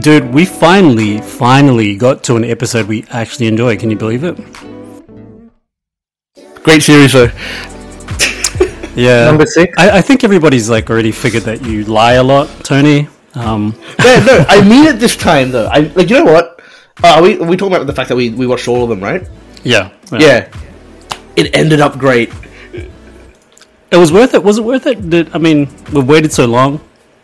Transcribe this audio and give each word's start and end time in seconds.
Dude, 0.00 0.32
we 0.32 0.46
finally, 0.46 1.20
finally 1.20 1.96
got 1.96 2.24
to 2.24 2.36
an 2.36 2.44
episode 2.44 2.88
we 2.88 3.04
actually 3.10 3.48
enjoy. 3.48 3.76
Can 3.76 3.90
you 3.90 3.96
believe 3.96 4.24
it? 4.24 4.36
Great 6.62 6.82
series 6.82 7.12
though. 7.12 7.30
Yeah. 8.96 9.24
Number 9.24 9.46
six. 9.46 9.72
I, 9.78 9.98
I 9.98 10.00
think 10.02 10.24
everybody's 10.24 10.68
like 10.68 10.90
already 10.90 11.12
figured 11.12 11.44
that 11.44 11.62
you 11.64 11.84
lie 11.84 12.14
a 12.14 12.22
lot, 12.22 12.48
Tony. 12.64 13.08
Um, 13.34 13.74
no, 14.00 14.24
no, 14.24 14.44
I 14.48 14.68
mean 14.68 14.84
it 14.84 14.98
this 14.98 15.16
time 15.16 15.52
though. 15.52 15.66
I 15.66 15.92
like 15.94 16.10
you 16.10 16.18
know 16.18 16.30
what? 16.30 16.60
Uh, 17.02 17.14
are 17.14 17.22
we 17.22 17.38
are 17.38 17.46
we 17.46 17.56
talking 17.56 17.74
about 17.74 17.86
the 17.86 17.94
fact 17.94 18.08
that 18.08 18.16
we, 18.16 18.30
we 18.30 18.48
watched 18.48 18.66
all 18.66 18.82
of 18.82 18.90
them, 18.90 19.00
right? 19.00 19.26
yeah. 19.62 19.92
Yeah. 20.12 20.52
It 21.36 21.54
ended 21.54 21.80
up 21.80 21.98
great. 21.98 22.32
It 23.92 23.96
was 23.96 24.12
worth 24.12 24.34
it. 24.34 24.42
Was 24.42 24.58
it 24.58 24.64
worth 24.64 24.86
it? 24.86 25.08
Did, 25.08 25.34
I 25.34 25.38
mean, 25.38 25.68
we've 25.92 26.06
waited 26.06 26.32
so 26.32 26.46
long. 26.46 26.80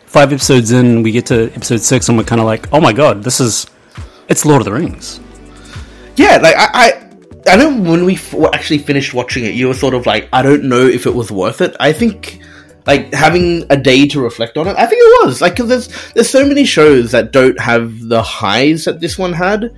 Five 0.06 0.32
episodes 0.32 0.72
in, 0.72 1.02
we 1.02 1.12
get 1.12 1.26
to 1.26 1.50
episode 1.54 1.80
six, 1.82 2.08
and 2.08 2.16
we're 2.16 2.24
kind 2.24 2.40
of 2.40 2.46
like, 2.46 2.72
oh 2.72 2.80
my 2.80 2.92
god, 2.92 3.22
this 3.22 3.40
is. 3.40 3.66
It's 4.28 4.44
Lord 4.44 4.60
of 4.60 4.64
the 4.64 4.72
Rings. 4.72 5.20
Yeah, 6.16 6.38
like 6.42 6.56
I, 6.56 6.68
I, 6.72 7.52
I 7.52 7.56
know 7.56 7.68
when 7.90 8.04
we 8.04 8.14
f- 8.14 8.34
actually 8.52 8.78
finished 8.78 9.14
watching 9.14 9.44
it, 9.44 9.54
you 9.54 9.68
were 9.68 9.74
sort 9.74 9.94
of 9.94 10.06
like, 10.06 10.28
I 10.32 10.42
don't 10.42 10.64
know 10.64 10.86
if 10.86 11.06
it 11.06 11.14
was 11.14 11.30
worth 11.30 11.60
it. 11.60 11.76
I 11.78 11.92
think, 11.92 12.40
like 12.86 13.12
having 13.12 13.64
a 13.70 13.76
day 13.76 14.06
to 14.08 14.20
reflect 14.20 14.56
on 14.56 14.66
it, 14.68 14.76
I 14.76 14.86
think 14.86 15.00
it 15.04 15.26
was. 15.26 15.40
Like, 15.40 15.54
'cause 15.56 15.68
there's 15.68 16.12
there's 16.14 16.30
so 16.30 16.46
many 16.46 16.64
shows 16.64 17.10
that 17.12 17.32
don't 17.32 17.58
have 17.60 18.00
the 18.08 18.22
highs 18.22 18.84
that 18.86 19.00
this 19.00 19.18
one 19.18 19.32
had, 19.32 19.70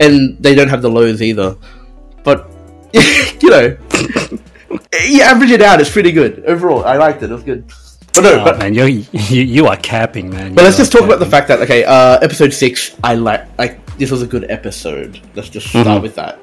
and 0.00 0.36
they 0.42 0.54
don't 0.54 0.68
have 0.68 0.82
the 0.82 0.90
lows 0.90 1.20
either. 1.22 1.56
But 2.24 2.50
you 2.94 3.50
know, 3.50 3.76
you 5.08 5.20
average 5.22 5.50
it 5.50 5.62
out, 5.62 5.80
it's 5.80 5.90
pretty 5.90 6.10
good 6.12 6.42
overall. 6.46 6.84
I 6.84 6.96
liked 6.96 7.22
it. 7.22 7.30
It 7.30 7.34
was 7.34 7.42
good. 7.44 7.64
But 8.14 8.22
no, 8.22 8.40
Oh, 8.40 8.44
but 8.44 8.58
man, 8.58 8.74
you're, 8.74 8.88
you 8.88 9.04
you 9.42 9.66
are 9.66 9.76
capping, 9.76 10.30
man. 10.30 10.54
But 10.54 10.62
You 10.62 10.66
let's 10.66 10.76
just 10.76 10.92
talk 10.92 11.02
about 11.02 11.18
the 11.18 11.26
fact 11.26 11.48
that 11.48 11.60
okay, 11.60 11.84
uh, 11.84 12.18
episode 12.20 12.52
six, 12.52 12.96
I 13.02 13.14
like 13.14 13.46
like 13.58 13.84
this 13.98 14.10
was 14.10 14.22
a 14.22 14.26
good 14.26 14.50
episode. 14.50 15.20
Let's 15.34 15.48
just 15.48 15.68
start 15.68 16.02
with 16.02 16.14
that. 16.16 16.38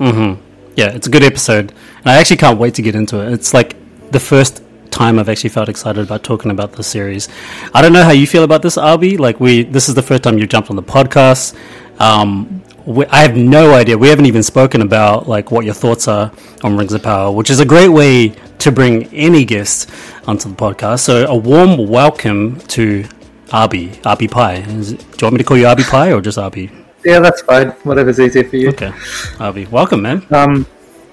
Yeah, 0.00 0.90
it's 0.92 1.06
a 1.06 1.10
good 1.10 1.22
episode, 1.24 1.72
and 1.98 2.06
I 2.06 2.16
actually 2.16 2.36
can't 2.36 2.58
wait 2.58 2.74
to 2.74 2.82
get 2.82 2.94
into 2.94 3.20
it. 3.20 3.32
It's 3.32 3.54
like 3.54 3.76
the 4.10 4.20
first 4.20 4.62
time 4.90 5.18
I've 5.18 5.28
actually 5.28 5.50
felt 5.50 5.68
excited 5.68 6.04
about 6.04 6.22
talking 6.22 6.50
about 6.50 6.72
the 6.72 6.82
series. 6.82 7.28
I 7.72 7.80
don't 7.82 7.92
know 7.92 8.04
how 8.04 8.12
you 8.12 8.26
feel 8.26 8.44
about 8.44 8.62
this, 8.62 8.76
Ahbi. 8.76 9.18
Like 9.18 9.40
we, 9.40 9.62
this 9.62 9.88
is 9.88 9.94
the 9.94 10.02
first 10.02 10.22
time 10.22 10.38
you 10.38 10.46
jumped 10.46 10.68
on 10.70 10.76
the 10.76 10.82
podcast. 10.82 11.54
Um, 11.98 12.62
we, 12.86 13.04
I 13.06 13.18
have 13.18 13.36
no 13.36 13.74
idea. 13.74 13.98
We 13.98 14.08
haven't 14.08 14.26
even 14.26 14.42
spoken 14.42 14.80
about 14.80 15.28
like 15.28 15.50
what 15.50 15.64
your 15.64 15.74
thoughts 15.74 16.08
are 16.08 16.32
on 16.62 16.76
Rings 16.76 16.92
of 16.92 17.02
Power, 17.02 17.32
which 17.32 17.50
is 17.50 17.60
a 17.60 17.64
great 17.64 17.88
way 17.88 18.28
to 18.58 18.72
bring 18.72 19.12
any 19.12 19.44
guest 19.44 19.90
onto 20.26 20.48
the 20.48 20.54
podcast. 20.54 21.00
So 21.00 21.26
a 21.26 21.36
warm 21.36 21.88
welcome 21.88 22.60
to 22.68 23.02
Ahbi, 23.48 23.96
Ahbi 24.02 24.30
Pai. 24.30 24.60
Is 24.60 24.92
do 24.92 24.98
you 24.98 25.18
want 25.22 25.34
me 25.34 25.38
to 25.38 25.44
call 25.44 25.56
you 25.56 25.64
Ahbi 25.64 25.88
Pai 25.88 26.12
or 26.12 26.20
just 26.20 26.38
Ahbi? 26.38 26.70
Yeah, 27.04 27.20
that's 27.20 27.42
fine. 27.42 27.70
Whatever's 27.82 28.20
easier 28.20 28.44
for 28.44 28.56
you. 28.56 28.68
Okay, 28.70 28.90
Ahbi, 29.38 29.68
welcome, 29.70 30.02
man. 30.02 30.24
Um, 30.30 30.66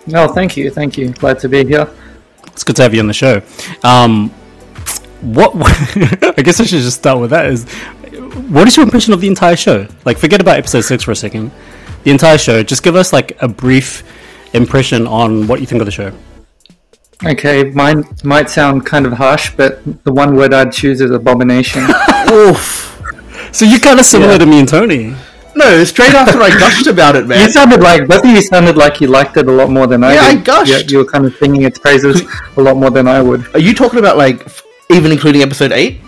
no, 0.06 0.28
thank 0.28 0.56
you, 0.56 0.70
thank 0.70 0.98
you. 0.98 1.12
Glad 1.14 1.40
to 1.40 1.50
be 1.50 1.66
here. 1.66 1.90
It's 2.48 2.64
good 2.64 2.76
to 2.76 2.84
have 2.84 2.94
you 2.94 3.00
on 3.00 3.08
the 3.08 3.14
show. 3.14 3.42
Um, 3.84 4.30
what 5.22 5.54
I 6.38 6.42
guess 6.44 6.60
I 6.60 6.66
should 6.66 6.82
just 6.82 6.98
start 6.98 7.20
with 7.20 7.32
that. 7.32 7.48
Is 7.48 7.66
what 8.50 8.68
is 8.68 8.76
your 8.78 8.84
impression 8.86 9.14
of 9.14 9.22
the 9.22 9.28
entire 9.28 9.56
show? 9.56 9.88
Like, 10.06 10.18
forget 10.18 10.42
about 10.42 10.58
episode 10.58 10.82
six 10.82 11.04
for 11.04 11.12
a 11.12 11.16
second. 11.16 11.52
The 12.04 12.12
entire 12.12 12.38
show. 12.38 12.64
Just 12.64 12.84
give 12.84 12.96
us 12.96 13.14
like 13.14 13.42
a 13.42 13.48
brief 13.48 14.04
impression 14.54 15.08
on 15.08 15.48
what 15.48 15.60
you 15.62 15.66
think 15.66 15.82
of 15.82 15.86
the 15.86 15.92
show. 15.92 16.12
Okay, 17.26 17.72
mine 17.72 18.04
might 18.24 18.50
sound 18.50 18.86
kind 18.86 19.06
of 19.06 19.14
harsh, 19.14 19.52
but 19.56 19.82
the 20.04 20.12
one 20.12 20.36
word 20.36 20.54
I'd 20.54 20.74
choose 20.74 21.00
is 21.00 21.12
abomination. 21.12 21.84
Oof. 22.32 22.90
So 23.54 23.64
you're 23.66 23.80
kind 23.80 24.00
of 24.00 24.06
similar 24.06 24.34
Yeah. 24.34 24.38
to 24.40 24.46
me 24.46 24.60
and 24.60 24.68
Tony. 24.68 25.16
No, 25.56 25.84
straight 25.84 26.14
after 26.16 26.42
I 26.42 26.50
gushed 26.50 26.88
about 26.88 27.16
it, 27.16 27.28
man. 27.28 27.40
you 27.42 27.50
sounded 27.52 27.80
like 27.80 28.08
both 28.08 28.26
of 28.26 28.30
you 28.32 28.42
sounded 28.42 28.76
like 28.76 29.00
you 29.00 29.08
liked 29.08 29.38
it 29.38 29.48
a 29.48 29.52
lot 29.52 29.70
more 29.70 29.86
than 29.88 30.04
I 30.04 30.16
Yeah, 30.16 30.22
I 30.24 30.36
gushed. 30.36 30.72
Yeah, 30.72 30.80
you 30.88 30.98
were 30.98 31.06
kind 31.06 31.26
of 31.26 31.36
singing 31.38 31.62
its 31.62 31.78
praises 31.78 32.24
a 32.58 32.62
lot 32.62 32.76
more 32.76 32.90
than 32.90 33.08
I 33.08 33.22
would. 33.22 33.46
Are 33.56 33.60
you 33.60 33.74
talking 33.76 34.00
about 34.00 34.18
like 34.18 34.46
even 34.90 35.12
including 35.12 35.44
episode 35.44 35.72
eight? 35.72 36.02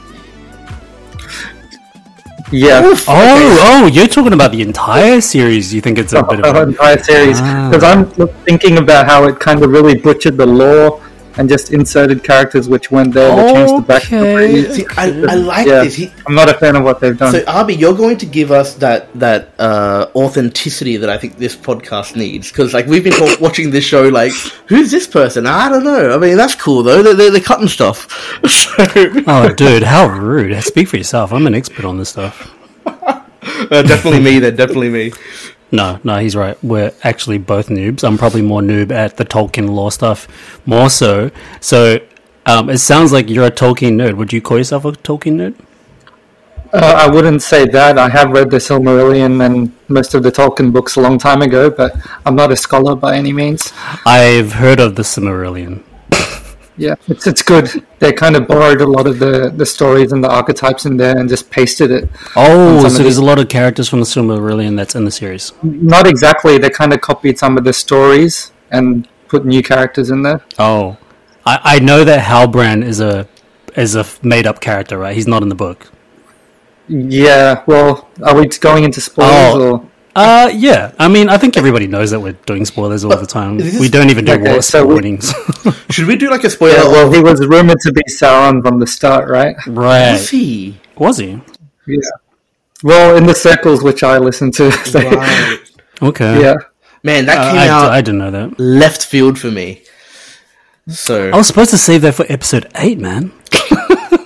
Yeah, 2.55 2.85
Oof. 2.85 3.03
Oh, 3.07 3.57
oh, 3.83 3.85
you're 3.87 4.07
talking 4.07 4.31
about 4.33 4.51
the 4.51 4.61
entire 4.61 5.19
series. 5.19 5.73
You 5.73 5.81
think 5.81 5.97
it's 5.97 6.13
a 6.13 6.23
bit 6.23 6.41
the 6.41 6.49
of 6.49 6.55
a, 6.55 6.61
entire 6.63 6.97
series 7.03 7.37
Ah. 7.41 7.69
because 7.69 7.83
I'm 7.83 8.05
thinking 8.47 8.77
about 8.77 9.07
how 9.07 9.25
it 9.25 9.39
kind 9.39 9.61
of 9.63 9.69
really 9.71 9.95
butchered 9.95 10.37
the 10.37 10.45
lore 10.45 11.01
and 11.37 11.49
just 11.49 11.71
inserted 11.71 12.23
characters 12.23 12.69
which 12.69 12.91
weren't 12.91 13.13
there 13.13 13.29
to 13.35 13.53
change 13.53 13.85
the 13.85 13.93
backstory. 13.93 14.71
See, 14.71 14.85
I, 14.97 15.07
I 15.31 15.35
like 15.35 15.67
Yeah, 15.67 15.83
this. 15.83 15.95
He, 15.95 16.11
I'm 16.27 16.35
not 16.35 16.49
a 16.49 16.53
fan 16.53 16.75
of 16.75 16.83
what 16.83 16.99
they've 16.99 17.17
done. 17.17 17.31
so, 17.33 17.41
Ahbi, 17.43 17.77
you're 17.77 17.93
going 17.95 18.17
to 18.17 18.25
give 18.25 18.51
us 18.51 18.75
that 18.75 19.13
that 19.19 19.49
uh, 19.59 20.07
authenticity 20.15 20.97
that 20.97 21.09
I 21.09 21.17
think 21.17 21.37
this 21.37 21.55
podcast 21.55 22.15
needs 22.15 22.49
because, 22.49 22.73
like, 22.73 22.85
we've 22.87 23.03
been 23.03 23.13
watching 23.41 23.69
this 23.71 23.83
show. 23.83 24.07
Like, 24.07 24.31
who's 24.67 24.91
this 24.91 25.07
person? 25.07 25.45
I 25.47 25.69
don't 25.69 25.83
know. 25.83 26.13
I 26.13 26.17
mean, 26.17 26.37
that's 26.37 26.55
cool 26.55 26.83
though. 26.83 27.03
They're, 27.03 27.13
they're, 27.13 27.31
they're 27.31 27.41
cutting 27.41 27.67
stuff. 27.67 28.07
So, 28.65 28.83
oh, 29.27 29.53
dude, 29.53 29.83
how 29.83 30.07
rude! 30.07 30.61
Speak 30.63 30.87
for 30.87 30.97
yourself. 30.97 31.31
I'm 31.31 31.45
an 31.47 31.55
expert 31.55 31.85
on 31.85 31.97
this 31.97 32.09
stuff. 32.09 32.53
uh, 32.85 33.21
definitely 33.83 34.19
me. 34.19 34.39
Then 34.39 34.55
definitely 34.55 34.89
me. 34.89 35.11
No, 35.71 35.99
no, 36.03 36.19
he's 36.19 36.35
right. 36.35 36.61
We're 36.63 36.93
actually 37.03 37.37
both 37.37 37.67
noobs. 37.69 38.03
I'm 38.03 38.17
probably 38.17 38.41
more 38.41 38.61
noob 38.61 38.91
at 38.91 39.17
the 39.17 39.25
Tolkien 39.25 39.69
lore 39.69 39.91
stuff, 39.91 40.27
more 40.65 40.89
so. 40.89 41.31
So, 41.59 41.99
um, 42.45 42.69
it 42.69 42.77
sounds 42.77 43.11
like 43.11 43.29
you're 43.29 43.47
a 43.47 43.51
Tolkien 43.51 43.93
nerd. 43.93 44.15
Would 44.17 44.31
you 44.31 44.41
call 44.41 44.57
yourself 44.57 44.85
a 44.85 44.91
Tolkien 44.91 45.35
nerd? 45.37 45.55
Uh, 46.73 47.07
I 47.07 47.09
wouldn't 47.09 47.41
say 47.41 47.65
that. 47.67 47.97
I 47.97 48.09
have 48.09 48.31
read 48.31 48.51
the 48.51 48.57
Silmarillion 48.57 49.45
and 49.45 49.71
most 49.87 50.13
of 50.13 50.23
the 50.23 50.31
Tolkien 50.31 50.73
books 50.73 50.97
a 50.97 51.01
long 51.01 51.17
time 51.17 51.41
ago, 51.41 51.69
but 51.69 51.95
I'm 52.25 52.35
not 52.35 52.51
a 52.51 52.55
scholar 52.55 52.95
by 52.95 53.15
any 53.15 53.31
means. 53.31 53.71
I've 54.05 54.53
heard 54.53 54.79
of 54.79 54.95
the 54.95 55.03
Silmarillion. 55.03 55.83
Yeah, 56.77 56.95
it's 57.07 57.25
it's 57.25 57.41
good. 57.41 57.69
They 57.99 58.11
kind 58.11 58.35
of 58.35 58.47
borrowed 58.47 58.81
a 58.81 58.85
lot 58.85 59.07
of 59.07 59.19
the, 59.19 59.49
the 59.55 59.65
stories 59.65 60.11
and 60.11 60.21
the 60.23 60.29
archetypes 60.29 60.85
in 60.85 60.97
there 60.97 61.17
and 61.17 61.29
just 61.29 61.49
pasted 61.49 61.89
it. 61.89 62.09
Oh, 62.35 62.85
so 62.89 63.01
there's 63.01 63.15
the- 63.15 63.21
a 63.21 63.25
lot 63.25 63.39
of 63.39 63.47
characters 63.47 63.87
from 63.87 63.99
the 63.99 64.05
Silmarillion 64.05 64.75
that's 64.75 64.93
in 64.95 65.05
the 65.05 65.11
series. 65.11 65.53
Not 65.63 66.05
exactly. 66.05 66.57
They 66.57 66.69
kind 66.69 66.91
of 66.93 66.99
copied 67.01 67.39
some 67.39 67.57
of 67.57 67.63
the 67.63 67.71
stories 67.73 68.51
and 68.71 69.07
put 69.29 69.45
new 69.45 69.63
characters 69.63 70.09
in 70.09 70.21
there. 70.23 70.43
Oh, 70.59 70.97
I, 71.45 71.59
I 71.75 71.79
know 71.79 72.03
that 72.03 72.19
Halbrand 72.25 72.83
is 72.83 72.99
a 72.99 73.27
is 73.77 73.95
a 73.95 74.05
made 74.21 74.45
up 74.45 74.59
character, 74.59 74.97
right? 74.97 75.15
He's 75.15 75.27
not 75.27 75.43
in 75.43 75.49
the 75.49 75.55
book. 75.55 75.89
Yeah. 76.87 77.63
Well, 77.65 78.09
are 78.23 78.35
we 78.35 78.47
going 78.47 78.83
into 78.83 79.01
spoilers 79.01 79.55
Oh. 79.55 79.71
or? 79.71 79.89
Uh, 80.15 80.49
yeah. 80.55 80.93
I 80.97 81.07
mean, 81.09 81.27
I 81.29 81.37
think 81.37 81.57
everybody 81.57 81.87
knows 81.87 82.11
that 82.11 82.19
we're 82.21 82.33
doing 82.45 82.63
spoilers 82.65 83.03
all 83.03 83.17
the 83.17 83.25
time. 83.25 83.59
is 83.59 83.79
We 83.79 83.89
don't 83.89 84.09
even 84.09 84.23
do 84.25 84.33
Okay, 84.33 84.51
war 84.53 84.61
so 84.61 84.85
we- 84.85 85.19
Should 85.91 86.07
we 86.07 86.15
do 86.15 86.29
like 86.29 86.43
a 86.45 86.49
spoiler? 86.49 86.75
Yeah, 86.75 86.83
well, 86.87 87.11
he 87.11 87.19
was 87.21 87.45
rumored 87.45 87.79
to 87.81 87.91
be 87.91 88.01
Sauron 88.09 88.61
from 88.65 88.79
the 88.79 88.87
start, 88.87 89.29
right? 89.29 89.55
right? 89.67 90.13
Was 90.13 90.29
he? 90.29 90.77
Was 90.97 91.17
he? 91.17 91.41
Yeah. 91.85 91.99
Well, 92.83 93.17
in 93.17 93.25
the 93.25 93.35
circles 93.35 93.83
which 93.83 94.03
I 94.03 94.17
listen 94.17 94.51
to, 94.53 94.69
they- 94.93 95.09
Right. 95.09 95.59
Okay. 96.01 96.41
yeah. 96.41 96.55
Man, 97.03 97.25
that 97.25 97.37
Uh, 97.37 97.51
came 97.51 97.59
I, 97.59 97.67
out 97.67 97.91
I 97.91 98.01
didn't 98.01 98.19
know 98.19 98.31
that. 98.31 98.59
left 98.59 99.05
field 99.05 99.37
for 99.37 99.51
me. 99.51 99.83
So 100.87 101.29
I 101.31 101.35
was 101.37 101.47
supposed 101.47 101.71
to 101.71 101.77
save 101.77 102.01
that 102.03 102.13
for 102.15 102.25
episode 102.29 102.67
eight, 102.75 102.99
man. 102.99 103.31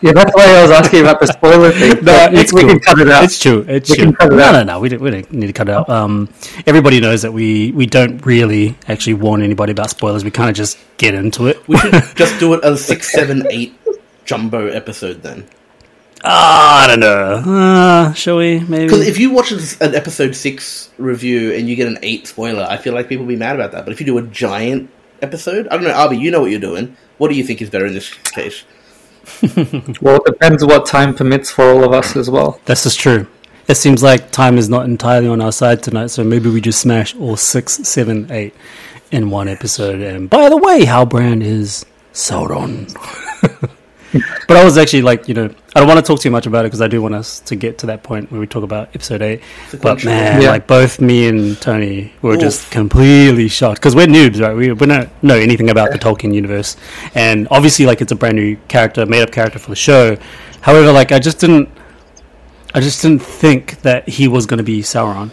Yeah, 0.01 0.13
that's 0.13 0.33
why 0.33 0.45
I 0.45 0.61
was 0.61 0.71
asking 0.71 1.01
about 1.01 1.19
the 1.19 1.27
spoiler 1.27 1.71
thing. 1.71 2.03
but 2.03 2.31
we, 2.31 2.39
it's 2.39 2.53
we 2.53 2.61
cool. 2.61 2.69
can 2.69 2.79
cut 2.79 2.99
it 2.99 3.09
out. 3.09 3.23
It's 3.25 3.39
true. 3.39 3.65
It's 3.67 3.89
We 3.89 3.95
true. 3.97 4.05
can 4.05 4.13
cut 4.15 4.31
it 4.31 4.35
no, 4.37 4.43
out. 4.43 4.51
no, 4.53 4.63
no. 4.63 4.79
We 4.79 4.89
don't, 4.89 5.01
we 5.01 5.11
don't 5.11 5.31
need 5.33 5.47
to 5.47 5.53
cut 5.53 5.67
it 5.67 5.73
out. 5.75 5.89
Um, 5.89 6.29
everybody 6.65 6.99
knows 7.01 7.21
that 7.23 7.33
we, 7.33 7.71
we 7.71 7.85
don't 7.85 8.25
really 8.25 8.77
actually 8.87 9.15
warn 9.15 9.41
anybody 9.41 9.71
about 9.73 9.89
spoilers. 9.89 10.23
We 10.23 10.31
kind 10.31 10.49
of 10.49 10.55
just 10.55 10.77
get 10.97 11.13
into 11.15 11.47
it. 11.47 11.67
we 11.67 11.77
should 11.77 11.91
just 12.15 12.39
do 12.39 12.53
it 12.53 12.63
as 12.63 12.83
six, 12.83 13.11
seven, 13.11 13.45
eight 13.49 13.73
jumbo 14.25 14.67
episode 14.67 15.21
then. 15.21 15.47
Ah, 16.23 16.83
I 16.83 16.87
don't 16.87 16.99
know. 16.99 17.33
Uh, 17.45 18.13
shall 18.13 18.37
we? 18.37 18.59
Maybe. 18.59 18.85
Because 18.85 19.07
if 19.07 19.17
you 19.19 19.31
watch 19.31 19.51
an 19.51 19.95
episode 19.95 20.35
six 20.35 20.89
review 20.97 21.53
and 21.53 21.69
you 21.69 21.75
get 21.75 21.87
an 21.87 21.97
eight 22.03 22.27
spoiler, 22.27 22.63
I 22.69 22.77
feel 22.77 22.93
like 22.93 23.07
people 23.07 23.25
will 23.25 23.29
be 23.33 23.37
mad 23.37 23.55
about 23.55 23.71
that. 23.71 23.85
But 23.85 23.93
if 23.93 23.99
you 24.01 24.05
do 24.05 24.17
a 24.17 24.21
giant 24.23 24.89
episode, 25.21 25.67
I 25.69 25.75
don't 25.75 25.83
know, 25.85 25.93
Ahbi, 25.93 26.19
you 26.19 26.31
know 26.31 26.41
what 26.41 26.51
you're 26.51 26.59
doing. 26.59 26.95
What 27.19 27.29
do 27.29 27.35
you 27.35 27.43
think 27.43 27.61
is 27.61 27.69
better 27.69 27.85
in 27.85 27.93
this 27.93 28.13
case? 28.31 28.63
Well, 30.01 30.17
it 30.17 30.25
depends 30.25 30.63
what 30.65 30.85
time 30.85 31.13
permits 31.13 31.51
for 31.51 31.65
all 31.65 31.83
of 31.83 31.93
us 31.93 32.15
as 32.15 32.29
well. 32.29 32.59
This 32.65 32.85
is 32.85 32.95
true. 32.95 33.27
It 33.67 33.75
seems 33.75 34.01
like 34.01 34.31
time 34.31 34.57
is 34.57 34.69
not 34.69 34.85
entirely 34.85 35.27
on 35.27 35.41
our 35.41 35.51
side 35.51 35.83
tonight, 35.83 36.07
so 36.07 36.23
maybe 36.23 36.49
we 36.49 36.61
just 36.61 36.81
smash 36.81 37.15
all 37.17 37.37
six, 37.37 37.73
seven, 37.73 38.31
eight 38.31 38.53
in 39.11 39.29
one 39.29 39.47
episode. 39.47 40.01
And 40.01 40.29
by 40.29 40.49
the 40.49 40.57
way, 40.57 40.85
Halbrand 40.85 41.43
is 41.43 41.85
Sauron. 42.13 42.89
but 44.47 44.57
I 44.57 44.63
was 44.63 44.77
actually 44.77 45.03
like, 45.03 45.27
you 45.27 45.33
know, 45.33 45.53
I 45.75 45.79
don't 45.79 45.87
want 45.87 45.99
to 46.03 46.05
talk 46.07 46.19
too 46.19 46.31
much 46.31 46.47
about 46.47 46.65
it 46.65 46.69
because 46.69 46.81
I 46.81 46.87
do 46.87 47.01
want 47.01 47.13
us 47.15 47.39
to 47.41 47.55
get 47.55 47.77
to 47.79 47.85
that 47.87 48.01
point 48.03 48.31
where 48.31 48.39
we 48.39 48.47
talk 48.47 48.63
about 48.63 48.89
episode 48.95 49.21
eight. 49.21 49.41
But 49.81 50.03
man, 50.03 50.41
Yeah. 50.41 50.49
like 50.49 50.65
both 50.67 50.99
me 50.99 51.27
and 51.27 51.59
Tony 51.61 52.11
were 52.21 52.35
just 52.37 52.71
completely 52.71 53.47
shocked 53.49 53.79
because 53.79 53.95
we're 53.95 54.07
noobs, 54.07 54.41
right? 54.41 54.55
We, 54.55 54.71
we 54.71 54.85
don't 54.87 55.09
know 55.23 55.35
anything 55.35 55.69
about 55.69 55.91
the 55.91 55.99
Tolkien 55.99 56.33
universe, 56.33 56.75
and 57.13 57.47
obviously, 57.51 57.85
like 57.85 58.01
it's 58.01 58.11
a 58.11 58.15
brand 58.15 58.35
new 58.35 58.57
character, 58.67 59.05
made 59.05 59.21
up 59.21 59.31
character 59.31 59.59
for 59.59 59.69
the 59.69 59.75
show. 59.75 60.17
However, 60.61 60.91
like 60.91 61.11
I 61.11 61.19
just 61.19 61.39
didn't, 61.39 61.69
I 62.73 62.79
just 62.81 63.01
didn't 63.01 63.21
think 63.21 63.81
that 63.81 64.07
he 64.09 64.27
was 64.27 64.45
going 64.45 64.57
to 64.57 64.63
be 64.63 64.81
Sauron. 64.81 65.31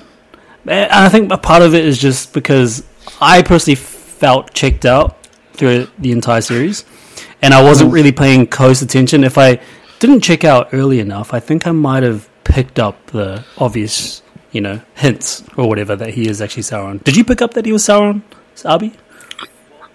And 0.67 0.91
I 0.93 1.09
think 1.09 1.33
a 1.33 1.39
part 1.39 1.63
of 1.63 1.75
it 1.75 1.85
is 1.85 1.99
just 1.99 2.33
because 2.33 2.85
I 3.21 3.43
personally 3.43 3.77
felt 3.77 4.53
checked 4.53 4.85
out 4.85 5.17
through 5.55 5.87
the 5.99 6.13
entire 6.13 6.41
series, 6.41 6.85
and 7.43 7.53
I 7.55 7.63
wasn't 7.63 7.93
really 7.93 8.13
paying 8.13 8.47
close 8.47 8.83
attention. 8.83 9.25
If 9.25 9.39
I 9.39 9.61
didn't 9.99 10.21
check 10.23 10.45
out 10.45 10.69
early 10.73 11.01
enough, 11.01 11.33
I 11.35 11.41
think 11.41 11.67
I 11.67 11.73
might 11.73 12.03
have 12.03 12.29
picked 12.45 12.79
up 12.79 13.07
the 13.09 13.45
obvious, 13.59 14.23
you 14.53 14.61
know, 14.61 14.81
hints 14.95 15.43
or 15.57 15.69
whatever 15.69 15.97
that 15.97 16.11
he 16.15 16.29
is 16.29 16.41
actually 16.41 16.63
Sauron. 16.65 17.03
Did 17.05 17.17
you 17.17 17.25
pick 17.25 17.43
up 17.43 17.55
that 17.55 17.67
he 17.67 17.73
was 17.73 17.83
Sauron, 17.85 18.23
Ahbi? 18.57 18.95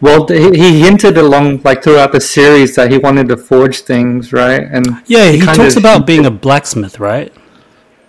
Well, 0.01 0.25
he, 0.27 0.49
he 0.57 0.81
hinted 0.81 1.17
along 1.17 1.61
like 1.63 1.83
throughout 1.83 2.11
the 2.11 2.21
series 2.21 2.75
that 2.75 2.91
he 2.91 2.97
wanted 2.97 3.29
to 3.29 3.37
forge 3.37 3.81
things, 3.81 4.33
right? 4.33 4.61
And 4.63 4.85
Yeah, 5.05 5.29
he, 5.31 5.39
kind 5.41 5.55
talks 5.57 5.75
of- 5.75 5.83
about 5.83 6.07
being 6.07 6.25
a 6.25 6.31
blacksmith, 6.31 6.99
right? 6.99 7.31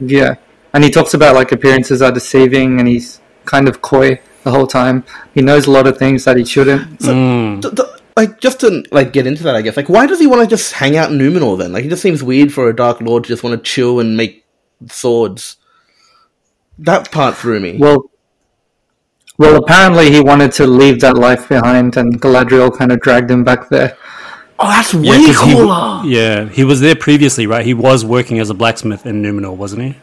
yeah, 0.00 0.34
and 0.73 0.82
he 0.82 0.90
talks 0.90 1.12
about 1.14 1.34
like 1.34 1.52
appearances 1.52 2.00
are 2.00 2.11
deceiving, 2.11 2.79
and 2.81 2.88
he's 2.88 3.20
kind 3.44 3.69
of 3.69 3.82
coy 3.82 4.19
the 4.43 4.50
whole 4.50 4.67
time. 4.67 5.05
He 5.34 5.43
knows 5.43 5.67
a 5.67 5.70
lot 5.70 5.87
of 5.87 5.99
things 5.99 6.25
that 6.25 6.37
he 6.38 6.44
shouldn't. 6.46 6.99
Mm. 7.00 7.61
Th- 7.62 7.75
th- 7.75 7.88
like 8.16 8.40
just 8.40 8.60
to 8.60 8.84
like 8.90 9.12
get 9.12 9.26
into 9.26 9.42
that, 9.44 9.54
I 9.56 9.62
guess. 9.62 9.76
Like, 9.76 9.88
why 9.88 10.06
does 10.06 10.18
he 10.20 10.26
want 10.26 10.42
to 10.42 10.46
just 10.46 10.72
hang 10.72 10.96
out 10.96 11.10
in 11.10 11.18
Numenor 11.18 11.58
then? 11.58 11.72
Like, 11.72 11.84
it 11.84 11.88
just 11.88 12.02
seems 12.02 12.22
weird 12.22 12.52
for 12.52 12.68
a 12.68 12.76
Dark 12.76 13.00
Lord 13.00 13.24
to 13.24 13.28
just 13.28 13.42
want 13.42 13.56
to 13.56 13.70
chill 13.70 14.00
and 14.00 14.16
make 14.16 14.44
swords. 14.88 15.56
That 16.78 17.10
part 17.12 17.36
threw 17.36 17.60
me. 17.60 17.76
Well, 17.78 18.10
well, 19.38 19.56
apparently 19.56 20.10
he 20.10 20.20
wanted 20.20 20.52
to 20.52 20.66
leave 20.66 21.00
that 21.00 21.16
life 21.16 21.48
behind, 21.48 21.96
and 21.96 22.20
Galadriel 22.20 22.76
kind 22.76 22.92
of 22.92 23.00
dragged 23.00 23.30
him 23.30 23.44
back 23.44 23.68
there. 23.68 23.96
oh, 24.58 24.68
that's 24.68 24.94
way 24.94 25.02
Yeah, 25.18 25.32
'cause 25.34 25.40
he, 25.46 25.54
cooler. 25.54 26.02
yeah, 26.04 26.48
he 26.48 26.64
was 26.64 26.80
there 26.80 26.94
previously, 26.94 27.46
right? 27.46 27.64
He 27.64 27.74
was 27.74 28.04
working 28.04 28.38
as 28.38 28.50
a 28.50 28.54
blacksmith 28.54 29.06
in 29.06 29.22
Numenor, 29.22 29.56
wasn't 29.56 29.82
he? 29.82 29.96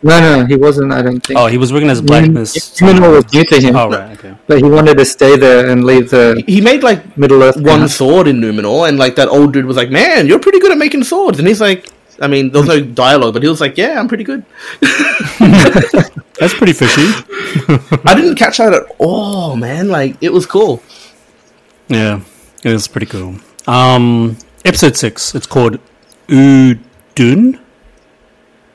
No, 0.00 0.20
no, 0.20 0.46
he 0.46 0.54
wasn't. 0.54 0.92
I 0.92 1.02
don't 1.02 1.18
think. 1.26 1.36
Oh, 1.38 1.46
he 1.48 1.58
was 1.58 1.72
working 1.72 1.90
as 1.90 1.98
a 1.98 2.02
blacksmith. 2.04 2.52
Numenor 2.78 3.10
was 3.16 3.32
new 3.32 3.44
to 3.44 3.60
him, 3.60 3.74
Oh, 3.74 3.90
right, 3.90 4.16
okay. 4.16 4.34
but 4.46 4.58
he 4.58 4.64
wanted 4.64 4.96
to 4.98 5.04
stay 5.04 5.36
there 5.36 5.68
and 5.68 5.82
leave 5.84 6.10
the 6.10 6.40
he 6.46 6.60
made 6.60 6.84
like 6.84 7.18
Middle 7.18 7.42
Earth. 7.42 7.56
one 7.56 7.64
behind. 7.64 7.90
sword 7.90 8.28
in 8.28 8.40
Numenor, 8.40 8.88
and 8.88 8.96
like 8.96 9.16
that 9.16 9.26
old 9.28 9.52
dude 9.52 9.64
was 9.66 9.76
like, 9.76 9.90
"Man, 9.90 10.28
you're 10.28 10.38
pretty 10.38 10.60
good 10.60 10.70
at 10.70 10.78
making 10.78 11.02
swords." 11.02 11.40
And 11.40 11.48
he's 11.48 11.60
like, 11.60 11.88
I 12.20 12.28
mean, 12.28 12.52
there 12.52 12.60
was 12.62 12.68
no 12.68 12.80
dialogue, 13.04 13.32
but 13.34 13.42
he 13.42 13.48
was 13.48 13.60
like, 13.60 13.76
"Yeah, 13.76 13.98
I'm 13.98 14.06
pretty 14.06 14.22
good." 14.24 14.44
That's 15.40 16.54
pretty 16.54 16.72
fishy. 16.74 17.02
I 18.04 18.14
didn't 18.14 18.36
catch 18.36 18.58
that 18.58 18.72
at 18.72 18.84
all, 18.98 19.56
man. 19.56 19.88
Like, 19.88 20.16
it 20.20 20.32
was 20.32 20.46
cool. 20.46 20.80
Yeah, 21.88 22.20
it 22.62 22.72
was 22.72 22.86
pretty 22.86 23.06
cool. 23.06 23.34
Um, 23.66 24.36
episode 24.64 24.96
six. 24.96 25.34
It's 25.34 25.46
called 25.46 25.78
Udun. 26.28 27.58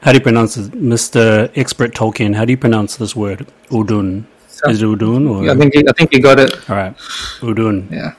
How 0.04 0.12
do 0.12 0.18
you 0.18 0.22
pronounce 0.22 0.58
it, 0.58 0.76
Mister 0.76 1.50
Expert 1.56 1.94
Tolkien? 1.94 2.36
How 2.36 2.44
do 2.44 2.52
you 2.52 2.58
pronounce 2.58 2.98
this 2.98 3.16
word? 3.16 3.48
Udun. 3.70 4.26
Is 4.68 4.82
it 4.82 4.86
Udun 4.86 5.30
or? 5.30 5.50
I 5.50 5.56
think 5.56 5.74
he, 5.74 5.88
I 5.88 5.94
think 5.94 6.12
he 6.12 6.20
got 6.20 6.40
it. 6.40 6.70
All 6.70 6.76
right, 6.76 6.94
Udun. 7.40 7.90
Yeah. 7.90 8.14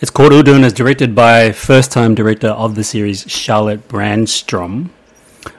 It's 0.00 0.10
called 0.10 0.32
Udun. 0.32 0.64
It's 0.64 0.72
directed 0.72 1.14
by 1.14 1.52
first-time 1.52 2.14
director 2.14 2.48
of 2.48 2.74
the 2.74 2.82
series, 2.82 3.30
Charlotte 3.30 3.86
Brandstrom. 3.86 4.88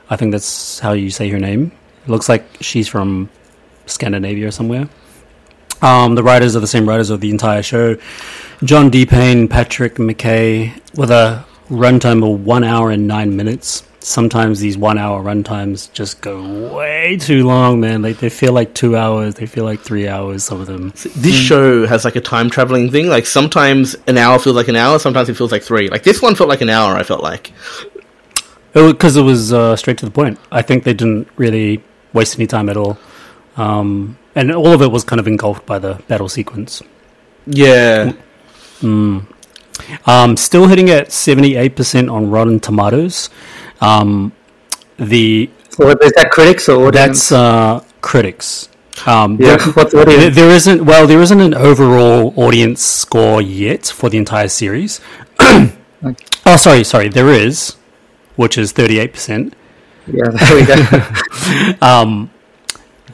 I 0.10 0.16
think 0.16 0.32
that's 0.32 0.80
how 0.80 0.94
you 0.94 1.12
say 1.12 1.30
her 1.30 1.40
name. 1.40 1.72
It 2.06 2.10
looks 2.10 2.28
like 2.28 2.44
she's 2.60 2.88
from 2.88 3.30
Scandinavia 3.86 4.48
or 4.48 4.52
somewhere. 4.52 4.90
Um, 5.84 6.16
the 6.16 6.24
writers 6.24 6.56
are 6.56 6.60
the 6.60 6.68
same 6.68 6.90
writers 6.90 7.12
of 7.12 7.22
the 7.22 7.30
entire 7.30 7.62
show. 7.62 7.98
John 8.64 8.90
D. 8.90 9.06
Payne, 9.06 9.48
Patrick 9.48 9.96
McKay, 9.96 10.74
with 10.96 11.12
a 11.12 11.46
runtime 11.70 12.28
of 12.28 12.44
one 12.44 12.64
hour 12.64 12.90
and 12.90 13.08
nine 13.08 13.36
minutes. 13.36 13.84
Sometimes 14.04 14.60
these 14.60 14.78
one-hour 14.80 15.22
runtimes 15.24 15.94
just 15.94 16.22
go 16.22 16.76
way 16.76 17.18
too 17.18 17.46
long, 17.46 17.80
man. 17.80 18.02
Like 18.02 18.18
they 18.18 18.30
feel 18.30 18.52
like 18.52 18.74
two 18.74 18.98
hours, 18.98 19.36
they 19.36 19.46
feel 19.46 19.64
like 19.64 19.80
three 19.82 20.08
hours. 20.08 20.44
Some 20.44 20.60
of 20.60 20.66
them. 20.66 20.92
This 21.16 21.36
show 21.36 21.86
has 21.86 22.04
like 22.04 22.16
a 22.16 22.22
time 22.22 22.50
traveling 22.50 22.90
thing. 22.90 23.08
Like 23.08 23.28
sometimes 23.28 23.96
an 24.08 24.18
hour 24.18 24.40
feels 24.40 24.56
like 24.56 24.68
an 24.70 24.76
hour, 24.76 24.98
sometimes 24.98 25.30
it 25.30 25.38
feels 25.38 25.52
like 25.52 25.62
three. 25.62 25.88
Like 25.88 26.02
this 26.02 26.20
one 26.22 26.34
felt 26.34 26.50
like 26.50 26.62
an 26.62 26.70
hour. 26.70 26.96
I 26.96 27.04
felt 27.04 27.22
like. 27.22 27.54
Because 28.74 29.16
it 29.18 29.22
was 29.22 29.54
uh, 29.54 29.76
straight 29.76 29.98
to 30.00 30.06
the 30.06 30.12
point. 30.12 30.40
I 30.52 30.62
think 30.64 30.84
they 30.84 30.94
didn't 30.94 31.28
really 31.36 31.84
waste 32.14 32.38
any 32.40 32.48
time 32.48 32.70
at 32.70 32.78
all. 32.78 32.98
Um, 33.58 34.18
and 34.34 34.52
all 34.52 34.68
of 34.74 34.82
it 34.82 34.92
was 34.92 35.04
kind 35.04 35.20
of 35.20 35.28
engulfed 35.28 35.66
by 35.66 35.78
the 35.78 36.02
battle 36.08 36.30
sequence. 36.30 36.82
Yeah, 37.46 38.14
Um, 38.82 40.38
still 40.38 40.68
hitting 40.68 40.90
at 40.90 41.10
78% 41.10 42.12
on 42.12 42.30
Rotten 42.30 42.60
Tomatoes. 42.60 43.30
Um, 43.82 44.32
the 44.98 45.50
Or 45.80 45.92
is 46.04 46.12
that 46.14 46.30
critics 46.32 46.70
or 46.70 46.88
audience? 46.88 47.30
That's 47.30 47.32
uh, 47.32 47.84
critics. 48.02 48.70
Um, 49.08 49.38
yeah. 49.40 49.58
there- 49.58 49.74
What's 49.74 49.92
there, 49.94 50.02
audience? 50.02 50.36
there 50.36 50.50
isn't 50.52 50.86
well, 50.86 51.08
there 51.08 51.22
isn't 51.22 51.42
an 51.42 51.54
overall 51.56 52.34
audience 52.38 52.82
score 52.84 53.42
yet 53.42 53.88
for 53.88 54.10
the 54.10 54.18
entire 54.18 54.48
series. 54.50 55.02
oh, 55.40 56.56
sorry, 56.58 56.84
sorry, 56.84 57.10
there 57.10 57.30
is, 57.30 57.76
which 58.36 58.58
is 58.58 58.72
thirty-eight 58.74 59.14
percent. 59.14 59.56
Yeah, 60.08 60.30
there 60.30 60.56
we 60.56 60.66
go. 60.66 60.76
Um, 61.82 62.30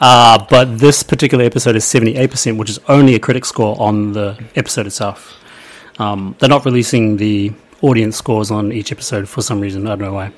uh, 0.01 0.45
but 0.49 0.77
this 0.79 1.03
particular 1.03 1.43
episode 1.43 1.75
is 1.75 1.83
78%, 1.85 2.57
which 2.57 2.69
is 2.69 2.79
only 2.87 3.15
a 3.15 3.19
critic 3.19 3.45
score 3.45 3.75
on 3.81 4.13
the 4.13 4.37
episode 4.55 4.85
itself. 4.85 5.35
Um, 5.99 6.35
they're 6.39 6.49
not 6.49 6.65
releasing 6.65 7.17
the 7.17 7.51
audience 7.81 8.15
scores 8.17 8.51
on 8.51 8.71
each 8.71 8.91
episode 8.91 9.27
for 9.27 9.41
some 9.41 9.59
reason. 9.59 9.85
I 9.87 9.91
don't 9.91 9.99
know 10.01 10.13
why. 10.13 10.31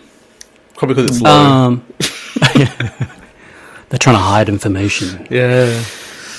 Probably 0.80 0.96
because 0.96 1.12
it's 1.12 1.22
low. 1.22 1.30
Um, 1.30 1.86
they're 3.90 4.00
trying 4.00 4.16
to 4.16 4.22
hide 4.22 4.50
information. 4.50 5.28
yeah, 5.30 5.84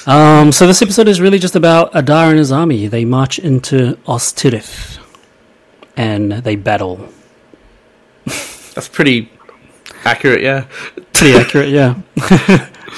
Um, 0.06 0.50
so 0.50 0.66
this 0.66 0.80
episode 0.82 1.06
is 1.08 1.20
really 1.20 1.38
just 1.38 1.54
about 1.54 1.90
Adar 1.94 2.30
and 2.30 2.38
his 2.38 2.50
army. 2.50 2.86
They 2.88 3.04
march 3.04 3.38
into 3.38 3.96
Ostirith 4.06 4.98
and 5.96 6.32
they 6.32 6.56
battle. 6.56 7.06
that's 8.24 8.88
pretty 8.88 9.30
accurate. 10.04 10.42
Yeah. 10.42 10.66
Pretty 11.12 11.36
accurate, 11.36 11.68
yeah. 11.68 12.00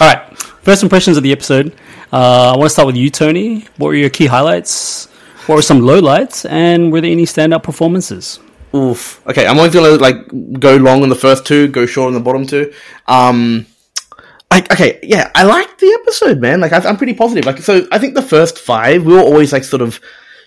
All 0.00 0.08
right. 0.08 0.22
First 0.62 0.84
impressions 0.84 1.16
of 1.16 1.24
the 1.24 1.32
episode. 1.32 1.74
Uh, 2.12 2.52
I 2.52 2.56
want 2.56 2.66
to 2.66 2.70
start 2.70 2.86
with 2.86 2.96
you, 2.96 3.10
Tony. 3.10 3.66
What 3.78 3.88
were 3.88 3.94
your 3.94 4.10
key 4.10 4.26
highlights? 4.26 5.06
What 5.46 5.56
were 5.56 5.62
some 5.62 5.80
lowlights? 5.80 6.48
And 6.48 6.92
were 6.92 7.00
there 7.00 7.10
any 7.10 7.24
standout 7.24 7.64
performances? 7.64 8.38
Oof. 8.74 9.26
Okay, 9.26 9.46
I'm 9.46 9.58
always 9.58 9.74
gonna 9.74 9.96
like 9.96 10.26
go 10.58 10.76
long 10.76 11.02
on 11.02 11.08
the 11.08 11.14
first 11.14 11.46
two, 11.46 11.68
go 11.68 11.86
short 11.86 12.08
on 12.08 12.14
the 12.14 12.20
bottom 12.20 12.46
two. 12.46 12.72
Um, 13.06 13.66
like 14.50 14.72
okay, 14.72 14.98
yeah, 15.02 15.30
I 15.34 15.44
liked 15.44 15.80
the 15.80 15.98
episode, 16.02 16.40
man. 16.40 16.60
Like 16.60 16.72
I, 16.72 16.78
I'm 16.88 16.96
pretty 16.96 17.14
positive. 17.14 17.44
Like 17.44 17.58
so, 17.58 17.86
I 17.92 17.98
think 17.98 18.14
the 18.14 18.22
first 18.22 18.58
five 18.58 19.04
we 19.04 19.12
were 19.14 19.20
always 19.20 19.52
like 19.52 19.64
sort 19.64 19.82
of 19.82 20.00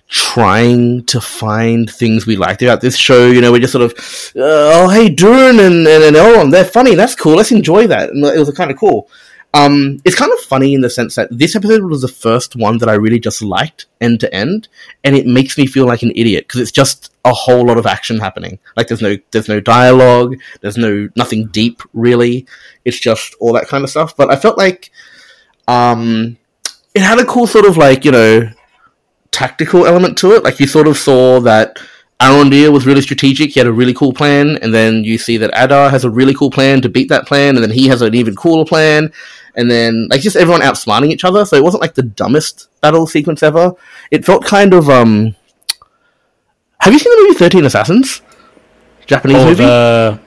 trying 0.08 1.04
to 1.06 1.20
find 1.20 1.90
things 1.90 2.28
we 2.28 2.36
liked 2.36 2.62
about 2.62 2.82
this 2.82 2.98
show. 2.98 3.28
You 3.28 3.42
know, 3.42 3.52
we're 3.52 3.60
just 3.60 3.74
sort 3.74 3.92
of, 3.92 3.92
uh, 4.36 4.86
oh 4.86 4.90
hey, 4.90 5.10
Durin 5.10 5.60
and 5.60 5.88
and, 5.88 6.04
and 6.04 6.16
Elrond, 6.16 6.52
they're 6.52 6.66
funny. 6.66 6.96
That's 6.96 7.16
cool. 7.16 7.36
Let's 7.36 7.52
enjoy 7.52 7.88
that. 7.88 8.10
And 8.10 8.24
it 8.26 8.40
was 8.40 8.52
kind 8.52 8.72
of 8.72 8.78
cool. 8.78 9.10
Um, 9.56 10.02
it's 10.04 10.18
kind 10.18 10.34
of 10.34 10.40
funny 10.42 10.74
in 10.74 10.82
the 10.82 10.90
sense 10.90 11.16
that 11.16 11.30
this 11.32 11.56
episode 11.56 11.82
was 11.84 12.02
the 12.02 12.10
first 12.10 12.58
one 12.58 12.78
that 12.80 12.90
I 12.90 12.96
really 12.96 13.22
just 13.22 13.42
liked 13.42 13.86
end 14.02 14.20
to 14.20 14.36
end, 14.36 14.68
and 15.02 15.16
it 15.16 15.26
makes 15.26 15.58
me 15.58 15.66
feel 15.66 15.86
like 15.86 16.04
an 16.04 16.12
idiot 16.14 16.46
because 16.46 16.60
it's 16.60 16.74
just 16.74 17.14
a 17.24 17.32
whole 17.32 17.66
lot 17.66 17.78
of 17.78 17.86
action 17.86 18.20
happening. 18.20 18.60
Like 18.76 18.90
there's 18.90 19.02
no 19.02 19.16
there's 19.32 19.48
no 19.48 19.62
dialogue, 19.62 20.36
there's 20.60 20.76
no 20.76 21.08
nothing 21.16 21.48
deep 21.48 21.82
really. 21.94 22.46
It's 22.84 23.00
just 23.00 23.34
all 23.40 23.54
that 23.54 23.70
kind 23.70 23.86
of 23.86 23.90
stuff. 23.90 24.18
But 24.18 24.30
I 24.30 24.36
felt 24.36 24.58
like 24.58 24.92
um, 25.70 26.36
it 26.94 27.02
had 27.02 27.20
a 27.20 27.26
cool 27.26 27.48
sort 27.48 27.66
of 27.66 27.78
like 27.78 28.04
you 28.04 28.12
know 28.12 28.50
tactical 29.32 29.86
element 29.86 30.18
to 30.18 30.34
it. 30.34 30.44
Like 30.44 30.60
you 30.60 30.68
sort 30.68 30.88
of 30.88 30.98
saw 30.98 31.40
that 31.40 31.80
Arondir 32.20 32.74
was 32.74 32.86
really 32.86 33.02
strategic. 33.02 33.52
He 33.52 33.62
had 33.62 33.68
a 33.68 33.74
really 33.74 33.94
cool 33.94 34.12
plan, 34.12 34.58
and 34.58 34.74
then 34.74 35.06
you 35.06 35.18
see 35.18 35.38
that 35.38 35.52
Adar 35.54 35.90
has 35.90 36.04
a 36.04 36.10
really 36.10 36.34
cool 36.34 36.52
plan 36.52 36.82
to 36.82 36.90
beat 36.90 37.08
that 37.08 37.26
plan, 37.26 37.56
and 37.56 37.64
then 37.64 37.72
he 37.72 37.88
has 37.88 38.02
an 38.02 38.16
even 38.16 38.36
cooler 38.36 38.66
plan, 38.66 39.14
and 39.56 39.70
then 39.70 40.08
like 40.10 40.22
just 40.22 40.36
everyone 40.36 40.62
outsmarting 40.62 41.12
each 41.12 41.24
other. 41.24 41.46
So 41.46 41.56
it 41.56 41.64
wasn't 41.64 41.82
like 41.82 41.96
the 41.96 42.04
dumbest 42.04 42.70
battle 42.82 43.08
sequence 43.08 43.42
ever. 43.44 43.74
It 44.12 44.26
felt 44.26 44.46
kind 44.46 44.74
of 44.74 44.90
um. 44.90 45.36
Have 46.82 46.94
you 46.94 47.00
seen 47.00 47.12
the 47.16 47.24
movie 47.24 47.40
Thirteen 47.40 47.66
Assassins? 47.66 48.22
Japanese 49.08 49.38
Oh, 49.38 49.46
movie. 49.46 49.64
the, 49.64 50.20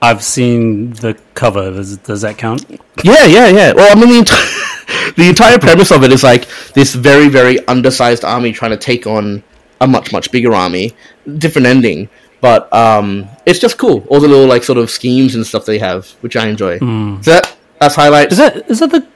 I've 0.00 0.22
seen 0.22 0.92
the 0.94 1.18
cover. 1.34 1.70
Does, 1.70 1.96
does 1.98 2.22
that 2.22 2.38
count? 2.38 2.64
Yeah, 3.04 3.26
yeah, 3.26 3.48
yeah. 3.48 3.72
Well, 3.72 3.96
I 3.96 4.00
mean, 4.00 4.08
the 4.10 4.18
entire, 4.18 5.12
the 5.16 5.28
entire 5.28 5.58
premise 5.58 5.90
of 5.90 6.02
it 6.04 6.12
is 6.12 6.22
like 6.22 6.46
this 6.74 6.94
very, 6.94 7.28
very 7.28 7.64
undersized 7.66 8.24
army 8.24 8.52
trying 8.52 8.70
to 8.72 8.76
take 8.76 9.06
on 9.06 9.42
a 9.80 9.86
much, 9.86 10.12
much 10.12 10.30
bigger 10.32 10.54
army. 10.54 10.92
Different 11.38 11.66
ending, 11.66 12.08
but 12.40 12.72
um, 12.72 13.28
it's 13.46 13.58
just 13.60 13.76
cool. 13.78 14.04
All 14.08 14.18
the 14.20 14.26
little 14.28 14.46
like 14.46 14.64
sort 14.64 14.78
of 14.78 14.90
schemes 14.90 15.34
and 15.36 15.46
stuff 15.46 15.66
they 15.66 15.78
have, 15.78 16.08
which 16.20 16.34
I 16.36 16.48
enjoy. 16.48 16.78
So 16.78 17.30
that 17.30 17.56
that's 17.82 17.94
highlights. 17.94 18.32
Is 18.32 18.38
that 18.38 18.70
is 18.70 18.78
that 18.80 18.90
the 18.90 19.06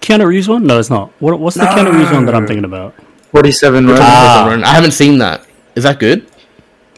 Keanu 0.00 0.26
Reeves 0.26 0.48
one? 0.48 0.66
No, 0.66 0.78
it's 0.78 0.90
not. 0.90 1.10
What, 1.20 1.38
what's 1.40 1.56
the 1.56 1.64
Keanu 1.64 1.92
Reeves 1.92 2.10
one 2.10 2.26
that 2.26 2.34
I'm 2.34 2.46
thinking 2.46 2.64
about? 2.64 2.94
47 3.32 3.86
Ronin. 3.86 4.00
Ah. 4.00 4.62
I 4.64 4.74
haven't 4.74 4.92
seen 4.92 5.18
that. 5.18 5.46
Is 5.74 5.84
that 5.84 5.98
good? 5.98 6.26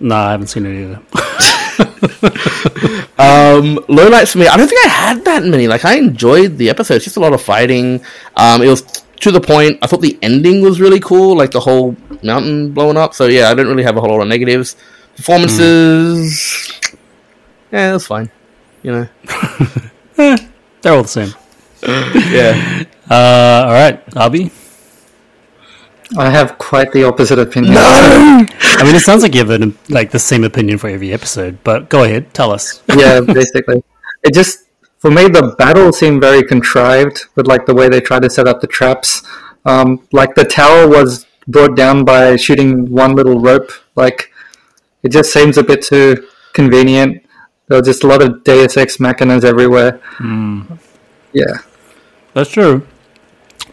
No, 0.00 0.14
I 0.14 0.30
haven't 0.30 0.48
seen 0.48 0.66
it 0.66 0.82
either. 0.82 1.02
Um, 3.18 3.78
lowlights 3.88 4.30
for 4.32 4.38
me. 4.38 4.46
I 4.46 4.56
don't 4.56 4.68
think 4.68 4.86
I 4.86 4.88
had 4.88 5.24
that 5.24 5.42
many. 5.42 5.66
Like 5.66 5.84
I 5.84 5.96
enjoyed 5.96 6.56
the 6.56 6.70
episode. 6.70 6.94
It's 6.94 7.04
just 7.04 7.16
a 7.16 7.20
lot 7.20 7.32
of 7.32 7.42
fighting. 7.42 8.00
Um, 8.36 8.62
it 8.62 8.68
was 8.68 8.82
to 8.82 9.32
the 9.32 9.40
point. 9.40 9.78
I 9.82 9.88
thought 9.88 10.02
the 10.02 10.16
ending 10.22 10.62
was 10.62 10.80
really 10.80 11.00
cool, 11.00 11.36
like 11.36 11.50
the 11.50 11.58
whole 11.58 11.96
mountain 12.22 12.70
blowing 12.70 12.96
up. 12.96 13.14
So 13.14 13.26
yeah, 13.26 13.50
I 13.50 13.54
don't 13.54 13.66
really 13.66 13.82
have 13.82 13.96
a 13.96 14.00
whole 14.00 14.10
lot 14.10 14.20
of 14.20 14.28
negatives. 14.28 14.76
Performances, 15.16 16.70
yeah, 17.72 17.90
that's 17.90 18.06
fine. 18.06 18.30
You 18.84 18.92
know, 18.92 19.08
They're 20.88 20.96
all 20.96 21.02
the 21.02 21.08
same. 21.08 21.34
yeah. 22.32 22.84
Uh, 23.10 23.64
all 23.66 23.72
right, 23.72 24.06
Ahbi. 24.12 24.50
I 26.16 26.30
have 26.30 26.56
quite 26.56 26.92
the 26.92 27.04
opposite 27.04 27.38
opinion. 27.38 27.74
I 27.76 28.46
mean, 28.84 28.94
it 28.94 29.00
sounds 29.00 29.22
like 29.22 29.34
you 29.34 29.40
have 29.40 29.50
an, 29.50 29.76
like 29.90 30.10
the 30.12 30.18
same 30.18 30.44
opinion 30.44 30.78
for 30.78 30.88
every 30.88 31.12
episode, 31.12 31.58
but 31.62 31.90
go 31.90 32.04
ahead, 32.04 32.32
tell 32.32 32.50
us. 32.52 32.82
yeah, 32.96 33.20
basically. 33.20 33.82
It 34.22 34.32
just 34.32 34.68
for 34.96 35.10
me 35.10 35.28
the 35.28 35.54
battle 35.58 35.92
seemed 35.92 36.22
very 36.22 36.42
contrived 36.42 37.26
with 37.36 37.46
like 37.46 37.66
the 37.66 37.74
way 37.74 37.90
they 37.90 38.00
tried 38.00 38.22
to 38.22 38.30
set 38.30 38.48
up 38.48 38.62
the 38.62 38.66
traps. 38.66 39.22
Um, 39.66 40.08
like 40.10 40.34
the 40.36 40.44
tower 40.46 40.88
was 40.88 41.26
brought 41.46 41.76
down 41.76 42.06
by 42.06 42.36
shooting 42.36 42.90
one 42.90 43.14
little 43.14 43.40
rope. 43.40 43.70
Like 43.94 44.32
it 45.02 45.10
just 45.12 45.34
seems 45.34 45.58
a 45.58 45.62
bit 45.62 45.82
too 45.82 46.26
convenient. 46.54 47.27
There 47.68 47.78
were 47.78 47.82
just 47.82 48.02
a 48.04 48.06
lot 48.06 48.22
of 48.22 48.44
Deus 48.44 48.76
Ex 48.76 48.96
machinas 48.98 49.44
everywhere. 49.44 50.00
Hmm. 50.18 50.62
Yeah. 51.32 51.58
That's 52.34 52.50
true. 52.50 52.86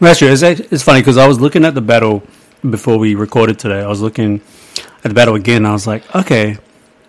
That's 0.00 0.18
true. 0.18 0.28
It's, 0.28 0.42
it's 0.42 0.82
funny 0.82 1.00
because 1.00 1.16
I 1.16 1.26
was 1.26 1.40
looking 1.40 1.64
at 1.64 1.74
the 1.74 1.80
battle 1.80 2.22
before 2.68 2.98
we 2.98 3.14
recorded 3.14 3.58
today. 3.58 3.80
I 3.80 3.86
was 3.88 4.00
looking 4.02 4.40
at 5.02 5.08
the 5.08 5.14
battle 5.14 5.34
again. 5.34 5.58
And 5.58 5.68
I 5.68 5.72
was 5.72 5.86
like, 5.86 6.02
okay, 6.14 6.58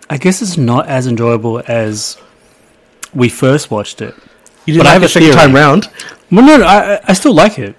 I 0.08 0.16
guess 0.16 0.40
it's 0.40 0.56
not 0.56 0.86
as 0.88 1.06
enjoyable 1.06 1.62
as 1.68 2.16
we 3.14 3.28
first 3.28 3.70
watched 3.70 4.00
it. 4.00 4.14
You 4.64 4.74
didn't 4.74 4.84
But 4.84 4.86
I 4.88 4.92
have 4.92 5.02
the 5.02 5.06
a 5.06 5.08
second 5.10 5.32
time 5.32 5.54
round. 5.54 5.88
Well, 6.30 6.44
no, 6.46 6.56
no 6.58 6.64
I, 6.64 6.94
I- 6.96 7.00
I 7.08 7.12
still 7.14 7.34
like 7.34 7.58
it, 7.58 7.74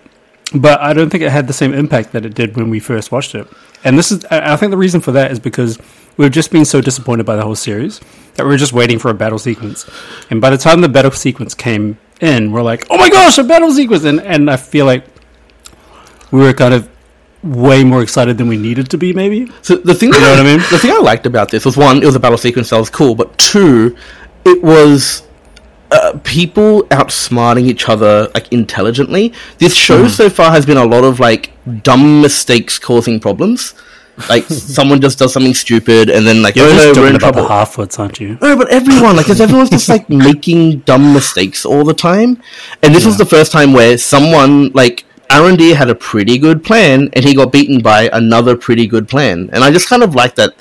but 0.56 0.80
I 0.82 0.94
don't 0.94 1.10
think 1.10 1.24
it 1.24 1.32
had 1.32 1.48
the 1.48 1.54
same 1.54 1.74
impact 1.74 2.12
that 2.14 2.26
it 2.26 2.34
did 2.34 2.56
when 2.56 2.70
we 2.70 2.80
first 2.80 3.12
watched 3.12 3.36
it. 3.36 3.48
And 3.84 3.98
this 3.98 4.12
is, 4.12 4.26
I 4.26 4.54
I 4.54 4.56
think 4.58 4.72
the 4.72 4.78
reason 4.78 5.00
for 5.02 5.12
that 5.14 5.32
is 5.32 5.40
because 5.40 5.78
we've 6.20 6.32
just 6.32 6.52
been 6.52 6.66
so 6.66 6.82
disappointed 6.82 7.26
by 7.26 7.36
the 7.38 7.42
whole 7.44 7.56
series 7.56 8.00
that 8.36 8.44
we 8.44 8.50
were 8.50 8.58
just 8.58 8.74
waiting 8.74 9.00
for 9.00 9.10
a 9.10 9.14
battle 9.14 9.40
sequence. 9.40 9.90
And 10.30 10.42
by 10.42 10.50
the 10.50 10.58
time 10.58 10.82
the 10.82 10.90
battle 10.90 11.12
sequence 11.12 11.54
came 11.56 11.98
in, 12.20 12.52
we're 12.52 12.62
like, 12.62 12.86
oh 12.90 12.98
my 12.98 13.10
gosh, 13.10 13.38
a 13.38 13.44
battle 13.44 13.72
sequence! 13.72 14.04
And, 14.04 14.20
and 14.22 14.52
I 14.52 14.58
feel 14.58 14.86
like 14.86 15.06
we 16.32 16.42
were 16.42 16.54
kind 16.54 16.74
of 16.74 16.90
way 17.42 17.86
more 17.86 18.02
excited 18.04 18.38
than 18.38 18.50
we 18.50 18.58
needed 18.58 18.90
to 18.92 18.98
be, 18.98 19.14
maybe. 19.14 19.50
So 19.62 19.78
the 19.78 19.96
thing, 19.96 20.10
you 20.14 20.20
know 20.20 20.32
what 20.32 20.40
I 20.42 20.44
mean? 20.44 20.60
The 20.70 20.78
thing 20.78 20.92
I 20.92 21.00
liked 21.00 21.26
about 21.26 21.50
this 21.50 21.64
was 21.64 21.78
one, 21.78 22.04
it 22.04 22.06
was 22.06 22.16
a 22.16 22.20
battle 22.20 22.38
sequence 22.38 22.70
that 22.72 22.78
was 22.78 22.90
cool, 22.90 23.16
but 23.16 23.38
two, 23.38 23.96
it 24.44 24.62
was 24.62 25.24
uh, 25.92 26.20
people 26.26 26.84
outsmarting 26.90 27.66
each 27.66 27.88
other 27.88 28.30
like 28.34 28.52
intelligently. 28.52 29.34
This 29.58 29.74
show 29.74 30.04
Hmm. 30.04 30.10
so 30.10 30.30
far 30.30 30.52
has 30.52 30.66
been 30.66 30.78
a 30.78 30.86
lot 30.86 31.06
of 31.06 31.22
like 31.22 31.52
dumb 31.82 32.22
mistakes 32.22 32.78
causing 32.78 33.22
problems. 33.22 33.74
Like 34.28 34.46
someone 34.46 35.00
just 35.02 35.20
does 35.20 35.32
something 35.32 35.54
stupid, 35.54 36.10
and 36.10 36.26
then 36.26 36.42
like 36.42 36.56
You're 36.56 36.68
oh 36.68 36.72
just 36.72 36.96
no, 36.96 37.02
we're 37.02 37.10
in 37.10 37.16
about 37.16 37.34
trouble. 37.34 37.50
Harfoots, 37.50 38.00
aren't 38.00 38.20
you? 38.20 38.38
No, 38.42 38.58
but 38.58 38.70
everyone, 38.70 39.16
like, 39.16 39.26
because 39.26 39.40
everyone's 39.42 39.70
just 39.70 39.88
like 39.88 40.10
making 40.30 40.80
dumb 40.80 41.14
mistakes 41.14 41.66
all 41.66 41.84
the 41.84 41.94
time. 41.94 42.42
And 42.84 42.94
this 42.94 43.06
was 43.06 43.18
the 43.18 43.26
first 43.26 43.52
time 43.52 43.74
where 43.74 43.98
someone, 43.98 44.72
like, 44.74 45.06
Arondir 45.30 45.76
had 45.76 45.90
a 45.90 45.96
pretty 45.96 46.38
good 46.38 46.64
plan 46.64 47.10
and 47.14 47.24
he 47.24 47.36
got 47.36 47.52
beaten 47.52 47.82
by 47.82 48.10
another 48.12 48.58
pretty 48.58 48.88
good 48.88 49.08
plan. 49.08 49.50
And 49.54 49.64
I 49.64 49.72
just 49.72 49.88
kind 49.88 50.02
of 50.04 50.16
like 50.16 50.36
that 50.36 50.56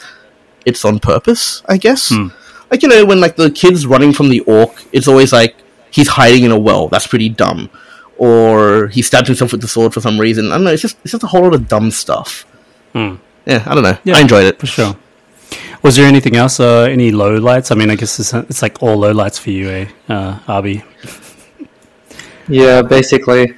it's 0.67 0.85
on 0.85 0.99
purpose, 0.99 1.63
I 1.67 1.79
guess. 1.79 2.11
Hmm. 2.11 2.29
Like, 2.71 2.83
you 2.83 2.89
know, 2.89 3.05
when, 3.07 3.21
like, 3.21 3.37
the 3.37 3.51
kid's 3.51 3.87
running 3.87 4.13
from 4.13 4.29
the 4.29 4.41
orc, 4.41 4.85
it's 4.93 5.09
always 5.09 5.33
like 5.33 5.57
he's 5.91 6.09
hiding 6.09 6.45
in 6.45 6.51
a 6.51 6.59
well. 6.59 6.89
That's 6.89 7.07
pretty 7.07 7.31
dumb. 7.31 7.71
Or 8.19 8.89
he 8.89 9.01
stabbed 9.01 9.29
himself 9.29 9.53
with 9.53 9.63
the 9.63 9.69
sword 9.69 9.95
for 9.95 10.01
some 10.01 10.19
reason. 10.19 10.49
I 10.49 10.57
don't 10.57 10.65
know, 10.65 10.73
it's 10.73 10.83
just, 10.83 10.99
it's 11.03 11.13
just 11.13 11.25
a 11.25 11.29
whole 11.29 11.43
lot 11.43 11.55
of 11.55 11.67
dumb 11.69 11.91
stuff. 11.91 12.45
Hmm. 12.93 13.17
Yeah, 13.49 13.63
I 13.67 13.75
don't 13.75 13.83
know. 13.83 13.97
Yeah. 14.05 14.17
I 14.17 14.21
enjoyed 14.21 14.45
it. 14.45 14.61
For 14.61 14.67
sure. 14.67 14.97
Was 15.83 15.97
there 15.97 16.07
anything 16.07 16.37
else? 16.37 16.61
Uh, 16.61 16.83
any 16.83 17.11
low 17.13 17.37
lights? 17.37 17.71
I 17.71 17.75
mean, 17.75 17.91
I 17.91 17.97
guess 17.97 18.19
it's, 18.21 18.35
it's 18.35 18.63
like 18.63 18.83
all 18.83 18.97
low 18.99 19.13
lights 19.13 19.39
for 19.39 19.51
you, 19.51 19.69
eh, 19.71 19.89
uh, 20.09 20.39
Ahbi? 20.41 20.83
Yeah, 22.49 22.83
basically. 22.83 23.55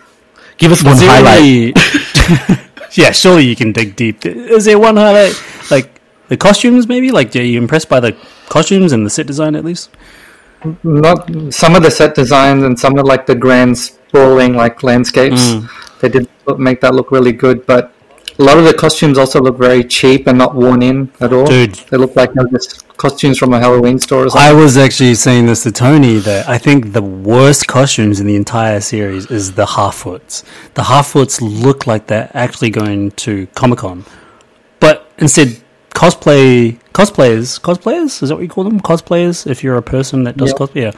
Give 0.58 0.72
us 0.72 0.84
one 0.84 0.96
highlight. 0.98 1.40
any- 1.40 1.72
yeah, 2.92 3.10
surely 3.12 3.44
you 3.46 3.56
can 3.56 3.72
dig 3.72 3.96
deep. 3.96 4.24
Is 4.26 4.64
there 4.66 4.78
one 4.78 4.96
highlight? 4.96 5.34
Like 5.70 6.00
the 6.28 6.36
costumes, 6.36 6.86
maybe? 6.86 7.10
Like, 7.10 7.34
are 7.36 7.42
you 7.42 7.58
impressed 7.58 7.88
by 7.88 8.00
the 8.00 8.12
costumes 8.48 8.92
and 8.92 9.06
the 9.06 9.10
set 9.10 9.26
design 9.26 9.54
at 9.56 9.64
least? 9.64 9.90
Not 10.84 11.30
some 11.52 11.74
of 11.74 11.82
the 11.82 11.90
set 11.90 12.14
designs 12.14 12.62
and 12.64 12.78
some 12.78 12.98
of 12.98 13.06
like 13.06 13.24
the 13.26 13.34
grand 13.34 13.78
sprawling 13.78 14.54
like 14.54 14.82
landscapes. 14.82 15.54
They 16.00 16.08
did 16.10 16.28
look- 16.46 16.58
make 16.58 16.80
that 16.82 16.94
look 16.94 17.10
really 17.10 17.32
good, 17.32 17.64
but 17.66 17.92
a 18.40 18.42
lot 18.42 18.56
of 18.58 18.64
the 18.64 18.72
costumes 18.74 19.18
also 19.18 19.40
look 19.40 19.58
very 19.58 19.84
cheap 19.84 20.26
and 20.26 20.38
not 20.38 20.54
worn 20.54 20.82
in 20.82 21.12
at 21.20 21.32
all. 21.32 21.46
Dude. 21.46 21.74
they 21.90 21.98
look 21.98 22.16
like 22.16 22.32
they're 22.32 22.46
just 22.48 22.88
costumes 22.96 23.38
from 23.38 23.52
a 23.52 23.60
Halloween 23.60 23.98
store 23.98 24.24
or 24.26 24.30
something. 24.30 24.48
I 24.50 24.52
was 24.54 24.76
actually 24.78 25.14
saying 25.14 25.46
this 25.46 25.62
to 25.64 25.72
Tony 25.72 26.16
that 26.20 26.48
I 26.48 26.56
think 26.56 26.92
the 26.92 27.02
worst 27.02 27.66
costumes 27.66 28.18
in 28.18 28.26
the 28.26 28.36
entire 28.36 28.80
series 28.80 29.30
is 29.30 29.52
the 29.52 29.66
Harfoots. 29.66 30.42
The 30.74 30.82
Harfoots 30.82 31.40
look 31.42 31.86
like 31.86 32.06
they're 32.06 32.30
actually 32.34 32.70
going 32.70 33.10
to 33.12 33.46
Comic 33.48 33.80
Con, 33.80 34.04
but 34.80 35.10
instead 35.18 35.60
cosplay 35.90 36.78
cosplayers 36.94 37.60
cosplayers 37.60 38.22
is 38.22 38.28
that 38.30 38.36
what 38.36 38.42
you 38.42 38.48
call 38.48 38.64
them 38.64 38.80
cosplayers 38.80 39.46
if 39.46 39.62
you're 39.62 39.76
a 39.76 39.82
person 39.82 40.24
that 40.24 40.36
does 40.36 40.50
Yeah. 40.50 40.54
cosplay 40.54 40.82
yeah 40.82 40.90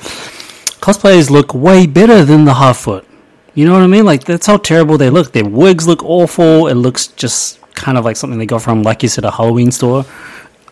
cosplayers 0.80 1.30
look 1.30 1.54
way 1.54 1.86
better 1.86 2.24
than 2.24 2.44
the 2.44 2.52
Harfoot 2.52 3.04
you 3.54 3.66
know 3.66 3.72
what 3.72 3.82
i 3.82 3.86
mean? 3.86 4.04
Like 4.04 4.24
that's 4.24 4.46
how 4.46 4.56
terrible 4.56 4.98
they 4.98 5.10
look. 5.10 5.32
Their 5.32 5.44
wigs 5.44 5.86
look 5.86 6.02
awful. 6.04 6.68
It 6.68 6.74
looks 6.74 7.08
just 7.08 7.60
kind 7.74 7.96
of 7.98 8.04
like 8.04 8.16
something 8.16 8.38
they 8.38 8.46
got 8.46 8.62
from 8.62 8.82
like 8.82 9.02
you 9.02 9.08
said 9.08 9.24
a 9.24 9.30
halloween 9.30 9.70
store. 9.70 10.04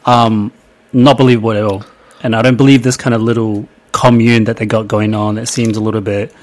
Um 0.07 0.53
not 0.93 1.17
believable 1.17 1.53
at 1.53 1.63
all. 1.63 1.85
And 2.23 2.35
i 2.37 2.43
don't 2.43 2.57
believe 2.57 2.83
this 2.83 2.97
kind 2.97 3.15
of 3.15 3.23
little 3.23 3.69
commune 3.93 4.45
that 4.45 4.57
they 4.57 4.67
got 4.67 4.89
going 4.89 5.15
on. 5.15 5.37
That 5.37 5.47
seems 5.47 5.77
a 5.77 5.81
little 5.81 6.01
bit 6.01 6.35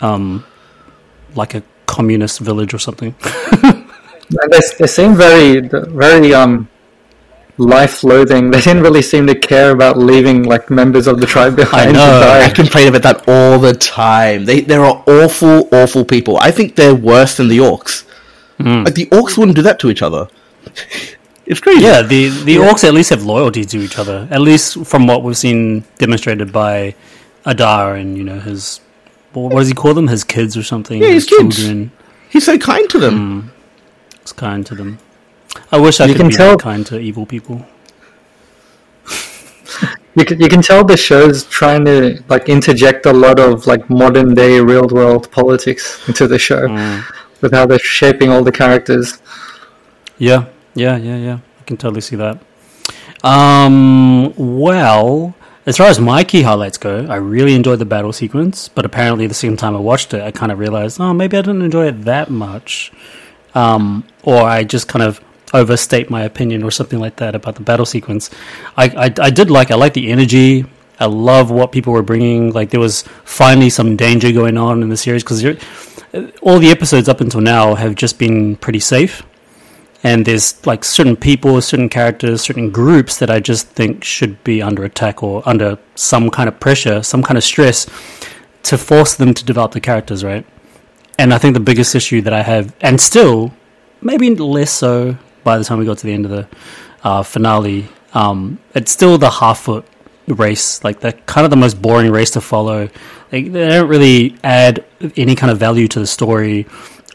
um 0.00 0.44
like 1.34 1.54
a 1.54 1.62
communist 1.86 2.40
village 2.40 2.74
or 2.74 2.78
something. 2.78 3.14
They, 4.30 4.60
they 4.78 4.86
seem 4.86 5.14
very, 5.14 5.60
very 5.60 6.34
um, 6.34 6.68
life-loathing. 7.58 8.50
They 8.50 8.60
didn't 8.60 8.82
really 8.82 9.02
seem 9.02 9.26
to 9.26 9.34
care 9.34 9.72
about 9.72 9.98
leaving 9.98 10.44
like 10.44 10.70
members 10.70 11.06
of 11.06 11.20
the 11.20 11.26
tribe 11.26 11.56
behind 11.56 11.90
I 11.90 11.92
know. 11.92 12.40
I 12.44 12.50
complain 12.50 12.88
about 12.88 13.02
that 13.02 13.28
all 13.28 13.58
the 13.58 13.74
time. 13.74 14.44
They 14.44 14.60
there 14.60 14.84
are 14.84 15.02
awful, 15.06 15.68
awful 15.72 16.04
people. 16.04 16.38
I 16.38 16.50
think 16.50 16.76
they're 16.76 16.94
worse 16.94 17.36
than 17.36 17.48
the 17.48 17.58
orcs. 17.58 18.04
Hmm. 18.58 18.84
Like 18.84 18.94
the 18.94 19.06
orcs 19.06 19.36
wouldn't 19.36 19.56
do 19.56 19.62
that 19.62 19.78
to 19.80 19.90
each 19.90 20.02
other. 20.02 20.28
it's 21.46 21.60
crazy. 21.60 21.82
Yeah, 21.82 22.02
the 22.02 22.28
the 22.44 22.56
orcs 22.56 22.84
at 22.84 22.94
least 22.94 23.10
have 23.10 23.24
loyalty 23.24 23.64
to 23.64 23.78
each 23.78 23.98
other. 23.98 24.28
At 24.30 24.40
least 24.40 24.86
from 24.86 25.06
what 25.06 25.22
we've 25.22 25.36
seen 25.36 25.84
demonstrated 25.98 26.52
by 26.52 26.94
Adar 27.44 27.96
and 27.96 28.16
you 28.16 28.24
know 28.24 28.38
his 28.38 28.80
what 29.32 29.58
does 29.58 29.68
he 29.68 29.74
call 29.74 29.94
them? 29.94 30.08
His 30.08 30.24
kids 30.24 30.56
or 30.56 30.62
something? 30.62 31.00
Yeah, 31.00 31.08
his 31.08 31.26
kids. 31.26 31.56
children. 31.56 31.92
he's 32.30 32.44
so 32.44 32.58
kind 32.58 32.88
to 32.90 32.98
them. 32.98 33.42
Hmm. 33.42 33.48
He's 34.20 34.32
kind 34.32 34.64
to 34.66 34.74
them. 34.74 34.98
I 35.72 35.78
wish 35.78 36.00
I 36.00 36.06
You 36.06 36.12
could 36.14 36.20
can 36.20 36.28
be 36.28 36.34
tell- 36.34 36.56
kind 36.56 36.84
to 36.86 36.98
evil 36.98 37.26
people. 37.26 37.64
You 40.16 40.24
can, 40.24 40.40
you 40.40 40.48
can 40.48 40.62
tell 40.62 40.82
the 40.84 40.96
show's 40.96 41.44
trying 41.44 41.84
to 41.84 42.20
like 42.28 42.48
interject 42.48 43.06
a 43.06 43.12
lot 43.12 43.38
of 43.38 43.68
like 43.68 43.88
modern 43.88 44.34
day 44.34 44.58
real 44.58 44.88
world 44.88 45.30
politics 45.30 46.08
into 46.08 46.26
the 46.26 46.38
show 46.40 46.62
with 47.40 47.52
how 47.52 47.66
they're 47.66 47.78
shaping 47.78 48.28
all 48.30 48.42
the 48.42 48.50
characters. 48.50 49.22
Yeah, 50.18 50.46
yeah, 50.74 50.96
yeah, 50.96 51.16
yeah. 51.18 51.38
I 51.60 51.64
can 51.66 51.76
totally 51.76 52.00
see 52.00 52.16
that. 52.16 52.40
Um, 53.22 54.34
well, 54.36 55.34
as 55.66 55.76
far 55.76 55.86
as 55.86 56.00
my 56.00 56.24
key 56.24 56.42
highlights 56.42 56.78
go, 56.78 57.06
I 57.08 57.16
really 57.16 57.54
enjoyed 57.54 57.78
the 57.78 57.84
battle 57.84 58.12
sequence, 58.12 58.68
but 58.68 58.84
apparently 58.84 59.28
the 59.28 59.34
same 59.34 59.56
time 59.56 59.76
I 59.76 59.80
watched 59.80 60.14
it, 60.14 60.22
I 60.22 60.32
kind 60.32 60.50
of 60.50 60.58
realized, 60.58 61.00
oh, 61.00 61.12
maybe 61.14 61.36
I 61.36 61.42
didn't 61.42 61.62
enjoy 61.62 61.86
it 61.86 62.02
that 62.06 62.28
much. 62.28 62.90
Um, 63.54 64.04
or 64.24 64.42
I 64.42 64.64
just 64.64 64.88
kind 64.88 65.04
of 65.04 65.20
overstate 65.54 66.10
my 66.10 66.22
opinion 66.22 66.62
or 66.62 66.70
something 66.70 66.98
like 66.98 67.16
that 67.16 67.34
about 67.34 67.54
the 67.54 67.62
battle 67.62 67.86
sequence. 67.86 68.30
I, 68.76 68.84
I, 68.86 69.26
I 69.26 69.30
did 69.30 69.50
like, 69.50 69.70
I 69.70 69.74
like 69.74 69.94
the 69.94 70.10
energy. 70.10 70.64
I 71.00 71.06
love 71.06 71.50
what 71.50 71.72
people 71.72 71.92
were 71.92 72.02
bringing. 72.02 72.52
Like 72.52 72.70
there 72.70 72.80
was 72.80 73.02
finally 73.24 73.70
some 73.70 73.96
danger 73.96 74.32
going 74.32 74.58
on 74.58 74.82
in 74.82 74.88
the 74.88 74.96
series 74.96 75.22
because 75.22 75.44
all 76.42 76.58
the 76.58 76.70
episodes 76.70 77.08
up 77.08 77.20
until 77.20 77.40
now 77.40 77.74
have 77.74 77.94
just 77.94 78.18
been 78.18 78.56
pretty 78.56 78.80
safe 78.80 79.22
and 80.02 80.24
there's 80.24 80.64
like 80.64 80.84
certain 80.84 81.16
people, 81.16 81.60
certain 81.60 81.88
characters, 81.88 82.42
certain 82.42 82.70
groups 82.70 83.18
that 83.18 83.30
I 83.30 83.40
just 83.40 83.68
think 83.68 84.04
should 84.04 84.42
be 84.44 84.62
under 84.62 84.84
attack 84.84 85.22
or 85.22 85.42
under 85.46 85.78
some 85.96 86.30
kind 86.30 86.48
of 86.48 86.60
pressure, 86.60 87.02
some 87.02 87.22
kind 87.22 87.36
of 87.36 87.44
stress 87.44 87.86
to 88.64 88.78
force 88.78 89.14
them 89.14 89.34
to 89.34 89.44
develop 89.44 89.72
the 89.72 89.80
characters, 89.80 90.22
right? 90.22 90.46
And 91.18 91.34
I 91.34 91.38
think 91.38 91.54
the 91.54 91.60
biggest 91.60 91.94
issue 91.94 92.22
that 92.22 92.32
I 92.32 92.42
have, 92.42 92.74
and 92.80 93.00
still 93.00 93.52
maybe 94.00 94.34
less 94.34 94.70
so 94.70 95.16
by 95.48 95.56
the 95.56 95.64
time 95.64 95.78
we 95.78 95.86
got 95.86 95.96
to 95.96 96.06
the 96.06 96.12
end 96.12 96.26
of 96.26 96.30
the 96.30 96.46
uh, 97.02 97.22
finale, 97.22 97.88
um, 98.12 98.58
it's 98.74 98.92
still 98.92 99.16
the 99.16 99.30
Harfoot 99.30 99.82
race, 100.26 100.84
like 100.84 101.00
the 101.00 101.12
kind 101.12 101.46
of 101.46 101.50
the 101.50 101.56
most 101.56 101.80
boring 101.80 102.12
race 102.12 102.32
to 102.32 102.42
follow. 102.42 102.90
They, 103.30 103.48
they 103.48 103.68
don't 103.68 103.88
really 103.88 104.36
add 104.44 104.84
any 105.16 105.34
kind 105.34 105.50
of 105.50 105.58
value 105.58 105.88
to 105.88 106.00
the 106.00 106.06
story, 106.06 106.66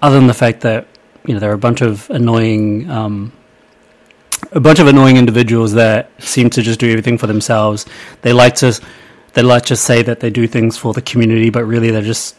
other 0.02 0.16
than 0.16 0.26
the 0.26 0.34
fact 0.34 0.62
that 0.62 0.88
you 1.28 1.36
know 1.36 1.40
there 1.40 1.52
are 1.52 1.60
a 1.62 1.66
bunch 1.70 1.82
of 1.82 2.10
annoying. 2.10 2.90
Um, 2.90 3.32
a 4.52 4.60
bunch 4.60 4.80
of 4.80 4.88
annoying 4.88 5.18
individuals 5.18 5.74
that 5.74 6.12
seem 6.22 6.50
to 6.50 6.62
just 6.62 6.80
do 6.80 6.90
everything 6.90 7.18
for 7.18 7.28
themselves. 7.28 7.86
They 8.24 8.34
like 8.34 8.56
to, 8.56 8.80
they 9.34 9.42
like 9.42 9.66
to 9.68 9.76
say 9.76 10.04
that 10.04 10.20
they 10.20 10.30
do 10.30 10.48
things 10.48 10.78
for 10.78 10.94
the 10.94 11.02
community, 11.02 11.50
but 11.50 11.64
really 11.64 11.92
they're 11.92 12.02
just 12.02 12.36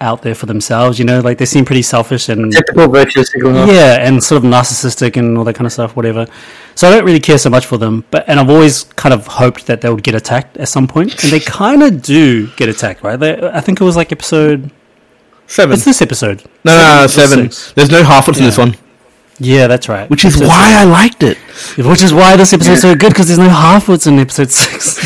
out 0.00 0.22
there 0.22 0.34
for 0.34 0.46
themselves. 0.46 0.98
You 0.98 1.04
know, 1.04 1.20
like 1.20 1.38
they 1.38 1.44
seem 1.46 1.64
pretty 1.64 1.82
selfish 1.82 2.28
and 2.28 2.52
Typical 2.52 2.88
virtue 2.88 3.24
signal. 3.24 3.66
yeah, 3.66 3.96
and 4.06 4.22
sort 4.22 4.44
of 4.44 4.50
narcissistic 4.50 5.16
and 5.16 5.36
all 5.38 5.44
that 5.44 5.54
kind 5.54 5.66
of 5.66 5.72
stuff, 5.72 5.96
whatever. 5.96 6.26
So 6.74 6.88
I 6.88 6.90
don't 6.90 7.04
really 7.04 7.20
care 7.20 7.38
so 7.38 7.50
much 7.50 7.66
for 7.66 7.78
them, 7.78 8.04
but 8.10 8.24
and 8.28 8.40
I've 8.40 8.50
always 8.50 8.84
kind 8.96 9.12
of 9.14 9.26
hoped 9.26 9.66
that 9.66 9.80
they 9.80 9.88
would 9.90 10.02
get 10.02 10.14
attacked 10.14 10.56
at 10.56 10.68
some 10.68 10.86
point, 10.88 11.22
and 11.22 11.32
they 11.32 11.40
kind 11.40 11.82
of 11.82 12.02
do 12.02 12.48
get 12.56 12.68
attacked, 12.68 13.02
right? 13.02 13.16
They, 13.18 13.36
I 13.48 13.60
think 13.60 13.80
it 13.80 13.84
was 13.84 13.96
like 13.96 14.10
episode. 14.12 14.70
Seven. 15.46 15.74
It's 15.74 15.84
this 15.84 16.00
episode. 16.02 16.42
no, 16.64 16.72
no, 16.76 17.00
no, 17.02 17.06
seven. 17.06 17.50
six. 17.50 17.72
There's 17.74 17.90
no 17.90 18.02
half 18.02 18.26
in 18.28 18.34
this 18.34 18.56
one, 18.56 18.76
Yeah, 19.38 19.66
that's 19.66 19.88
right. 19.90 20.08
which 20.08 20.24
is 20.24 20.36
Episode 20.36 20.48
why 20.48 20.72
I 20.74 20.84
liked 20.84 21.22
it. 21.22 21.36
which 21.76 22.02
is 22.02 22.14
why 22.14 22.34
this 22.36 22.52
episode's 22.54 22.80
so 22.80 22.94
good 22.96 23.10
because 23.10 23.26
there's 23.28 23.38
no 23.38 23.48
Harfoots 23.50 24.06
in 24.06 24.18
episode 24.18 24.50
six. 24.50 24.98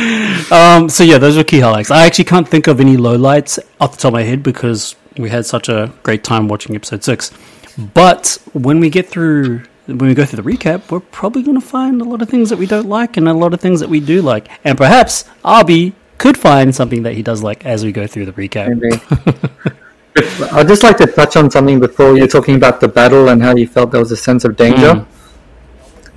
um, 0.54 0.88
so 0.88 1.02
yeah, 1.02 1.18
those 1.18 1.37
were 1.37 1.44
key 1.44 1.61
highlights. 1.61 1.90
I 1.90 2.06
actually 2.06 2.26
can't 2.26 2.49
think 2.49 2.68
of 2.68 2.80
any 2.80 2.96
lowlights 2.96 3.58
off 3.80 3.92
the 3.92 3.96
top 3.96 4.11
of 4.11 4.12
my 4.14 4.23
head 4.23 4.42
because 4.42 4.94
we 5.16 5.28
had 5.28 5.44
such 5.44 5.68
a 5.68 5.92
great 6.04 6.23
time 6.23 6.46
watching 6.46 6.76
episode 6.76 7.02
six. 7.02 7.32
But 7.76 8.38
when 8.52 8.78
we 8.78 8.88
get 8.88 9.08
through, 9.08 9.64
when 9.87 9.99
we 9.99 10.14
go 10.14 10.25
through 10.25 10.42
the 10.42 10.49
recap, 10.49 10.92
we're 10.92 11.00
probably 11.00 11.42
going 11.42 11.61
to 11.61 11.66
find 11.66 12.00
a 12.00 12.04
lot 12.04 12.23
of 12.23 12.28
things 12.28 12.50
that 12.50 12.58
we 12.58 12.66
don't 12.66 12.88
like 12.88 13.16
and 13.16 13.28
a 13.28 13.32
lot 13.32 13.52
of 13.52 13.61
things 13.61 13.80
that 13.80 13.88
we 13.88 13.99
do 13.99 14.23
like, 14.23 14.49
and 14.62 14.78
perhaps 14.78 15.25
Ahbi 15.44 15.92
could 16.18 16.38
find 16.38 16.73
something 16.73 17.02
that 17.02 17.14
he 17.14 17.23
does 17.23 17.42
like 17.42 17.66
as 17.66 17.84
we 17.84 17.90
go 17.90 18.06
through 18.06 18.26
the 18.26 18.32
recap. 18.32 18.68
Maybe. 18.68 19.76
I'd 20.52 20.68
just 20.68 20.84
like 20.84 20.96
to 20.99 21.06
touch 21.06 21.34
on 21.37 21.50
something 21.50 21.80
before 21.80 22.16
you're 22.16 22.28
talking 22.28 22.54
about 22.54 22.80
the 22.80 22.87
battle 22.87 23.30
and 23.30 23.42
how 23.42 23.56
you 23.56 23.66
felt 23.66 23.90
there 23.90 23.99
was 23.99 24.12
a 24.12 24.16
sense 24.16 24.44
of 24.44 24.56
danger. 24.56 24.94
Mm. 24.94 25.06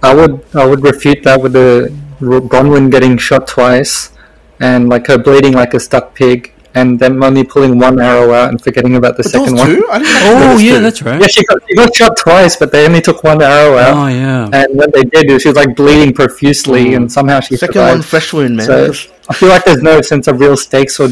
I 0.04 0.14
would 0.14 0.46
I 0.54 0.64
would 0.64 0.84
refute 0.84 1.24
that 1.24 1.42
with 1.42 1.54
the 1.54 1.92
Bronwyn 2.20 2.92
getting 2.92 3.18
shot 3.18 3.48
twice 3.48 4.12
and 4.60 4.90
like 4.90 5.08
her 5.08 5.18
bleeding 5.18 5.54
like 5.54 5.74
a 5.74 5.80
stuck 5.80 6.16
pig 6.16 6.54
and 6.78 7.00
them 7.00 7.24
only 7.24 7.44
pulling 7.44 7.80
one 7.80 8.00
arrow 8.00 8.34
out 8.34 8.50
and 8.50 8.62
forgetting 8.62 8.96
about 8.96 9.18
the 9.18 9.24
But 9.24 9.32
second 9.32 9.56
those 9.56 9.60
one. 9.60 9.76
two? 9.76 9.88
I 9.90 10.00
didn't 10.00 10.16
Oh 10.26 10.58
yeah, 10.58 10.76
two. 10.76 10.82
that's 10.82 11.02
right. 11.02 11.22
Yeah, 11.22 11.28
she 11.28 11.44
got, 11.46 11.62
she 11.68 11.76
got 11.76 11.96
shot 11.96 12.18
twice, 12.18 12.56
but 12.56 12.72
they 12.72 12.86
only 12.86 13.02
took 13.02 13.24
one 13.24 13.42
arrow 13.42 13.78
out. 13.78 13.98
Oh 13.98 14.08
yeah. 14.08 14.50
And 14.54 14.78
when 14.78 14.90
they 14.92 15.04
did, 15.04 15.42
she 15.42 15.48
was 15.50 15.58
like 15.58 15.76
bleeding 15.76 16.14
profusely, 16.14 16.86
mm. 16.88 16.98
and 16.98 17.12
somehow 17.12 17.40
she 17.40 17.58
Second 17.58 17.82
one, 17.82 18.02
fresh 18.02 18.32
wound, 18.34 18.58
man. 18.58 18.66
So 18.66 18.92
I 19.30 19.34
feel 19.34 19.50
like 19.50 19.66
there's 19.66 19.82
no 19.82 20.02
sense 20.02 20.28
of 20.28 20.40
real 20.40 20.58
stakes 20.58 21.00
or 21.00 21.10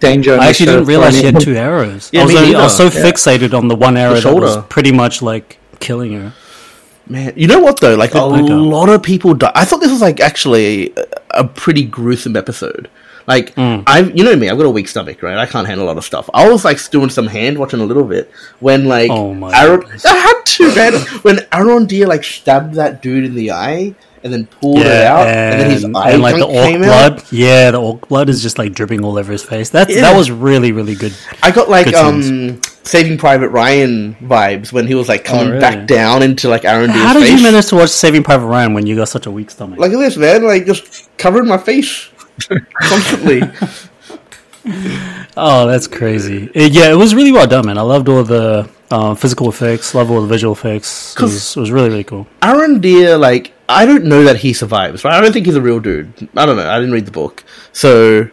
danger. 0.00 0.36
I 0.38 0.48
actually 0.48 0.66
show 0.66 0.72
uh, 0.72 0.76
didn't 0.76 0.88
realize 0.88 1.18
she 1.18 1.26
had 1.26 1.40
two 1.40 1.56
arrows. 1.56 2.10
Yeah, 2.12 2.22
I, 2.22 2.24
was 2.24 2.34
I 2.34 2.62
was 2.64 2.76
so. 2.76 2.84
Yeah. 2.84 3.04
fixated 3.04 3.56
on 3.56 3.68
the 3.68 3.76
one 3.76 3.96
arrow 3.96 4.18
that 4.20 4.34
was 4.34 4.64
pretty 4.66 4.92
much 4.92 5.22
like 5.22 5.58
killing 5.80 6.12
her. 6.12 6.32
Man, 7.06 7.32
you 7.36 7.46
know 7.46 7.60
what 7.60 7.80
though? 7.80 7.94
Like 7.96 8.14
a 8.14 8.18
lot 8.24 8.88
of 8.88 9.02
people 9.02 9.34
die. 9.34 9.52
I 9.54 9.64
thought 9.64 9.80
this 9.80 9.90
was 9.90 10.00
like 10.00 10.20
actually 10.20 10.92
a, 10.96 11.04
a 11.42 11.44
pretty 11.46 11.84
gruesome 11.84 12.34
episode. 12.36 12.88
Like 13.26 13.54
Hmm. 13.54 13.80
I, 13.86 14.00
you 14.14 14.22
know 14.24 14.36
me, 14.36 14.48
I've 14.50 14.56
got 14.58 14.66
a 14.66 14.70
weak 14.70 14.88
stomach, 14.88 15.22
right? 15.22 15.36
I 15.38 15.46
can't 15.46 15.66
handle 15.66 15.86
a 15.86 15.88
lot 15.88 15.96
of 15.98 16.04
stuff. 16.04 16.28
I 16.34 16.48
was 16.48 16.64
like 16.64 16.78
doing 16.90 17.10
some 17.10 17.26
hand 17.26 17.58
watching 17.58 17.80
a 17.80 17.84
little 17.84 18.04
bit 18.04 18.30
when 18.60 18.86
like 18.86 19.10
Oh 19.10 19.34
my 19.34 19.50
Aaron, 19.54 19.80
goodness. 19.80 20.04
I 20.06 20.14
had 20.16 20.42
to 20.44 20.74
man 20.74 20.92
when 21.22 21.36
Arondir 21.52 22.06
like 22.06 22.24
stabbed 22.24 22.74
that 22.74 23.02
dude 23.02 23.24
in 23.24 23.34
the 23.34 23.50
eye 23.52 23.94
and 24.24 24.32
then 24.32 24.46
pulled 24.46 24.78
it 24.78 24.86
out 24.86 25.28
and, 25.28 25.60
then 25.60 25.70
his 25.70 25.84
eye 25.84 26.12
and, 26.12 26.22
like 26.22 26.36
the 26.36 26.46
orc 26.46 26.66
came 26.66 26.80
blood. 26.80 27.12
out. 27.20 27.32
Yeah, 27.32 27.70
the 27.70 27.80
orc 27.80 28.08
blood 28.08 28.28
is 28.30 28.42
just 28.42 28.58
like 28.58 28.72
dripping 28.72 29.04
all 29.04 29.18
over 29.18 29.30
his 29.30 29.42
face. 29.44 29.68
That 29.70 29.88
Yeah. 29.90 30.00
that 30.00 30.16
was 30.16 30.30
really 30.30 30.72
really 30.72 30.94
good. 30.94 31.12
I 31.42 31.50
got 31.50 31.68
like 31.68 31.94
um 31.94 32.60
Saving 32.84 33.16
Private 33.18 33.50
Ryan 33.50 34.14
vibes 34.22 34.72
when 34.72 34.86
he 34.86 34.94
was 34.94 35.08
like 35.08 35.24
coming 35.24 35.46
Oh, 35.48 35.50
really? 35.52 35.60
back 35.60 35.86
down 35.86 36.22
into 36.22 36.48
like 36.48 36.64
Aaron 36.64 36.90
How 36.90 37.12
did 37.12 37.22
face. 37.22 37.36
you 37.38 37.42
manage 37.42 37.66
to 37.66 37.76
watch 37.76 37.90
Saving 37.90 38.22
Private 38.22 38.46
Ryan 38.46 38.74
when 38.74 38.86
you 38.86 38.96
got 38.96 39.08
such 39.08 39.26
a 39.26 39.30
weak 39.30 39.50
stomach? 39.50 39.78
Look 39.78 39.92
at 39.92 39.98
this, 39.98 40.16
man! 40.16 40.42
Like 40.44 40.66
just 40.66 41.08
covering 41.18 41.46
my 41.48 41.58
face 41.58 42.08
constantly. 42.82 43.42
oh, 45.36 45.66
that's 45.66 45.86
crazy. 45.86 46.50
It- 46.54 46.72
yeah, 46.72 46.90
it 46.90 46.96
was 46.96 47.14
really 47.14 47.32
well 47.32 47.46
done, 47.46 47.66
man. 47.66 47.78
I 47.78 47.82
loved 47.82 48.08
all 48.08 48.24
the 48.24 48.68
uh, 48.94 49.14
physical 49.22 49.48
effects, 49.54 49.94
level 49.94 50.14
of 50.18 50.22
the 50.26 50.32
visual 50.36 50.54
effects. 50.58 51.14
It 51.16 51.22
was, 51.22 51.56
it 51.56 51.60
was 51.64 51.70
really 51.76 51.88
really 51.94 52.04
cool. 52.12 52.26
Arondir, 52.42 53.18
like, 53.28 53.52
I 53.68 53.82
don't 53.86 54.04
know 54.12 54.22
that 54.28 54.36
he 54.44 54.52
survives, 54.52 55.04
right? 55.04 55.14
I 55.14 55.20
don't 55.20 55.32
think 55.32 55.46
he's 55.46 55.56
a 55.62 55.66
real 55.70 55.80
dude. 55.80 56.12
I 56.36 56.46
don't 56.46 56.56
know. 56.56 56.68
I 56.68 56.76
didn't 56.80 56.92
read 56.98 57.06
the 57.06 57.16
book. 57.22 57.44
So, 57.72 58.28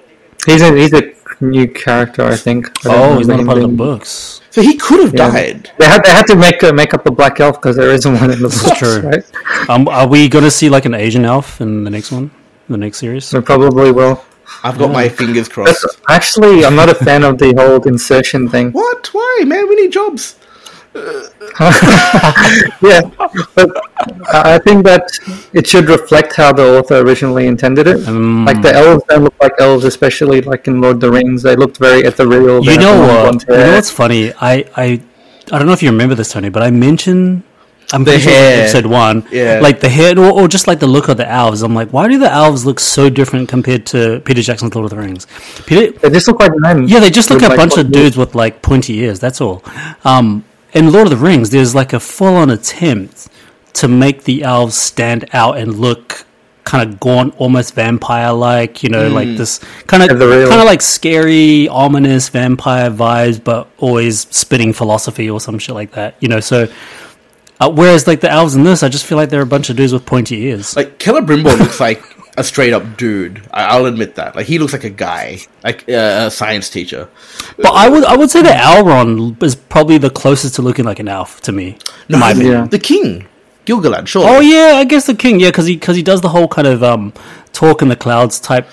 He's 0.45 0.61
a 0.61 0.69
he's 0.75 0.93
a 0.93 1.03
new 1.39 1.67
character, 1.67 2.23
I 2.35 2.35
think. 2.35 2.61
I 2.85 2.89
Oh, 2.95 3.17
he's 3.17 3.27
not 3.27 3.39
a 3.39 3.45
part 3.45 3.57
of 3.59 3.63
the 3.69 3.77
books. 3.85 4.41
so 4.49 4.59
he 4.69 4.73
could 4.85 4.99
have 5.05 5.13
Yeah. 5.13 5.29
died. 5.31 5.71
They 5.79 5.85
had 5.93 6.01
they 6.05 6.11
had 6.19 6.27
to 6.33 6.35
make 6.35 6.63
uh, 6.63 6.73
make 6.73 6.93
up 6.95 7.05
a 7.05 7.11
black 7.19 7.39
elf 7.45 7.55
because 7.61 7.75
there 7.75 7.91
isn't 7.91 8.13
one 8.21 8.31
in 8.35 8.39
the 8.41 8.49
books, 8.49 8.79
true. 8.79 8.99
right? 9.11 9.23
Um, 9.69 9.87
are 9.87 10.07
we 10.07 10.27
going 10.35 10.43
to 10.51 10.55
see 10.59 10.69
like 10.75 10.85
an 10.91 10.95
Asian 10.95 11.25
elf 11.25 11.61
in 11.61 11.83
the 11.83 11.91
next 11.97 12.11
one, 12.11 12.31
the 12.69 12.77
next 12.85 12.97
series? 13.03 13.25
So 13.25 13.41
probably 13.41 13.91
will. 13.91 14.15
I've 14.63 14.77
got 14.77 14.91
my 14.91 15.07
fingers 15.09 15.47
crossed. 15.47 15.85
Actually, 16.09 16.65
I'm 16.65 16.75
not 16.75 16.89
a 16.89 16.95
fan 17.07 17.23
of 17.23 17.37
the 17.37 17.49
whole 17.59 17.81
insertion 17.93 18.49
thing. 18.49 18.71
what? 18.81 19.01
Why, 19.13 19.43
man? 19.45 19.69
We 19.69 19.75
need 19.75 19.91
jobs. 19.91 20.35
Yeah, 22.81 23.01
but 23.55 23.69
I 24.33 24.57
think 24.59 24.83
that 24.85 25.07
it 25.53 25.67
should 25.67 25.85
reflect 25.89 26.35
how 26.35 26.51
the 26.51 26.79
author 26.79 26.97
originally 26.99 27.47
intended 27.47 27.87
it. 27.87 28.07
Um, 28.07 28.45
Like 28.45 28.61
the 28.61 28.73
elves 28.73 29.03
don't 29.07 29.23
look 29.23 29.35
like 29.39 29.53
elves, 29.59 29.85
especially 29.85 30.41
like 30.41 30.67
in 30.67 30.81
Lord 30.81 30.95
of 30.95 31.01
the 31.01 31.11
Rings. 31.11 31.43
They 31.43 31.55
looked 31.55 31.77
very 31.77 32.01
ethereal. 32.01 32.63
You 32.63 32.77
know 32.77 32.99
what? 32.99 33.21
blonde 33.21 33.45
You 33.47 33.55
know 33.57 33.73
what's 33.75 33.91
funny? 33.91 34.33
I, 34.33 34.65
I 34.75 35.01
I 35.51 35.57
don't 35.57 35.67
know 35.67 35.73
if 35.73 35.83
you 35.83 35.89
remember 35.91 36.15
this, 36.15 36.31
Tony, 36.31 36.49
but 36.49 36.63
I 36.63 36.71
mentioned 36.71 37.43
I'm 37.93 38.03
The 38.05 38.11
pretty 38.11 38.23
sure 38.23 38.33
episode 38.33 38.85
one. 38.85 39.27
Yeah. 39.31 39.59
Like 39.61 39.81
the 39.81 39.89
hair, 39.89 40.17
or, 40.17 40.31
or 40.31 40.47
just 40.47 40.65
like 40.65 40.79
the 40.79 40.87
look 40.87 41.09
of 41.09 41.17
the 41.17 41.29
elves. 41.29 41.61
I'm 41.61 41.75
like, 41.75 41.91
why 41.91 42.07
do 42.07 42.17
the 42.17 42.31
elves 42.31 42.65
look 42.65 42.79
so 42.79 43.09
different 43.09 43.49
compared 43.49 43.85
to 43.87 44.21
Peter 44.23 44.41
Jackson's 44.41 44.73
Lord 44.73 44.85
of 44.85 44.91
the 44.91 44.97
Rings? 44.97 45.27
Peter, 45.65 45.91
They 45.99 46.09
just 46.09 46.27
look 46.27 46.39
like 46.39 46.53
men. 46.55 46.87
yeah, 46.87 46.99
they 47.01 47.09
just 47.09 47.29
look 47.29 47.41
like 47.41 47.51
a 47.51 47.55
bunch 47.57 47.77
of 47.77 47.91
dudes 47.91 48.15
with 48.17 48.33
like 48.33 48.61
pointy 48.61 48.97
ears. 48.99 49.19
That's 49.19 49.41
all. 49.41 49.61
Um, 50.05 50.45
in 50.73 50.91
Lord 50.91 51.07
of 51.07 51.11
the 51.11 51.17
Rings, 51.17 51.49
there's 51.49 51.75
like 51.75 51.93
a 51.93 51.99
full-on 51.99 52.49
attempt 52.49 53.27
to 53.73 53.87
make 53.87 54.23
the 54.23 54.43
elves 54.43 54.75
stand 54.75 55.25
out 55.33 55.57
and 55.57 55.75
look 55.75 56.25
kind 56.63 56.87
of 56.87 56.99
gaunt, 56.99 57.33
almost 57.37 57.73
vampire-like. 57.73 58.83
You 58.83 58.89
know, 58.89 59.09
like 59.09 59.35
this 59.37 59.59
kind 59.87 60.03
of 60.03 60.15
Ethereal. 60.15 60.49
kind 60.49 60.61
of 60.61 60.67
like 60.67 60.81
scary, 60.81 61.67
ominous 61.67 62.29
vampire 62.29 62.89
vibes, 62.89 63.43
but 63.43 63.67
always 63.77 64.21
spitting 64.35 64.73
philosophy 64.73 65.29
or 65.29 65.39
some 65.39 65.59
shit 65.59 65.75
like 65.75 65.91
that. 65.91 66.15
You 66.19 66.27
know, 66.27 66.39
so. 66.39 66.67
Uh, 67.59 67.69
whereas, 67.69 68.07
like 68.07 68.21
the 68.21 68.31
elves 68.31 68.55
in 68.55 68.63
this, 68.63 68.81
I 68.81 68.89
just 68.89 69.05
feel 69.05 69.19
like 69.19 69.29
they're 69.29 69.43
a 69.43 69.45
bunch 69.45 69.69
of 69.69 69.75
dudes 69.75 69.93
with 69.93 70.03
pointy 70.03 70.45
ears. 70.45 70.75
Like, 70.75 70.97
Celebrimbor 70.97 71.59
looks 71.59 71.79
like 71.79 72.03
a 72.37 72.43
straight 72.43 72.73
up 72.73 72.97
dude. 72.97 73.41
I- 73.51 73.65
I'll 73.65 73.85
admit 73.85 74.15
that. 74.15 74.35
Like, 74.35 74.45
he 74.47 74.57
looks 74.59 74.73
like 74.73 74.83
a 74.83 74.89
guy, 74.89 75.39
like 75.63 75.87
uh, 75.89 76.25
a 76.27 76.31
science 76.31 76.69
teacher. 76.69 77.09
But 77.57 77.73
I 77.73 77.89
would 77.89 78.05
I 78.05 78.15
would 78.15 78.31
say 78.31 78.41
that 78.41 78.61
Elrond 78.63 79.41
is 79.43 79.55
probably 79.55 79.97
the 79.97 80.09
closest 80.09 80.55
to 80.55 80.61
looking 80.61 80.85
like 80.85 80.99
an 80.99 81.07
elf 81.07 81.41
to 81.41 81.51
me. 81.51 81.77
No, 82.09 82.17
My 82.17 82.33
the, 82.33 82.39
opinion. 82.39 82.61
Yeah. 82.63 82.67
the 82.67 82.79
king, 82.79 83.27
Gilgalad, 83.65 84.07
sure. 84.07 84.23
Oh 84.27 84.39
yeah, 84.39 84.77
I 84.77 84.83
guess 84.85 85.05
the 85.07 85.15
king. 85.15 85.39
Yeah, 85.39 85.49
because 85.49 85.65
he 85.67 85.75
because 85.75 85.95
he 85.95 86.03
does 86.03 86.21
the 86.21 86.29
whole 86.29 86.47
kind 86.47 86.67
of 86.67 86.83
um 86.83 87.13
talk 87.53 87.81
in 87.81 87.87
the 87.89 87.95
clouds 87.95 88.39
type. 88.39 88.67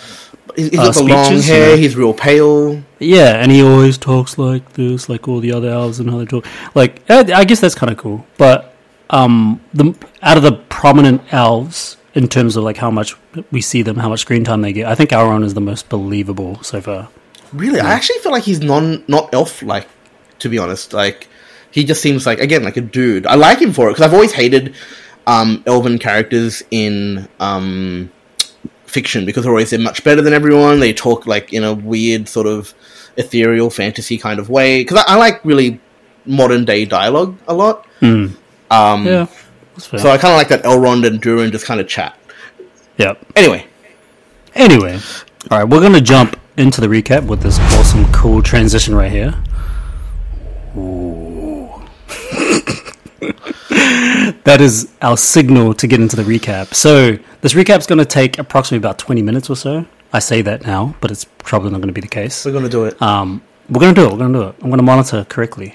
He's, 0.57 0.71
he's 0.71 0.79
uh, 0.79 0.85
got 0.87 0.95
the 0.95 1.03
long 1.05 1.25
speeches, 1.27 1.47
hair. 1.47 1.71
yeah. 1.71 1.77
He's 1.77 1.95
real 1.95 2.15
pale. 2.15 2.83
Yeah, 2.99 3.35
and 3.41 3.53
he 3.53 3.63
always 3.63 3.97
talks 3.99 4.39
like 4.39 4.73
this, 4.73 5.09
like 5.09 5.29
all 5.29 5.39
the 5.41 5.53
other 5.53 5.69
elves 5.69 6.01
and 6.01 6.11
how 6.11 6.19
they 6.19 6.25
talk. 6.25 6.47
Like 6.75 7.03
I, 7.09 7.21
I 7.33 7.45
guess 7.45 7.61
that's 7.61 7.75
kind 7.77 7.93
of 7.93 7.99
cool. 7.99 8.27
But 8.39 8.75
um, 9.11 9.61
the 9.75 9.95
out 10.23 10.37
of 10.37 10.43
the 10.43 10.53
prominent 10.69 11.23
elves 11.33 11.97
in 12.19 12.27
terms 12.27 12.57
of 12.57 12.65
like 12.65 12.77
how 12.77 12.91
much 12.91 13.15
we 13.53 13.61
see 13.61 13.83
them, 13.83 13.97
how 13.97 14.09
much 14.09 14.21
screen 14.21 14.43
time 14.43 14.61
they 14.63 14.73
get, 14.73 14.87
I 14.87 14.95
think 14.97 15.11
Elrond 15.11 15.45
is 15.45 15.55
the 15.55 15.61
most 15.61 15.89
believable 15.89 16.61
so 16.63 16.81
far. 16.81 17.09
Really, 17.53 17.79
I 17.81 17.93
actually 17.93 18.19
feel 18.19 18.33
like 18.33 18.43
he's 18.43 18.61
non 18.61 19.05
not 19.09 19.33
elf 19.33 19.63
like. 19.63 19.87
To 20.41 20.49
be 20.49 20.59
honest, 20.59 20.93
like 20.93 21.29
he 21.71 21.83
just 21.85 22.01
seems 22.03 22.27
like 22.27 22.39
again 22.41 22.63
like 22.65 22.77
a 22.77 22.81
dude. 22.81 23.27
I 23.27 23.35
like 23.35 23.59
him 23.61 23.73
for 23.73 23.89
it 23.89 23.93
because 23.93 24.05
I've 24.07 24.15
always 24.15 24.33
hated 24.33 24.75
um, 25.27 25.63
elven 25.67 25.99
characters 25.99 26.63
in 26.71 27.29
um, 27.41 28.11
fiction 28.87 29.25
because 29.25 29.45
they're 29.45 29.53
always 29.53 29.71
they're 29.71 29.79
much 29.81 30.05
better 30.05 30.23
than 30.23 30.33
everyone. 30.33 30.81
They 30.81 30.93
talk 30.93 31.27
like 31.27 31.53
in 31.53 31.65
a 31.65 31.75
weird 31.75 32.29
sort 32.29 32.47
of 32.47 32.75
ethereal 33.17 33.71
fantasy 33.71 34.17
kind 34.19 34.39
of 34.39 34.49
way. 34.49 34.81
Because 34.83 35.05
I, 35.07 35.15
I 35.15 35.17
like 35.17 35.45
really 35.45 35.81
modern 36.25 36.65
day 36.65 36.85
dialogue 36.85 37.37
a 37.49 37.55
lot. 37.55 37.87
Um, 38.71 39.07
Yeah. 39.07 39.27
So 39.79 40.11
I 40.11 40.19
kind 40.19 40.33
of 40.33 40.39
like 40.39 40.49
that 40.49 40.65
Elrond 40.65 41.07
and 41.07 41.21
Durin 41.21 41.53
just 41.53 41.65
kind 41.67 41.81
of 41.81 41.87
chat. 41.89 42.19
yeah. 42.97 43.15
Anyway, 43.37 43.67
Anyway, 44.55 44.99
all 45.51 45.59
right, 45.59 45.65
we're 45.65 45.81
gonna 45.81 46.01
jump 46.01 46.37
into 46.57 46.81
the 46.81 46.89
recap 46.89 47.27
with 47.27 47.43
this 47.43 47.59
awesome, 47.61 48.11
cool 48.13 48.43
transition 48.43 48.95
right 48.95 49.13
here. 49.13 49.35
Ooh. 50.77 51.71
that 54.45 54.59
is 54.61 54.91
our 55.01 55.17
signal 55.17 55.75
to 55.75 55.87
get 55.87 56.01
into 56.01 56.17
the 56.17 56.23
recap. 56.25 56.75
So 56.75 57.19
this 57.41 57.55
recap's 57.55 57.87
gonna 57.87 58.05
take 58.05 58.39
approximately 58.39 58.79
about 58.79 58.99
twenty 58.99 59.23
minutes 59.23 59.49
or 59.49 59.57
so. 59.57 59.87
I 60.13 60.19
say 60.19 60.43
that 60.43 60.67
now, 60.67 60.97
but 61.01 61.11
it's 61.11 61.25
probably 61.25 61.71
not 61.71 61.79
going 61.79 61.89
to 61.89 61.93
be 61.93 62.01
the 62.01 62.09
case. 62.09 62.47
we're 62.47 62.53
gonna 62.53 62.71
do 62.71 62.87
it. 62.87 63.01
Um, 63.03 63.43
we're 63.69 63.81
going 63.81 63.95
to 63.95 64.01
do 64.01 64.07
it. 64.07 64.13
We're 64.13 64.19
going 64.19 64.33
to 64.33 64.39
do 64.39 64.49
it. 64.49 64.55
I'm 64.63 64.71
going 64.71 64.79
to 64.79 64.83
monitor 64.83 65.27
correctly. 65.29 65.75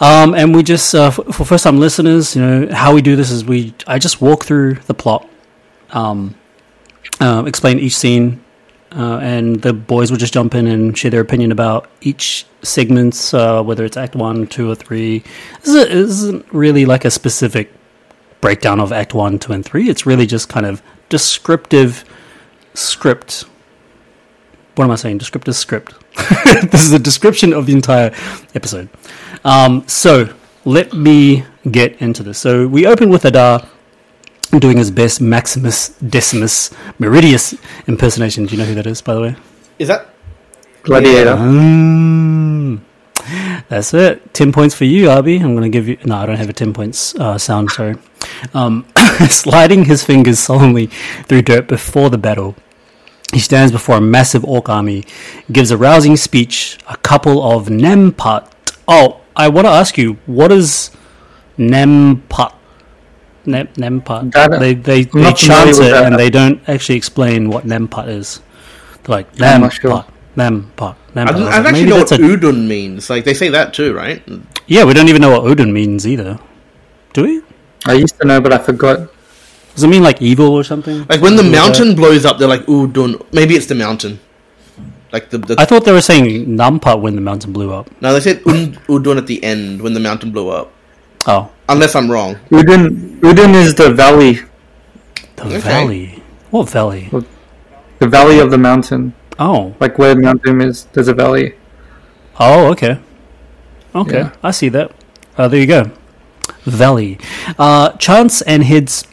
Um, 0.00 0.34
and 0.34 0.54
we 0.54 0.62
just, 0.62 0.94
uh, 0.94 1.10
for, 1.10 1.24
for 1.24 1.44
first 1.44 1.64
time 1.64 1.78
listeners, 1.78 2.34
you 2.34 2.42
know, 2.42 2.74
how 2.74 2.94
we 2.94 3.02
do 3.02 3.16
this 3.16 3.30
is 3.30 3.44
we, 3.44 3.74
I 3.86 3.98
just 3.98 4.20
walk 4.20 4.44
through 4.44 4.76
the 4.86 4.94
plot, 4.94 5.28
um, 5.90 6.34
uh, 7.20 7.44
explain 7.46 7.78
each 7.78 7.96
scene, 7.96 8.42
uh, 8.92 9.18
and 9.18 9.60
the 9.60 9.74
boys 9.74 10.10
will 10.10 10.18
just 10.18 10.32
jump 10.32 10.54
in 10.54 10.66
and 10.66 10.96
share 10.96 11.10
their 11.10 11.20
opinion 11.20 11.52
about 11.52 11.90
each 12.00 12.46
segments, 12.62 13.34
uh, 13.34 13.62
whether 13.62 13.84
it's 13.84 13.98
Act 13.98 14.16
One, 14.16 14.46
Two, 14.46 14.70
or 14.70 14.74
Three. 14.74 15.22
This 15.62 15.74
isn't 15.90 16.50
really 16.52 16.86
like 16.86 17.04
a 17.04 17.10
specific 17.10 17.70
breakdown 18.40 18.80
of 18.80 18.92
Act 18.92 19.12
One, 19.12 19.38
Two, 19.38 19.52
and 19.52 19.64
Three. 19.64 19.90
It's 19.90 20.06
really 20.06 20.26
just 20.26 20.48
kind 20.48 20.64
of 20.64 20.82
descriptive 21.10 22.04
script. 22.72 23.44
What 24.80 24.86
am 24.86 24.92
I 24.92 24.94
saying? 24.94 25.18
Descriptive 25.18 25.54
script. 25.54 25.92
this 26.72 26.80
is 26.80 26.94
a 26.94 26.98
description 26.98 27.52
of 27.52 27.66
the 27.66 27.74
entire 27.74 28.14
episode. 28.54 28.88
Um, 29.44 29.86
so 29.86 30.32
let 30.64 30.94
me 30.94 31.44
get 31.70 32.00
into 32.00 32.22
this. 32.22 32.38
So 32.38 32.66
we 32.66 32.86
open 32.86 33.10
with 33.10 33.26
Adar 33.26 33.68
doing 34.58 34.78
his 34.78 34.90
best 34.90 35.20
Maximus 35.20 35.90
Decimus 35.98 36.70
Meridius 36.98 37.60
impersonation. 37.88 38.46
Do 38.46 38.56
you 38.56 38.62
know 38.62 38.64
who 38.64 38.74
that 38.74 38.86
is, 38.86 39.02
by 39.02 39.12
the 39.12 39.20
way? 39.20 39.36
Is 39.78 39.88
that 39.88 40.14
Gladiator. 40.82 41.34
Mm. 41.34 42.80
That's 43.68 43.92
it. 43.92 44.32
Ten 44.32 44.50
points 44.50 44.74
for 44.74 44.86
you, 44.86 45.08
Ahbi. 45.08 45.42
I'm 45.42 45.54
going 45.54 45.70
to 45.70 45.78
give 45.78 45.88
you. 45.88 45.98
No, 46.06 46.16
I 46.16 46.24
don't 46.24 46.36
have 46.36 46.48
a 46.48 46.54
ten 46.54 46.72
points 46.72 47.14
uh, 47.16 47.36
sound. 47.36 47.70
Sorry. 47.70 47.96
Um, 48.54 48.86
sliding 49.28 49.84
his 49.84 50.02
fingers 50.02 50.38
solemnly 50.38 50.86
through 51.26 51.42
dirt 51.42 51.68
before 51.68 52.08
the 52.08 52.16
battle, 52.16 52.56
he 53.32 53.38
stands 53.40 53.70
before 53.72 53.96
a 53.96 54.00
massive 54.00 54.44
orc 54.44 54.68
army, 54.68 55.04
gives 55.52 55.70
a 55.70 55.76
rousing 55.76 56.16
speech, 56.16 56.78
a 56.88 56.96
couple 56.98 57.42
of 57.42 57.68
Nempat. 57.68 58.50
Oh, 58.88 59.20
I 59.36 59.48
want 59.48 59.66
to 59.66 59.70
ask 59.70 59.96
you, 59.96 60.14
what 60.26 60.50
is 60.52 60.90
Nempat? 61.58 62.54
Nem, 63.46 63.66
Nempat. 63.68 64.32
That- 64.32 64.52
uh, 64.54 64.58
they 64.58 64.74
they, 64.74 65.04
they 65.04 65.32
chant 65.32 65.70
it 65.70 65.94
and 65.94 66.18
they 66.18 66.28
don't 66.30 66.60
actually 66.68 66.96
explain 66.96 67.48
what 67.48 67.64
Nempat 67.64 68.08
is. 68.08 68.40
They're 69.04 69.16
like 69.16 69.28
I'm 69.40 69.60
not 69.62 69.72
Nempat, 69.72 69.80
sure. 69.80 70.04
Nempat, 70.36 70.96
Nempat. 71.14 71.16
I 71.16 71.22
I 71.22 71.24
don't, 71.32 71.42
I 71.42 71.44
like, 71.44 71.54
don't 71.54 71.66
actually 71.66 71.86
know 71.86 71.96
what 71.98 72.12
a- 72.12 72.16
Udun 72.16 72.66
means. 72.66 73.08
Like 73.10 73.24
they 73.24 73.34
say 73.34 73.48
that 73.48 73.72
too, 73.72 73.94
right? 73.94 74.22
Yeah, 74.66 74.84
we 74.84 74.92
don't 74.94 75.08
even 75.08 75.22
know 75.22 75.30
what 75.30 75.44
Udun 75.44 75.72
means 75.72 76.06
either. 76.06 76.38
Do 77.12 77.22
we? 77.24 77.42
I 77.86 77.94
used 77.94 78.18
to 78.20 78.26
know, 78.26 78.40
but 78.40 78.52
I 78.52 78.58
forgot. 78.58 79.08
Does 79.74 79.84
it 79.84 79.88
mean 79.88 80.02
like 80.02 80.20
evil 80.20 80.48
or 80.52 80.64
something? 80.64 81.06
Like 81.08 81.20
when 81.20 81.36
the 81.36 81.42
Something 81.42 81.52
mountain 81.52 81.88
that? 81.88 81.96
blows 81.96 82.24
up, 82.24 82.38
they're 82.38 82.48
like 82.48 82.66
Udun. 82.66 83.24
Maybe 83.32 83.54
it's 83.54 83.66
the 83.66 83.74
mountain. 83.74 84.20
Like 85.12 85.30
the, 85.30 85.38
the 85.38 85.56
I 85.58 85.64
thought 85.64 85.84
they 85.84 85.92
were 85.92 86.00
saying 86.00 86.46
Nampat 86.46 87.00
when 87.00 87.14
the 87.14 87.20
mountain 87.20 87.52
blew 87.52 87.72
up. 87.72 87.90
no, 88.00 88.12
they 88.12 88.20
said 88.20 88.42
Un- 88.46 88.74
Udun 88.86 89.16
at 89.18 89.26
the 89.26 89.42
end 89.42 89.80
when 89.82 89.92
the 89.94 90.00
mountain 90.00 90.30
blew 90.32 90.48
up. 90.50 90.72
Oh, 91.26 91.50
Unless 91.68 91.94
I'm 91.96 92.10
wrong. 92.10 92.36
Udin, 92.50 93.20
Udin 93.20 93.54
is 93.54 93.74
the 93.74 93.92
valley, 93.92 94.40
the 95.36 95.44
Okay. 95.44 95.58
valley. 95.58 96.22
What 96.50 96.68
valley? 96.68 97.10
the 97.98 98.08
valley 98.08 98.38
of 98.38 98.50
the 98.50 98.58
mountain. 98.58 99.12
Oh, 99.38 99.74
Like 99.80 99.98
where 99.98 100.14
the 100.14 100.20
mountain 100.20 100.60
is, 100.60 100.86
there's 100.92 101.08
a 101.08 101.14
valley. 101.14 101.54
oh, 102.38 102.66
okay, 102.72 102.98
okay. 103.94 104.18
Yeah. 104.18 104.32
I 104.42 104.50
see 104.52 104.68
that. 104.70 104.92
Uh, 105.36 105.48
there 105.48 105.60
you 105.60 105.66
go. 105.66 105.90
Valley. 106.64 107.18
Uh, 107.58 107.90
Chance 107.98 108.42
and 108.42 108.62
heads 108.64 109.06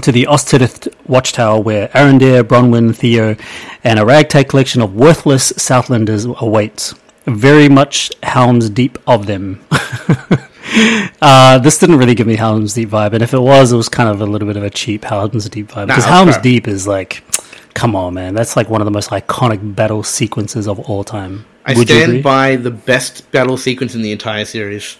to 0.00 0.12
the 0.12 0.24
Ostirith 0.24 0.92
Watchtower 1.06 1.60
where 1.60 1.88
Arondir, 1.88 2.42
Bronwyn, 2.42 2.94
Theo, 2.94 3.36
and 3.84 3.98
a 3.98 4.04
ragtag 4.04 4.48
collection 4.48 4.80
of 4.82 4.94
worthless 4.94 5.52
Southlanders 5.52 6.26
awaits. 6.40 6.94
Very 7.26 7.68
much 7.68 8.10
Helm's 8.22 8.70
Deep 8.70 8.98
of 9.06 9.26
them. 9.26 9.64
uh, 11.22 11.58
this 11.58 11.78
didn't 11.78 11.96
really 11.98 12.14
give 12.14 12.26
me 12.26 12.36
Helm's 12.36 12.74
Deep 12.74 12.88
vibe, 12.88 13.12
and 13.12 13.22
if 13.22 13.34
it 13.34 13.38
was, 13.40 13.72
it 13.72 13.76
was 13.76 13.88
kind 13.88 14.08
of 14.08 14.20
a 14.20 14.26
little 14.26 14.48
bit 14.48 14.56
of 14.56 14.62
a 14.62 14.70
cheap 14.70 15.04
Helm's 15.04 15.48
Deep 15.48 15.68
vibe. 15.68 15.86
Because 15.88 16.06
Nah, 16.06 16.12
Helm's 16.12 16.32
crap. 16.32 16.42
Deep 16.42 16.68
is 16.68 16.86
like, 16.86 17.22
come 17.74 17.94
on, 17.94 18.14
man, 18.14 18.34
that's 18.34 18.56
like 18.56 18.68
one 18.70 18.80
of 18.80 18.84
the 18.86 18.90
most 18.90 19.10
iconic 19.10 19.74
battle 19.76 20.02
sequences 20.02 20.66
of 20.66 20.78
all 20.80 21.04
time. 21.04 21.44
I 21.64 21.74
Would 21.74 21.88
stand 21.88 22.22
by 22.22 22.56
the 22.56 22.70
best 22.70 23.30
battle 23.32 23.56
sequence 23.56 23.94
in 23.94 24.02
the 24.02 24.12
entire 24.12 24.44
series. 24.44 24.96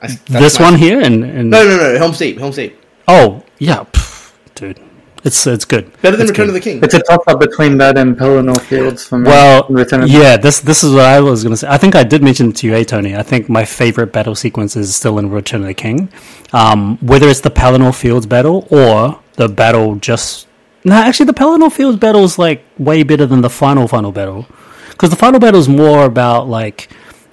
I, 0.00 0.08
this 0.28 0.58
my- 0.58 0.70
one 0.70 0.78
here, 0.78 1.00
and, 1.00 1.22
and 1.24 1.50
No, 1.50 1.64
no, 1.64 1.76
no. 1.76 1.98
Helm's 1.98 2.18
Deep. 2.18 2.38
Helm's 2.38 2.56
Deep. 2.56 2.78
Oh 3.08 3.44
yeah, 3.58 3.84
pff, 3.84 4.32
dude, 4.54 4.80
it's 5.24 5.46
it's 5.46 5.64
good. 5.64 5.90
Better 6.02 6.16
than 6.16 6.22
It's 6.26 6.30
Return 6.30 6.46
good. 6.46 6.48
of 6.48 6.54
the 6.54 6.60
King. 6.60 6.80
It's 6.82 6.94
a 6.94 7.00
toss 7.02 7.20
up 7.26 7.40
between 7.40 7.78
that 7.78 7.96
and 7.98 8.16
Pelennor 8.16 8.60
Fields 8.60 9.04
for 9.06 9.18
me. 9.18 9.28
Well, 9.28 9.66
Return 9.68 10.02
of 10.02 10.08
yeah, 10.08 10.36
this 10.36 10.60
this 10.60 10.82
is 10.84 10.92
what 10.92 11.04
I 11.06 11.20
was 11.20 11.42
going 11.42 11.52
to 11.52 11.56
say. 11.56 11.68
I 11.68 11.78
think 11.78 11.94
I 11.94 12.04
did 12.04 12.22
mention 12.22 12.50
it 12.50 12.56
to 12.56 12.66
you, 12.66 12.74
eh, 12.74 12.84
Tony. 12.84 13.16
I 13.16 13.22
think 13.22 13.48
my 13.48 13.64
favorite 13.64 14.12
battle 14.12 14.34
sequence 14.34 14.76
is 14.76 14.94
still 14.94 15.18
in 15.18 15.30
Return 15.30 15.62
of 15.62 15.66
the 15.68 15.74
King. 15.74 16.10
Um, 16.52 16.98
whether 16.98 17.28
it's 17.28 17.40
the 17.40 17.50
Pelennor 17.50 17.94
Fields 17.94 18.26
battle 18.26 18.66
or 18.70 19.20
the 19.34 19.48
battle 19.48 19.96
just 19.96 20.46
no, 20.86 20.94
actually, 20.96 21.26
the 21.26 21.34
Pelennor 21.34 21.72
Fields 21.72 21.98
battle 21.98 22.24
is 22.24 22.38
like 22.38 22.62
way 22.78 23.02
better 23.02 23.24
than 23.26 23.40
the 23.40 23.48
final 23.50 23.88
final 23.88 24.12
battle 24.12 24.46
because 24.90 25.08
the 25.10 25.16
final 25.16 25.40
battle 25.40 25.58
is 25.58 25.68
more 25.68 26.04
about 26.04 26.46
like 26.48 26.88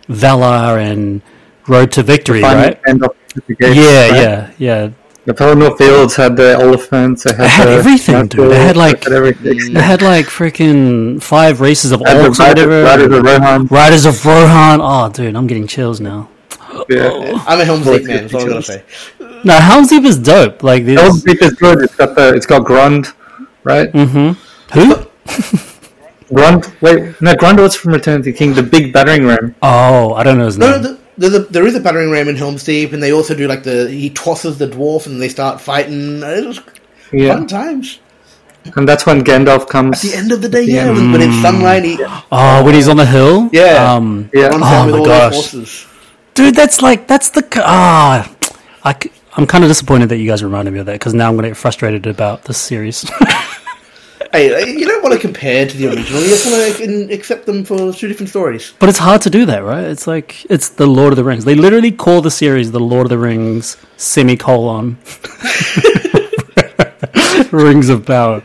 valor 0.07 0.79
and 0.79 1.21
road 1.67 1.91
to 1.91 2.03
victory, 2.03 2.41
right? 2.41 2.79
end 2.88 3.03
of 3.03 3.13
the 3.47 3.55
gates, 3.55 3.75
Yeah, 3.75 4.10
right? 4.10 4.21
yeah, 4.21 4.51
yeah. 4.57 4.89
The 5.25 5.34
Pelennor 5.34 5.77
Fields 5.77 6.15
had 6.15 6.36
the 6.36 6.53
elephants. 6.53 7.23
They 7.23 7.31
had, 7.31 7.39
They 7.41 7.47
had 7.47 7.67
the 7.67 7.71
everything, 7.73 8.27
dude. 8.27 8.51
They 8.51 8.57
had, 8.60 8.75
like- 8.75 9.01
they 9.01 9.12
had 9.12 9.17
everything. 9.17 9.73
They 9.73 9.81
had 9.81 10.01
like 10.01 10.25
freaking 10.25 11.21
five 11.21 11.62
races 11.62 11.91
of 11.91 11.99
They 12.03 12.10
had 12.10 12.17
the 12.25 12.29
orcs 12.29 12.39
Riders- 12.39 12.65
whatever. 12.65 12.84
Riders 12.84 13.13
of 13.13 13.23
Rohan. 13.23 13.67
Riders 13.67 14.05
of 14.05 14.25
Rohan. 14.25 14.79
Oh, 14.81 15.10
dude, 15.10 15.36
I'm 15.36 15.45
getting 15.45 15.67
chills 15.67 15.99
now. 16.01 16.27
Yeah. 16.89 17.43
I'm 17.45 17.60
a 17.60 17.65
Helm's 17.65 17.86
Well, 17.86 17.97
Deep 17.99 18.07
man. 18.07 18.21
That's 18.23 18.34
all 18.34 18.41
I'm 18.41 18.47
gonna 18.49 18.62
say. 18.63 18.84
No, 19.43 19.53
Helm's 19.60 19.89
Deep 19.89 20.05
is 20.05 20.17
dope. 20.17 20.63
Like, 20.63 20.86
these, 20.86 20.99
Helm's 20.99 21.21
Deep 21.23 21.41
is 21.41 21.53
good. 21.53 21.84
It's 21.84 21.95
got 21.95 22.15
the 22.15 22.34
it's 22.34 22.45
got 22.47 22.65
Grond, 22.65 23.07
right? 23.63 23.91
Mm. 23.93 24.36
who? 24.73 25.05
Grond. 26.34 26.71
Wait, 26.81 27.21
no, 27.21 27.36
Grond 27.36 27.60
was 27.60 27.75
from 27.75 27.93
Return 27.93 28.19
of 28.19 28.23
the 28.23 28.31
King. 28.34 28.53
The 28.53 28.63
big 28.63 28.93
battering 28.93 29.25
ram. 29.25 29.53
Oh, 29.62 30.13
I 30.13 30.23
don't 30.23 30.38
know 30.38 30.45
his 30.45 30.57
No, 30.57 30.71
name. 30.71 30.81
no, 30.81 30.88
the, 30.93 30.99
there's 31.21 31.36
a, 31.36 31.39
there 31.39 31.67
is 31.67 31.75
a 31.75 31.79
battering 31.79 32.10
ram 32.10 32.27
in 32.27 32.36
Helm's 32.36 32.63
Deep, 32.63 32.93
and 32.93 33.01
they 33.01 33.13
also 33.13 33.36
do 33.36 33.47
like 33.47 33.63
the 33.63 33.89
he 33.89 34.10
tosses 34.10 34.57
the 34.57 34.67
dwarf, 34.67 35.05
and 35.05 35.21
they 35.21 35.29
start 35.29 35.62
fighting. 35.62 36.21
It 36.23 36.45
was 36.47 36.60
Yeah, 37.12 37.36
fun 37.36 37.47
times. 37.47 37.99
and 38.75 38.88
that's 38.88 39.05
when 39.05 39.23
Gandalf 39.23 39.67
comes. 39.67 40.03
At 40.03 40.12
the 40.12 40.17
end 40.17 40.31
of 40.31 40.41
the 40.41 40.49
day, 40.49 40.65
the 40.65 40.71
yeah, 40.71 40.86
end. 40.86 40.97
when, 40.97 41.12
when 41.13 41.21
it's 41.21 41.41
sunlight, 41.41 41.84
he 41.84 41.97
oh, 42.31 42.62
when 42.65 42.73
he's 42.73 42.88
on 42.88 42.97
the 42.97 43.05
hill. 43.05 43.49
Yeah. 43.53 43.93
Um, 43.93 44.29
Yeah. 44.34 44.49
Oh 44.51 44.57
my 44.60 45.05
gosh. 45.05 45.88
dude, 46.34 46.55
that's 46.55 46.81
like 46.81 47.07
that's 47.07 47.29
the 47.29 47.41
c- 47.41 47.62
ah. 47.63 48.29
I, 48.84 48.95
am 49.38 49.45
kind 49.45 49.63
of 49.63 49.69
disappointed 49.69 50.10
that 50.10 50.17
you 50.17 50.27
guys 50.27 50.43
reminded 50.43 50.71
me 50.73 50.79
of 50.79 50.88
that 50.88 50.93
because 50.93 51.13
now 51.13 51.29
I'm 51.29 51.36
going 51.36 51.43
to 51.43 51.49
get 51.49 51.57
frustrated 51.57 52.07
about 52.07 52.45
this 52.45 52.57
series. 52.57 53.10
Hey, 54.31 54.71
you 54.77 54.87
don't 54.87 55.03
want 55.03 55.13
to 55.13 55.19
compare 55.19 55.67
to 55.67 55.77
the 55.77 55.87
original. 55.87 56.21
You 56.21 56.29
just 56.29 56.45
want 56.45 56.77
to 56.77 57.13
accept 57.13 57.45
them 57.45 57.65
for 57.65 57.91
two 57.91 58.07
different 58.07 58.29
stories. 58.29 58.73
but 58.79 58.87
it's 58.87 58.97
hard 58.97 59.21
to 59.23 59.29
do 59.29 59.45
that, 59.45 59.59
right? 59.59 59.83
It's 59.83 60.07
like 60.07 60.49
it's 60.49 60.69
the 60.69 60.87
Lord 60.87 61.11
of 61.11 61.17
the 61.17 61.25
Rings. 61.25 61.43
They 61.43 61.55
literally 61.55 61.91
call 61.91 62.21
the 62.21 62.31
series 62.31 62.71
the 62.71 62.79
Lord 62.79 63.07
of 63.07 63.09
the 63.09 63.17
Rings 63.17 63.75
semicolon 63.97 64.97
Rings 67.51 67.89
of 67.89 68.05
Power. 68.05 68.41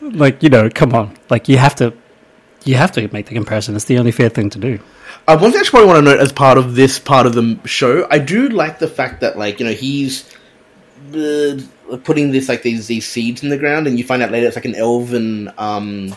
Like 0.00 0.44
you 0.44 0.48
know, 0.48 0.70
come 0.70 0.94
on. 0.94 1.16
Like 1.28 1.48
you 1.48 1.58
have 1.58 1.74
to, 1.76 1.92
you 2.64 2.76
have 2.76 2.92
to 2.92 3.08
make 3.12 3.26
the 3.26 3.34
comparison. 3.34 3.74
It's 3.74 3.86
the 3.86 3.98
only 3.98 4.12
fair 4.12 4.28
thing 4.28 4.48
to 4.50 4.60
do. 4.60 4.78
Uh, 5.26 5.36
one 5.36 5.50
thing 5.50 5.58
I 5.58 5.62
just 5.62 5.72
probably 5.72 5.88
want 5.88 5.98
to 5.98 6.02
note 6.02 6.20
as 6.20 6.30
part 6.30 6.56
of 6.56 6.76
this 6.76 7.00
part 7.00 7.26
of 7.26 7.34
the 7.34 7.58
show, 7.64 8.06
I 8.08 8.20
do 8.20 8.48
like 8.48 8.78
the 8.78 8.86
fact 8.86 9.22
that 9.22 9.36
like 9.36 9.58
you 9.58 9.66
know 9.66 9.72
he's 9.72 10.32
uh, 11.12 11.58
putting 12.04 12.32
this 12.32 12.48
like 12.48 12.62
these 12.62 12.86
these 12.86 13.06
seeds 13.06 13.42
in 13.42 13.48
the 13.48 13.58
ground, 13.58 13.86
and 13.86 13.98
you 13.98 14.04
find 14.04 14.22
out 14.22 14.30
later 14.30 14.46
it's 14.46 14.56
like 14.56 14.64
an 14.64 14.74
elven 14.74 15.50
um, 15.58 16.14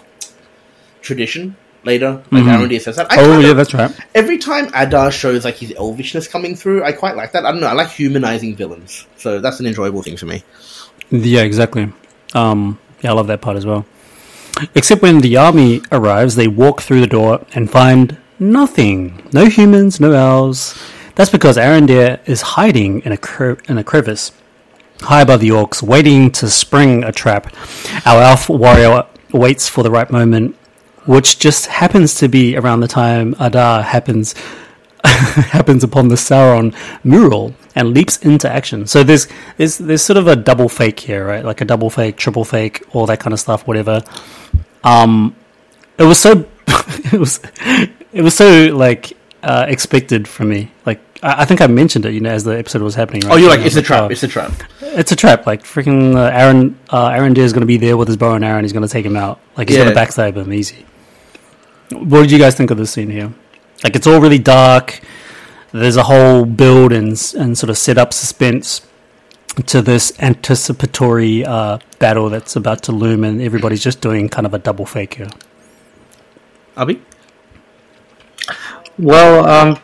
tradition. 1.02 1.56
Later, 1.86 2.22
like 2.30 2.44
Mhm. 2.44 2.68
Arondir 2.68 2.82
says 2.82 2.98
that. 2.98 3.08
I 3.10 3.16
Oh 3.22 3.40
yeah, 3.40 3.54
that's 3.54 3.74
right. 3.74 3.90
every 4.14 4.38
time 4.38 4.70
Adar 4.76 5.12
shows 5.12 5.46
like 5.46 5.56
his 5.56 5.72
elvishness 5.72 6.30
coming 6.30 6.54
through, 6.54 6.84
I 6.84 6.92
quite 6.92 7.16
like 7.16 7.32
that. 7.32 7.46
I 7.46 7.52
don't 7.54 7.62
know. 7.62 7.68
I 7.68 7.72
like 7.72 7.90
humanizing 7.90 8.54
villains, 8.58 9.08
so 9.16 9.40
that's 9.40 9.62
an 9.62 9.66
enjoyable 9.66 10.02
thing 10.02 10.18
for 10.18 10.26
me. 10.26 10.44
Yeah, 11.10 11.44
exactly. 11.44 11.88
Um, 12.34 12.78
yeah, 13.02 13.12
I 13.12 13.14
love 13.14 13.28
that 13.28 13.40
part 13.40 13.56
as 13.56 13.66
well. 13.66 13.86
Except 14.76 15.02
when 15.02 15.22
the 15.22 15.38
army 15.38 15.82
arrives, 15.90 16.36
they 16.36 16.50
walk 16.50 16.82
through 16.82 17.00
the 17.00 17.08
door 17.08 17.46
and 17.56 17.72
find 17.72 18.18
nothing. 18.40 19.24
No 19.32 19.46
humans, 19.46 20.02
no 20.02 20.12
elves. 20.12 20.78
That's 21.16 21.30
because 21.32 21.56
Arondir 21.56 22.20
is 22.28 22.42
hiding 22.42 23.00
in 23.06 23.14
a 23.14 23.18
cre- 23.18 23.62
in 23.70 23.78
a 23.78 23.86
crevice 23.86 24.34
high 25.02 25.22
above 25.22 25.42
the 25.42 25.50
orcs, 25.50 25.82
waiting 25.82 26.32
to 26.32 26.50
spring 26.50 27.04
a 27.04 27.12
trap. 27.12 27.54
Our 28.06 28.22
elf 28.22 28.50
warrior 28.50 29.06
waits 29.32 29.68
for 29.68 29.84
the 29.84 29.92
right 29.92 30.10
moment, 30.10 30.56
which 31.06 31.40
just 31.40 31.68
happens 31.68 32.16
to 32.16 32.28
be 32.28 32.56
around 32.56 32.82
the 32.82 32.88
time 32.88 33.36
Adar 33.40 33.82
happens 33.84 34.36
happens 35.04 35.84
upon 35.84 36.10
the 36.10 36.16
Sauron 36.16 36.76
mural 37.06 37.54
and 37.76 37.94
leaps 37.94 38.18
into 38.18 38.52
action. 38.52 38.86
So 38.86 39.04
there's 39.04 39.28
there's 39.58 39.78
there's 39.78 40.02
sort 40.02 40.18
of 40.18 40.28
a 40.28 40.36
double 40.36 40.68
fake 40.68 41.00
here, 41.00 41.26
right? 41.26 41.44
Like 41.46 41.62
a 41.62 41.66
double 41.66 41.90
fake, 41.90 42.18
triple 42.18 42.44
fake, 42.44 42.84
all 42.94 43.06
that 43.06 43.20
kind 43.20 43.34
of 43.34 43.40
stuff, 43.40 43.66
whatever. 43.66 44.04
Um, 44.84 45.36
it 45.98 46.04
was 46.04 46.20
so 46.20 46.46
it 47.14 47.20
was 47.20 47.40
it 48.12 48.22
was 48.22 48.36
so 48.36 48.76
like 48.76 49.14
uh, 49.44 49.66
expected 49.68 50.28
from 50.28 50.50
me. 50.50 50.72
Like 50.86 51.00
I, 51.22 51.42
I 51.42 51.46
think 51.46 51.62
I 51.62 51.68
mentioned 51.68 52.06
it, 52.06 52.14
you 52.14 52.20
know, 52.22 52.30
as 52.32 52.44
the 52.44 52.58
episode 52.58 52.82
was 52.82 52.96
happening. 52.96 53.22
Right? 53.24 53.34
Oh, 53.34 53.38
you're 53.38 53.50
like, 53.50 53.62
it's 53.62 53.76
a 53.76 53.82
trap. 53.82 54.04
oh, 54.04 54.08
It's 54.10 54.24
a 54.24 54.28
trap. 54.28 54.52
it's 54.82 55.12
a 55.12 55.16
trap. 55.16 55.46
Like 55.46 55.64
freaking 55.64 56.16
uh, 56.16 56.30
Aaron, 56.34 56.78
uh, 56.90 57.10
Arondir 57.10 57.40
is 57.40 57.54
going 57.54 57.62
to 57.62 57.68
be 57.68 57.78
there 57.78 57.98
with 57.98 58.08
his 58.08 58.18
bow 58.18 58.34
and 58.36 58.44
arrow. 58.46 58.58
and 58.58 58.66
He's 58.66 58.74
going 58.74 58.86
to 58.88 58.92
take 58.92 59.06
him 59.06 59.16
out. 59.18 59.40
Like 59.58 59.70
he's 59.70 59.78
Yeah. 59.78 59.86
going 59.86 59.96
to 59.96 60.00
backstab 60.02 60.36
him 60.36 60.52
easy. 60.54 60.86
What 61.92 62.22
did 62.22 62.32
you 62.32 62.38
guys 62.38 62.56
think 62.56 62.70
of 62.72 62.78
this 62.78 62.92
scene 62.92 63.10
here? 63.10 63.34
Like 63.84 63.96
it's 63.96 64.06
all 64.08 64.20
really 64.22 64.38
dark. 64.40 65.00
There's 65.72 65.98
a 65.98 66.04
whole 66.04 66.46
build 66.46 66.92
and 66.92 67.10
and 67.38 67.58
sort 67.58 67.70
of 67.70 67.78
set 67.78 67.98
up 67.98 68.14
suspense 68.14 68.82
to 69.66 69.82
this 69.82 70.12
anticipatory 70.20 71.44
uh, 71.46 71.80
battle 71.98 72.30
that's 72.30 72.56
about 72.56 72.84
to 72.84 72.92
loom, 72.92 73.24
and 73.24 73.42
everybody's 73.42 73.84
just 73.84 74.02
doing 74.02 74.30
kind 74.30 74.46
of 74.46 74.54
a 74.54 74.60
double 74.60 74.86
fake 74.86 75.16
here. 75.16 75.28
Ahbi? 76.78 77.00
Well, 78.98 79.48
um, 79.48 79.80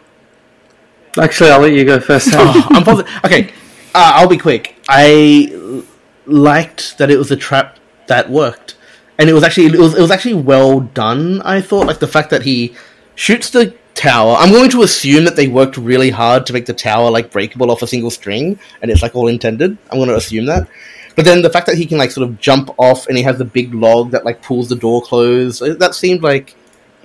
actually, 1.18 1.50
I'll 1.52 1.62
let 1.62 1.74
you 1.74 1.86
go 1.86 2.00
first. 2.00 2.30
Oh, 2.34 2.68
I'm. 2.72 2.88
Okay, 3.26 3.52
uh, 3.94 4.14
I'll 4.16 4.28
be 4.28 4.38
quick. 4.38 4.76
I 4.88 5.82
liked 6.26 6.98
that 6.98 7.12
it 7.12 7.18
was 7.18 7.32
a 7.32 7.36
trap 7.36 7.80
that 8.08 8.30
worked, 8.30 8.76
and 9.18 9.30
it 9.30 9.34
was 9.34 9.44
actually 9.44 9.68
it 9.68 9.80
was 9.80 9.96
it 9.96 10.02
was 10.02 10.12
actually 10.12 10.36
well 10.36 10.82
done. 10.82 11.42
I 11.42 11.62
thought 11.62 11.88
like 11.88 12.00
the 12.00 12.08
fact 12.08 12.30
that 12.30 12.44
he 12.44 12.76
shoots 13.16 13.50
the 13.50 13.76
tower. 13.94 14.36
I'm 14.38 14.52
going 14.52 14.70
to 14.72 14.84
assume 14.84 15.24
that 15.26 15.36
they 15.36 15.48
worked 15.48 15.78
really 15.78 16.10
hard 16.10 16.46
to 16.48 16.54
make 16.54 16.66
the 16.66 16.74
tower 16.74 17.10
like 17.10 17.32
breakable 17.32 17.72
off 17.72 17.82
a 17.82 17.88
single 17.88 18.12
string, 18.12 18.60
and 18.82 18.92
it's 18.92 19.02
like 19.02 19.16
all 19.16 19.28
intended. 19.28 19.78
I'm 19.90 19.98
going 19.98 20.10
to 20.10 20.16
assume 20.16 20.46
that. 20.46 20.68
But 21.16 21.24
then 21.24 21.42
the 21.42 21.50
fact 21.50 21.68
that 21.68 21.78
he 21.78 21.86
can 21.86 21.98
like 21.98 22.12
sort 22.12 22.28
of 22.28 22.40
jump 22.40 22.72
off 22.78 23.08
and 23.08 23.16
he 23.16 23.24
has 23.24 23.38
the 23.38 23.46
big 23.46 23.74
log 23.74 24.12
that 24.12 24.26
like 24.26 24.42
pulls 24.42 24.68
the 24.68 24.76
door 24.76 25.02
closed, 25.02 25.62
that 25.62 25.96
seemed 25.96 26.22
like 26.22 26.56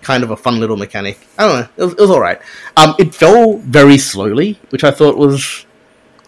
kind 0.03 0.23
of 0.23 0.31
a 0.31 0.37
fun 0.37 0.61
little 0.61 0.77
mechanic. 0.77 1.19
I 1.39 1.47
don't 1.47 1.61
know. 1.61 1.69
It 1.77 1.85
was, 1.85 1.93
it 1.93 2.01
was 2.01 2.11
all 2.11 2.21
right. 2.21 2.41
Um, 2.77 2.95
it 2.99 3.15
fell 3.15 3.59
very 3.59 3.99
slowly, 3.99 4.59
which 4.71 4.85
I 4.85 4.91
thought 4.91 5.17
was 5.17 5.67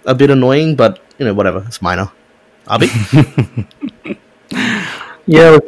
a 0.04 0.14
bit 0.14 0.30
annoying, 0.30 0.76
but 0.76 1.00
you 1.18 1.26
know, 1.26 1.34
whatever. 1.34 1.64
It's 1.66 1.82
minor. 1.82 2.10
Ahbi? 2.66 3.66
yeah, 5.26 5.58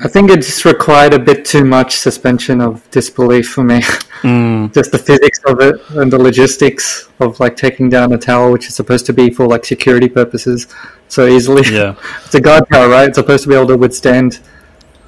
I 0.00 0.08
think 0.08 0.30
it 0.30 0.36
just 0.36 0.64
required 0.64 1.14
a 1.14 1.18
bit 1.18 1.44
too 1.44 1.64
much 1.64 1.96
suspension 1.96 2.60
of 2.60 2.88
disbelief 2.90 3.48
for 3.48 3.64
me. 3.64 3.80
just 4.72 4.92
the 4.92 5.02
physics 5.04 5.40
of 5.46 5.60
it 5.60 5.76
and 5.90 6.12
the 6.12 6.18
logistics 6.18 7.08
of 7.20 7.38
like 7.40 7.56
taking 7.56 7.88
down 7.88 8.12
a 8.12 8.18
tower, 8.18 8.50
which 8.50 8.68
is 8.68 8.74
supposed 8.74 9.06
to 9.06 9.12
be 9.12 9.30
for 9.30 9.46
like 9.46 9.64
security 9.64 10.08
purposes, 10.08 10.66
so 11.08 11.26
easily. 11.26 11.62
Yeah. 11.72 11.94
it's 12.24 12.34
a 12.34 12.40
guard 12.40 12.64
tower, 12.72 12.88
right? 12.88 13.08
It's 13.08 13.18
supposed 13.18 13.44
to 13.44 13.48
be 13.48 13.54
able 13.54 13.68
to 13.68 13.76
withstand 13.76 14.40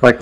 like 0.03 0.21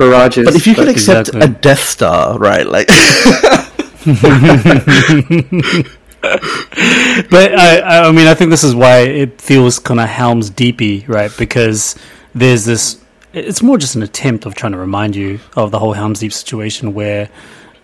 barrages. 0.00 0.46
but 0.46 0.56
if 0.56 0.66
you 0.66 0.74
could 0.74 0.88
accept 0.88 1.28
Exactly. 1.28 1.40
a 1.42 1.48
Death 1.60 1.88
Star, 1.88 2.36
right? 2.38 2.66
Like, 2.66 2.88
But 6.22 7.58
I, 7.58 8.04
I 8.08 8.12
mean, 8.12 8.26
I 8.26 8.34
think 8.34 8.50
this 8.50 8.64
is 8.64 8.74
why 8.74 9.00
it 9.00 9.40
feels 9.40 9.78
kind 9.78 10.00
of 10.00 10.08
Helm's 10.08 10.50
Deepy, 10.50 11.04
right? 11.06 11.30
Because 11.38 11.96
there's 12.34 12.64
this. 12.64 13.00
It's 13.32 13.62
more 13.62 13.78
just 13.78 13.94
an 13.94 14.02
attempt 14.02 14.44
of 14.44 14.54
trying 14.54 14.72
to 14.72 14.78
remind 14.78 15.14
you 15.16 15.38
of 15.56 15.70
the 15.70 15.78
whole 15.78 15.92
Helm's 15.92 16.20
Deep 16.20 16.32
situation. 16.32 16.94
Where, 16.94 17.30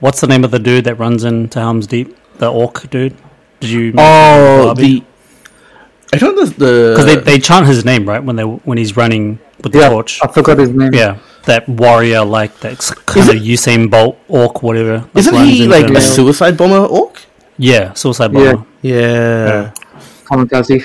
what's 0.01 0.21
the 0.21 0.27
name 0.27 0.45
of 0.45 0.51
the 0.51 0.59
dude 0.59 0.85
that 0.85 0.97
runs 0.97 1.25
into 1.25 1.59
Helm's 1.61 1.87
Deep? 1.87 2.17
The 2.39 2.51
orc 2.51 2.89
dude. 2.91 3.17
Did 3.61 3.71
you? 3.71 3.95
oh, 3.97 4.75
the. 4.75 5.03
I 6.13 6.19
don't 6.19 6.37
know 6.37 6.45
the. 6.47 6.93
because 6.95 7.07
they 7.07 7.17
they 7.17 7.39
chant 7.39 7.67
his 7.67 7.85
name 7.85 8.09
right 8.09 8.23
when 8.23 8.37
they 8.37 8.45
when 8.45 8.77
he's 8.77 8.97
running 8.97 9.39
with 9.63 9.73
the 9.73 9.81
yeah, 9.81 9.89
torch. 9.89 10.21
I 10.23 10.29
forgot 10.29 10.59
his 10.59 10.71
name. 10.71 10.93
Yeah, 10.93 11.19
that 11.47 11.69
warrior 11.69 12.25
like 12.25 12.61
that 12.61 12.79
kind 13.07 13.29
of 13.31 13.37
Usain 13.37 13.91
Bolt 13.91 14.19
orc, 14.29 14.63
whatever. 14.63 14.99
that 15.13 15.19
Isn't 15.21 15.35
runs 15.35 15.49
he 15.51 15.65
into 15.65 15.77
like 15.77 15.89
him. 15.91 15.97
a 15.97 16.01
suicide 16.01 16.57
bomber 16.57 16.85
orc? 16.87 17.23
yeah, 17.59 17.93
suicide 17.95 18.33
Yeah. 18.35 18.53
bomber. 18.53 18.67
Yeah. 18.83 19.73
Kamikaze. 20.31 20.83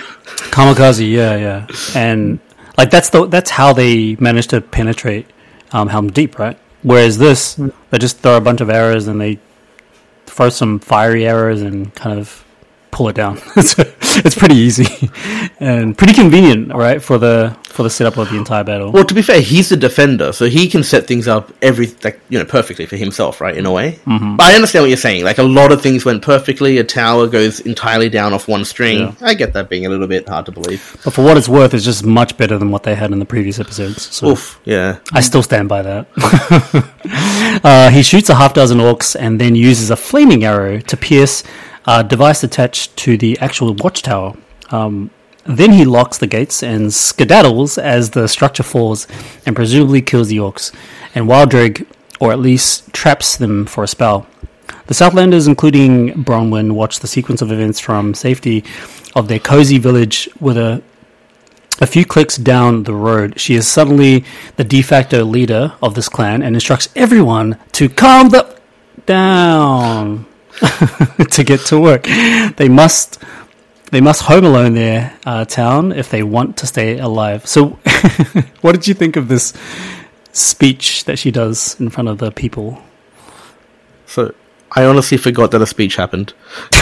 Kamikaze, 0.52 1.12
yeah, 1.12 1.36
yeah, 1.36 1.68
and 1.96 2.40
like 2.78 2.90
that's 2.92 3.10
the 3.10 3.26
that's 3.28 3.50
how 3.50 3.74
they 3.74 4.16
managed 4.20 4.50
to 4.52 4.62
penetrate 4.62 5.26
um, 5.72 5.88
Helm 5.90 6.10
Deep, 6.12 6.38
right? 6.40 6.58
Whereas 6.84 7.18
this, 7.18 7.56
they 7.90 7.98
just 7.98 8.20
throw 8.20 8.38
a 8.38 8.42
bunch 8.42 8.62
of 8.62 8.70
arrows 8.70 9.08
and 9.08 9.20
they 9.22 9.40
throw 10.26 10.50
some 10.50 10.80
fiery 10.80 11.28
arrows 11.28 11.62
and 11.62 11.94
kind 11.96 12.18
of 12.20 12.44
pull 12.92 13.10
it 13.10 13.16
down. 13.16 13.38
it's, 13.56 13.76
it's 13.78 14.36
pretty 14.36 14.56
easy 14.56 15.10
and 15.60 15.98
pretty 15.98 16.14
convenient, 16.14 16.74
right, 16.74 17.02
for 17.02 17.18
the 17.18 17.58
for 17.64 17.84
the 17.84 17.90
setup 17.90 18.18
of 18.18 18.30
the 18.30 18.38
entire 18.38 18.64
battle. 18.64 18.92
Well, 18.92 19.06
to 19.06 19.14
be 19.14 19.22
fair, 19.22 19.40
he's 19.42 19.70
the 19.70 19.78
defender, 19.78 20.34
so 20.34 20.46
he 20.46 20.68
can 20.68 20.84
set 20.84 21.08
things 21.08 21.28
up 21.28 21.52
every 21.62 21.88
like 22.04 22.20
you 22.30 22.38
know 22.38 22.46
perfectly 22.46 22.86
for 22.86 22.98
himself, 22.98 23.42
right? 23.42 23.58
In 23.58 23.66
a 23.66 23.72
way. 23.72 23.94
Mm-hmm. 24.06 24.36
But 24.36 24.48
I 24.48 24.56
understand 24.56 24.84
what 24.84 24.90
you're 24.90 24.98
saying. 24.98 25.24
Like 25.24 25.38
a 25.38 25.44
lot 25.44 25.72
of 25.72 25.82
things 25.82 26.06
went 26.06 26.22
perfectly. 26.22 26.78
A 26.78 26.84
tower 26.84 27.28
goes 27.28 27.62
entirely 27.62 28.10
down 28.10 28.34
off 28.34 28.48
one 28.48 28.66
string. 28.66 29.00
Yeah. 29.00 29.14
I 29.22 29.34
get 29.34 29.54
that 29.54 29.70
being 29.70 29.86
a 29.86 29.90
little 29.90 30.08
bit 30.08 30.28
hard 30.28 30.46
to 30.48 30.52
believe. 30.52 30.98
But 31.04 31.14
for 31.14 31.24
what 31.24 31.38
it's 31.38 31.50
worth, 31.50 31.74
it's 31.74 31.86
just 31.86 32.06
much 32.06 32.38
better 32.38 32.58
than 32.58 32.72
what 32.72 32.84
they 32.84 32.96
had 32.96 33.12
in 33.12 33.20
the 33.20 33.26
previous 33.26 33.60
episodes. 33.60 34.14
So 34.14 34.32
Oof. 34.32 34.60
Yeah. 34.66 35.00
I 35.14 35.22
still 35.22 35.44
stand 35.44 35.70
by 35.70 35.82
that. 35.82 37.62
uh, 37.64 37.90
he 37.90 38.04
shoots 38.04 38.30
a 38.30 38.36
half 38.36 38.54
dozen 38.54 38.80
orcs 38.80 39.16
and 39.20 39.40
then 39.40 39.56
uses 39.56 39.92
a 39.92 39.96
flaming 39.96 40.44
arrow 40.44 40.80
to 40.80 40.98
pierce 40.98 41.44
a 41.86 42.04
device 42.04 42.44
attached 42.44 42.96
to 42.98 43.18
the 43.18 43.38
actual 43.40 43.74
watchtower. 43.74 44.34
Um, 44.70 45.12
then 45.46 45.72
he 45.72 45.86
locks 45.86 46.18
the 46.20 46.28
gates 46.28 46.62
and 46.62 46.88
skedaddles 46.88 47.78
as 47.78 48.12
the 48.12 48.28
structure 48.28 48.64
falls 48.64 49.08
and 49.46 49.56
presumably 49.56 50.02
kills 50.02 50.28
the 50.28 50.38
orcs, 50.38 50.74
and 51.16 51.28
Waldreg, 51.28 51.88
or 52.20 52.32
at 52.32 52.40
least 52.40 52.94
traps 52.94 53.38
them 53.38 53.66
for 53.66 53.84
a 53.84 53.88
spell. 53.88 54.28
The 54.86 54.94
Southlanders, 54.94 55.48
including 55.48 56.24
Bronwyn, 56.24 56.74
watch 56.74 57.00
the 57.00 57.08
sequence 57.08 57.42
of 57.42 57.52
events 57.52 57.80
from 57.80 58.14
safety 58.14 58.64
of 59.16 59.28
their 59.28 59.40
cozy 59.40 59.78
village 59.78 60.30
with 60.40 60.58
a 60.58 60.84
a 61.80 61.88
few 61.88 62.06
clicks 62.06 62.38
down 62.38 62.84
the 62.84 62.94
road, 62.94 63.40
she 63.40 63.56
is 63.56 63.68
suddenly 63.68 64.24
the 64.56 64.64
de 64.64 64.84
facto 64.84 65.24
leader 65.26 65.74
of 65.82 65.96
this 65.96 66.08
clan 66.10 66.44
and 66.44 66.56
instructs 66.56 66.90
everyone 66.96 67.58
to 67.72 67.90
calm 67.90 68.30
the 68.30 68.60
down 69.08 70.28
to 71.32 71.44
get 71.44 71.60
to 71.68 71.80
work. 71.80 72.04
They 72.58 72.70
must 72.70 73.24
they 73.92 74.02
must 74.02 74.22
home 74.24 74.46
alone 74.46 74.74
their 74.74 75.18
uh, 75.26 75.46
town 75.46 75.92
if 75.92 76.10
they 76.10 76.24
want 76.24 76.58
to 76.58 76.68
stay 76.68 76.98
alive. 76.98 77.46
So, 77.46 77.70
what 78.62 78.72
did 78.72 78.88
you 78.88 78.94
think 78.94 79.18
of 79.18 79.28
this 79.28 79.54
speech 80.32 81.04
that 81.06 81.20
she 81.20 81.30
does 81.30 81.80
in 81.80 81.90
front 81.90 82.08
of 82.08 82.18
the 82.18 82.32
people? 82.32 82.82
So 84.06 84.34
I 84.72 84.86
honestly 84.86 85.18
forgot 85.18 85.52
that 85.52 85.62
a 85.62 85.68
speech 85.68 85.98
happened. 85.98 86.34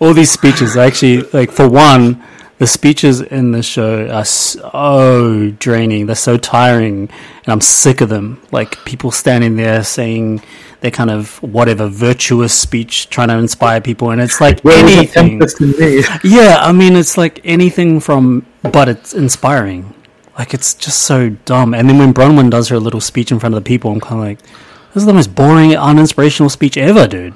all 0.00 0.14
these 0.14 0.30
speeches 0.30 0.76
are 0.76 0.80
actually 0.80 1.22
like 1.32 1.50
for 1.50 1.68
one 1.68 2.22
the 2.58 2.66
speeches 2.66 3.20
in 3.20 3.52
the 3.52 3.62
show 3.62 4.08
are 4.08 4.24
so 4.24 5.50
draining 5.58 6.06
they're 6.06 6.14
so 6.14 6.38
tiring 6.38 7.10
and 7.44 7.48
i'm 7.48 7.60
sick 7.60 8.00
of 8.00 8.08
them 8.08 8.40
like 8.50 8.82
people 8.84 9.10
standing 9.10 9.56
there 9.56 9.84
saying 9.84 10.40
their 10.84 10.90
kind 10.90 11.10
of 11.10 11.42
whatever 11.42 11.88
virtuous 11.88 12.52
speech 12.52 13.08
trying 13.08 13.28
to 13.28 13.38
inspire 13.38 13.80
people 13.80 14.10
and 14.10 14.20
it's 14.20 14.38
like 14.38 14.60
Where 14.60 14.78
anything 14.84 15.40
yeah 16.22 16.58
i 16.60 16.72
mean 16.72 16.94
it's 16.94 17.16
like 17.16 17.40
anything 17.42 18.00
from 18.00 18.44
but 18.62 18.90
it's 18.90 19.14
inspiring 19.14 19.94
like 20.38 20.52
it's 20.52 20.74
just 20.74 21.00
so 21.00 21.30
dumb 21.30 21.72
and 21.72 21.88
then 21.88 21.98
when 21.98 22.12
bronwyn 22.12 22.50
does 22.50 22.68
her 22.68 22.78
little 22.78 23.00
speech 23.00 23.32
in 23.32 23.40
front 23.40 23.54
of 23.54 23.64
the 23.64 23.66
people 23.66 23.92
i'm 23.92 24.00
kind 24.00 24.20
of 24.20 24.26
like 24.26 24.38
this 24.92 25.02
is 25.02 25.06
the 25.06 25.14
most 25.14 25.34
boring 25.34 25.70
uninspirational 25.70 26.50
speech 26.50 26.76
ever 26.76 27.06
dude 27.06 27.34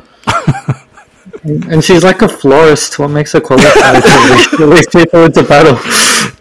And 1.45 1.83
she's 1.83 2.03
like 2.05 2.21
a 2.23 2.29
florist. 2.29 2.99
What 2.99 3.09
makes 3.09 3.33
her 3.33 3.41
qualified 3.41 4.03
to 4.03 4.67
lead 4.67 4.85
people 4.91 5.25
into 5.25 5.45
battle? 5.45 5.79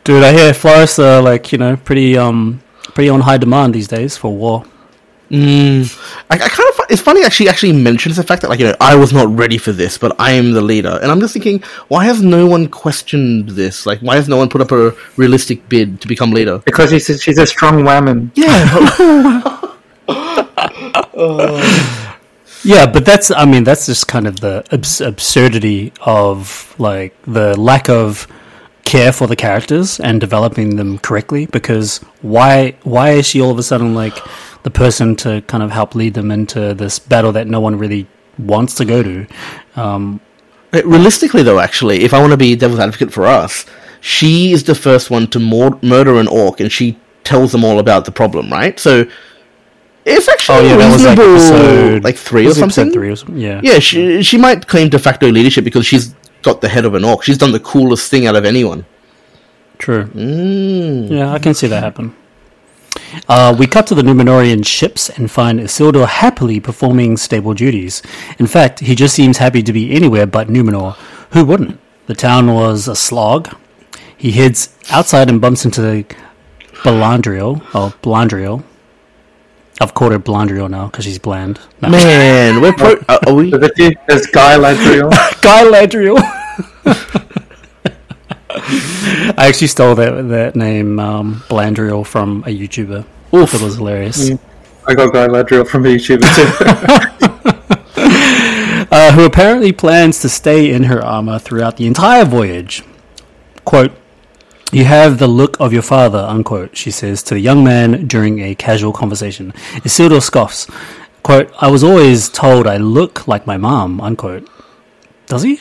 Dude, 0.04 0.24
I 0.24 0.34
hear 0.34 0.54
florists 0.54 0.98
are 0.98 1.22
like 1.22 1.52
you 1.52 1.60
know 1.60 1.78
pretty 1.78 2.18
um 2.18 2.62
pretty 2.96 3.10
on 3.10 3.22
high 3.22 3.38
demand 3.38 3.76
these 3.76 3.88
days 3.88 4.18
for 4.18 4.36
war. 4.36 4.66
Mm. 5.30 5.94
I, 6.30 6.36
I 6.36 6.38
kind 6.38 6.70
of 6.70 6.86
it's 6.90 7.02
funny 7.02 7.22
that 7.22 7.34
she 7.34 7.50
actually 7.50 7.74
mentions 7.74 8.16
the 8.16 8.24
fact 8.24 8.42
that 8.44 8.50
like 8.50 8.60
you 8.60 8.66
know 8.66 8.76
I 8.80 8.96
was 8.96 9.12
not 9.12 9.28
ready 9.38 9.58
for 9.58 9.72
this, 9.72 9.98
but 9.98 10.16
I 10.20 10.32
am 10.32 10.52
the 10.54 10.62
leader, 10.62 11.00
and 11.02 11.12
I'm 11.12 11.20
just 11.20 11.34
thinking, 11.34 11.62
why 11.90 12.06
has 12.06 12.22
no 12.22 12.48
one 12.48 12.68
questioned 12.68 13.50
this? 13.50 13.86
Like, 13.86 14.00
why 14.00 14.16
has 14.16 14.30
no 14.30 14.38
one 14.38 14.50
put 14.50 14.62
up 14.62 14.72
a 14.72 14.94
realistic 15.18 15.68
bid 15.68 16.00
to 16.02 16.08
become 16.08 16.32
leader? 16.32 16.60
Because 16.60 16.92
she's, 16.92 17.22
she's 17.22 17.38
a 17.38 17.46
strong 17.46 17.84
woman. 17.84 18.32
Yeah, 18.36 19.64
Yeah, 22.64 22.86
but 22.86 23.06
that's 23.06 23.32
I 23.32 23.46
mean 23.46 23.64
that's 23.64 23.86
just 23.86 24.08
kind 24.08 24.28
of 24.28 24.40
the 24.40 24.66
abs- 24.72 25.00
absurdity 25.00 25.94
of 26.02 26.76
like 26.78 27.16
the 27.24 27.58
lack 27.58 27.90
of 27.90 28.28
care 28.84 29.12
for 29.12 29.28
the 29.28 29.36
characters 29.36 30.00
and 30.00 30.20
developing 30.20 30.76
them 30.76 30.98
correctly 30.98 31.46
because 31.46 32.00
why 32.22 32.76
why 32.84 33.12
is 33.12 33.26
she 33.26 33.42
all 33.42 33.52
of 33.52 33.60
a 33.60 33.64
sudden 33.64 33.94
like 33.96 34.18
the 34.64 34.72
person 34.72 35.16
to 35.18 35.42
kind 35.48 35.64
of 35.64 35.72
help 35.72 35.96
lead 35.96 36.14
them 36.14 36.32
into 36.32 36.74
this 36.74 37.00
battle 37.00 37.32
that 37.34 37.48
no 37.48 37.60
one 37.60 37.78
really 37.78 38.08
wants 38.38 38.76
to 38.76 38.86
go 38.86 39.02
to 39.04 39.26
um, 39.76 40.20
Realistically, 40.74 41.44
though, 41.44 41.60
actually, 41.60 42.04
if 42.04 42.14
I 42.14 42.20
want 42.20 42.32
to 42.32 42.38
be 42.38 42.54
devil's 42.56 42.80
advocate 42.82 43.12
for 43.14 43.26
us, 43.26 43.66
she 44.02 44.52
is 44.52 44.66
the 44.66 44.76
first 44.76 45.10
one 45.10 45.28
to 45.28 45.40
mur- 45.40 45.80
murder 45.82 46.20
an 46.20 46.28
orc, 46.28 46.60
and 46.60 46.70
she 46.72 46.98
tells 47.24 47.52
them 47.54 47.64
all 47.64 47.80
about 47.80 48.04
the 48.06 48.12
problem, 48.12 48.52
right? 48.52 48.78
So 48.78 49.06
it's 50.06 50.28
actually 50.30 50.58
oh 50.60 50.64
yeah 50.64 50.78
that 50.78 50.92
was 50.94 51.04
like 51.04 51.20
episode 51.20 52.04
like 52.04 52.16
three 52.16 52.48
or 52.48 52.54
something. 52.54 52.92
three 52.94 53.10
or 53.10 53.16
something 53.18 53.38
yeah 53.38 53.60
Yeah, 53.62 53.80
she 53.80 54.24
she 54.24 54.38
might 54.38 54.66
claim 54.68 54.88
de 54.90 54.98
facto 55.00 55.30
leadership 55.30 55.66
because 55.66 55.86
she's 55.86 56.16
got 56.44 56.62
the 56.62 56.70
head 56.70 56.86
of 56.86 56.94
an 56.94 57.04
orc. 57.04 57.24
She's 57.24 57.38
done 57.38 57.52
the 57.52 57.60
coolest 57.60 58.10
thing 58.10 58.26
out 58.28 58.36
of 58.36 58.46
anyone. 58.46 58.86
true 59.80 60.06
Mm. 60.06 61.10
Yeah, 61.10 61.32
I 61.34 61.40
can 61.40 61.54
see 61.54 61.68
that 61.68 61.82
happen. 61.84 62.14
Uh, 63.28 63.56
we 63.58 63.68
cut 63.68 63.88
to 63.88 63.96
the 63.96 64.02
Numenorean 64.02 64.66
ships 64.66 65.10
and 65.10 65.30
find 65.32 65.60
Isildur 65.60 66.08
happily 66.08 66.60
performing 66.60 67.18
stable 67.18 67.54
duties. 67.54 68.02
In 68.40 68.48
fact, 68.48 68.80
he 68.82 68.96
just 68.96 69.16
seems 69.16 69.38
happy 69.38 69.64
to 69.64 69.74
be 69.74 69.92
anywhere 69.96 70.26
but 70.28 70.48
Numenor. 70.48 70.96
Who 71.32 71.46
wouldn't? 71.46 71.80
The 72.08 72.16
town 72.16 72.54
was 72.54 72.88
a 72.88 72.96
slog. 72.96 73.54
He 74.18 74.32
heads 74.32 74.76
outside 74.90 75.30
and 75.30 75.40
bumps 75.42 75.66
into 75.66 75.82
the 75.82 76.06
Belandriel. 76.84 77.62
Oh, 77.74 77.94
Belandriel. 78.02 78.64
I've 79.80 79.94
called 79.94 80.12
her 80.12 80.20
Belandriel 80.20 80.70
now 80.70 80.88
because 80.88 81.06
she's 81.06 81.20
bland. 81.20 81.60
No. 81.82 81.90
Man, 81.90 82.62
we're 82.62 82.74
pro- 82.74 83.00
are 83.28 83.34
we? 83.34 83.52
There's, 83.52 83.64
a 83.64 83.74
few- 83.76 83.96
there's 84.08 84.26
Guy 84.28 84.58
Ladriel. 84.58 85.12
Guy 85.42 85.64
Ladriel. 85.72 86.18
I 89.38 89.48
actually 89.48 89.68
stole 89.68 89.96
that 89.96 90.30
that 90.30 90.56
name, 90.56 91.00
um, 91.00 91.44
Blandriel, 91.50 92.06
from 92.06 92.44
a 92.46 92.50
YouTuber. 92.50 93.06
Oof. 93.34 93.54
It 93.54 93.62
was 93.62 93.76
hilarious. 93.76 94.32
I 94.86 94.94
got 94.94 95.12
Guy 95.12 95.28
Ladriel 95.28 95.68
from 95.68 95.86
a 95.86 95.90
YouTuber 95.90 96.28
too. 96.36 96.48
uh, 98.92 99.12
who 99.12 99.26
apparently 99.26 99.72
plans 99.72 100.20
to 100.20 100.30
stay 100.30 100.72
in 100.72 100.84
her 100.84 101.04
armor 101.04 101.40
throughout 101.40 101.78
the 101.78 101.88
entire 101.88 102.26
voyage. 102.26 102.84
Quote, 103.66 103.92
You 104.72 104.86
have 104.86 105.20
the 105.20 105.28
look 105.28 105.60
of 105.60 105.74
your 105.74 105.82
father, 105.82 106.20
unquote, 106.20 106.78
she 106.78 106.92
says 106.92 107.24
to 107.24 107.34
the 107.34 107.40
young 107.40 107.64
man 107.64 108.08
during 108.08 108.40
a 108.40 108.56
casual 108.56 108.94
conversation. 108.94 109.52
Isildur 109.84 110.22
scoffs, 110.22 110.68
quote, 111.24 111.52
I 111.60 111.70
was 111.70 111.84
always 111.84 112.30
told 112.30 112.68
I 112.68 112.78
look 112.78 113.28
like 113.28 113.46
my 113.46 113.58
mom, 113.58 114.00
unquote. 114.00 114.48
Does 115.26 115.44
he? 115.44 115.60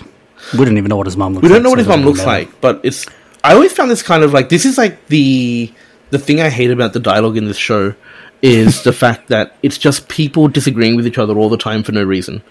We 0.56 0.64
don't 0.64 0.78
even 0.78 0.88
know 0.88 0.96
what 0.96 1.06
his 1.06 1.16
mom 1.16 1.34
looks 1.34 1.42
like. 1.42 1.50
We 1.50 1.54
don't 1.54 1.62
know 1.64 1.70
so 1.70 1.72
what 1.72 1.78
it 1.80 1.82
his 1.82 1.88
mom 1.88 2.04
looks 2.04 2.18
matter. 2.18 2.30
like, 2.30 2.60
but 2.60 2.80
it's. 2.84 3.06
I 3.46 3.54
always 3.54 3.72
found 3.72 3.90
this 3.90 4.02
kind 4.02 4.24
of 4.24 4.32
like 4.32 4.48
this 4.48 4.64
is 4.64 4.76
like 4.76 5.06
the 5.06 5.72
the 6.10 6.18
thing 6.18 6.40
I 6.40 6.50
hate 6.50 6.70
about 6.70 6.92
the 6.92 7.00
dialogue 7.00 7.36
in 7.36 7.44
this 7.46 7.56
show 7.56 7.94
is 8.42 8.82
the 8.82 8.92
fact 9.04 9.28
that 9.28 9.56
it's 9.62 9.78
just 9.78 10.08
people 10.08 10.48
disagreeing 10.48 10.96
with 10.96 11.06
each 11.06 11.18
other 11.18 11.38
all 11.38 11.48
the 11.48 11.56
time 11.56 11.82
for 11.82 11.92
no 11.92 12.02
reason. 12.02 12.42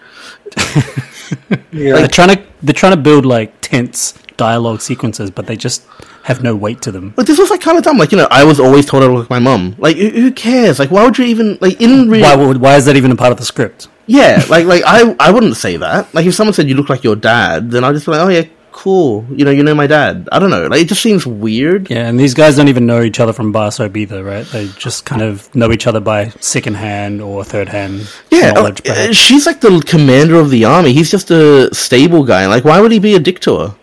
yeah. 1.72 1.96
They're 1.96 2.08
trying 2.08 2.36
to 2.36 2.42
they're 2.62 2.74
trying 2.74 2.94
to 2.94 3.00
build 3.00 3.26
like 3.26 3.60
tense 3.60 4.14
dialogue 4.38 4.80
sequences, 4.80 5.30
but 5.30 5.46
they 5.46 5.56
just 5.56 5.84
have 6.24 6.42
no 6.42 6.56
weight 6.56 6.80
to 6.82 6.92
them. 6.92 7.10
But 7.14 7.26
this 7.26 7.38
was 7.38 7.50
like 7.50 7.60
kind 7.60 7.76
of 7.76 7.84
dumb. 7.84 7.98
Like 7.98 8.10
you 8.10 8.18
know, 8.18 8.28
I 8.30 8.44
was 8.44 8.58
always 8.58 8.86
told 8.86 9.02
I 9.02 9.06
look 9.06 9.28
like 9.28 9.30
my 9.30 9.38
mum. 9.38 9.76
Like 9.78 9.96
who, 9.96 10.08
who 10.08 10.32
cares? 10.32 10.78
Like 10.78 10.90
why 10.90 11.04
would 11.04 11.18
you 11.18 11.26
even 11.26 11.58
like 11.60 11.78
in 11.80 12.08
real? 12.08 12.22
Why 12.22 12.36
would, 12.36 12.56
why 12.56 12.76
is 12.76 12.86
that 12.86 12.96
even 12.96 13.10
a 13.10 13.16
part 13.16 13.32
of 13.32 13.38
the 13.38 13.44
script? 13.44 13.88
Yeah, 14.06 14.42
like 14.48 14.66
like 14.66 14.82
I 14.86 15.14
I 15.20 15.30
wouldn't 15.30 15.56
say 15.56 15.76
that. 15.76 16.14
Like 16.14 16.26
if 16.26 16.34
someone 16.34 16.54
said 16.54 16.68
you 16.68 16.74
look 16.74 16.88
like 16.88 17.04
your 17.04 17.16
dad, 17.16 17.70
then 17.70 17.84
I'd 17.84 17.92
just 17.92 18.06
be 18.06 18.12
like, 18.12 18.20
oh 18.20 18.28
yeah, 18.28 18.44
cool. 18.76 19.24
You 19.34 19.44
know, 19.46 19.50
you 19.50 19.62
know 19.62 19.74
my 19.74 19.86
dad. 19.86 20.28
I 20.30 20.38
don't 20.38 20.50
know. 20.50 20.66
Like 20.66 20.82
it 20.82 20.88
just 20.88 21.00
seems 21.02 21.26
weird. 21.26 21.90
Yeah, 21.90 22.06
and 22.08 22.20
these 22.20 22.34
guys 22.34 22.56
don't 22.56 22.68
even 22.68 22.84
know 22.86 23.00
each 23.02 23.18
other 23.18 23.32
from 23.32 23.50
bar 23.50 23.70
soap 23.72 23.96
either, 23.96 24.22
right? 24.22 24.44
They 24.46 24.68
just 24.86 25.04
kind 25.06 25.22
of 25.22 25.52
know 25.54 25.72
each 25.72 25.86
other 25.86 26.00
by 26.00 26.28
second 26.40 26.74
hand 26.76 27.22
or 27.22 27.42
third 27.42 27.68
hand 27.70 28.06
Yeah, 28.30 28.52
knowledge. 28.52 28.86
uh, 28.86 29.12
she's 29.12 29.46
like 29.46 29.60
the 29.62 29.82
commander 29.86 30.36
of 30.36 30.50
the 30.50 30.64
army. 30.66 30.92
He's 30.92 31.10
just 31.10 31.30
a 31.30 31.72
stable 31.74 32.22
guy. 32.24 32.46
Like, 32.46 32.64
why 32.64 32.80
would 32.80 32.92
he 32.92 32.98
be 32.98 33.14
a 33.14 33.18
dick 33.20 33.40
to 33.40 33.52
her? 33.58 33.74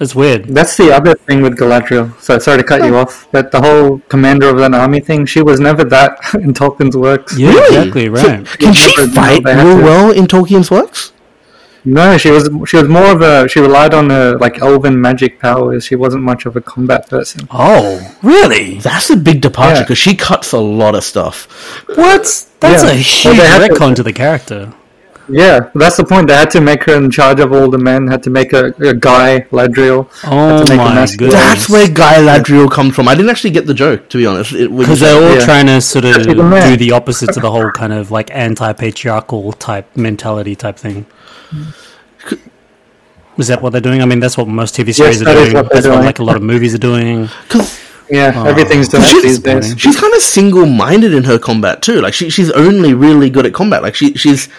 It's 0.00 0.14
weird. 0.16 0.46
That's 0.48 0.76
the 0.76 0.90
other 0.92 1.14
thing 1.14 1.42
with 1.42 1.56
Galadriel. 1.58 2.18
So 2.20 2.38
sorry 2.38 2.58
to 2.58 2.64
cut 2.64 2.84
you 2.84 2.96
off, 2.96 3.28
but 3.30 3.52
the 3.52 3.60
whole 3.60 4.00
commander 4.08 4.48
of 4.48 4.58
an 4.58 4.74
army 4.74 5.00
thing, 5.00 5.26
she 5.26 5.42
was 5.42 5.60
never 5.60 5.84
that 5.84 6.18
in 6.34 6.52
Tolkien's 6.52 6.96
works. 6.96 7.38
Yeah, 7.38 7.50
Really? 7.50 7.76
exactly 7.78 8.08
right. 8.08 8.44
Can 8.58 8.74
she 8.74 8.90
fight 9.08 9.44
real 9.44 9.76
well 9.88 10.10
in 10.10 10.26
Tolkien's 10.26 10.70
works? 10.70 11.12
No, 11.84 12.16
she 12.16 12.30
was 12.30 12.48
she 12.68 12.76
was 12.76 12.88
more 12.88 13.06
of 13.10 13.22
a 13.22 13.48
she 13.48 13.58
relied 13.60 13.92
on 13.92 14.10
her 14.10 14.38
like 14.38 14.60
elven 14.62 15.00
magic 15.00 15.40
powers. 15.40 15.84
She 15.84 15.96
wasn't 15.96 16.22
much 16.22 16.46
of 16.46 16.54
a 16.56 16.60
combat 16.60 17.08
person. 17.10 17.48
oh, 17.50 18.16
really? 18.22 18.78
That's 18.78 19.10
a 19.10 19.16
big 19.16 19.40
departure 19.40 19.74
Yeah. 19.76 19.82
because 19.82 19.98
she 19.98 20.14
cuts 20.14 20.52
a 20.52 20.58
lot 20.60 20.94
of 20.94 21.02
stuff. 21.02 21.46
What? 21.96 22.46
That's 22.60 22.84
Yeah. 22.84 22.90
a 22.90 22.94
huge 22.94 23.36
they 23.36 23.44
had 23.46 23.66
to- 23.66 23.74
retcon 23.74 23.96
to 23.96 24.02
the 24.04 24.12
character. 24.12 24.72
Yeah, 25.28 25.70
that's 25.74 25.96
the 25.96 26.04
point. 26.04 26.26
They 26.26 26.34
had 26.34 26.50
to 26.50 26.60
make 26.60 26.82
her 26.84 26.94
in 26.96 27.08
charge 27.10 27.38
of 27.40 27.52
all 27.52 27.70
the 27.70 27.78
men. 27.78 28.08
Had 28.08 28.24
to 28.24 28.30
make 28.30 28.52
a, 28.52 28.66
a 28.80 28.92
guy 28.92 29.46
Ladriel. 29.52 30.08
Oh 30.24 30.58
to 30.58 30.64
make 30.68 30.80
a 30.80 30.84
my 30.84 30.94
goodness! 31.16 31.32
That's 31.32 31.68
where 31.70 31.88
Guy 31.88 32.16
Ladriel 32.18 32.68
comes 32.70 32.94
from. 32.96 33.06
I 33.08 33.14
didn't 33.14 33.30
actually 33.30 33.52
get 33.52 33.66
the 33.66 33.72
joke, 33.74 34.08
to 34.10 34.18
be 34.18 34.26
honest. 34.26 34.52
It, 34.52 34.68
when 34.70 34.80
you 34.80 34.86
because 34.86 35.00
they're 35.00 35.14
all 35.22 35.36
Yeah. 35.38 35.44
trying 35.44 35.66
to 35.66 35.80
sort 35.80 36.04
of 36.06 36.14
She's 36.16 36.24
do 36.26 36.76
the 36.76 36.90
opposite 36.92 37.32
to 37.34 37.40
the 37.40 37.50
whole 37.52 37.70
kind 37.70 37.92
of 37.92 38.10
like 38.10 38.30
anti-patriarchal 38.32 39.52
type 39.52 39.96
mentality 39.96 40.54
type 40.56 40.76
thing. 40.76 41.06
Is 43.38 43.48
that 43.48 43.62
what 43.62 43.70
they're 43.72 43.80
doing? 43.80 44.02
I 44.02 44.04
mean, 44.04 44.20
that's 44.20 44.36
what 44.36 44.46
most 44.46 44.74
TV 44.76 44.94
series 44.94 45.20
that 45.20 45.28
are 45.36 45.40
is 45.40 45.44
doing. 45.52 45.54
what 45.64 45.72
they're 45.72 45.80
That's 45.82 45.94
what 45.96 46.04
like 46.04 46.18
a 46.18 46.24
lot 46.24 46.36
of 46.36 46.42
movies 46.42 46.74
are 46.74 46.78
doing. 46.78 47.28
Yeah, 48.10 48.44
everything's 48.46 48.88
done 48.88 49.00
She's- 49.02 49.22
these 49.22 49.38
days. 49.38 49.74
she's 49.78 49.98
kind 49.98 50.12
of 50.12 50.20
single-minded 50.20 51.14
in 51.14 51.24
her 51.24 51.38
combat 51.38 51.80
too. 51.80 52.00
Like 52.02 52.12
she, 52.12 52.28
she's 52.28 52.50
only 52.50 52.92
really 52.92 53.30
good 53.30 53.46
at 53.46 53.54
combat. 53.54 53.82
Like 53.82 53.94
she, 53.94 54.12
she's 54.14 54.50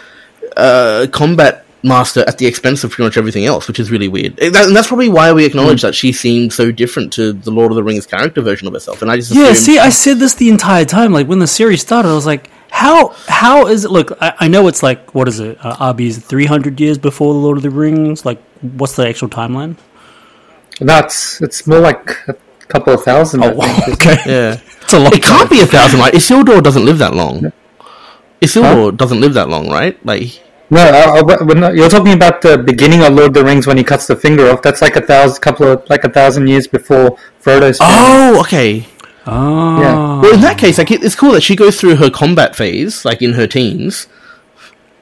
a 0.58 1.08
combat 1.12 1.66
master 1.84 2.22
at 2.28 2.40
the 2.40 2.48
expense 2.48 2.84
of 2.84 2.90
pretty 2.92 3.04
much 3.08 3.16
everything 3.18 3.46
else, 3.46 3.68
which 3.68 3.80
is 3.80 3.92
really 3.92 4.08
weird. 4.08 4.40
And, 4.40 4.56
that, 4.56 4.66
and 4.68 4.76
that's 4.76 4.88
probably 4.88 5.10
why 5.10 5.32
we 5.34 5.46
acknowledge 5.46 5.82
Hmm. 5.82 5.88
that 5.88 5.94
she 5.96 6.12
seems 6.12 6.56
so 6.56 6.72
different 6.72 7.14
to 7.14 7.32
the 7.34 7.52
Lord 7.52 7.72
of 7.72 7.76
the 7.76 7.84
Rings 7.84 8.08
character 8.08 8.42
version 8.42 8.68
of 8.68 8.74
herself. 8.74 9.04
And 9.04 9.12
I 9.12 9.18
just 9.18 9.32
Yeah, 9.36 9.50
assumed- 9.50 9.58
see, 9.58 9.78
I 9.80 9.90
said 9.90 10.18
this 10.18 10.34
the 10.34 10.50
entire 10.50 10.86
time. 10.86 11.14
Like 11.14 11.28
when 11.28 11.38
the 11.40 11.48
series 11.48 11.82
started, 11.82 12.10
I 12.10 12.16
was 12.16 12.26
like, 12.26 12.50
"How? 12.74 13.10
How 13.28 13.68
is 13.68 13.86
it? 13.86 13.92
Look, 13.92 14.12
I, 14.20 14.34
I 14.40 14.48
know 14.48 14.68
it's 14.68 14.82
like 14.82 15.14
what 15.14 15.28
is 15.28 15.40
it? 15.40 15.58
Uh, 15.64 15.94
RB's 15.94 16.18
three 16.18 16.48
hundred 16.48 16.80
years 16.80 16.98
before 16.98 17.34
the 17.34 17.40
Lord 17.40 17.58
of 17.58 17.64
the 17.64 17.70
Rings. 17.70 18.26
Like, 18.26 18.42
what's 18.62 18.96
the 18.96 19.08
actual 19.08 19.30
timeline? 19.30 19.78
That's 20.80 21.40
it's 21.42 21.60
it's 21.60 21.68
more 21.68 21.80
like 21.80 22.18
a 22.28 22.36
couple 22.68 22.94
of 22.94 23.04
thousand. 23.04 23.44
I 23.44 23.54
think. 23.54 24.02
okay, 24.02 24.18
yeah. 24.26 24.60
it's 24.82 24.94
a 24.94 25.00
lot. 25.00 25.14
It 25.14 25.22
can't 25.22 25.50
be 25.50 25.62
a 25.62 25.68
thousand, 25.68 26.00
right? 26.00 26.14
Isildur 26.14 26.64
doesn't 26.64 26.84
live 26.84 26.98
that 26.98 27.14
long. 27.14 27.54
Isildur 28.42 28.98
doesn't 28.98 29.22
live 29.22 29.36
that 29.36 29.50
long, 29.50 29.70
right? 29.70 30.04
Like, 30.04 30.42
No, 30.72 30.82
I, 30.82 31.20
I, 31.20 31.44
when, 31.44 31.78
you're 31.78 31.90
talking 31.90 32.14
about 32.14 32.42
the 32.42 32.58
beginning 32.58 33.04
of 33.04 33.14
Lord 33.14 33.28
of 33.28 33.34
the 33.36 33.46
Rings 33.46 33.68
when 33.68 33.78
he 33.78 33.84
cuts 33.84 34.08
the 34.08 34.16
finger 34.16 34.50
off. 34.50 34.64
That's 34.64 34.82
like 34.82 34.96
a 34.96 35.02
thousand, 35.02 35.42
couple 35.42 35.68
of 35.68 35.90
like 35.90 36.04
a 36.04 36.10
thousand 36.10 36.48
years 36.48 36.68
before 36.68 37.18
Frodo's. 37.40 37.78
family. 37.78 38.38
oh, 38.38 38.42
okay. 38.42 38.86
Oh, 39.26 39.80
Yeah. 39.82 40.22
Well, 40.22 40.34
in 40.34 40.42
that 40.42 40.58
case, 40.58 40.78
like 40.78 40.92
it's 40.92 41.16
cool 41.16 41.32
that 41.32 41.42
she 41.42 41.56
goes 41.56 41.80
through 41.80 41.96
her 41.98 42.10
combat 42.10 42.56
phase, 42.56 43.06
like 43.06 43.22
in 43.22 43.34
her 43.34 43.48
teens, 43.48 44.08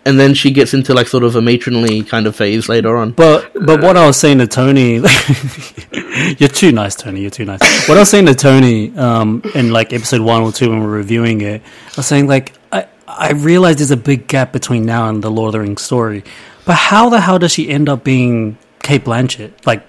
and 0.06 0.20
then 0.20 0.34
she 0.34 0.52
gets 0.52 0.74
into 0.74 0.94
like 0.94 1.08
sort 1.08 1.24
of 1.24 1.36
a 1.36 1.42
matronly 1.42 2.04
kind 2.04 2.28
of 2.28 2.36
phase 2.36 2.68
later 2.70 2.98
on. 2.98 3.12
But 3.12 3.52
but 3.66 3.82
what 3.82 3.98
I 3.98 4.06
was 4.06 4.18
saying 4.18 4.40
to 4.40 4.48
Tony, 4.48 4.96
you're 6.38 6.50
too 6.50 6.72
nice, 6.72 6.96
Tony. 6.96 7.22
You're 7.22 7.30
too 7.32 7.46
nice. 7.46 7.88
What 7.88 7.98
I 7.98 8.02
was 8.02 8.10
saying 8.10 8.26
to 8.28 8.36
Tony 8.36 8.96
um, 8.98 9.42
in 9.56 9.72
like 9.72 9.94
episode 9.94 10.22
one 10.22 10.42
or 10.42 10.52
two 10.52 10.70
when 10.70 10.80
we 10.80 10.86
were 10.86 10.92
reviewing 10.92 11.42
it, 11.42 11.62
I 11.62 11.94
was 11.98 12.08
saying 12.08 12.28
like 12.28 12.54
I 12.72 12.88
I 13.08 13.32
realize 13.34 13.78
there's 13.78 13.92
a 13.92 13.98
big 13.98 14.28
gap 14.28 14.52
between 14.54 14.86
now 14.86 15.10
and 15.10 15.24
the 15.24 15.30
Lord 15.32 15.50
of 15.50 15.54
the 15.54 15.60
Rings 15.62 15.82
story, 15.82 16.24
but 16.66 16.76
how 16.76 17.10
the 17.10 17.22
hell 17.22 17.40
does 17.40 17.52
she 17.54 17.70
end 17.70 17.90
up 17.90 18.04
being 18.04 18.58
Cate 18.84 19.04
Blanchett? 19.04 19.66
Like, 19.66 19.86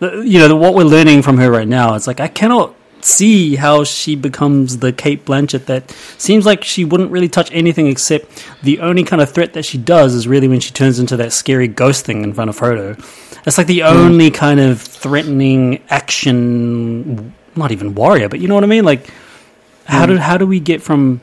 you 0.00 0.38
know, 0.40 0.56
what 0.56 0.74
we're 0.74 0.84
learning 0.84 1.22
from 1.22 1.38
her 1.38 1.50
right 1.50 1.68
now, 1.68 1.94
it's 1.94 2.06
like 2.06 2.18
I 2.20 2.28
cannot 2.28 2.74
see 3.04 3.56
how 3.56 3.84
she 3.84 4.14
becomes 4.14 4.78
the 4.78 4.92
Cate 4.92 5.24
Blanchett 5.24 5.66
that 5.66 5.90
seems 6.18 6.46
like 6.46 6.64
she 6.64 6.84
wouldn't 6.84 7.10
really 7.10 7.28
touch 7.28 7.50
anything 7.52 7.86
except 7.86 8.46
the 8.62 8.80
only 8.80 9.04
kind 9.04 9.20
of 9.20 9.30
threat 9.30 9.52
that 9.54 9.64
she 9.64 9.78
does 9.78 10.14
is 10.14 10.28
really 10.28 10.48
when 10.48 10.60
she 10.60 10.72
turns 10.72 10.98
into 10.98 11.16
that 11.16 11.32
scary 11.32 11.68
ghost 11.68 12.04
thing 12.04 12.22
in 12.22 12.32
front 12.32 12.50
of 12.50 12.58
Frodo. 12.58 12.96
That's 13.44 13.58
like 13.58 13.66
the 13.66 13.80
hmm. 13.80 13.86
only 13.86 14.30
kind 14.30 14.60
of 14.60 14.80
threatening 14.80 15.82
action, 15.88 17.34
not 17.56 17.72
even 17.72 17.94
warrior, 17.94 18.28
but 18.28 18.40
you 18.40 18.48
know 18.48 18.54
what 18.54 18.64
I 18.64 18.68
mean? 18.68 18.84
Like, 18.84 19.12
how 19.84 20.06
hmm. 20.06 20.12
do 20.12 20.18
how 20.18 20.38
do 20.38 20.46
we 20.46 20.60
get 20.60 20.82
from 20.82 21.20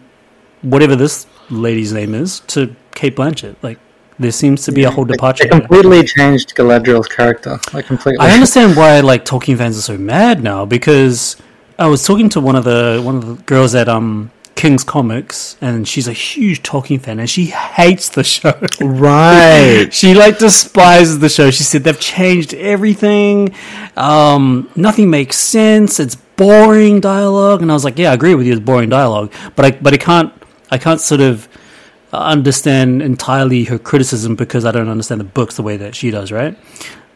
whatever 0.61 0.95
this 0.95 1.27
lady's 1.49 1.93
name 1.93 2.13
is 2.13 2.41
to 2.41 2.75
Cate 2.93 3.15
Blanchett? 3.15 3.55
Like, 3.61 3.79
there 4.19 4.31
seems 4.31 4.65
to 4.65 4.73
be 4.73 4.83
a 4.83 4.91
whole 4.91 5.05
departure. 5.05 5.45
They 5.45 5.49
there. 5.49 5.61
completely 5.61 6.03
changed 6.05 6.53
Galadriel's 6.55 7.07
character. 7.07 7.57
Like 7.73 7.85
completely. 7.85 8.19
I 8.19 8.31
understand 8.33 8.75
why 8.75 8.99
like 8.99 9.23
Tolkien 9.23 9.57
fans 9.57 9.77
are 9.77 9.81
so 9.81 9.97
mad 9.97 10.43
now 10.43 10.65
because 10.65 11.37
I 11.79 11.87
was 11.87 12.05
talking 12.05 12.27
to 12.29 12.41
one 12.41 12.57
of 12.57 12.65
the 12.65 13.01
one 13.03 13.15
of 13.15 13.25
the 13.25 13.35
girls 13.43 13.73
at 13.73 13.87
um 13.87 14.31
King's 14.55 14.83
Comics, 14.83 15.55
and 15.61 15.87
she's 15.87 16.09
a 16.09 16.13
huge 16.13 16.61
Tolkien 16.61 16.99
fan, 16.99 17.17
and 17.17 17.29
she 17.29 17.45
hates 17.45 18.09
the 18.09 18.25
show. 18.25 18.59
Right. 18.81 19.87
she 19.93 20.13
like 20.13 20.37
despises 20.37 21.19
the 21.19 21.29
show. 21.29 21.49
She 21.49 21.63
said 21.63 21.85
they've 21.85 21.97
changed 21.97 22.53
everything. 22.53 23.55
Um, 23.95 24.69
nothing 24.75 25.09
makes 25.09 25.37
sense. 25.37 25.97
It's 26.01 26.15
boring 26.15 26.99
dialogue, 26.99 27.61
and 27.61 27.71
I 27.71 27.73
was 27.73 27.85
like, 27.85 27.97
yeah, 27.97 28.11
I 28.11 28.15
agree 28.15 28.35
with 28.35 28.45
you. 28.45 28.51
It's 28.51 28.61
boring 28.61 28.89
dialogue, 28.89 29.31
but 29.55 29.63
I 29.63 29.71
but 29.71 29.93
I 29.93 29.97
can't 29.97 30.33
I 30.69 30.77
can't 30.77 30.99
sort 30.99 31.21
of 31.21 31.47
understand 32.11 33.01
entirely 33.01 33.63
her 33.63 33.79
criticism 33.79 34.35
because 34.35 34.65
I 34.65 34.71
don't 34.71 34.89
understand 34.89 35.21
the 35.21 35.25
books 35.25 35.55
the 35.55 35.63
way 35.63 35.77
that 35.77 35.95
she 35.95 36.11
does, 36.11 36.33
right? 36.33 36.57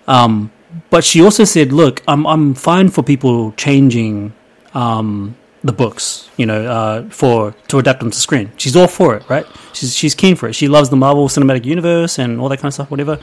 Um, 0.07 0.53
but 0.89 1.03
she 1.03 1.21
also 1.21 1.43
said, 1.43 1.73
"Look, 1.73 2.01
I'm 2.07 2.25
I'm 2.25 2.53
fine 2.53 2.87
for 2.87 3.03
people 3.03 3.51
changing 3.57 4.31
um, 4.73 5.35
the 5.63 5.71
books, 5.71 6.29
you 6.35 6.45
know, 6.45 6.65
uh, 6.65 7.09
for 7.09 7.55
to 7.69 7.79
adapt 7.79 8.01
them 8.01 8.11
to 8.11 8.17
screen. 8.17 8.51
She's 8.57 8.75
all 8.75 8.87
for 8.87 9.15
it, 9.15 9.27
right? 9.29 9.45
She's 9.73 9.95
she's 9.95 10.13
keen 10.13 10.35
for 10.35 10.49
it. 10.49 10.53
She 10.53 10.67
loves 10.67 10.89
the 10.89 10.97
Marvel 10.97 11.27
Cinematic 11.29 11.65
Universe 11.65 12.19
and 12.19 12.39
all 12.39 12.49
that 12.49 12.57
kind 12.57 12.67
of 12.67 12.73
stuff, 12.73 12.91
whatever. 12.91 13.19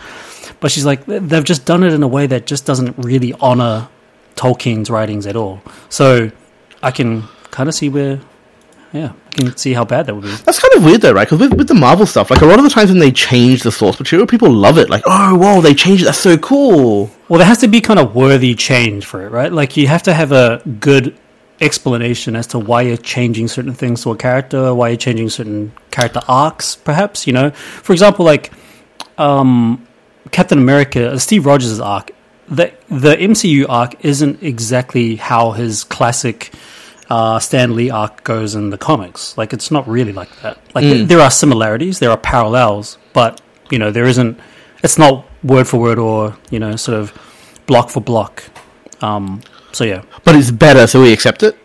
But 0.61 0.71
she's 0.71 0.87
like, 0.87 1.05
they've 1.07 1.45
just 1.45 1.67
done 1.67 1.83
it 1.85 1.93
in 1.93 2.03
a 2.03 2.09
way 2.09 2.27
that 2.27 2.47
just 2.47 2.65
doesn't 2.67 2.97
really 2.99 3.35
honor 3.41 3.89
Tolkien's 4.37 4.91
writings 4.91 5.27
at 5.27 5.37
all. 5.37 5.61
So 5.89 6.31
I 6.83 6.91
can 6.91 7.25
kind 7.51 7.69
of 7.69 7.75
see 7.75 7.89
where." 7.89 8.21
Yeah, 8.93 9.13
I 9.29 9.31
can 9.31 9.57
see 9.57 9.73
how 9.73 9.85
bad 9.85 10.07
that 10.07 10.17
would 10.17 10.25
be. 10.25 10.31
That's 10.31 10.59
kind 10.59 10.75
of 10.75 10.85
weird 10.85 11.01
though, 11.03 11.13
right? 11.13 11.25
Because 11.25 11.39
with, 11.39 11.57
with 11.57 11.69
the 11.69 11.75
Marvel 11.75 12.07
stuff, 12.07 12.29
like 12.29 12.41
a 12.41 12.45
lot 12.45 12.59
of 12.59 12.65
the 12.65 12.71
times 12.71 12.91
when 12.91 12.99
they 12.99 13.13
change 13.13 13.63
the 13.63 13.71
source 13.71 14.01
material, 14.01 14.27
people 14.27 14.51
love 14.51 14.79
it. 14.79 14.91
Like, 14.91 15.05
oh, 15.07 15.37
whoa, 15.37 15.61
they 15.61 15.75
changed 15.75 16.03
it. 16.03 16.07
That's 16.07 16.19
so 16.19 16.37
cool. 16.37 17.09
Well, 17.29 17.39
there 17.39 17.47
has 17.47 17.59
to 17.59 17.69
be 17.69 17.81
kind 17.81 18.01
of 18.01 18.17
worthy 18.17 18.57
change 18.57 19.07
for 19.07 19.25
it, 19.25 19.31
right? 19.31 19.53
Like 19.53 19.77
you 19.77 19.87
have 19.87 20.03
to 20.03 20.13
have 20.13 20.33
a 20.33 20.61
good 20.81 21.17
explanation 21.61 22.37
as 22.37 22.47
to 22.49 22.59
why 22.59 22.83
you're 22.83 22.97
changing 22.97 23.49
certain 23.49 23.75
things 23.75 24.03
to 24.03 24.11
a 24.11 24.17
character, 24.17 24.75
why 24.75 24.89
you're 24.89 24.97
changing 24.97 25.29
certain 25.29 25.73
character 25.91 26.21
arcs, 26.27 26.77
perhaps. 26.77 27.27
You 27.27 27.33
know, 27.33 27.51
for 27.51 27.93
example, 27.93 28.25
like 28.25 28.53
um, 29.19 29.87
Captain 30.31 30.59
America, 30.59 31.19
Steve 31.19 31.47
Rogers' 31.47 31.81
arc. 31.81 32.13
The 32.49 32.73
the 32.89 33.17
MCU 33.17 33.67
arc 33.69 34.05
isn't 34.05 34.43
exactly 34.43 35.17
how 35.17 35.53
his 35.53 35.85
classic 35.85 36.53
uh, 37.09 37.39
Stan 37.39 37.77
Lee 37.77 37.91
arc 37.91 38.25
goes 38.25 38.55
in 38.55 38.71
the 38.71 38.79
comics. 38.79 39.37
Like 39.37 39.53
it's 39.53 39.71
not 39.71 39.87
really 39.87 40.13
like 40.13 40.35
that. 40.43 40.59
Like 40.75 40.85
th- 40.85 41.09
there 41.09 41.21
are 41.21 41.31
similarities, 41.31 41.99
there 41.99 42.11
are 42.11 42.17
parallels, 42.17 42.99
but 43.13 43.41
you 43.71 43.79
know 43.79 43.91
there 43.91 44.07
isn't. 44.07 44.39
It's 44.83 44.99
not 44.99 45.27
word 45.43 45.69
for 45.69 45.79
word 45.79 45.99
or 45.99 46.37
you 46.51 46.59
know 46.59 46.77
sort 46.77 46.99
of 46.99 47.13
block 47.67 47.91
for 47.91 48.01
block. 48.01 48.45
Um, 49.01 49.43
so 49.73 49.85
yeah, 49.85 50.03
But 50.25 50.37
it's 50.37 50.51
better, 50.51 50.87
so 50.87 51.03
we 51.03 51.13
accept 51.13 51.43
it. 51.43 51.57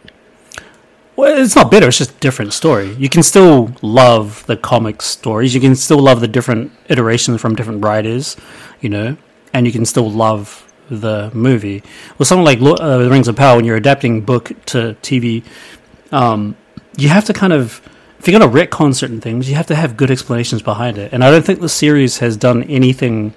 well, 1.16 1.41
it's 1.41 1.56
not 1.56 1.72
better. 1.72 1.88
It's 1.88 1.97
just 1.97 2.12
a 2.12 2.20
different 2.20 2.53
story. 2.53 2.93
You 2.95 3.10
can 3.10 3.24
still 3.24 3.72
love 3.82 4.45
the 4.45 4.58
comic 4.58 5.01
stories. 5.01 5.53
You 5.56 5.62
can 5.62 5.76
still 5.76 5.99
love 5.99 6.22
the 6.22 6.28
different 6.28 6.72
iterations 6.89 7.41
from 7.41 7.56
different 7.56 7.84
writers, 7.84 8.36
you 8.82 8.89
know, 8.89 9.18
and 9.53 9.66
you 9.66 9.72
can 9.72 9.86
still 9.86 10.10
love 10.10 10.62
the 10.89 11.32
movie. 11.34 11.82
Well, 12.18 12.26
something 12.26 12.45
like 12.45 12.60
uh, 12.62 13.10
Rings 13.10 13.28
of 13.28 13.36
Power, 13.36 13.56
when 13.56 13.66
you're 13.66 13.78
adapting 13.78 14.22
book 14.22 14.51
to 14.68 14.95
TV, 15.01 15.43
um, 16.12 16.56
you 16.97 17.10
have 17.10 17.26
to 17.26 17.34
kind 17.34 17.53
of 17.53 17.82
if 18.20 18.28
you're 18.32 18.39
going 18.39 18.51
to 18.51 18.58
retcon 18.68 18.95
certain 18.95 19.22
things, 19.22 19.47
you 19.47 19.56
have 19.56 19.68
to 19.68 19.76
have 19.76 19.95
good 19.97 20.10
explanations 20.10 20.64
behind 20.64 20.97
it. 20.97 21.14
And 21.14 21.24
I 21.24 21.30
don't 21.30 21.45
think 21.45 21.60
the 21.60 21.70
series 21.70 22.18
has 22.20 22.36
done 22.36 22.64
anything 22.64 23.36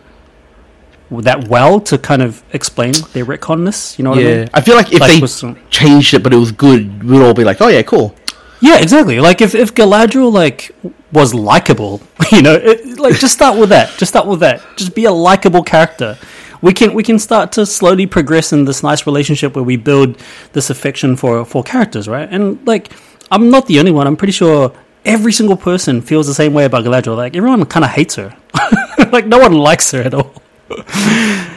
that 1.11 1.48
well 1.48 1.80
to 1.80 1.96
kind 1.98 2.22
of 2.22 2.42
explain 2.52 2.92
their 3.12 3.24
retconness. 3.24 3.98
You 3.98 4.04
know 4.04 4.11
what 4.11 4.18
I 4.20 4.22
mean? 4.22 4.48
I 4.54 4.61
feel 4.61 4.76
like 4.76 4.92
if 4.92 5.00
Like 5.00 5.20
they 5.20 5.26
some- 5.26 5.56
changed 5.70 6.14
it, 6.14 6.22
but 6.22 6.32
it 6.32 6.36
was 6.36 6.52
good, 6.52 7.02
we'd 7.04 7.22
all 7.22 7.34
be 7.34 7.44
like, 7.44 7.61
oh 7.61 7.68
yeah, 7.68 7.82
cool. 7.82 8.14
Yeah, 8.61 8.78
exactly. 8.78 9.20
Like 9.20 9.40
if 9.40 9.54
if 9.54 9.72
Galadriel 9.74 10.32
like 10.32 10.72
was 11.12 11.32
likable, 11.32 12.00
you 12.32 12.42
know, 12.42 12.54
it, 12.54 12.98
like 12.98 13.14
just 13.18 13.32
start 13.34 13.56
with 13.59 13.68
that. 13.70 13.96
Just 13.98 14.11
start 14.12 14.26
with 14.26 14.40
that. 14.40 14.61
Just 14.76 14.94
be 14.94 15.04
a 15.04 15.12
likable 15.12 15.62
character. 15.62 16.18
We 16.61 16.72
can 16.72 16.92
we 16.92 17.04
can 17.04 17.20
start 17.20 17.52
to 17.52 17.64
slowly 17.64 18.06
progress 18.06 18.52
in 18.52 18.64
this 18.64 18.82
nice 18.82 19.06
relationship 19.06 19.54
where 19.54 19.62
we 19.62 19.76
build 19.76 20.18
this 20.54 20.70
affection 20.70 21.14
for 21.16 21.44
for 21.44 21.62
characters, 21.62 22.09
right? 22.09 22.28
And 22.28 22.59
like 22.66 22.90
I'm 23.30 23.48
not 23.48 23.66
the 23.66 23.78
only 23.78 23.92
one. 23.92 24.09
I'm 24.09 24.16
pretty 24.16 24.32
sure 24.32 24.72
every 25.04 25.32
single 25.32 25.56
person 25.56 26.02
feels 26.02 26.26
the 26.26 26.34
same 26.34 26.52
way 26.52 26.64
about 26.64 26.84
Galadriel. 26.84 27.16
Like 27.16 27.36
everyone 27.36 27.64
kind 27.66 27.84
of 27.84 27.92
hates 27.92 28.16
her. 28.16 28.36
like 29.12 29.26
no 29.26 29.38
one 29.38 29.52
likes 29.52 29.92
her 29.92 30.02
at 30.02 30.14
all. 30.14 30.34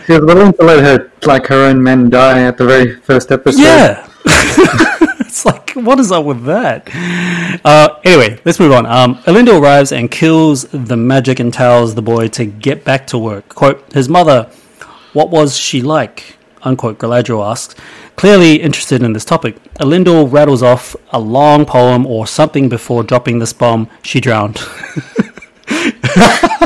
She 0.06 0.14
was 0.14 0.22
willing 0.22 0.54
to 0.54 0.64
let 0.64 0.84
her, 0.84 1.12
like 1.26 1.48
her 1.48 1.66
own 1.66 1.82
men 1.82 2.10
die 2.10 2.44
at 2.44 2.58
the 2.58 2.66
very 2.66 2.96
first 2.96 3.32
episode. 3.32 3.62
Yeah. 3.62 4.08
it's 5.20 5.46
like, 5.46 5.72
what 5.74 6.00
is 6.00 6.12
up 6.12 6.26
with 6.26 6.44
that? 6.46 6.90
Uh, 7.64 8.00
anyway, 8.04 8.40
let's 8.46 8.60
move 8.60 8.72
on. 8.72 8.86
Um, 8.86 9.16
Elendil 9.24 9.62
arrives 9.62 9.92
and 9.92 10.10
kills 10.10 10.64
the 10.72 10.98
magic 10.98 11.40
and 11.40 11.54
tells 11.54 11.96
the 11.96 12.02
boy 12.02 12.28
to 12.30 12.46
get 12.46 12.84
back 12.84 13.08
to 13.08 13.18
work. 13.18 13.50
Quote, 13.50 13.92
his 13.94 14.10
mother, 14.10 14.50
what 15.14 15.30
was 15.30 15.58
she 15.58 15.82
like? 15.82 16.38
Unquote, 16.64 17.00
Galadriel 17.00 17.50
asks. 17.50 17.76
Clearly 18.16 18.56
interested 18.56 19.02
in 19.02 19.14
this 19.14 19.26
topic, 19.26 19.62
Elendil 19.76 20.32
rattles 20.32 20.62
off 20.62 20.96
a 21.12 21.20
long 21.20 21.66
poem 21.66 22.06
or 22.06 22.28
something 22.28 22.70
before 22.70 23.04
dropping 23.04 23.40
this 23.40 23.54
bomb. 23.54 23.90
She 24.04 24.20
drowned. 24.20 24.60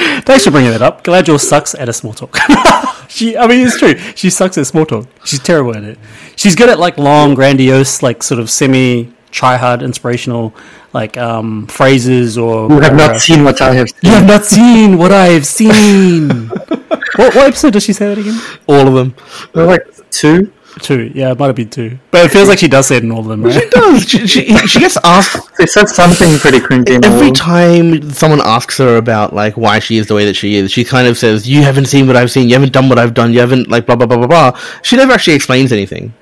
Thanks 0.24 0.44
for 0.44 0.50
bringing 0.50 0.70
that 0.70 0.82
up. 0.82 1.04
Glad 1.04 1.26
Galadriel 1.26 1.40
sucks 1.40 1.74
at 1.74 1.88
a 1.88 1.92
small 1.92 2.12
talk. 2.12 2.36
she, 3.08 3.36
I 3.36 3.46
mean, 3.46 3.66
it's 3.66 3.78
true. 3.78 3.96
She 4.16 4.30
sucks 4.30 4.56
at 4.56 4.66
small 4.66 4.86
talk. 4.86 5.06
She's 5.24 5.40
terrible 5.40 5.76
at 5.76 5.84
it. 5.84 5.98
She's 6.36 6.54
good 6.54 6.68
at 6.68 6.78
like 6.78 6.96
long, 6.98 7.34
grandiose, 7.34 8.02
like 8.02 8.22
sort 8.22 8.40
of 8.40 8.48
semi 8.48 9.12
try 9.30 9.56
hard, 9.56 9.82
inspirational, 9.82 10.54
like 10.92 11.16
um, 11.16 11.66
phrases 11.66 12.38
or. 12.38 12.70
You 12.70 12.80
have 12.80 12.92
or- 12.92 12.96
not 12.96 13.20
seen 13.20 13.44
what 13.44 13.60
I 13.60 13.74
have 13.74 13.90
seen 13.90 14.00
You 14.02 14.10
have 14.10 14.26
not 14.26 14.44
seen 14.44 14.98
what 14.98 15.12
I 15.12 15.26
have 15.26 15.46
seen. 15.46 16.48
what, 16.48 17.34
what 17.34 17.36
episode 17.36 17.74
does 17.74 17.84
she 17.84 17.92
say 17.92 18.08
that 18.08 18.18
again? 18.18 18.40
All 18.66 18.88
of 18.88 18.94
them. 18.94 19.14
There 19.52 19.66
were 19.66 19.72
like 19.72 19.86
two. 20.10 20.52
Two. 20.82 21.10
Yeah, 21.14 21.32
it 21.32 21.38
might 21.38 21.48
have 21.48 21.56
been 21.56 21.68
two. 21.68 21.98
But 22.10 22.26
it 22.26 22.30
feels 22.30 22.48
like 22.48 22.58
she 22.58 22.68
does 22.68 22.86
say 22.86 22.96
it 22.98 23.02
in 23.02 23.10
all 23.10 23.20
of 23.20 23.26
them, 23.26 23.42
right? 23.42 23.52
She 23.52 23.68
does. 23.70 24.08
She, 24.08 24.26
she, 24.26 24.56
she 24.68 24.78
gets 24.78 24.96
asked 25.04 25.56
They 25.58 25.66
said 25.66 25.86
something 25.88 26.38
pretty 26.38 26.58
cringy. 26.60 26.88
in 26.90 27.04
all 27.04 27.12
every 27.12 27.32
time 27.32 28.08
someone 28.10 28.40
asks 28.40 28.78
her 28.78 28.96
about 28.96 29.32
like 29.34 29.56
why 29.56 29.80
she 29.80 29.98
is 29.98 30.06
the 30.06 30.14
way 30.14 30.24
that 30.26 30.34
she 30.36 30.54
is. 30.54 30.70
She 30.70 30.84
kind 30.84 31.08
of 31.08 31.18
says, 31.18 31.48
"You 31.48 31.62
haven't 31.62 31.86
seen 31.86 32.06
what 32.06 32.16
I've 32.16 32.30
seen. 32.30 32.48
You 32.48 32.54
haven't 32.54 32.72
done 32.72 32.88
what 32.88 32.98
I've 32.98 33.14
done. 33.14 33.32
You 33.32 33.40
haven't 33.40 33.68
like 33.68 33.84
blah 33.86 33.96
blah 33.96 34.06
blah 34.06 34.16
blah 34.16 34.26
blah." 34.28 34.60
She 34.82 34.96
never 34.96 35.12
actually 35.12 35.34
explains 35.34 35.72
anything. 35.72 36.14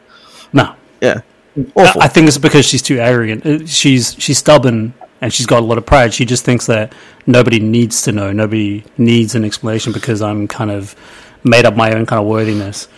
No. 0.53 0.75
Yeah, 1.03 1.21
I, 1.57 1.63
awful. 1.77 2.03
I 2.03 2.09
think 2.09 2.27
it's 2.27 2.39
because 2.39 2.65
she's 2.65 2.83
too 2.83 2.99
arrogant. 2.99 3.45
Uh, 3.47 3.67
She's 3.67 4.17
she's 4.19 4.39
stubborn 4.39 4.95
and 5.21 5.33
she's 5.33 5.47
got 5.47 5.63
a 5.63 5.67
lot 5.67 5.77
of 5.79 5.85
pride. 5.87 6.15
She 6.15 6.25
just 6.25 6.45
thinks 6.45 6.67
that 6.67 6.93
nobody 7.27 7.61
needs 7.61 8.03
to 8.03 8.13
know. 8.13 8.33
Nobody 8.33 8.83
needs 8.97 9.35
an 9.35 9.45
explanation 9.45 9.93
because 9.93 10.23
I'm 10.23 10.49
kind 10.49 10.71
of 10.71 10.97
made 11.45 11.67
up 11.67 11.77
my 11.77 11.93
own 11.93 12.07
kind 12.07 12.21
of 12.21 12.27
worthiness. 12.27 12.89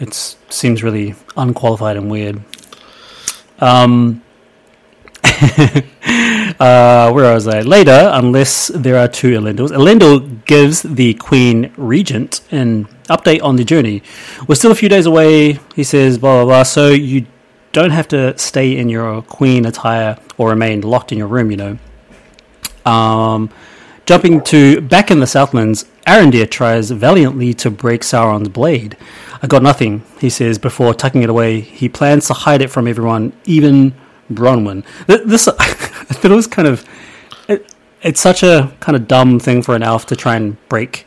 It 0.00 0.14
seems 0.48 0.82
really 0.82 1.14
unqualified 1.36 1.96
and 1.96 2.10
weird. 2.10 2.42
Um, 3.60 4.22
uh, 5.22 7.12
where 7.12 7.34
was 7.34 7.46
I? 7.48 7.60
Later, 7.60 8.10
unless 8.12 8.68
there 8.68 8.98
are 8.98 9.08
two 9.08 9.38
Elendils, 9.38 9.70
Elendil 9.70 10.44
gives 10.44 10.82
the 10.82 11.14
Queen 11.14 11.72
Regent 11.76 12.40
an 12.50 12.86
update 13.08 13.42
on 13.42 13.56
the 13.56 13.64
journey. 13.64 14.02
We're 14.46 14.54
still 14.56 14.72
a 14.72 14.74
few 14.74 14.88
days 14.88 15.06
away, 15.06 15.58
he 15.74 15.84
says, 15.84 16.18
blah, 16.18 16.38
blah, 16.38 16.44
blah. 16.44 16.62
So 16.64 16.90
you 16.90 17.26
don't 17.72 17.90
have 17.90 18.08
to 18.08 18.36
stay 18.38 18.76
in 18.76 18.88
your 18.88 19.22
Queen 19.22 19.66
attire 19.66 20.18
or 20.38 20.50
remain 20.50 20.80
locked 20.82 21.12
in 21.12 21.18
your 21.18 21.28
room, 21.28 21.50
you 21.50 21.56
know. 21.56 21.78
Um, 22.90 23.50
jumping 24.06 24.42
to 24.42 24.80
back 24.80 25.10
in 25.10 25.20
the 25.20 25.26
Southlands, 25.26 25.84
Arondir 26.06 26.50
tries 26.50 26.90
valiantly 26.90 27.54
to 27.54 27.70
break 27.70 28.02
Sauron's 28.02 28.48
blade. 28.48 28.96
I 29.44 29.46
got 29.46 29.62
nothing, 29.62 30.02
he 30.18 30.30
says, 30.30 30.58
before 30.58 30.94
tucking 30.94 31.22
it 31.22 31.28
away. 31.28 31.60
He 31.60 31.86
plans 31.86 32.28
to 32.28 32.32
hide 32.32 32.62
it 32.62 32.68
from 32.68 32.88
everyone, 32.88 33.34
even 33.44 33.94
Bronwyn. 34.32 34.86
Th- 35.06 35.20
This, 35.26 35.46
I 35.46 35.52
thought 35.52 36.24
it 36.32 36.34
was 36.34 36.46
kind 36.46 36.66
of. 36.66 36.82
It, 37.46 37.70
it's 38.00 38.22
such 38.22 38.42
a 38.42 38.72
kind 38.80 38.96
of 38.96 39.06
dumb 39.06 39.38
thing 39.38 39.60
for 39.62 39.76
an 39.76 39.82
elf 39.82 40.06
to 40.06 40.16
try 40.16 40.36
and 40.36 40.56
break. 40.70 41.06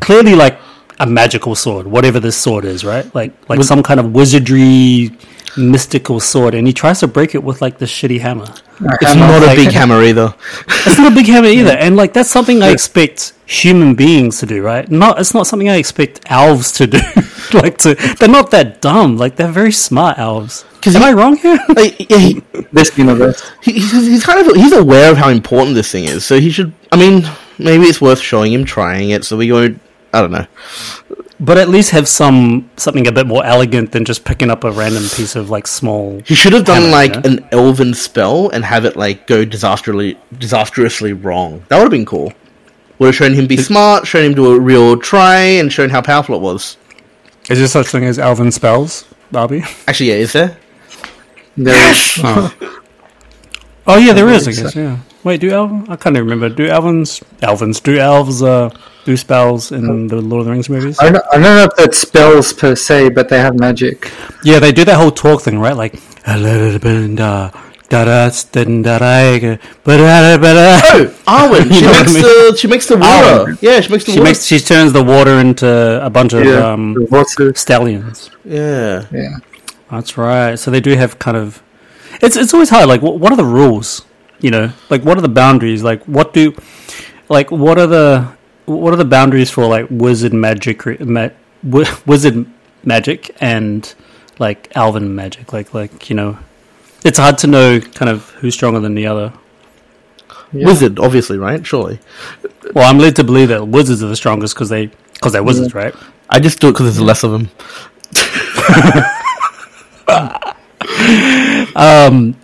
Clearly, 0.00 0.34
like 0.34 0.58
a 1.00 1.06
magical 1.06 1.54
sword, 1.54 1.86
whatever 1.86 2.20
this 2.20 2.36
sword 2.36 2.64
is, 2.64 2.84
right? 2.84 3.12
Like 3.14 3.32
like 3.48 3.62
some 3.64 3.82
kind 3.82 3.98
of 4.00 4.12
wizardry, 4.12 5.10
mystical 5.56 6.20
sword, 6.20 6.54
and 6.54 6.66
he 6.66 6.72
tries 6.72 7.00
to 7.00 7.08
break 7.08 7.34
it 7.34 7.42
with 7.42 7.60
like 7.62 7.78
this 7.78 7.90
shitty 7.90 8.20
hammer. 8.20 8.46
it's 8.46 9.12
hammer, 9.12 9.26
not 9.26 9.42
a 9.42 9.46
like- 9.46 9.56
big 9.58 9.72
hammer 9.72 10.02
either. 10.02 10.34
It's 10.86 10.98
not 10.98 11.12
a 11.12 11.14
big 11.14 11.26
hammer 11.26 11.48
either, 11.48 11.72
and 11.72 11.96
like 11.96 12.12
that's 12.12 12.30
something 12.30 12.62
I 12.62 12.68
expect 12.70 13.32
human 13.46 13.94
beings 13.94 14.38
to 14.40 14.46
do, 14.46 14.62
right? 14.62 14.88
Not 14.90 15.18
it's 15.18 15.32
not 15.34 15.46
something 15.46 15.68
I 15.68 15.76
expect 15.76 16.20
elves 16.26 16.72
to 16.72 16.86
do. 16.86 16.98
like 17.54 17.78
to, 17.78 17.94
they're 18.18 18.28
not 18.28 18.50
that 18.50 18.80
dumb. 18.82 19.16
Like 19.16 19.36
they're 19.36 19.48
very 19.52 19.72
smart 19.72 20.18
elves. 20.18 20.64
'Cause 20.82 20.94
Am 20.96 21.00
he- 21.02 21.08
I 21.08 21.12
wrong 21.14 21.36
here? 21.36 21.58
Like, 21.74 22.10
yeah, 22.10 22.18
he, 22.18 22.42
This 22.72 22.96
universe. 22.98 23.40
he, 23.62 23.72
he's, 23.72 23.92
he's 23.92 24.24
kind 24.24 24.38
of 24.46 24.54
he's 24.54 24.72
aware 24.74 25.10
of 25.10 25.16
how 25.16 25.30
important 25.30 25.74
this 25.74 25.90
thing 25.90 26.04
is, 26.04 26.24
so 26.26 26.38
he 26.38 26.50
should. 26.50 26.72
I 26.92 26.96
mean, 26.96 27.24
maybe 27.58 27.84
it's 27.86 28.00
worth 28.02 28.20
showing 28.20 28.52
him 28.52 28.64
trying 28.66 29.08
it, 29.10 29.24
so 29.24 29.36
we 29.38 29.50
won't. 29.50 29.80
I 30.14 30.20
don't 30.22 30.30
know. 30.30 30.46
but 31.40 31.58
at 31.58 31.68
least 31.68 31.90
have 31.90 32.06
some 32.08 32.70
something 32.76 33.06
a 33.06 33.12
bit 33.12 33.26
more 33.26 33.44
elegant 33.44 33.92
than 33.92 34.04
just 34.04 34.24
picking 34.24 34.50
up 34.50 34.64
a 34.64 34.70
random 34.70 35.02
piece 35.02 35.34
of 35.36 35.50
like 35.50 35.66
small. 35.66 36.20
He 36.24 36.34
should 36.34 36.52
have 36.52 36.64
done 36.64 36.82
Hammer, 36.82 36.92
like 36.92 37.12
yeah. 37.14 37.22
an 37.24 37.48
elven 37.52 37.92
spell 37.94 38.48
and 38.50 38.64
have 38.64 38.84
it 38.84 38.96
like 38.96 39.26
go 39.26 39.44
disastrously 39.44 40.16
disastrously 40.38 41.12
wrong. 41.12 41.64
That 41.68 41.76
would 41.78 41.84
have 41.84 41.90
been 41.90 42.06
cool. 42.06 42.32
Would 42.98 43.06
have 43.06 43.14
shown 43.16 43.34
him 43.34 43.46
be 43.48 43.56
smart, 43.56 44.06
shown 44.06 44.24
him 44.24 44.34
do 44.34 44.54
a 44.54 44.60
real 44.60 44.96
try, 44.96 45.36
and 45.60 45.72
shown 45.72 45.90
how 45.90 46.00
powerful 46.00 46.36
it 46.36 46.40
was. 46.42 46.76
Is 47.50 47.58
there 47.58 47.66
such 47.68 47.88
thing 47.88 48.04
as 48.04 48.18
elven 48.18 48.52
spells, 48.52 49.04
Barbie? 49.32 49.64
Actually, 49.88 50.10
yeah, 50.10 50.14
is 50.16 50.32
there? 50.32 50.56
There 51.56 51.90
is- 51.90 52.18
Oh 53.86 53.98
yeah, 53.98 54.14
there 54.14 54.28
is. 54.30 54.48
I 54.48 54.50
believe 54.52 54.62
guess. 54.64 54.76
Yeah. 54.76 54.98
Wait, 55.24 55.40
do 55.40 55.50
elves? 55.50 55.88
I 55.90 55.96
can't 55.96 56.16
even 56.16 56.28
remember. 56.28 56.48
Do 56.54 56.66
elves? 56.66 57.20
Elvins? 57.42 57.82
Do 57.82 57.98
elves? 57.98 58.42
Uh, 58.42 58.70
do 59.04 59.16
spells 59.16 59.70
in 59.72 60.06
the 60.08 60.16
Lord 60.20 60.40
of 60.40 60.46
the 60.46 60.52
Rings 60.52 60.68
movies? 60.68 60.98
I, 61.00 61.10
don't, 61.12 61.24
I 61.32 61.34
don't 61.34 61.42
know 61.42 61.64
if 61.64 61.76
that's 61.76 61.98
spells 61.98 62.52
per 62.52 62.74
se, 62.74 63.10
but 63.10 63.28
they 63.28 63.38
have 63.38 63.58
magic. 63.58 64.10
Yeah, 64.44 64.58
they 64.60 64.72
do 64.72 64.84
that 64.84 64.96
whole 64.96 65.10
talk 65.10 65.42
thing, 65.42 65.58
right? 65.58 65.76
Like, 65.76 65.94
Oh, 66.26 66.30
Arwen. 71.26 71.66
You 71.70 71.74
She 71.74 71.80
know 71.82 71.90
what 71.90 71.96
I 71.96 72.02
makes 72.02 72.14
mean? 72.14 72.22
the 72.22 72.56
she 72.58 72.66
makes 72.68 72.86
the 72.88 72.96
water. 72.96 73.52
Arwen. 73.52 73.58
Yeah, 73.62 73.80
she 73.80 73.90
makes 73.92 74.04
the 74.04 74.12
she 74.12 74.18
water. 74.18 74.30
makes 74.30 74.44
she 74.46 74.58
turns 74.58 74.92
the 74.92 75.02
water 75.04 75.38
into 75.38 76.04
a 76.04 76.10
bunch 76.10 76.32
of 76.32 76.44
Yeah, 76.44 76.72
um, 76.72 76.96
stallions. 77.54 78.30
yeah. 78.44 79.06
Yeah. 79.12 79.36
That's 79.90 80.16
right. 80.16 80.56
So 80.58 80.70
they 80.70 80.80
do 80.80 80.96
have 80.96 81.18
kind 81.18 81.36
of. 81.36 81.62
It's 82.22 82.36
it's 82.36 82.54
always 82.54 82.70
hard. 82.70 82.88
Like, 82.88 83.02
what, 83.02 83.18
what 83.18 83.32
are 83.32 83.36
the 83.36 83.44
rules? 83.44 84.04
You 84.40 84.50
know, 84.50 84.72
like 84.90 85.02
what 85.04 85.16
are 85.18 85.20
the 85.22 85.28
boundaries? 85.28 85.82
Like, 85.82 86.02
what 86.04 86.32
do, 86.34 86.54
like, 87.28 87.50
what 87.50 87.78
are 87.78 87.86
the 87.86 88.28
what 88.66 88.92
are 88.92 88.96
the 88.96 89.04
boundaries 89.04 89.50
for 89.50 89.66
like 89.66 89.86
wizard 89.90 90.32
magic, 90.32 91.00
ma- 91.00 91.30
wizard 91.62 92.46
magic, 92.82 93.34
and 93.40 93.94
like 94.38 94.70
elven 94.74 95.14
magic? 95.14 95.52
Like, 95.52 95.74
like 95.74 96.10
you 96.10 96.16
know, 96.16 96.38
it's 97.04 97.18
hard 97.18 97.38
to 97.38 97.46
know 97.46 97.80
kind 97.80 98.08
of 98.08 98.30
who's 98.30 98.54
stronger 98.54 98.80
than 98.80 98.94
the 98.94 99.06
other. 99.06 99.32
Yeah. 100.52 100.66
Wizard, 100.66 100.98
obviously, 100.98 101.36
right? 101.36 101.64
Surely. 101.66 101.98
Well, 102.74 102.88
I'm 102.88 102.98
led 102.98 103.16
to 103.16 103.24
believe 103.24 103.48
that 103.48 103.66
wizards 103.66 104.02
are 104.02 104.08
the 104.08 104.16
strongest 104.16 104.54
because 104.54 104.68
they 104.68 104.86
because 105.14 105.32
they're 105.32 105.42
wizards, 105.42 105.74
right? 105.74 105.94
I 106.30 106.40
just 106.40 106.60
do 106.60 106.68
it 106.68 106.72
because 106.72 106.86
there's 106.86 107.00
less 107.00 107.24
of 107.24 107.32
them. 107.32 107.50
Um, 111.76 112.36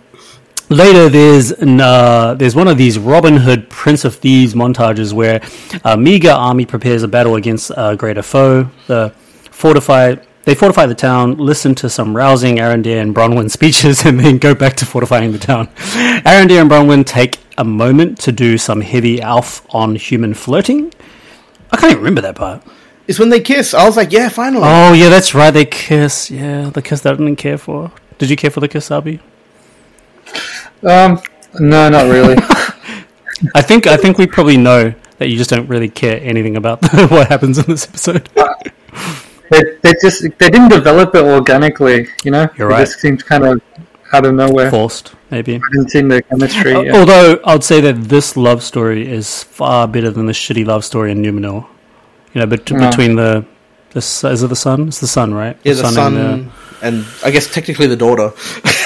Later, 0.71 1.09
there's 1.09 1.51
uh, 1.51 2.33
there's 2.39 2.55
one 2.55 2.69
of 2.69 2.77
these 2.77 2.97
Robin 2.97 3.35
Hood 3.35 3.69
Prince 3.69 4.05
of 4.05 4.15
Thieves 4.15 4.53
montages 4.53 5.11
where 5.11 5.41
a 5.83 5.97
meager 5.97 6.31
army 6.31 6.65
prepares 6.65 7.03
a 7.03 7.09
battle 7.09 7.35
against 7.35 7.71
a 7.75 7.97
greater 7.97 8.21
foe. 8.21 8.69
The 8.87 9.09
fortify 9.51 10.15
they 10.43 10.55
fortify 10.55 10.85
the 10.85 10.95
town, 10.95 11.35
listen 11.35 11.75
to 11.75 11.89
some 11.89 12.15
rousing 12.15 12.55
Arondir 12.55 13.01
and 13.01 13.13
Bronwyn 13.13 13.51
speeches, 13.57 14.05
and 14.05 14.17
then 14.17 14.37
go 14.37 14.55
back 14.55 14.75
to 14.77 14.85
fortifying 14.85 15.33
the 15.33 15.39
town. 15.39 15.67
Arondir 16.25 16.61
and 16.61 16.71
Bronwyn 16.71 17.05
take 17.05 17.37
a 17.57 17.65
moment 17.65 18.17
to 18.21 18.31
do 18.31 18.57
some 18.57 18.79
heavy 18.79 19.21
elf 19.21 19.67
on 19.71 19.95
human 19.95 20.33
flirting. 20.33 20.93
I 21.69 21.75
can't 21.75 21.91
even 21.91 21.97
remember 21.97 22.21
that 22.21 22.37
part. 22.37 22.63
It's 23.09 23.19
when 23.19 23.27
they 23.27 23.41
kiss. 23.41 23.73
I 23.73 23.83
was 23.83 23.97
like, 23.97 24.13
yeah, 24.13 24.29
finally. 24.29 24.63
Oh 24.65 24.93
yeah, 24.93 25.09
that's 25.09 25.35
right. 25.35 25.51
They 25.51 25.65
kiss. 25.65 26.31
Yeah, 26.31 26.69
the 26.69 26.81
kiss 26.81 27.01
that 27.01 27.15
I 27.15 27.17
didn't 27.17 27.35
care 27.35 27.57
for. 27.57 27.91
Did 28.19 28.29
you 28.29 28.37
care 28.37 28.51
for 28.51 28.61
the 28.61 28.69
kiss, 28.69 28.87
Ahbi? 28.87 29.19
Um, 30.83 31.21
no, 31.59 31.89
not 31.89 32.05
really. 32.09 32.35
I 33.55 33.61
think 33.61 33.87
I 33.87 33.97
think 33.97 34.17
we 34.17 34.27
probably 34.27 34.57
know 34.57 34.93
that 35.17 35.29
you 35.29 35.37
just 35.37 35.49
don't 35.49 35.67
really 35.67 35.89
care 35.89 36.19
anything 36.21 36.55
about 36.57 36.81
what 37.11 37.27
happens 37.27 37.57
in 37.57 37.65
this 37.65 37.87
episode. 37.87 38.29
they, 39.49 39.61
they 39.81 39.93
just 40.01 40.21
they 40.21 40.49
didn't 40.49 40.69
develop 40.69 41.13
it 41.15 41.23
organically. 41.23 42.07
You 42.23 42.31
know, 42.31 42.47
You're 42.57 42.69
it 42.69 42.73
right. 42.73 42.85
just 42.87 42.99
seems 42.99 43.23
kind 43.23 43.43
of 43.43 43.61
out 44.13 44.25
of 44.25 44.33
nowhere. 44.35 44.69
Forced, 44.69 45.13
maybe. 45.31 45.55
I 45.55 45.59
didn't 45.71 45.89
seem 45.89 46.07
the 46.07 46.21
chemistry. 46.21 46.73
Uh, 46.73 46.81
yeah. 46.81 46.97
Although 46.97 47.39
I'd 47.45 47.63
say 47.63 47.81
that 47.81 47.93
this 48.09 48.35
love 48.37 48.63
story 48.63 49.07
is 49.09 49.43
far 49.43 49.87
better 49.87 50.11
than 50.11 50.25
the 50.25 50.33
shitty 50.33 50.65
love 50.65 50.83
story 50.85 51.11
in 51.11 51.21
Numenor. 51.21 51.67
You 52.33 52.41
know, 52.41 52.45
bet- 52.47 52.69
Yeah. 52.69 52.89
between 52.89 53.15
the, 53.15 53.45
the 53.91 53.97
s- 53.97 54.23
is 54.23 54.43
it 54.43 54.47
the 54.47 54.55
sun? 54.55 54.87
It's 54.87 54.99
the 54.99 55.07
sun, 55.07 55.33
right? 55.33 55.57
yeah, 55.63 55.73
the 55.73 55.87
son, 55.91 56.15
and, 56.17 56.47
uh, 56.47 56.51
and 56.81 57.05
I 57.25 57.31
guess 57.31 57.51
technically 57.53 57.87
the 57.87 57.95
daughter. 57.97 58.31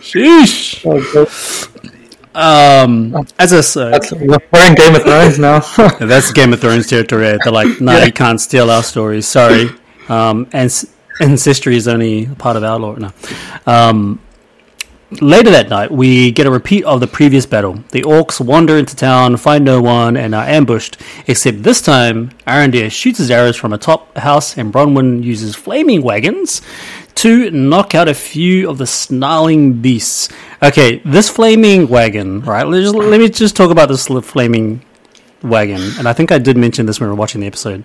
sheesh. 0.00 0.84
Um, 2.34 3.14
as 3.38 3.52
I 3.52 3.60
said, 3.60 3.92
That's, 3.92 4.12
we're 4.12 4.66
in 4.66 4.74
Game 4.74 4.96
of 4.96 5.02
Thrones 5.02 5.38
now. 5.38 5.60
That's 6.00 6.32
Game 6.32 6.52
of 6.52 6.60
Thrones 6.60 6.88
territory. 6.88 7.36
They're 7.42 7.52
like, 7.52 7.80
no, 7.80 8.02
you 8.02 8.12
can't 8.12 8.40
steal 8.40 8.70
our 8.70 8.82
stories. 8.82 9.28
Sorry. 9.28 9.68
Um, 10.08 10.48
and 10.52 10.70
ancestry 11.20 11.76
is 11.76 11.86
only 11.86 12.26
part 12.26 12.56
of 12.56 12.64
our 12.64 12.78
lore. 12.78 12.98
No. 12.98 13.12
Um, 13.66 14.20
later 15.20 15.50
that 15.50 15.68
night, 15.68 15.90
we 15.90 16.30
get 16.30 16.46
a 16.46 16.50
repeat 16.50 16.84
of 16.84 17.00
the 17.00 17.06
previous 17.06 17.46
battle. 17.46 17.74
The 17.90 18.02
orcs 18.02 18.40
wander 18.40 18.76
into 18.76 18.96
town, 18.96 19.36
find 19.36 19.64
no 19.64 19.80
one, 19.80 20.16
and 20.16 20.34
are 20.34 20.44
ambushed. 20.44 21.00
Except 21.26 21.62
this 21.62 21.80
time, 21.80 22.30
Arondir 22.46 22.90
shoots 22.90 23.18
his 23.18 23.30
arrows 23.30 23.56
from 23.56 23.72
atop 23.72 24.16
a 24.16 24.20
house, 24.20 24.56
and 24.56 24.72
Bronwyn 24.72 25.22
uses 25.22 25.54
flaming 25.54 26.02
wagons 26.02 26.62
to 27.16 27.50
knock 27.50 27.94
out 27.94 28.08
a 28.08 28.14
few 28.14 28.68
of 28.68 28.78
the 28.78 28.86
snarling 28.86 29.74
beasts. 29.80 30.28
Okay, 30.62 31.00
this 31.04 31.28
flaming 31.28 31.88
wagon, 31.88 32.40
right? 32.40 32.66
Let, 32.66 32.82
just, 32.82 32.94
let 32.94 33.20
me 33.20 33.28
just 33.28 33.56
talk 33.56 33.70
about 33.70 33.88
this 33.88 34.06
flaming 34.06 34.82
wagon. 35.42 35.80
And 35.98 36.08
I 36.08 36.12
think 36.12 36.32
I 36.32 36.38
did 36.38 36.56
mention 36.56 36.86
this 36.86 37.00
when 37.00 37.08
we 37.08 37.12
were 37.12 37.18
watching 37.18 37.40
the 37.40 37.46
episode. 37.46 37.84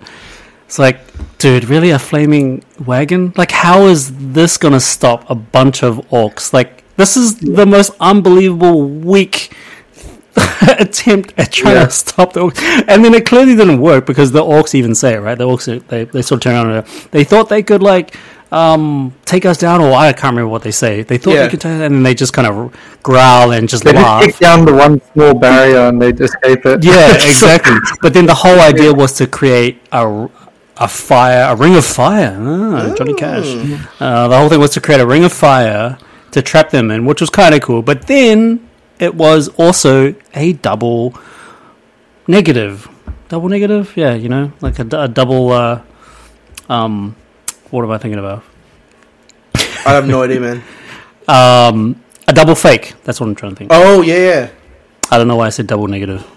It's 0.66 0.78
like, 0.78 1.00
dude, 1.38 1.64
really 1.64 1.90
a 1.90 1.98
flaming 1.98 2.64
wagon? 2.86 3.32
Like, 3.36 3.50
how 3.50 3.86
is 3.86 4.32
this 4.32 4.56
gonna 4.56 4.78
stop 4.78 5.28
a 5.28 5.34
bunch 5.34 5.82
of 5.82 5.96
orcs? 6.10 6.52
Like, 6.52 6.79
this 7.00 7.16
is 7.16 7.36
the 7.60 7.66
most 7.66 7.90
unbelievable 8.00 8.78
weak 8.88 9.52
attempt 10.78 11.34
at 11.38 11.52
trying 11.52 11.76
Yeah. 11.76 11.86
to 11.86 11.90
stop 11.90 12.32
the 12.34 12.40
orcs. 12.40 12.60
And 12.88 13.04
then 13.04 13.14
it 13.14 13.26
clearly 13.26 13.54
didn't 13.56 13.80
work 13.80 14.06
because 14.06 14.30
the 14.32 14.42
orcs 14.42 14.74
even 14.74 14.94
say 14.94 15.14
it, 15.14 15.20
right? 15.20 15.36
The 15.36 15.46
orcs, 15.46 15.66
they, 15.88 16.04
they 16.04 16.22
sort 16.22 16.38
of 16.38 16.42
turn 16.44 16.54
around 16.54 16.70
and 16.70 16.86
they 17.10 17.24
thought 17.24 17.48
they 17.48 17.62
could, 17.62 17.82
like, 17.82 18.14
um, 18.52 19.12
take 19.24 19.44
us 19.46 19.58
down, 19.58 19.80
or 19.80 19.92
I 19.92 20.12
can't 20.12 20.32
remember 20.34 20.48
what 20.48 20.62
they 20.62 20.70
say. 20.72 21.02
They 21.02 21.18
thought 21.18 21.34
Yeah. 21.34 21.42
they 21.44 21.48
could, 21.50 21.60
take, 21.60 21.72
and 21.72 21.80
then 21.96 22.02
they 22.02 22.14
just 22.14 22.32
kind 22.32 22.46
of 22.48 22.74
growl 23.02 23.52
and 23.52 23.68
just 23.68 23.84
they 23.84 23.92
just 23.92 24.04
laugh. 24.04 24.24
kick 24.24 24.38
down 24.38 24.64
the 24.64 24.74
one 24.74 25.00
small 25.12 25.34
barrier 25.34 25.88
and 25.88 26.00
they 26.02 26.12
just 26.12 26.34
escape 26.42 26.64
it. 26.66 26.84
Yeah, 26.84 27.14
exactly. 27.14 27.76
but 28.02 28.12
then 28.14 28.26
the 28.26 28.34
whole 28.34 28.60
idea 28.60 28.92
was 28.92 29.12
to 29.14 29.26
create 29.26 29.80
a, 29.92 30.28
a 30.78 30.88
fire, 30.88 31.44
a 31.52 31.56
ring 31.56 31.76
of 31.76 31.84
fire. 31.84 32.36
Ah, 32.40 32.94
Johnny 32.96 33.14
Cash. 33.14 33.50
Uh, 34.00 34.28
the 34.28 34.36
whole 34.38 34.48
thing 34.48 34.60
was 34.60 34.70
to 34.70 34.80
create 34.80 35.00
a 35.00 35.06
ring 35.06 35.24
of 35.24 35.32
fire 35.32 35.98
to 36.32 36.42
trap 36.42 36.70
them 36.70 36.90
in, 36.90 37.04
which 37.04 37.20
was 37.20 37.30
kind 37.30 37.54
of 37.54 37.62
cool. 37.62 37.82
But 37.82 38.06
then 38.06 38.68
it 38.98 39.14
was 39.14 39.48
also 39.48 40.14
a 40.34 40.52
double 40.52 41.14
negative. 42.26 42.88
Double 43.28 43.48
negative? 43.48 43.96
Yeah, 43.96 44.14
you 44.14 44.28
know, 44.28 44.52
like 44.60 44.78
a 44.78 44.84
double. 44.84 45.50
Uh, 45.50 45.82
um, 46.68 47.16
what 47.70 47.84
am 47.84 47.90
I 47.90 47.98
thinking 47.98 48.18
about? 48.18 48.44
I 49.54 49.94
have 49.94 50.06
no 50.06 50.22
idea, 50.22 50.40
man. 50.40 50.62
Um, 51.28 52.02
a 52.26 52.32
double 52.32 52.56
fake. 52.56 52.94
That's 53.04 53.20
what 53.20 53.28
I'm 53.28 53.36
trying 53.36 53.52
to 53.52 53.56
think. 53.56 53.70
Oh 53.72 54.02
yeah, 54.02 54.16
yeah. 54.16 54.50
I 55.12 55.18
don't 55.18 55.28
know 55.28 55.36
why 55.36 55.46
I 55.46 55.50
said 55.50 55.68
double 55.68 55.86
negative. 55.86 56.28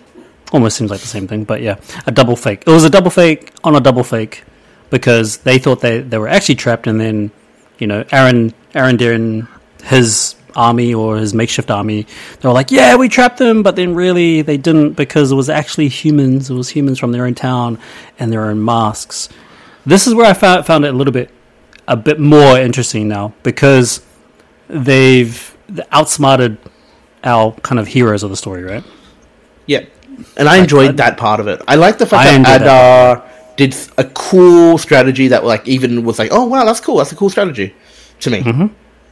Almost 0.52 0.78
seems 0.78 0.92
like 0.92 1.00
the 1.00 1.08
same 1.08 1.28
thing, 1.28 1.46
but 1.46 1.64
yeah, 1.64 1.80
a 2.06 2.12
double 2.12 2.36
fake. 2.36 2.62
It 2.68 2.70
was 2.70 2.84
a 2.84 2.92
double 2.92 3.10
fake 3.10 3.52
on 3.64 3.76
a 3.76 3.80
double 3.80 4.04
fake 4.04 4.44
because 4.92 5.38
they 5.38 5.58
thought 5.58 5.82
they, 5.82 6.02
they 6.02 6.20
were 6.20 6.28
actually 6.28 6.56
trapped, 6.56 6.86
and 6.86 7.02
then 7.02 7.32
you 7.80 7.88
know 7.88 8.06
Aaron 8.12 8.54
Aaron 8.76 8.98
Darren 8.98 9.48
his 9.84 10.36
army 10.56 10.94
or 10.94 11.18
his 11.18 11.34
makeshift 11.34 11.72
army 11.72 12.06
they 12.40 12.48
were 12.48 12.54
like 12.54 12.70
yeah 12.70 12.96
we 12.96 13.10
trapped 13.10 13.40
them 13.40 13.64
but 13.64 13.76
then 13.76 13.96
really 13.96 14.42
they 14.44 14.56
didn't 14.56 14.94
because 14.94 15.32
it 15.32 15.36
was 15.36 15.50
actually 15.50 15.88
humans 15.88 16.50
it 16.50 16.54
was 16.54 16.70
humans 16.70 17.00
from 17.00 17.12
their 17.12 17.26
own 17.26 17.34
town 17.34 17.80
and 18.20 18.32
their 18.32 18.46
own 18.46 18.64
masks 18.64 19.30
this 19.86 20.06
is 20.06 20.14
where 20.14 20.28
i 20.28 20.34
found, 20.34 20.64
found 20.66 20.86
it 20.86 20.94
a 20.94 20.98
little 20.98 21.14
bit 21.14 21.32
a 21.88 21.98
bit 21.98 22.20
more 22.20 22.60
interesting 22.60 23.08
now 23.08 23.34
because 23.42 24.06
they've 24.68 25.58
outsmarted 25.92 26.58
our 27.24 27.52
kind 27.64 27.80
of 27.80 27.88
heroes 27.88 28.22
of 28.22 28.30
the 28.30 28.38
story 28.38 28.64
right 28.64 28.84
Yeah, 29.66 29.86
and 30.38 30.48
I 30.48 30.58
enjoyed 30.58 30.98
that 30.98 31.18
part 31.18 31.40
of 31.40 31.48
it. 31.48 31.62
I 31.68 31.76
like 31.76 31.98
the 31.98 32.06
fact 32.06 32.28
I 32.28 32.38
that 32.44 32.62
Adar 32.62 33.24
did 33.56 33.76
a 33.98 34.04
cool 34.04 34.78
strategy 34.78 35.30
that 35.30 35.44
like 35.44 35.68
even 35.68 36.04
was 36.04 36.20
like, 36.20 36.30
oh 36.32 36.46
wow, 36.46 36.66
that's 36.66 36.80
cool. 36.80 36.98
That's 36.98 37.12
a 37.12 37.16
cool 37.16 37.30
strategy 37.30 37.74
to 38.20 38.30
me. 38.30 38.42
Mm-hmm. 38.42 38.68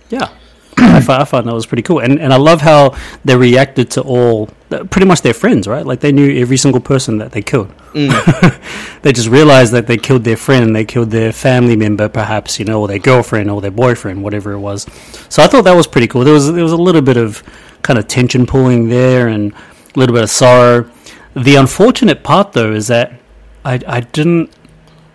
Yeah. 0.09 0.29
I, 0.77 1.01
found, 1.01 1.21
I 1.21 1.25
found 1.25 1.47
that 1.47 1.53
was 1.53 1.65
pretty 1.65 1.83
cool, 1.83 1.99
and 1.99 2.19
and 2.19 2.33
I 2.33 2.37
love 2.37 2.61
how 2.61 2.95
they 3.25 3.35
reacted 3.35 3.91
to 3.91 4.01
all 4.01 4.47
pretty 4.69 5.05
much 5.05 5.21
their 5.21 5.33
friends, 5.33 5.67
right? 5.67 5.85
Like 5.85 5.99
they 5.99 6.11
knew 6.11 6.39
every 6.39 6.57
single 6.57 6.81
person 6.81 7.17
that 7.17 7.31
they 7.31 7.41
killed. 7.41 7.73
Mm. 7.93 8.11
they 9.01 9.11
just 9.11 9.27
realized 9.27 9.73
that 9.73 9.87
they 9.87 9.97
killed 9.97 10.23
their 10.23 10.37
friend, 10.37 10.75
they 10.75 10.85
killed 10.85 11.11
their 11.11 11.33
family 11.33 11.75
member, 11.75 12.07
perhaps 12.07 12.59
you 12.59 12.65
know, 12.65 12.81
or 12.81 12.87
their 12.87 12.99
girlfriend 12.99 13.49
or 13.49 13.61
their 13.61 13.71
boyfriend, 13.71 14.23
whatever 14.23 14.53
it 14.53 14.59
was. 14.59 14.87
So 15.29 15.43
I 15.43 15.47
thought 15.47 15.63
that 15.65 15.75
was 15.75 15.87
pretty 15.87 16.07
cool. 16.07 16.23
There 16.23 16.33
was 16.33 16.51
there 16.51 16.63
was 16.63 16.73
a 16.73 16.77
little 16.77 17.01
bit 17.01 17.17
of 17.17 17.43
kind 17.81 17.99
of 17.99 18.07
tension 18.07 18.45
pulling 18.45 18.89
there, 18.89 19.27
and 19.27 19.53
a 19.53 19.99
little 19.99 20.13
bit 20.13 20.23
of 20.23 20.29
sorrow. 20.29 20.89
The 21.35 21.55
unfortunate 21.55 22.23
part, 22.23 22.53
though, 22.53 22.71
is 22.71 22.87
that 22.87 23.13
I 23.65 23.79
I 23.87 24.01
didn't. 24.01 24.51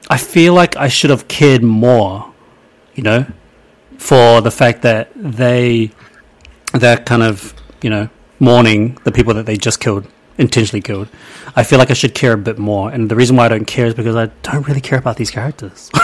I 0.09 0.18
feel 0.18 0.54
like 0.54 0.76
I 0.76 0.86
should 0.88 1.11
have 1.11 1.26
cared 1.26 1.64
more, 1.64 2.32
you 2.94 3.02
know, 3.02 3.26
for 3.99 4.40
the 4.40 4.51
fact 4.51 4.82
that 4.82 5.11
they 5.14 5.90
they're 6.72 6.99
kind 6.99 7.22
of 7.22 7.55
you 7.82 7.90
know 7.90 8.09
mourning 8.38 8.99
the 9.05 9.12
people 9.12 9.32
that 9.34 9.47
they 9.47 9.57
just 9.57 9.80
killed 9.80 10.07
intentionally 10.38 10.82
killed. 10.82 11.09
I 11.55 11.62
feel 11.62 11.78
like 11.78 11.90
I 11.90 11.94
should 11.94 12.14
care 12.14 12.34
a 12.34 12.38
bit 12.38 12.59
more, 12.59 12.90
and 12.90 13.11
the 13.11 13.16
reason 13.16 13.36
why 13.36 13.47
I 13.47 13.49
don't 13.49 13.64
care 13.64 13.86
is 13.86 13.94
because 13.94 14.16
I 14.16 14.26
don't 14.42 14.66
really 14.68 14.82
care 14.82 14.99
about 14.99 15.16
these 15.16 15.30
characters. 15.30 15.90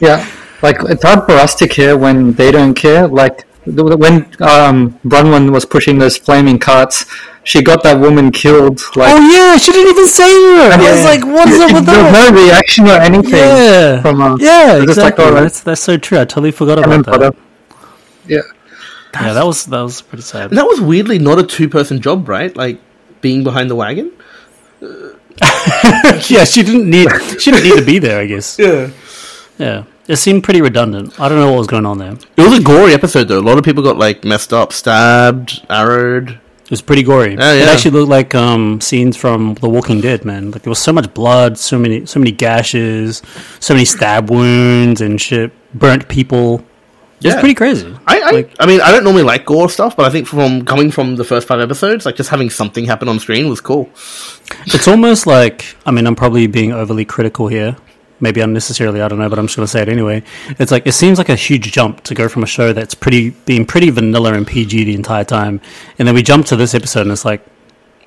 Yeah, 0.00 0.28
like 0.62 0.76
it's 0.82 1.02
hard 1.02 1.24
for 1.24 1.32
us 1.32 1.54
to 1.56 1.68
care 1.68 1.96
when 1.96 2.32
they 2.32 2.50
don't 2.50 2.74
care. 2.74 3.06
Like 3.06 3.46
when 3.66 4.24
um, 4.42 4.98
Bronwyn 5.04 5.50
was 5.52 5.64
pushing 5.64 5.98
those 5.98 6.16
flaming 6.16 6.58
carts, 6.58 7.06
she 7.44 7.62
got 7.62 7.82
that 7.82 7.98
woman 7.98 8.30
killed. 8.32 8.80
Like 8.96 9.12
oh 9.14 9.20
yeah, 9.30 9.56
she 9.56 9.72
didn't 9.72 9.90
even 9.92 10.06
say 10.06 10.28
her. 10.30 10.72
I 10.72 10.92
was 10.92 11.04
like, 11.04 11.24
what's 11.24 11.58
up 11.60 11.72
with 11.72 11.86
there 11.86 12.02
was 12.04 12.12
that? 12.12 12.32
no 12.34 12.42
reaction 12.44 12.86
or 12.86 12.92
anything 12.92 13.32
Yeah, 13.34 14.02
from 14.02 14.20
uh, 14.20 14.36
yeah, 14.36 14.78
Just 14.84 14.98
like, 14.98 15.14
exactly. 15.14 15.24
all 15.24 15.32
right. 15.32 15.42
that's 15.42 15.60
that's 15.60 15.80
so 15.80 15.96
true. 15.96 16.18
I 16.18 16.24
totally 16.24 16.50
forgot 16.52 16.78
Ellen 16.78 17.00
about 17.00 17.20
that. 17.20 17.32
Potter. 17.34 17.38
Yeah, 18.26 18.40
Yeah, 19.14 19.32
that 19.34 19.44
was 19.46 19.66
that 19.66 19.80
was 19.80 20.02
pretty 20.02 20.22
sad. 20.22 20.50
And 20.50 20.58
that 20.58 20.66
was 20.66 20.80
weirdly 20.80 21.18
not 21.18 21.38
a 21.38 21.42
two 21.44 21.68
person 21.68 22.00
job, 22.00 22.28
right? 22.28 22.54
Like 22.56 22.80
being 23.20 23.44
behind 23.44 23.70
the 23.70 23.76
wagon. 23.76 24.12
yeah, 26.28 26.44
she 26.44 26.62
didn't 26.62 26.88
need 26.88 27.08
she 27.40 27.50
didn't 27.50 27.64
need 27.64 27.78
to 27.78 27.84
be 27.84 27.98
there. 27.98 28.20
I 28.20 28.26
guess. 28.26 28.58
Yeah. 28.58 28.90
Yeah, 29.58 29.84
it 30.08 30.16
seemed 30.16 30.44
pretty 30.44 30.60
redundant. 30.62 31.18
I 31.20 31.28
don't 31.28 31.38
know 31.38 31.50
what 31.52 31.58
was 31.58 31.66
going 31.66 31.86
on 31.86 31.98
there. 31.98 32.12
It 32.36 32.42
was 32.48 32.58
a 32.58 32.62
gory 32.62 32.92
episode 32.92 33.28
though. 33.28 33.38
A 33.38 33.40
lot 33.40 33.58
of 33.58 33.64
people 33.64 33.82
got 33.82 33.96
like 33.98 34.24
messed 34.24 34.52
up, 34.52 34.72
stabbed, 34.72 35.64
arrowed. 35.70 36.30
It 36.64 36.70
was 36.70 36.80
pretty 36.80 37.02
gory. 37.02 37.36
Oh, 37.38 37.54
It 37.54 37.68
actually 37.68 37.90
looked 37.90 38.08
like 38.10 38.34
um, 38.34 38.80
scenes 38.80 39.16
from 39.18 39.52
The 39.54 39.68
Walking 39.68 40.00
Dead, 40.00 40.24
man. 40.24 40.50
Like 40.50 40.62
there 40.62 40.70
was 40.70 40.78
so 40.78 40.92
much 40.94 41.12
blood, 41.12 41.58
so 41.58 41.78
many, 41.78 42.06
so 42.06 42.18
many 42.18 42.32
gashes, 42.32 43.20
so 43.60 43.74
many 43.74 43.84
stab 43.84 44.30
wounds 44.30 45.02
and 45.02 45.20
shit. 45.20 45.52
Burnt 45.74 46.08
people. 46.08 46.64
It 47.20 47.28
was 47.28 47.34
Yeah. 47.34 47.40
pretty 47.40 47.54
crazy. 47.54 47.94
I, 48.06 48.20
I, 48.20 48.30
Like- 48.30 48.54
I 48.60 48.66
mean, 48.66 48.80
I 48.80 48.92
don't 48.92 49.04
normally 49.04 49.22
like 49.24 49.44
gore 49.44 49.68
stuff, 49.68 49.94
but 49.96 50.06
I 50.06 50.10
think 50.10 50.26
from 50.26 50.64
coming 50.64 50.90
from 50.90 51.16
the 51.16 51.24
first 51.24 51.46
five 51.46 51.60
episodes, 51.60 52.06
like 52.06 52.16
just 52.16 52.30
having 52.30 52.48
something 52.48 52.86
happen 52.86 53.08
on 53.08 53.18
screen 53.20 53.48
was 53.50 53.60
cool. 53.60 53.90
It's 54.66 54.88
almost 54.88 55.26
like 55.26 55.76
I 55.84 55.90
mean, 55.90 56.06
I'm 56.06 56.16
probably 56.16 56.46
being 56.46 56.72
overly 56.72 57.04
critical 57.04 57.48
here. 57.48 57.76
Maybe 58.20 58.40
unnecessarily, 58.40 59.02
I 59.02 59.08
don't 59.08 59.18
know, 59.18 59.28
but 59.28 59.38
I'm 59.38 59.46
just 59.46 59.56
going 59.56 59.66
to 59.66 59.70
say 59.70 59.82
it 59.82 59.88
anyway. 59.88 60.22
It's 60.58 60.70
like 60.70 60.86
it 60.86 60.92
seems 60.92 61.18
like 61.18 61.28
a 61.28 61.34
huge 61.36 61.72
jump 61.72 62.02
to 62.04 62.14
go 62.14 62.28
from 62.28 62.42
a 62.42 62.46
show 62.46 62.72
that's 62.72 62.94
pretty 62.94 63.30
being 63.30 63.66
pretty 63.66 63.90
vanilla 63.90 64.34
and 64.34 64.46
PG 64.46 64.84
the 64.84 64.94
entire 64.94 65.24
time, 65.24 65.60
and 65.98 66.06
then 66.06 66.14
we 66.14 66.22
jump 66.22 66.46
to 66.46 66.56
this 66.56 66.74
episode 66.74 67.02
and 67.02 67.10
it's 67.10 67.24
like, 67.24 67.44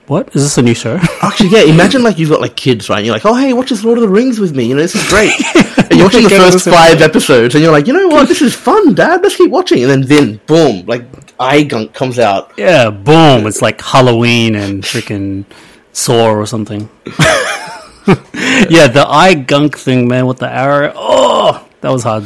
what 0.07 0.33
is 0.33 0.41
this 0.43 0.57
a 0.57 0.61
new 0.61 0.73
show? 0.73 0.95
Actually, 1.21 1.49
yeah. 1.49 1.63
Imagine 1.63 2.01
like 2.03 2.17
you've 2.17 2.29
got 2.29 2.39
like 2.39 2.55
kids, 2.55 2.89
right? 2.89 2.97
And 2.97 3.05
you're 3.05 3.15
like, 3.15 3.25
oh 3.25 3.35
hey, 3.35 3.51
watch 3.53 3.69
this 3.69 3.83
Lord 3.83 3.97
of 3.97 4.01
the 4.01 4.09
Rings 4.09 4.39
with 4.39 4.55
me. 4.55 4.65
You 4.65 4.75
know, 4.75 4.81
this 4.81 4.95
is 4.95 5.07
great. 5.09 5.33
and 5.77 5.91
you're 5.91 6.05
watching 6.05 6.23
the 6.23 6.29
first 6.29 6.65
five 6.65 7.01
episodes, 7.01 7.55
and 7.55 7.63
you're 7.63 7.73
like, 7.73 7.87
you 7.87 7.93
know 7.93 8.07
what, 8.07 8.27
this 8.27 8.41
is 8.41 8.55
fun, 8.55 8.95
Dad. 8.95 9.21
Let's 9.21 9.35
keep 9.35 9.51
watching. 9.51 9.83
And 9.83 9.91
then, 9.91 10.01
then 10.03 10.41
boom, 10.47 10.85
like 10.85 11.03
eye 11.39 11.63
gunk 11.63 11.93
comes 11.93 12.17
out. 12.17 12.53
yeah, 12.57 12.89
boom! 12.89 13.45
It's 13.45 13.61
like 13.61 13.81
Halloween 13.81 14.55
and 14.55 14.83
freaking 14.83 15.45
Saw 15.91 16.31
or 16.31 16.45
something. 16.45 16.89
yeah, 18.69 18.87
the 18.87 19.05
eye 19.07 19.33
gunk 19.33 19.77
thing, 19.77 20.07
man, 20.07 20.27
with 20.27 20.37
the 20.37 20.49
arrow. 20.49 20.93
Oh, 20.95 21.67
that 21.81 21.91
was 21.91 22.03
hard. 22.03 22.23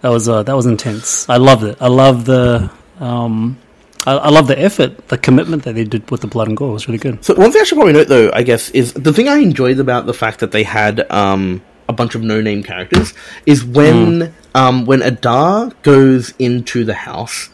That 0.00 0.10
was 0.10 0.28
uh, 0.28 0.44
that 0.44 0.54
was 0.54 0.66
intense. 0.66 1.28
I 1.28 1.38
loved 1.38 1.64
it. 1.64 1.78
I 1.80 1.88
love 1.88 2.24
the 2.24 2.70
um, 3.00 3.58
I, 4.06 4.12
I 4.12 4.28
love 4.30 4.46
the 4.46 4.58
effort, 4.58 5.08
the 5.08 5.18
commitment 5.18 5.64
that 5.64 5.74
they 5.74 5.84
did 5.84 6.10
with 6.10 6.20
the 6.20 6.26
blood 6.28 6.48
and 6.48 6.56
gore. 6.56 6.70
It 6.70 6.74
was 6.74 6.88
really 6.88 6.98
good. 6.98 7.24
So 7.24 7.34
one 7.34 7.52
thing 7.52 7.60
I 7.60 7.64
should 7.64 7.76
probably 7.76 7.94
note, 7.94 8.08
though, 8.08 8.30
I 8.32 8.42
guess, 8.42 8.70
is 8.70 8.92
the 8.92 9.12
thing 9.12 9.28
I 9.28 9.38
enjoyed 9.38 9.78
about 9.80 10.06
the 10.06 10.14
fact 10.14 10.40
that 10.40 10.52
they 10.52 10.62
had 10.62 11.10
um, 11.10 11.62
a 11.88 11.92
bunch 11.92 12.14
of 12.14 12.22
no-name 12.22 12.62
characters 12.62 13.12
is 13.44 13.64
when 13.64 14.34
um, 14.54 14.86
when 14.86 15.02
Adar 15.02 15.72
goes 15.82 16.32
into 16.38 16.84
the 16.84 16.94
house 16.94 17.50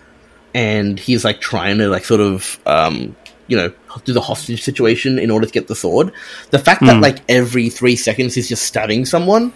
and 0.53 0.99
he's 0.99 1.25
like 1.25 1.41
trying 1.41 1.79
to 1.79 1.89
like 1.89 2.05
sort 2.05 2.21
of 2.21 2.61
um, 2.67 3.17
you 3.47 3.57
know 3.57 3.73
do 4.05 4.13
the 4.13 4.21
hostage 4.21 4.63
situation 4.63 5.19
in 5.19 5.31
order 5.31 5.47
to 5.47 5.53
get 5.53 5.69
the 5.69 5.75
sword. 5.75 6.13
The 6.51 6.59
fact 6.59 6.81
that 6.83 7.01
like 7.01 7.19
every 7.29 7.69
three 7.69 7.97
seconds 7.97 8.35
he's 8.35 8.49
just 8.49 8.65
stabbing 8.65 9.05
someone, 9.05 9.53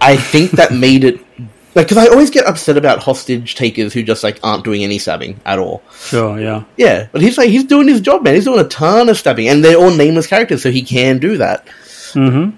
I 0.00 0.16
think 0.16 0.52
that 0.52 0.72
made 0.86 1.04
it. 1.04 1.20
Like, 1.74 1.88
because 1.88 1.98
I 1.98 2.06
always 2.06 2.30
get 2.30 2.46
upset 2.46 2.78
about 2.78 3.02
hostage 3.02 3.54
takers 3.54 3.92
who 3.92 4.02
just 4.02 4.24
like 4.24 4.40
aren't 4.42 4.64
doing 4.64 4.82
any 4.82 4.98
stabbing 4.98 5.38
at 5.44 5.58
all. 5.58 5.82
Sure, 5.92 6.40
yeah. 6.40 6.64
Yeah, 6.76 7.08
but 7.12 7.20
he's 7.20 7.36
like 7.36 7.50
he's 7.50 7.64
doing 7.64 7.88
his 7.88 8.00
job, 8.00 8.22
man. 8.22 8.34
He's 8.34 8.44
doing 8.44 8.60
a 8.60 8.68
ton 8.68 9.08
of 9.08 9.18
stabbing, 9.18 9.48
and 9.48 9.62
they're 9.62 9.76
all 9.76 9.94
nameless 9.94 10.26
characters, 10.26 10.62
so 10.62 10.70
he 10.70 10.82
can 10.82 11.18
do 11.18 11.36
that. 11.36 11.68
Hmm. 12.12 12.50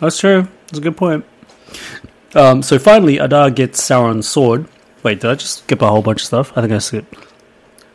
That's 0.00 0.18
true. 0.18 0.48
That's 0.66 0.78
a 0.78 0.82
good 0.82 0.96
point. 0.96 1.24
Um, 2.34 2.62
so 2.62 2.78
finally, 2.78 3.18
Adar 3.18 3.50
gets 3.50 3.80
Sauron's 3.80 4.28
sword. 4.28 4.66
Wait, 5.02 5.20
did 5.20 5.30
I 5.30 5.34
just 5.34 5.60
skip 5.60 5.82
a 5.82 5.88
whole 5.88 6.02
bunch 6.02 6.22
of 6.22 6.26
stuff? 6.26 6.56
I 6.56 6.60
think 6.60 6.72
I 6.72 6.78
skipped. 6.78 7.14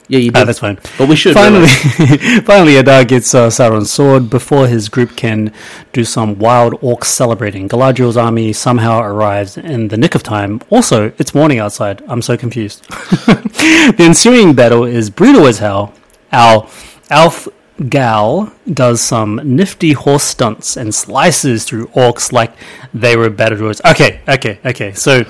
Yeah, 0.09 0.19
you 0.19 0.31
Ah, 0.33 0.39
did. 0.39 0.47
that's 0.47 0.59
fine. 0.59 0.79
But 0.97 1.09
we 1.09 1.15
should 1.17 1.33
finally, 1.33 1.67
finally, 2.45 2.77
Adar 2.77 3.03
gets 3.03 3.35
uh, 3.35 3.47
Sauron's 3.49 3.91
sword 3.91 4.29
before 4.29 4.67
his 4.67 4.87
group 4.89 5.17
can 5.17 5.51
do 5.91 6.03
some 6.05 6.39
wild 6.39 6.73
orcs 6.81 7.05
celebrating. 7.05 7.67
Galadriel's 7.67 8.15
army 8.15 8.53
somehow 8.53 9.01
arrives 9.01 9.57
in 9.57 9.89
the 9.89 9.97
nick 9.97 10.15
of 10.15 10.23
time. 10.23 10.61
Also, 10.69 11.11
it's 11.17 11.35
morning 11.35 11.59
outside. 11.59 12.01
I'm 12.07 12.21
so 12.21 12.37
confused. 12.37 12.87
the 12.89 13.95
ensuing 13.99 14.53
battle 14.55 14.85
is 14.85 15.09
brutal 15.09 15.45
as 15.45 15.59
hell. 15.59 15.93
Our 16.31 16.69
Alf 17.09 17.47
Gal 17.89 18.51
does 18.73 19.01
some 19.01 19.39
nifty 19.43 19.91
horse 19.93 20.23
stunts 20.23 20.77
and 20.77 20.95
slices 20.95 21.63
through 21.65 21.87
orcs 21.87 22.31
like 22.31 22.53
they 22.93 23.15
were 23.17 23.29
battle 23.29 23.57
droids. 23.57 23.81
Okay, 23.91 24.21
okay, 24.27 24.59
okay. 24.65 24.93
So 24.93 25.25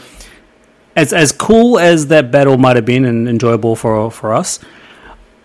as 0.98 1.14
as 1.14 1.32
cool 1.32 1.80
as 1.80 2.08
that 2.08 2.32
battle 2.32 2.58
might 2.58 2.76
have 2.76 2.86
been 2.86 3.06
and 3.06 3.30
enjoyable 3.30 3.76
for 3.76 4.12
for 4.12 4.34
us, 4.34 4.60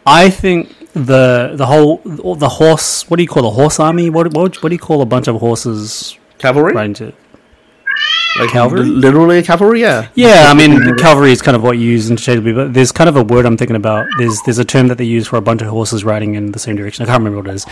I 0.05 0.31
think 0.31 0.75
the 0.95 1.53
the 1.55 1.67
whole 1.67 1.99
the 2.05 2.49
horse. 2.49 3.09
What 3.09 3.19
do 3.19 3.23
you 3.23 3.29
call 3.29 3.47
a 3.47 3.51
horse 3.51 3.79
army? 3.79 4.11
What 4.11 4.35
what, 4.35 4.63
what 4.63 4.71
do 4.71 4.75
you 4.75 4.81
call 4.81 5.03
a 5.03 5.07
bunch 5.07 5.29
of 5.29 5.37
horses 5.37 6.19
cavalry, 6.39 6.73
riding 6.73 6.95
to? 6.95 7.13
like 8.39 8.51
cavalry? 8.51 8.85
li- 8.85 8.91
literally 8.91 9.39
a 9.39 9.43
cavalry. 9.43 9.83
Yeah, 9.83 10.09
Yeah, 10.15 10.51
I 10.51 10.55
mean 10.55 10.97
cavalry 10.97 11.33
is 11.33 11.43
kind 11.43 11.55
of 11.55 11.63
what 11.63 11.77
you 11.77 11.87
use 11.87 12.11
interchangeably, 12.11 12.55
but 12.55 12.73
there's 12.73 12.91
kind 12.91 13.09
of 13.09 13.17
a 13.17 13.23
word 13.23 13.45
I'm 13.45 13.59
thinking 13.59 13.77
about. 13.77 14.07
There's 14.19 14.41
there's 14.47 14.59
a 14.59 14.65
term 14.65 14.89
that 14.89 14.97
they 14.97 15.05
use 15.05 15.27
for 15.27 15.37
a 15.37 15.43
bunch 15.43 15.61
of 15.61 15.69
horses 15.69 16.03
riding 16.03 16.35
in 16.35 16.53
the 16.53 16.59
same 16.59 16.77
direction. 16.77 17.05
I 17.05 17.07
can't 17.07 17.21
remember 17.21 17.39
what 17.39 17.49
it 17.49 17.55
is, 17.55 17.67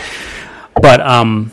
but 0.79 1.01
um, 1.01 1.51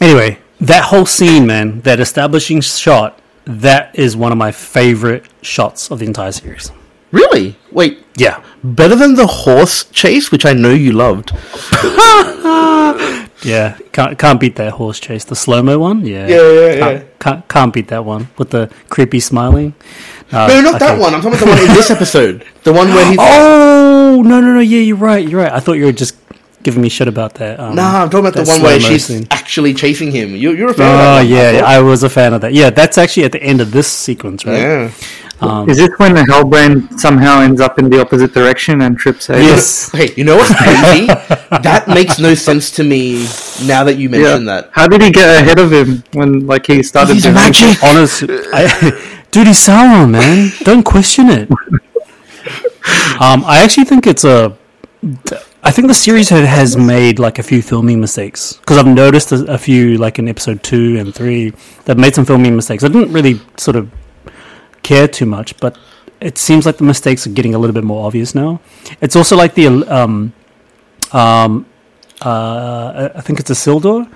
anyway, 0.00 0.38
that 0.60 0.84
whole 0.84 1.04
scene, 1.04 1.46
man, 1.46 1.82
that 1.82 2.00
establishing 2.00 2.62
shot, 2.62 3.20
that 3.46 3.94
is 3.98 4.16
one 4.16 4.32
of 4.32 4.38
my 4.38 4.52
favorite 4.52 5.24
shots 5.42 5.90
of 5.90 5.98
the 6.00 6.06
entire 6.06 6.32
series. 6.32 6.70
really. 7.12 7.56
Wait, 7.72 8.04
Yeah, 8.16 8.42
better 8.64 8.96
than 8.96 9.14
the 9.14 9.26
horse 9.26 9.84
chase, 9.84 10.30
which 10.32 10.44
I 10.46 10.52
know 10.54 10.70
you 10.72 10.92
loved. 10.92 11.32
Yeah, 13.42 13.76
can't 13.92 14.18
can't 14.18 14.40
beat 14.40 14.56
that 14.56 14.72
horse 14.72 14.98
chase. 14.98 15.22
The 15.24 15.36
slow 15.36 15.62
mo 15.62 15.78
one, 15.78 16.04
yeah, 16.04 16.26
Yeah, 16.26 16.36
yeah, 16.50 16.72
yeah. 16.72 16.78
Can't, 16.78 17.18
can't, 17.20 17.48
can't 17.48 17.72
beat 17.72 17.88
that 17.88 18.04
one 18.04 18.28
with 18.38 18.50
the 18.50 18.72
creepy 18.88 19.20
smiling. 19.20 19.74
Uh, 20.32 20.48
No, 20.48 20.60
not 20.62 20.80
that 20.80 20.98
one. 20.98 21.14
I'm 21.14 21.20
talking 21.20 21.38
about 21.38 21.44
the 21.44 21.50
one 21.52 21.58
in 21.60 21.74
this 21.76 21.90
episode. 21.90 22.44
The 22.64 22.72
one 22.72 22.88
where 22.88 23.06
he's. 23.10 23.18
Oh 23.20 24.22
no 24.24 24.40
no 24.40 24.54
no! 24.54 24.60
Yeah, 24.60 24.80
you're 24.80 24.96
right. 24.96 25.26
You're 25.28 25.42
right. 25.42 25.52
I 25.52 25.60
thought 25.60 25.74
you 25.74 25.84
were 25.84 25.92
just 25.92 26.16
giving 26.66 26.82
me 26.82 26.90
shit 26.90 27.08
about 27.08 27.32
that. 27.40 27.54
Um, 27.62 27.74
Nah, 27.78 28.02
I'm 28.02 28.10
talking 28.10 28.26
about 28.26 28.34
the 28.34 28.44
one 28.52 28.60
where 28.62 28.80
she's 28.80 29.06
scene. 29.06 29.26
actually 29.30 29.72
chasing 29.72 30.10
him. 30.10 30.28
You, 30.42 30.50
you're 30.58 30.70
a 30.70 30.74
fan 30.74 30.86
of 30.94 30.94
Oh 30.94 30.98
that 30.98 31.16
one, 31.22 31.28
yeah, 31.28 31.50
yeah, 31.52 31.60
thought. 31.60 31.68
I 31.70 31.78
was 31.90 32.02
a 32.02 32.10
fan 32.10 32.34
of 32.34 32.40
that. 32.42 32.52
Yeah, 32.60 32.70
that's 32.70 32.98
actually 32.98 33.24
at 33.28 33.32
the 33.32 33.42
end 33.50 33.60
of 33.64 33.70
this 33.70 33.86
sequence, 34.06 34.44
right? 34.44 34.58
yeah. 34.58 34.90
Um, 35.38 35.68
Is 35.70 35.76
this 35.76 35.90
when 35.98 36.14
the 36.14 36.22
Halbrand 36.32 36.98
somehow 36.98 37.34
ends 37.42 37.60
up 37.60 37.78
in 37.78 37.90
the 37.90 38.00
opposite 38.00 38.32
direction 38.32 38.80
and 38.80 38.96
trips 38.98 39.28
over? 39.30 39.38
yes. 39.40 39.90
Okay, 39.94 40.08
you 40.16 40.24
know 40.24 40.34
what's 40.36 40.54
crazy? 40.62 41.06
that 41.68 41.84
makes 41.88 42.18
no 42.18 42.32
sense 42.34 42.70
to 42.78 42.82
me 42.92 43.26
now 43.72 43.84
that 43.84 43.96
you 44.00 44.08
Yeah. 44.08 44.16
mention 44.16 44.44
that. 44.46 44.70
How 44.72 44.86
did 44.88 45.02
he 45.02 45.10
get 45.12 45.28
ahead 45.40 45.58
of 45.64 45.70
him 45.72 46.02
when 46.18 46.46
like 46.46 46.64
he 46.66 46.82
started 46.82 47.12
He's 47.14 47.22
doing 47.24 47.34
magic. 47.36 47.76
Honest, 47.84 48.24
I, 48.58 48.60
dude, 49.30 49.46
he's 49.52 49.60
Sauron, 49.66 50.10
man. 50.10 50.50
Don't 50.64 50.82
question 50.84 51.28
it. 51.38 51.48
Um, 53.18 53.42
I 53.44 53.62
actually 53.64 53.84
think 53.84 54.06
it's 54.06 54.24
a. 54.24 54.56
I 55.66 55.72
think 55.72 55.88
the 55.88 55.94
series 55.94 56.28
has 56.28 56.76
made 56.76 57.18
like 57.18 57.40
a 57.40 57.42
few 57.42 57.60
filming 57.60 58.00
mistakes 58.00 58.52
because 58.52 58.78
I've 58.78 58.86
noticed 58.86 59.32
a, 59.32 59.54
a 59.54 59.58
few 59.58 59.98
like 59.98 60.20
in 60.20 60.28
episode 60.28 60.62
two 60.62 60.96
and 60.96 61.12
three 61.12 61.54
that 61.86 61.98
made 61.98 62.14
some 62.14 62.24
filming 62.24 62.54
mistakes. 62.54 62.84
I 62.84 62.86
didn't 62.86 63.12
really 63.12 63.40
sort 63.56 63.74
of 63.74 63.90
care 64.84 65.08
too 65.08 65.26
much, 65.26 65.56
but 65.56 65.76
it 66.20 66.38
seems 66.38 66.66
like 66.66 66.76
the 66.76 66.84
mistakes 66.84 67.26
are 67.26 67.30
getting 67.30 67.56
a 67.56 67.58
little 67.58 67.74
bit 67.74 67.82
more 67.82 68.06
obvious 68.06 68.32
now. 68.32 68.60
It's 69.00 69.16
also 69.16 69.36
like 69.36 69.54
the 69.54 69.66
um, 69.66 70.32
um, 71.10 71.66
uh, 72.22 73.08
I 73.16 73.20
think 73.22 73.40
it's 73.40 73.50
Isildur 73.50 74.08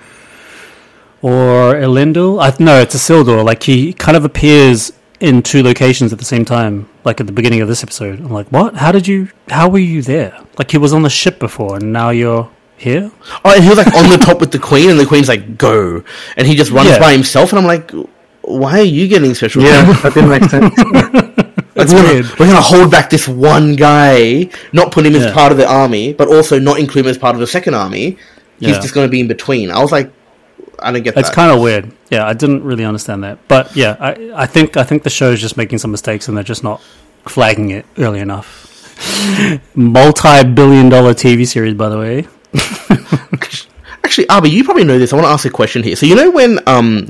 or 1.21 1.73
Elendil. 1.73 2.41
I 2.41 2.55
no, 2.63 2.79
it's 2.79 2.95
Isildur. 2.95 3.43
Like 3.43 3.63
he 3.63 3.91
kind 3.91 4.15
of 4.15 4.23
appears 4.23 4.93
in 5.21 5.41
two 5.43 5.63
locations 5.63 6.11
at 6.11 6.19
the 6.19 6.25
same 6.25 6.43
time. 6.45 6.89
Like 7.05 7.19
at 7.21 7.27
the 7.27 7.33
beginning 7.33 7.61
of 7.61 7.67
this 7.67 7.83
episode, 7.83 8.19
I'm 8.19 8.31
like, 8.31 8.47
what? 8.49 8.75
How 8.75 8.91
did 8.91 9.07
you? 9.07 9.29
How 9.49 9.69
were 9.69 9.79
you 9.79 10.01
there? 10.01 10.37
Like 10.57 10.71
he 10.71 10.77
was 10.77 10.93
on 10.93 11.03
the 11.03 11.09
ship 11.09 11.39
before, 11.39 11.75
and 11.77 11.93
now 11.93 12.09
you're 12.09 12.49
here. 12.77 13.11
Oh, 13.45 13.53
and 13.53 13.63
he 13.63 13.69
was 13.69 13.77
like 13.77 13.93
on 13.95 14.09
the 14.09 14.17
top 14.17 14.39
with 14.39 14.51
the 14.51 14.59
queen, 14.59 14.89
and 14.89 14.99
the 14.99 15.05
queen's 15.05 15.27
like, 15.29 15.57
"Go," 15.57 16.03
and 16.37 16.47
he 16.47 16.55
just 16.55 16.71
runs 16.71 16.89
Yeah. 16.89 16.99
by 16.99 17.11
himself, 17.13 17.51
and 17.51 17.59
I'm 17.59 17.65
like, 17.65 17.91
"Why 18.41 18.79
are 18.79 18.83
you 18.83 19.07
getting 19.07 19.33
special?" 19.35 19.61
Yeah, 19.63 19.83
that 20.03 20.13
didn't 20.13 20.29
make 20.29 20.43
sense. 20.45 20.75
That's 21.73 21.93
we're 21.93 22.03
weird. 22.03 22.23
Gonna, 22.25 22.35
we're 22.39 22.47
gonna 22.47 22.61
hold 22.61 22.91
back 22.91 23.09
this 23.09 23.27
one 23.27 23.75
guy, 23.77 24.49
not 24.73 24.91
put 24.91 25.05
him 25.05 25.15
as 25.15 25.23
Yeah. 25.23 25.33
part 25.33 25.51
of 25.53 25.57
the 25.57 25.67
army, 25.67 26.13
but 26.13 26.27
also 26.27 26.59
not 26.59 26.79
include 26.79 27.05
him 27.05 27.09
as 27.11 27.17
part 27.17 27.33
of 27.35 27.39
the 27.39 27.47
second 27.47 27.75
army. 27.75 28.17
He's 28.59 28.69
Yeah. 28.75 28.79
just 28.81 28.93
gonna 28.93 29.07
be 29.07 29.21
in 29.21 29.27
between. 29.27 29.71
I 29.71 29.79
was 29.81 29.91
like, 29.91 30.11
I 30.79 30.91
don't 30.91 31.01
get 31.03 31.15
It's 31.17 31.29
that. 31.29 31.35
kind 31.35 31.51
of 31.51 31.61
weird. 31.61 31.91
Yeah, 32.11 32.27
I 32.27 32.33
didn't 32.33 32.63
really 32.63 32.83
understand 32.85 33.23
that. 33.23 33.39
But 33.47 33.75
yeah, 33.75 33.95
I, 33.99 34.31
I 34.35 34.45
think 34.45 34.75
I 34.77 34.83
think 34.83 35.03
the 35.03 35.09
show 35.09 35.31
is 35.31 35.39
just 35.41 35.55
making 35.57 35.79
some 35.79 35.91
mistakes 35.91 36.27
and 36.27 36.35
they're 36.35 36.43
just 36.43 36.63
not 36.63 36.81
flagging 37.25 37.71
it 37.71 37.85
early 37.97 38.19
enough. 38.19 38.67
Multi-billion 39.75 40.89
dollar 40.89 41.13
TV 41.13 41.47
series, 41.47 41.73
by 41.73 41.89
the 41.89 41.97
way. 41.97 42.27
Actually, 44.03 44.27
Ahbi, 44.27 44.51
you 44.51 44.63
probably 44.63 44.83
know 44.83 44.99
this. 44.99 45.13
I 45.13 45.15
want 45.15 45.25
to 45.25 45.31
ask 45.31 45.45
a 45.45 45.49
question 45.49 45.83
here. 45.83 45.95
So 45.95 46.05
you 46.05 46.15
know 46.15 46.29
when 46.31 46.59
um, 46.67 47.07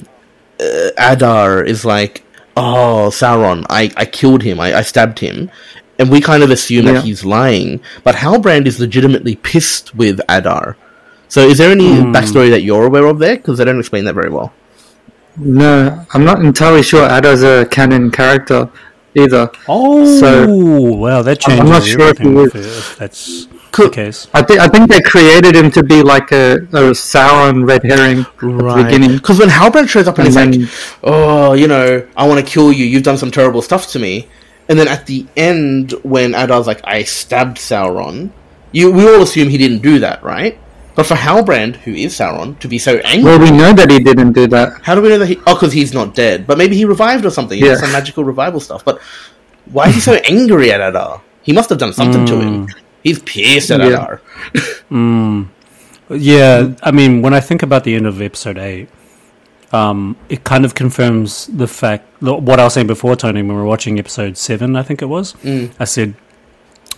uh, 0.59 0.89
Adar 0.99 1.63
is 1.63 1.83
like, 1.83 2.23
"Oh, 2.55 3.09
Sauron, 3.11 3.65
I, 3.69 3.91
I 3.97 4.05
killed 4.05 4.43
him. 4.43 4.59
I, 4.59 4.75
I 4.75 4.81
stabbed 4.83 5.17
him," 5.17 5.49
and 5.97 6.11
we 6.11 6.21
kind 6.21 6.43
of 6.43 6.51
assume 6.51 6.85
Yeah. 6.85 6.93
that 6.93 7.03
he's 7.05 7.25
lying, 7.25 7.81
but 8.03 8.15
Halbrand 8.15 8.67
is 8.67 8.79
legitimately 8.79 9.35
pissed 9.37 9.95
with 9.95 10.21
Adar. 10.29 10.77
So 11.27 11.41
is 11.41 11.57
there 11.57 11.71
any 11.71 11.89
backstory 12.13 12.49
that 12.51 12.61
you're 12.61 12.85
aware 12.85 13.05
of 13.07 13.17
there? 13.17 13.37
Because 13.37 13.57
they 13.57 13.65
don't 13.65 13.79
explain 13.79 14.03
that 14.05 14.13
very 14.13 14.29
well. 14.29 14.53
No, 15.37 16.05
I'm 16.13 16.23
not 16.25 16.39
entirely 16.39 16.83
sure 16.83 17.07
Adar's 17.09 17.43
a 17.43 17.65
canon 17.65 18.11
character 18.11 18.69
either. 19.15 19.49
Oh, 19.67 20.05
So- 20.19 20.47
wow, 20.47 21.21
that 21.21 21.39
changes 21.39 21.61
I'm 21.61 21.69
not 21.69 21.83
sure 21.83 22.09
if 22.09 22.17
he 22.17 22.27
if, 22.27 22.55
if 22.55 22.97
that's 22.97 23.47
Cool. 23.71 23.85
the 23.85 23.91
case. 23.91 24.27
I 24.33 24.41
think 24.41 24.59
I 24.59 24.67
think 24.67 24.89
they 24.91 24.99
created 25.01 25.55
him 25.55 25.71
to 25.71 25.81
be 25.83 26.01
like 26.03 26.33
a, 26.33 26.55
a 26.55 26.91
Sauron 26.91 27.65
red 27.65 27.83
herring 27.83 28.19
at 28.19 28.39
the 28.39 28.83
beginning. 28.83 29.13
Because 29.15 29.39
when 29.39 29.47
Halbrand 29.47 29.87
shows 29.87 30.07
up 30.09 30.17
and, 30.19 30.27
And 30.27 30.27
he's 30.27 30.35
then- 30.35 30.61
like, 30.63 30.69
"Oh, 31.03 31.53
you 31.53 31.67
know, 31.67 32.05
I 32.17 32.27
want 32.27 32.45
to 32.45 32.45
kill 32.45 32.73
you. 32.73 32.85
You've 32.85 33.03
done 33.03 33.17
some 33.17 33.31
terrible 33.31 33.61
stuff 33.61 33.87
to 33.93 33.99
me," 33.99 34.27
and 34.67 34.77
then 34.77 34.89
at 34.89 35.05
the 35.05 35.25
end, 35.37 35.93
when 36.03 36.33
Adar's 36.35 36.67
like, 36.67 36.81
"I 36.83 37.03
stabbed 37.03 37.57
Sauron," 37.59 38.31
you 38.73 38.91
we 38.91 39.07
all 39.07 39.21
assume 39.21 39.47
he 39.47 39.57
didn't 39.57 39.81
do 39.81 39.99
that, 39.99 40.21
right? 40.21 40.57
But 40.95 41.05
for 41.05 41.15
Halbrand, 41.15 41.77
who 41.77 41.93
is 41.93 42.13
Sauron, 42.13 42.59
to 42.59 42.67
be 42.67 42.77
so 42.77 42.97
angry, 43.05 43.23
Well, 43.31 43.39
we 43.39 43.51
know 43.51 43.71
that 43.73 43.89
he 43.89 43.99
didn't 43.99 44.33
do 44.33 44.47
that. 44.47 44.73
how 44.83 44.93
do 44.95 45.01
we 45.01 45.09
know 45.09 45.19
that 45.19 45.27
he? 45.27 45.37
Oh, 45.47 45.53
because 45.55 45.71
he's 45.73 45.93
not 45.93 46.13
dead. 46.15 46.45
But 46.45 46.57
maybe 46.57 46.75
he 46.75 46.83
revived 46.85 47.25
or 47.25 47.29
something. 47.29 47.57
He 47.57 47.65
Yeah. 47.65 47.75
some 47.75 47.91
magical 47.91 48.23
revival 48.23 48.59
stuff. 48.59 48.83
But 48.83 48.99
why 49.71 49.87
is 49.89 49.95
he 49.95 50.01
so 50.01 50.13
angry 50.25 50.71
at 50.71 50.81
Adar? 50.81 51.21
He 51.43 51.53
must 51.53 51.69
have 51.69 51.77
done 51.79 51.93
something 51.93 52.25
to 52.25 52.35
him. 52.41 52.67
Mm. 52.67 52.73
He's 53.03 53.19
pissed 53.19 53.71
at 53.71 53.79
Yeah. 53.79 53.87
Adar. 53.87 54.21
Mm. 54.91 55.47
Yeah, 56.09 56.71
I 56.83 56.91
mean, 56.91 57.21
when 57.21 57.33
I 57.33 57.39
think 57.39 57.63
about 57.63 57.85
the 57.85 57.95
end 57.95 58.05
of 58.05 58.21
episode 58.21 58.57
eight, 58.57 58.89
um, 59.71 60.17
it 60.27 60.43
kind 60.43 60.65
of 60.65 60.75
confirms 60.75 61.47
the 61.47 61.67
fact 61.67 62.05
what 62.21 62.59
I 62.59 62.65
was 62.65 62.73
saying 62.73 62.87
before, 62.87 63.15
Tony. 63.15 63.41
When 63.41 63.47
we 63.55 63.55
were 63.55 63.63
watching 63.65 63.97
episode 63.97 64.35
seven, 64.37 64.75
I 64.75 64.83
think 64.83 65.01
it 65.01 65.05
was. 65.05 65.33
Mm. 65.43 65.71
I 65.79 65.85
said, 65.85 66.15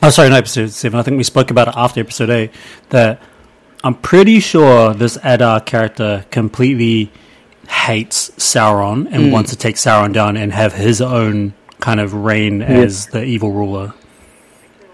"Oh, 0.02 0.10
sorry, 0.10 0.30
not 0.30 0.40
episode 0.40 0.72
seven. 0.72 1.00
I 1.00 1.04
think 1.04 1.18
we 1.18 1.24
spoke 1.24 1.52
about 1.52 1.68
it 1.68 1.76
after 1.78 2.00
episode 2.00 2.32
eight. 2.32 2.52
That 2.90 3.22
I'm 3.84 3.96
pretty 3.96 4.40
sure 4.40 4.94
this 4.94 5.18
Adar 5.24 5.60
character 5.60 6.26
completely 6.32 7.12
hates 7.68 8.30
Sauron 8.32 9.08
and 9.12 9.32
wants 9.32 9.52
to 9.52 9.58
take 9.58 9.76
Sauron 9.76 10.14
down 10.14 10.38
and 10.38 10.54
have 10.54 10.74
his 10.74 11.02
own 11.02 11.54
kind 11.80 12.00
of 12.00 12.14
reign 12.14 12.62
as 12.62 13.08
the 13.08 13.24
evil 13.24 13.52
ruler." 13.52 13.94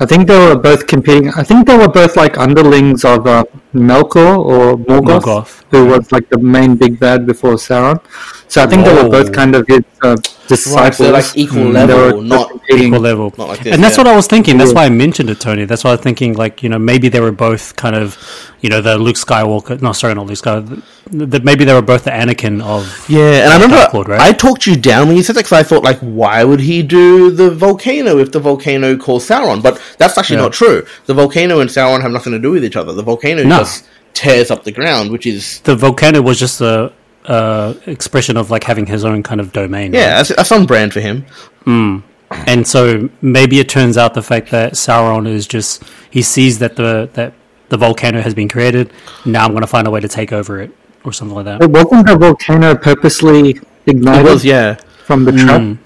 I 0.01 0.05
think 0.05 0.27
they 0.27 0.37
were 0.37 0.55
both 0.55 0.87
competing. 0.87 1.29
I 1.29 1.43
think 1.43 1.67
they 1.67 1.77
were 1.77 1.89
both 1.89 2.15
like 2.15 2.37
underlings 2.37 3.03
of 3.03 3.27
uh, 3.27 3.43
Melkor 3.73 4.37
or 4.39 4.77
Morgoth, 4.77 5.21
Morgoth, 5.21 5.63
who 5.71 5.85
was 5.87 6.11
like 6.11 6.27
the 6.29 6.39
main 6.39 6.75
big 6.75 6.99
bad 6.99 7.25
before 7.25 7.53
Sauron. 7.53 8.01
So 8.47 8.63
I 8.63 8.67
think 8.67 8.83
they 8.83 8.93
were 8.93 9.07
both 9.09 9.31
kind 9.31 9.53
of 9.55 9.67
his 9.67 9.81
uh, 10.01 10.15
Right, 10.49 10.55
disciples. 10.55 10.97
so 10.97 11.11
like 11.11 11.37
equal 11.37 11.65
level, 11.65 12.17
were 12.17 12.23
not 12.23 12.49
competing. 12.49 12.87
equal 12.87 12.99
level. 13.01 13.31
not 13.37 13.49
like 13.49 13.59
this. 13.59 13.71
and 13.75 13.83
that's 13.83 13.97
yeah. 13.97 14.03
what 14.05 14.11
I 14.11 14.15
was 14.15 14.25
thinking. 14.25 14.57
That's 14.57 14.73
why 14.73 14.85
I 14.85 14.89
mentioned 14.89 15.29
it, 15.29 15.39
Tony. 15.39 15.65
That's 15.65 15.83
why 15.83 15.91
I 15.91 15.93
was 15.93 16.01
thinking, 16.01 16.33
like, 16.33 16.63
you 16.63 16.69
know, 16.69 16.79
maybe 16.79 17.07
they 17.09 17.19
were 17.19 17.31
both 17.31 17.75
kind 17.75 17.95
of, 17.95 18.17
you 18.61 18.69
know, 18.71 18.81
the 18.81 18.97
Luke 18.97 19.17
Skywalker. 19.17 19.79
No, 19.79 19.91
sorry, 19.93 20.15
not 20.15 20.25
Luke 20.25 20.39
Skywalker. 20.39 20.81
That 21.11 21.43
maybe 21.43 21.65
they 21.65 21.73
were 21.75 21.83
both 21.83 22.05
the 22.05 22.09
Anakin 22.09 22.63
of. 22.63 23.05
Yeah, 23.07 23.43
and 23.43 23.49
I 23.51 23.53
remember 23.57 23.75
Dark 23.75 23.93
Lord, 23.93 24.07
right? 24.07 24.19
I 24.19 24.31
talked 24.31 24.65
you 24.65 24.75
down 24.75 25.07
when 25.07 25.17
you 25.17 25.21
said 25.21 25.35
that 25.35 25.41
because 25.41 25.51
I 25.59 25.61
thought, 25.61 25.83
like, 25.83 25.99
why 25.99 26.43
would 26.43 26.61
he 26.61 26.81
do 26.81 27.29
the 27.29 27.51
volcano 27.51 28.17
if 28.17 28.31
the 28.31 28.39
volcano 28.39 28.97
calls 28.97 29.27
Sauron? 29.29 29.61
But 29.61 29.79
that's 29.99 30.17
actually 30.17 30.37
Yeah. 30.37 30.43
not 30.43 30.53
true. 30.53 30.83
The 31.05 31.13
volcano 31.13 31.59
and 31.59 31.69
Sauron 31.69 32.01
have 32.01 32.11
nothing 32.11 32.33
to 32.33 32.39
do 32.39 32.49
with 32.49 32.65
each 32.65 32.75
other. 32.75 32.93
The 32.93 33.03
volcano 33.03 33.43
No. 33.43 33.58
Just 33.59 33.87
tears 34.13 34.51
up 34.51 34.63
the 34.63 34.71
ground, 34.71 35.11
which 35.11 35.25
is 35.25 35.59
The 35.61 35.75
volcano 35.75 36.21
was 36.21 36.39
just 36.39 36.61
a 36.61 36.91
uh, 37.25 37.73
expression 37.85 38.37
of 38.37 38.49
like 38.51 38.63
having 38.63 38.85
his 38.85 39.05
own 39.05 39.23
kind 39.23 39.39
of 39.41 39.51
domain. 39.53 39.93
yeah, 39.93 39.99
right? 39.99 40.15
that's, 40.17 40.35
that's 40.35 40.51
on 40.51 40.65
brand 40.65 40.93
for 40.93 40.99
him. 40.99 41.25
and 41.65 42.67
so 42.67 43.09
maybe 43.21 43.59
it 43.59 43.69
turns 43.69 43.97
out 43.97 44.13
the 44.13 44.21
fact 44.21 44.49
that 44.51 44.73
Sauron 44.73 45.27
is 45.27 45.47
just 45.47 45.83
he 46.09 46.21
sees 46.21 46.59
that 46.59 46.75
the 46.75 47.09
that 47.13 47.33
the 47.69 47.77
volcano 47.77 48.21
has 48.21 48.33
been 48.33 48.49
created. 48.49 48.91
Now 49.25 49.45
I'm 49.45 49.51
going 49.51 49.61
to 49.61 49.67
find 49.67 49.87
a 49.87 49.91
way 49.91 49.99
to 49.99 50.07
take 50.07 50.31
over 50.33 50.59
it 50.61 50.71
or 51.03 51.13
something 51.13 51.35
like 51.35 51.45
that. 51.45 51.61
It 51.61 51.69
wasn't 51.69 52.07
the 52.07 52.17
volcano 52.17 52.75
purposely 52.75 53.51
It 53.51 53.63
ignited 53.85 54.25
was, 54.25 54.43
yeah. 54.43 54.75
from 55.05 55.23
the 55.25 55.31
trap. 55.33 55.77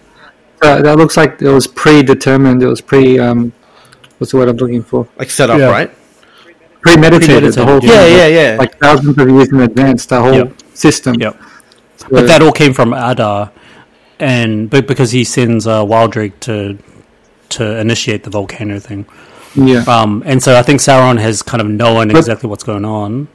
So 0.64 0.82
that 0.82 0.98
looks 0.98 1.18
like 1.18 1.42
it 1.42 1.50
was 1.50 1.68
predetermined. 1.68 2.64
It 2.64 2.68
was 2.68 2.80
pre. 2.80 3.20
Um, 3.20 3.52
what's 4.18 4.32
the 4.32 4.38
word 4.38 4.48
I'm 4.48 4.56
looking 4.56 4.82
for? 4.84 5.08
Like 5.18 5.30
set 5.30 5.50
up, 5.50 5.60
Yeah. 5.60 5.70
right? 5.72 5.92
Premeditated. 6.84 7.54
The 7.54 7.66
whole 7.66 7.80
Premeditated, 7.80 7.90
thing, 7.90 8.18
Yeah, 8.18 8.28
yeah, 8.28 8.52
yeah. 8.52 8.58
Like 8.60 8.78
thousands 8.80 9.18
of 9.18 9.30
years 9.30 9.50
in 9.52 9.60
advance. 9.62 10.06
The 10.06 10.20
whole 10.22 10.34
Yep. 10.34 10.54
system. 10.74 11.14
Yep. 11.16 11.36
So- 11.98 12.08
But 12.12 12.28
that 12.28 12.42
all 12.42 12.52
came 12.52 12.74
from 12.74 12.94
Adar, 12.94 13.52
and 14.20 14.70
but 14.70 14.88
because 14.88 15.12
he 15.12 15.24
sends 15.24 15.66
uh, 15.68 15.84
Waldreg 15.84 16.34
to 16.42 16.78
to 17.50 17.64
initiate 17.80 18.24
the 18.24 18.30
volcano 18.32 18.80
thing, 18.80 19.06
yeah. 19.56 19.84
um, 19.88 20.24
and 20.26 20.42
so 20.42 20.58
I 20.58 20.64
think 20.64 20.80
Sauron 20.82 21.20
has 21.20 21.42
kind 21.44 21.62
of 21.62 21.68
known 21.68 22.08
But- 22.08 22.18
exactly 22.18 22.50
what's 22.50 22.64
going 22.64 22.86
on, 22.86 23.28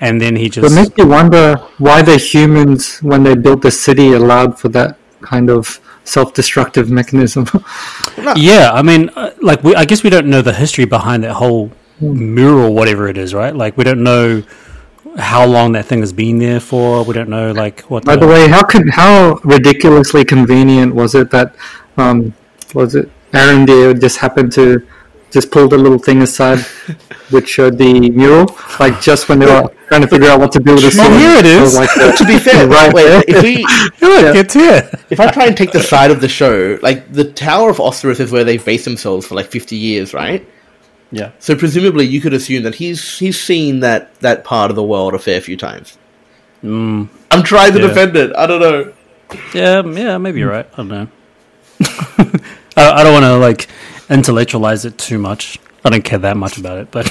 and 0.00 0.20
then 0.22 0.36
he 0.36 0.48
But 0.48 0.64
it 0.64 0.72
makes 0.72 0.90
you 0.96 1.06
wonder 1.06 1.56
why 1.78 2.00
the 2.02 2.16
humans, 2.16 2.98
when 3.02 3.22
they 3.24 3.34
built 3.34 3.60
the 3.62 3.70
city, 3.70 4.12
allowed 4.12 4.58
for 4.58 4.68
that 4.70 4.96
kind 5.20 5.50
of 5.50 5.80
self-destructive 6.04 6.88
mechanism. 6.90 7.44
yeah, 8.36 8.70
I 8.72 8.82
mean, 8.82 9.10
uh, 9.14 9.30
like 9.42 9.62
we, 9.62 9.74
I 9.76 9.84
guess 9.84 10.02
we 10.02 10.10
don't 10.10 10.26
know 10.26 10.42
the 10.42 10.54
history 10.54 10.86
behind 10.86 11.22
that 11.24 11.34
whole 11.34 11.70
mural, 12.00 12.74
whatever 12.74 13.08
it 13.08 13.16
is, 13.18 13.34
right? 13.34 13.54
Like 13.54 13.76
we 13.76 13.84
don't 13.84 14.02
know 14.02 14.42
how 15.18 15.44
long 15.44 15.72
that 15.72 15.86
thing 15.86 16.00
has 16.00 16.12
been 16.12 16.38
there 16.38 16.60
for. 16.60 17.02
We 17.04 17.14
don't 17.14 17.28
know 17.28 17.52
like 17.52 17.80
what. 17.82 18.04
By 18.04 18.16
the 18.16 18.26
way, 18.26 18.48
how 18.48 18.62
could 18.62 18.88
how 18.90 19.40
ridiculously 19.44 20.24
convenient 20.24 20.94
was 20.94 21.14
it 21.14 21.30
that 21.30 21.54
um, 21.96 22.34
was 22.74 22.94
it 22.94 23.10
Arondir 23.32 24.00
just 24.00 24.18
happened 24.18 24.52
to 24.52 24.86
just 25.30 25.50
pull 25.52 25.68
the 25.68 25.78
little 25.78 25.98
thing 25.98 26.22
aside, 26.22 26.58
which 27.30 27.48
showed 27.48 27.78
the 27.78 28.10
mural, 28.10 28.56
like 28.80 29.00
just 29.00 29.28
when 29.28 29.38
they 29.38 29.46
were 29.46 29.68
trying 29.88 30.00
to 30.00 30.08
figure 30.08 30.28
out 30.28 30.40
what 30.40 30.50
to 30.52 30.58
do 30.58 30.72
with 30.74 30.82
the 30.82 30.86
Oh, 30.88 30.90
sword. 30.90 31.20
here 31.20 31.36
it 31.38 31.46
is. 31.46 31.76
Like, 31.76 31.88
the- 31.94 32.12
to 32.18 32.24
be 32.24 32.38
fair, 32.38 32.66
right 32.78 32.92
wait, 32.92 33.04
there. 33.04 33.22
if 33.28 33.42
we 33.42 33.58
Look, 34.06 34.34
it's 34.36 34.54
here. 34.54 34.90
if 35.10 35.20
I 35.20 35.30
try 35.30 35.46
and 35.46 35.56
take 35.56 35.70
the 35.72 35.82
side 35.82 36.10
of 36.10 36.20
the 36.20 36.28
show, 36.28 36.78
like 36.82 37.12
the 37.12 37.24
Tower 37.30 37.70
of 37.70 37.76
Ostirith 37.78 38.18
is 38.20 38.32
where 38.32 38.42
they've 38.44 38.64
based 38.64 38.84
themselves 38.86 39.26
for 39.26 39.34
like 39.36 39.46
fifty 39.46 39.76
years, 39.76 40.12
right? 40.14 40.44
Yeah. 41.12 41.32
So 41.40 41.56
presumably, 41.56 42.06
you 42.06 42.20
could 42.20 42.32
assume 42.34 42.62
that 42.62 42.76
he's 42.76 43.18
he's 43.18 43.40
seen 43.40 43.80
that 43.80 44.14
that 44.20 44.44
part 44.44 44.70
of 44.70 44.76
the 44.76 44.82
world 44.84 45.14
a 45.14 45.18
fair 45.18 45.40
few 45.40 45.56
times. 45.56 45.98
I'm 46.62 47.08
trying 47.42 47.72
to 47.72 47.80
Yeah. 47.80 47.86
defend 47.88 48.16
it. 48.16 48.32
I 48.36 48.46
don't 48.46 48.60
know. 48.60 48.92
Yeah, 49.54 49.82
yeah, 49.84 50.18
maybe 50.18 50.40
you're 50.40 50.50
right. 50.50 50.68
I 50.74 50.76
don't 50.76 50.88
know. 50.88 51.08
I, 52.76 52.92
I 53.00 53.02
don't 53.04 53.12
want 53.12 53.24
to 53.24 53.36
like 53.38 53.68
intellectualize 54.08 54.84
it 54.84 54.98
too 54.98 55.18
much. 55.18 55.58
I 55.84 55.90
don't 55.90 56.04
care 56.04 56.18
that 56.18 56.36
much 56.36 56.58
about 56.58 56.78
it, 56.78 56.90
but 56.90 57.06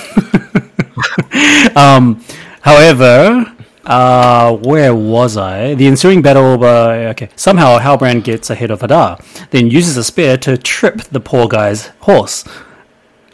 um, 1.76 2.24
however, 2.62 3.46
uh, 3.86 4.56
where 4.58 4.94
was 4.94 5.38
I? 5.38 5.74
The 5.76 5.88
ensuing 5.88 6.22
battle. 6.22 6.64
Uh, 6.64 7.10
okay, 7.12 7.30
somehow 7.36 7.80
Halbrand 7.80 8.24
gets 8.24 8.50
ahead 8.50 8.72
of 8.72 8.84
Adar, 8.84 9.20
then 9.52 9.70
uses 9.72 9.98
a 9.98 10.04
spear 10.04 10.38
to 10.38 10.58
trip 10.58 11.02
the 11.04 11.20
poor 11.20 11.48
guy's 11.48 11.88
horse. 12.02 12.44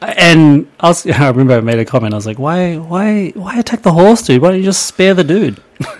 And 0.01 0.67
I, 0.79 0.87
was, 0.89 1.05
I 1.07 1.27
remember 1.29 1.53
I 1.53 1.61
made 1.61 1.79
a 1.79 1.85
comment. 1.85 2.13
I 2.13 2.17
was 2.17 2.25
like, 2.27 2.39
"Why, 2.39 2.75
why, 2.77 3.29
why 3.35 3.57
attack 3.59 3.81
the 3.81 3.91
horse, 3.93 4.21
dude? 4.23 4.41
Why 4.41 4.49
don't 4.49 4.59
you 4.59 4.65
just 4.65 4.85
spare 4.85 5.13
the 5.13 5.23
dude?" 5.23 5.61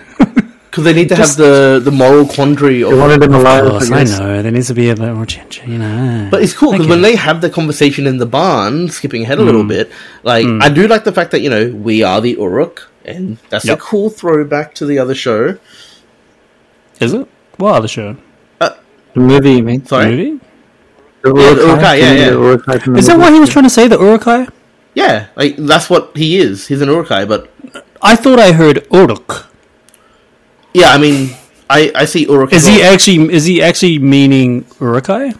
Because 0.70 0.84
they 0.84 0.92
need 0.92 1.08
to 1.08 1.16
Just- 1.16 1.38
have 1.38 1.46
the, 1.46 1.80
the 1.82 1.90
moral 1.90 2.26
quandary 2.26 2.82
of 2.82 2.90
They 2.90 2.98
wanted 2.98 3.22
him 3.22 3.32
alive. 3.32 3.64
Of 3.64 3.70
course, 3.70 3.90
I 3.90 4.00
I 4.00 4.04
know 4.04 4.42
there 4.42 4.52
needs 4.52 4.66
to 4.66 4.74
be 4.74 4.90
a 4.90 4.94
bit 4.94 5.10
more 5.10 5.24
ginger, 5.24 5.64
you 5.64 5.78
know. 5.78 6.28
But 6.30 6.42
it's 6.42 6.52
cool 6.52 6.72
because 6.72 6.86
when 6.86 7.00
they 7.00 7.16
have 7.16 7.40
the 7.40 7.48
conversation 7.48 8.06
in 8.06 8.18
the 8.18 8.26
barn, 8.26 8.90
skipping 8.90 9.22
ahead 9.22 9.38
a 9.38 9.42
little 9.42 9.62
Mm. 9.64 9.68
bit, 9.68 9.90
like 10.22 10.44
I 10.60 10.68
do 10.68 10.86
like 10.86 11.04
the 11.04 11.12
fact 11.12 11.30
that 11.30 11.40
you 11.40 11.48
know 11.48 11.68
we 11.70 12.02
are 12.02 12.20
the 12.20 12.32
Uruk, 12.32 12.90
and 13.06 13.38
that's 13.48 13.64
Yep. 13.64 13.78
a 13.78 13.80
cool 13.80 14.10
throwback 14.10 14.74
to 14.74 14.84
the 14.84 14.98
other 14.98 15.14
show. 15.14 15.56
Is 17.00 17.14
it? 17.14 17.26
What 17.56 17.74
other 17.76 17.88
show? 17.88 18.16
The 18.60 18.76
movie, 19.14 19.52
you 19.52 19.62
mean? 19.62 19.86
Sorry, 19.86 20.14
The 20.14 20.22
Yeah, 20.22 20.38
the 21.34 21.40
Uruk-hai, 21.40 21.66
Uruk-hai, 21.66 21.94
yeah, 21.96 22.12
yeah. 22.12 22.30
Uruk-hai 22.30 22.98
Is 22.98 23.06
that 23.06 23.18
what 23.18 23.32
he 23.32 23.40
was 23.40 23.50
trying 23.50 23.64
to 23.64 23.70
say? 23.70 23.88
The 23.88 23.98
Uruk-hai? 23.98 24.48
Yeah, 24.94 25.26
like 25.36 25.56
that's 25.56 25.90
what 25.90 26.16
he 26.16 26.38
is. 26.38 26.66
He's 26.68 26.80
an 26.80 26.88
Uruk-hai, 26.88 27.24
but 27.26 27.50
I 28.02 28.16
thought 28.16 28.38
I 28.38 28.52
heard 28.52 28.86
Uruk. 28.92 29.46
yeah, 30.72 30.90
I 30.90 30.98
mean, 30.98 31.34
I 31.68 31.92
I 31.94 32.04
see 32.06 32.24
Uruk. 32.26 32.52
Is 32.52 32.66
he 32.66 32.78
well. 32.78 32.94
actually 32.94 33.32
is 33.34 33.44
he 33.44 33.62
actually 33.62 33.98
meaning 33.98 34.64
Uruk-hai? 34.80 35.34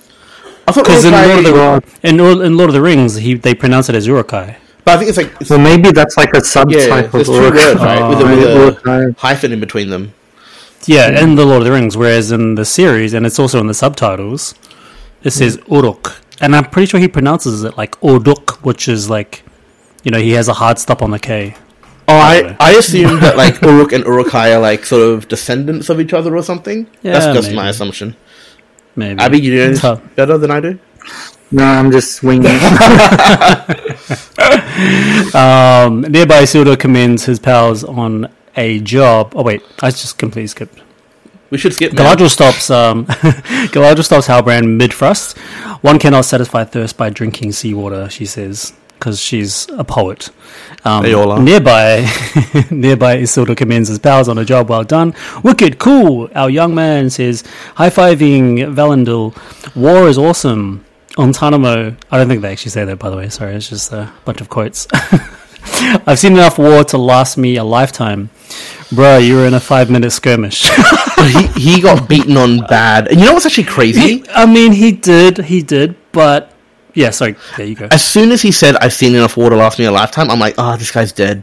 I 0.68 0.72
thought 0.72 0.84
Because 0.84 1.04
in 1.04 1.12
Lord 1.12 1.38
of 1.38 1.44
the 1.44 2.08
in, 2.08 2.16
Lord- 2.18 2.40
in 2.44 2.56
Lord 2.56 2.70
of 2.70 2.74
the 2.74 2.82
Rings, 2.82 3.14
he 3.16 3.34
they 3.34 3.54
pronounce 3.54 3.88
it 3.88 3.94
as 3.94 4.06
Uruk-hai. 4.06 4.56
but 4.84 4.94
I 4.94 4.96
think 4.98 5.08
it's 5.10 5.16
like 5.18 5.32
it's, 5.40 5.48
So 5.48 5.58
maybe 5.58 5.90
that's 5.92 6.16
like 6.16 6.30
a 6.34 6.40
subtype 6.42 6.88
yeah, 6.88 7.04
of 7.04 7.12
there's 7.12 7.26
two 7.28 7.34
Uruk. 7.34 7.54
words 7.54 7.80
right 7.80 8.08
with, 8.08 8.20
a, 8.20 8.24
oh, 8.24 8.36
with 8.36 8.44
a 8.44 8.58
Uruk-hai. 8.58 9.02
hyphen 9.18 9.52
in 9.52 9.60
between 9.60 9.90
them. 9.90 10.12
Yeah, 10.86 11.20
in 11.22 11.34
the 11.36 11.44
Lord 11.44 11.62
of 11.62 11.64
the 11.66 11.72
Rings. 11.72 11.96
Whereas 11.96 12.30
in 12.30 12.54
the 12.56 12.64
series, 12.64 13.12
and 13.14 13.24
it's 13.26 13.38
also 13.38 13.58
in 13.60 13.66
the 13.68 13.74
subtitles, 13.74 14.54
it 15.26 15.32
says 15.32 15.58
Uruk, 15.70 16.20
and 16.40 16.54
I'm 16.56 16.64
pretty 16.70 16.86
sure 16.86 17.00
he 17.00 17.08
pronounces 17.08 17.64
it 17.64 17.76
like 17.76 17.92
Orduk, 18.00 18.62
which 18.64 18.88
is 18.88 19.10
like, 19.10 19.42
you 20.04 20.10
know, 20.10 20.18
he 20.18 20.30
has 20.32 20.48
a 20.48 20.54
hard 20.54 20.78
stop 20.78 21.02
on 21.02 21.10
the 21.10 21.18
K. 21.18 21.54
Oh, 22.08 22.14
Probably. 22.18 22.56
I, 22.60 22.70
I 22.70 22.70
assume 22.72 23.18
that 23.20 23.36
like 23.44 23.60
Uruk 23.62 23.92
and 23.92 24.04
Uruk-hai 24.04 24.52
are 24.54 24.60
like 24.60 24.84
sort 24.84 25.02
of 25.02 25.26
descendants 25.28 25.88
of 25.90 26.00
each 26.00 26.12
other 26.12 26.36
or 26.36 26.42
something. 26.42 26.86
Yeah, 27.02 27.12
That's 27.14 27.26
just 27.36 27.50
my 27.50 27.62
maybe. 27.64 27.70
assumption. 27.70 28.16
Maybe. 28.94 29.20
Ahbi, 29.20 29.42
you 29.42 29.56
know 29.56 29.74
Tough. 29.74 30.00
better 30.14 30.38
than 30.38 30.50
I 30.52 30.60
do. 30.60 30.78
No, 31.50 31.64
I'm 31.64 31.90
just 31.92 32.14
swinging. 32.16 32.50
Um, 35.34 36.02
nearby, 36.02 36.42
Isildur 36.42 36.78
commends 36.78 37.24
his 37.24 37.38
powers 37.38 37.82
on 37.84 38.28
a 38.56 38.78
job. 38.80 39.32
Oh 39.34 39.42
wait, 39.42 39.62
I 39.80 39.90
just 39.90 40.18
completely 40.18 40.46
skipped. 40.48 40.80
We 41.50 41.58
should 41.58 41.74
skip. 41.74 41.92
Galadriel 41.92 42.28
stops. 42.30 42.70
Um, 42.70 43.06
Galadriel 43.72 44.04
stops 44.04 44.26
Halbrand 44.26 44.76
mid 44.76 44.92
thrust. 44.92 45.38
One 45.82 45.98
cannot 45.98 46.24
satisfy 46.24 46.64
thirst 46.64 46.96
by 46.96 47.10
drinking 47.10 47.52
seawater. 47.52 48.08
She 48.10 48.26
says 48.26 48.72
because 48.98 49.20
she's 49.20 49.68
a 49.70 49.84
poet. 49.84 50.30
Um, 50.84 51.02
They 51.02 51.12
all 51.12 51.30
are. 51.30 51.40
Nearby, 51.40 52.00
nearby, 52.70 53.18
Isildur 53.18 53.56
commends 53.56 53.88
his 53.88 53.98
powers 53.98 54.26
on 54.28 54.38
a 54.38 54.44
job 54.44 54.70
well 54.70 54.84
done. 54.84 55.14
Wicked 55.42 55.78
cool. 55.78 56.30
Our 56.34 56.48
young 56.50 56.74
man 56.74 57.10
says, 57.10 57.44
high 57.74 57.90
fiving 57.90 58.74
Valandil. 58.74 59.36
War 59.76 60.08
is 60.08 60.16
awesome. 60.18 60.84
Ontamo, 61.16 61.96
I 62.10 62.18
don't 62.18 62.28
think 62.28 62.42
they 62.42 62.52
actually 62.52 62.70
say 62.70 62.84
that, 62.84 62.98
by 62.98 63.10
the 63.10 63.16
way. 63.16 63.28
Sorry, 63.28 63.54
it's 63.54 63.68
just 63.68 63.92
a 63.92 64.12
bunch 64.24 64.40
of 64.40 64.48
quotes. 64.48 64.86
I've 66.06 66.18
seen 66.18 66.32
enough 66.32 66.58
war 66.58 66.84
to 66.84 66.98
last 66.98 67.36
me 67.36 67.56
a 67.56 67.64
lifetime. 67.64 68.30
Bruh, 68.90 69.24
you 69.26 69.36
were 69.36 69.46
in 69.46 69.54
a 69.54 69.60
five 69.60 69.90
minute 69.90 70.10
skirmish. 70.10 70.62
he 71.18 71.46
he 71.74 71.80
got 71.80 72.08
beaten 72.08 72.36
on 72.36 72.58
bad. 72.66 73.08
And 73.08 73.18
you 73.18 73.26
know 73.26 73.32
what's 73.34 73.46
actually 73.46 73.64
crazy? 73.64 74.24
I 74.30 74.46
mean, 74.46 74.72
he 74.72 74.92
did, 74.92 75.38
he 75.38 75.62
did, 75.62 75.96
but 76.12 76.52
yeah. 76.94 77.10
Sorry, 77.10 77.34
there 77.56 77.66
you 77.66 77.74
go. 77.74 77.88
As 77.90 78.04
soon 78.04 78.30
as 78.30 78.42
he 78.42 78.52
said, 78.52 78.76
"I've 78.76 78.92
seen 78.92 79.14
enough 79.14 79.36
war 79.36 79.50
to 79.50 79.56
last 79.56 79.78
me 79.78 79.86
a 79.86 79.90
lifetime," 79.90 80.30
I'm 80.30 80.38
like, 80.38 80.54
"Ah, 80.56 80.76
this 80.76 80.90
guy's 80.92 81.12
dead." 81.12 81.42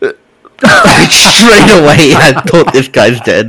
Straight 0.60 1.70
away, 1.72 2.12
I 2.14 2.42
thought 2.46 2.72
this 2.72 2.88
guy's 2.88 3.18
dead. 3.20 3.48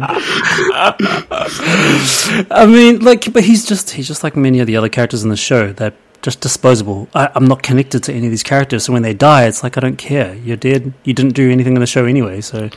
I 2.51 2.65
mean, 2.65 2.99
like, 2.99 3.31
but 3.33 3.43
he's 3.43 3.65
just 3.65 3.91
he's 3.91 4.07
just 4.07 4.23
like 4.23 4.35
many 4.35 4.59
of 4.59 4.67
the 4.67 4.77
other 4.77 4.89
characters 4.89 5.23
in 5.23 5.29
the 5.29 5.37
show. 5.37 5.73
They're 5.73 5.93
just 6.21 6.41
disposable. 6.41 7.07
I, 7.13 7.29
I'm 7.35 7.45
not 7.45 7.63
connected 7.63 8.03
to 8.03 8.13
any 8.13 8.27
of 8.27 8.31
these 8.31 8.43
characters, 8.43 8.85
so 8.85 8.93
when 8.93 9.01
they 9.01 9.13
die, 9.13 9.45
it's 9.45 9.63
like 9.63 9.77
I 9.77 9.81
don't 9.81 9.97
care. 9.97 10.35
You're 10.35 10.57
dead. 10.57 10.93
You 11.03 11.13
didn't 11.13 11.33
do 11.33 11.49
anything 11.51 11.75
in 11.75 11.79
the 11.79 11.87
show 11.87 12.05
anyway, 12.05 12.41
so 12.41 12.69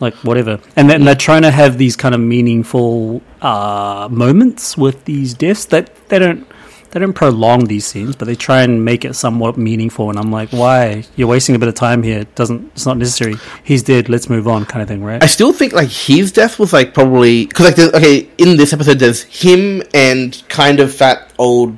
like 0.00 0.14
whatever. 0.16 0.60
And 0.76 0.88
then 0.88 1.04
they're 1.04 1.14
trying 1.14 1.42
to 1.42 1.50
have 1.50 1.78
these 1.78 1.96
kind 1.96 2.14
of 2.14 2.20
meaningful 2.20 3.22
uh, 3.42 4.08
moments 4.10 4.76
with 4.76 5.04
these 5.04 5.34
deaths 5.34 5.66
that 5.66 6.08
they 6.08 6.18
don't. 6.18 6.46
They 6.92 6.98
don't 6.98 7.12
prolong 7.12 7.66
these 7.66 7.86
scenes, 7.86 8.16
but 8.16 8.24
they 8.24 8.34
try 8.34 8.62
and 8.62 8.84
make 8.84 9.04
it 9.04 9.14
somewhat 9.14 9.56
meaningful. 9.56 10.10
And 10.10 10.18
I'm 10.18 10.32
like, 10.32 10.50
why? 10.50 11.04
You're 11.14 11.28
wasting 11.28 11.54
a 11.54 11.58
bit 11.60 11.68
of 11.68 11.76
time 11.76 12.02
here. 12.02 12.18
It 12.18 12.34
doesn't. 12.34 12.72
It's 12.72 12.84
not 12.84 12.98
necessary. 12.98 13.36
He's 13.62 13.84
dead. 13.84 14.08
Let's 14.08 14.28
move 14.28 14.48
on, 14.48 14.64
kind 14.64 14.82
of 14.82 14.88
thing, 14.88 15.04
right? 15.04 15.22
I 15.22 15.26
still 15.26 15.52
think 15.52 15.72
like 15.72 15.88
his 15.88 16.32
death 16.32 16.58
was 16.58 16.72
like 16.72 16.92
probably 16.92 17.46
because 17.46 17.78
like 17.78 17.94
okay 17.94 18.28
in 18.38 18.56
this 18.56 18.72
episode 18.72 18.98
there's 18.98 19.22
him 19.22 19.84
and 19.94 20.42
kind 20.48 20.80
of 20.80 20.92
fat 20.92 21.32
old 21.38 21.76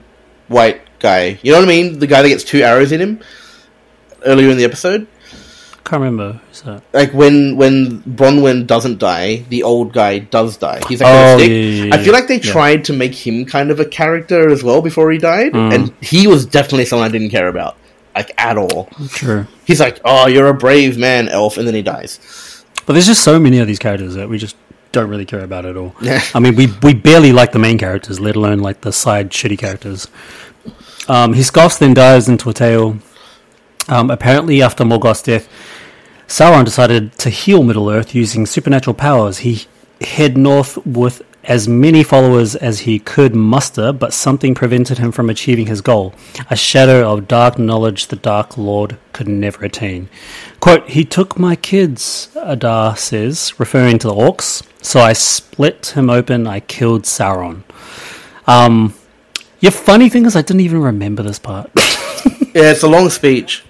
white 0.48 0.82
guy. 1.03 1.38
You 1.42 1.53
know 1.53 1.59
what 1.59 1.68
I 1.68 1.68
mean? 1.68 1.98
The 1.98 2.07
guy 2.07 2.22
that 2.22 2.28
gets 2.28 2.44
two 2.44 2.62
arrows 2.62 2.92
in 2.92 3.00
him 3.00 3.20
earlier 4.24 4.48
in 4.50 4.57
the 4.57 4.64
episode. 4.64 5.07
Can't 5.84 6.00
remember. 6.00 6.40
Who's 6.48 6.62
that? 6.62 6.82
Like 6.92 7.12
when 7.12 7.57
when 7.57 8.03
Bronwyn 8.03 8.66
doesn't 8.66 8.98
die, 8.98 9.44
the 9.50 9.64
old 9.64 9.92
guy 9.92 10.20
does 10.20 10.57
die. 10.57 10.80
He's 10.88 11.00
like 11.03 11.12
Oh, 11.12 11.34
a 11.34 11.38
stick. 11.38 11.50
yeah, 11.50 11.57
yeah, 11.57 11.84
yeah, 11.86 11.94
I 11.96 12.03
feel 12.05 12.12
like 12.12 12.28
they 12.28 12.38
tried 12.38 12.84
to 12.86 12.92
make 12.92 13.14
him 13.14 13.44
kind 13.44 13.70
of 13.72 13.80
a 13.80 13.84
character 13.84 14.48
as 14.48 14.62
well 14.62 14.80
before 14.80 15.11
he 15.11 15.18
died, 15.18 15.53
Mm. 15.53 15.74
and 15.74 15.92
he 16.00 16.26
was 16.28 16.46
definitely 16.46 16.84
someone 16.86 17.09
I 17.09 17.12
didn't 17.12 17.30
care 17.30 17.48
about, 17.48 17.76
like 18.14 18.30
at 18.38 18.57
all. 18.57 18.88
True. 19.09 19.46
He's 19.66 19.80
like, 19.80 19.98
"Oh, 20.05 20.28
you're 20.28 20.46
a 20.46 20.55
brave 20.55 20.96
man, 20.96 21.28
elf," 21.28 21.59
and 21.59 21.66
then 21.66 21.74
he 21.74 21.82
dies. 21.82 22.20
But 22.86 22.92
there's 22.94 23.07
just 23.07 23.22
so 23.24 23.38
many 23.40 23.59
of 23.59 23.66
these 23.66 23.80
characters 23.80 24.14
that 24.14 24.28
we 24.28 24.38
just 24.38 24.55
don't 24.92 25.09
really 25.11 25.24
care 25.26 25.40
about 25.42 25.64
at 25.66 25.76
all. 25.76 25.94
Yeah. 26.00 26.22
I 26.32 26.38
mean, 26.38 26.55
we 26.55 26.68
we 26.82 26.94
barely 26.94 27.32
like 27.32 27.50
the 27.50 27.59
main 27.59 27.76
characters, 27.78 28.20
let 28.20 28.36
alone 28.36 28.61
like 28.61 28.82
the 28.82 28.92
side 28.92 29.30
shitty 29.30 29.59
characters. 29.59 30.07
Um, 31.09 31.32
he 31.34 31.42
scoffs, 31.42 31.78
then 31.78 31.94
dives 31.94 32.28
into 32.28 32.50
a 32.50 32.55
tale. 32.55 32.98
Um, 33.88 34.11
apparently, 34.11 34.62
after 34.62 34.84
Morgoth's 34.84 35.22
death, 35.22 35.48
Sauron 36.28 36.64
decided 36.64 37.18
to 37.18 37.30
heal 37.30 37.62
Middle 37.62 37.90
Earth 37.90 38.14
using 38.14 38.46
supernatural 38.46 38.94
powers. 38.94 39.38
He 39.38 39.66
head 40.00 40.36
north 40.36 40.78
with 40.86 41.22
as 41.44 41.66
many 41.66 42.05
followers 42.05 42.55
as 42.55 42.80
he 42.80 42.98
could 42.98 43.34
muster, 43.34 43.92
but 43.92 44.12
something 44.12 44.55
prevented 44.55 44.98
him 44.98 45.11
from 45.11 45.28
achieving 45.28 45.66
his 45.66 45.80
goal 45.80 46.14
a 46.50 46.57
shadow 46.57 47.12
of 47.12 47.26
dark 47.26 47.59
knowledge 47.59 48.07
the 48.07 48.16
Dark 48.16 48.57
Lord 48.57 48.96
could 49.12 49.28
never 49.28 49.64
attain. 49.64 50.09
Quote, 50.61 50.88
He 50.88 51.05
took 51.05 51.38
my 51.38 51.57
kids, 51.57 52.30
Adar 52.36 52.96
says, 52.96 53.59
referring 53.59 53.98
to 53.98 54.09
the 54.09 54.14
orcs, 54.14 54.62
so 54.82 55.00
I 55.00 55.12
split 55.12 55.86
him 55.96 56.09
open, 56.09 56.46
I 56.46 56.61
killed 56.61 57.03
Sauron. 57.03 57.62
Um, 58.46 58.94
your 59.62 59.72
funny 59.72 60.10
thing 60.10 60.26
is, 60.26 60.36
I 60.36 60.42
didn't 60.42 60.60
even 60.60 60.82
remember 60.82 61.22
this 61.22 61.38
part. 61.38 61.70
Yeah, 62.54 62.70
it's 62.72 62.82
a 62.82 62.88
long 62.88 63.08
speech. 63.08 63.64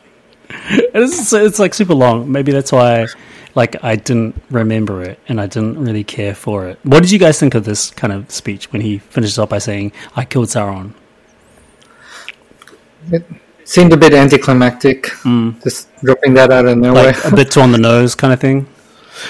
it's, 0.51 1.33
it's 1.33 1.61
like 1.61 1.73
super 1.73 1.95
long. 1.95 2.33
Maybe 2.33 2.51
that's 2.51 2.73
why, 2.73 3.07
like, 3.55 3.77
I 3.85 3.95
didn't 3.95 4.43
remember 4.51 5.03
it 5.03 5.21
and 5.29 5.41
I 5.41 5.47
didn't 5.47 5.79
really 5.79 6.03
care 6.03 6.35
for 6.35 6.67
it. 6.67 6.81
What 6.83 7.01
did 7.01 7.13
you 7.13 7.21
guys 7.21 7.39
think 7.39 7.55
of 7.55 7.65
this 7.65 7.91
kind 7.91 8.13
of 8.13 8.29
speech 8.33 8.73
when 8.73 8.83
he 8.83 8.99
finishes 8.99 9.39
up 9.39 9.51
by 9.51 9.59
saying, 9.59 9.93
"I 10.17 10.25
killed 10.25 10.49
Sauron"? 10.49 10.95
It 13.13 13.25
seemed 13.63 13.93
a 13.93 13.97
bit 13.97 14.15
anticlimactic, 14.15 15.05
mm. 15.23 15.63
just 15.63 15.89
dropping 16.01 16.35
that 16.35 16.51
out 16.51 16.67
of 16.67 16.77
nowhere. 16.77 17.13
Like 17.13 17.25
a 17.25 17.37
bit 17.37 17.53
too 17.53 17.61
on 17.61 17.71
the 17.71 17.79
nose, 17.79 18.17
kind 18.17 18.33
of 18.33 18.41
thing. 18.41 18.67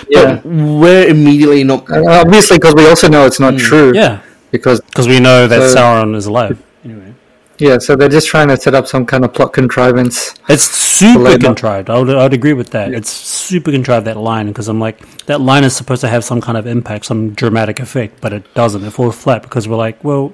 yeah, 0.08 0.36
But 0.36 0.46
we're 0.46 1.08
immediately 1.08 1.62
not. 1.62 1.90
And 1.90 2.08
obviously 2.08 2.56
because 2.56 2.74
we 2.74 2.88
also 2.88 3.08
know 3.08 3.26
it's 3.26 3.38
not 3.38 3.52
mm. 3.52 3.58
true. 3.58 3.92
Yeah, 3.94 4.22
because 4.52 4.80
because 4.80 5.08
we 5.08 5.18
know 5.18 5.48
that 5.48 5.70
So- 5.70 5.76
Sauron 5.76 6.14
is 6.14 6.26
alive. 6.26 6.62
Anyway, 6.84 7.14
yeah, 7.58 7.78
so 7.78 7.94
they're 7.96 8.08
just 8.08 8.26
trying 8.28 8.48
to 8.48 8.56
set 8.56 8.74
up 8.74 8.86
some 8.86 9.06
kind 9.06 9.24
of 9.24 9.32
plot 9.32 9.52
contrivance. 9.52 10.34
it's 10.48 10.64
super 10.64 11.38
contrived. 11.38 11.90
I 11.90 11.98
would, 11.98 12.10
I 12.10 12.22
would 12.24 12.32
agree 12.34 12.52
with 12.52 12.70
that. 12.70 12.92
It's 12.92 13.10
super 13.10 13.70
contrived 13.70 14.06
that 14.06 14.16
line 14.16 14.46
because 14.48 14.68
I'm 14.68 14.78
like 14.80 14.98
that 15.26 15.40
line 15.40 15.64
is 15.64 15.74
supposed 15.74 16.00
to 16.02 16.08
have 16.08 16.24
some 16.24 16.40
kind 16.40 16.56
of 16.58 16.66
impact, 16.66 17.06
some 17.06 17.32
dramatic 17.34 17.80
effect, 17.80 18.20
but 18.20 18.32
it 18.32 18.54
doesn't. 18.54 18.84
It 18.84 18.90
falls 18.92 19.16
flat 19.16 19.42
because 19.42 19.66
we're 19.68 19.76
like, 19.76 20.02
well, 20.04 20.32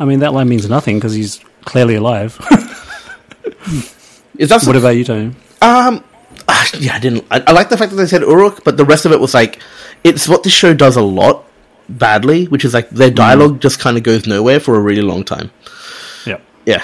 I 0.00 0.04
mean 0.04 0.20
that 0.20 0.32
line 0.32 0.48
means 0.48 0.68
nothing 0.68 0.96
because 0.98 1.14
he's 1.14 1.40
clearly 1.64 1.94
alive. 1.94 2.38
Is 4.38 4.48
that 4.48 4.62
what 4.64 4.76
about 4.76 4.96
you, 4.96 5.04
Tony? 5.04 5.34
Um, 5.60 6.02
ah, 6.48 6.68
yeah, 6.78 6.94
I 6.94 6.98
didn't. 6.98 7.24
I, 7.30 7.40
I 7.46 7.52
like 7.52 7.68
the 7.68 7.76
fact 7.76 7.90
that 7.90 7.96
they 7.96 8.06
said 8.06 8.22
Uruk, 8.22 8.64
but 8.64 8.76
the 8.76 8.84
rest 8.84 9.04
of 9.04 9.12
it 9.12 9.20
was 9.20 9.34
like, 9.34 9.60
it's 10.02 10.26
what 10.26 10.42
this 10.42 10.52
show 10.54 10.72
does 10.74 10.96
a 10.96 11.02
lot 11.02 11.44
badly, 11.88 12.46
which 12.46 12.64
is 12.64 12.74
like 12.74 12.90
their 12.90 13.10
dialogue 13.10 13.60
just 13.60 13.78
kind 13.80 13.96
of 13.96 14.02
goes 14.02 14.26
nowhere 14.26 14.60
for 14.60 14.76
a 14.76 14.80
really 14.80 15.02
long 15.02 15.24
time. 15.24 15.50
Yeah. 16.26 16.38
Yeah, 16.66 16.82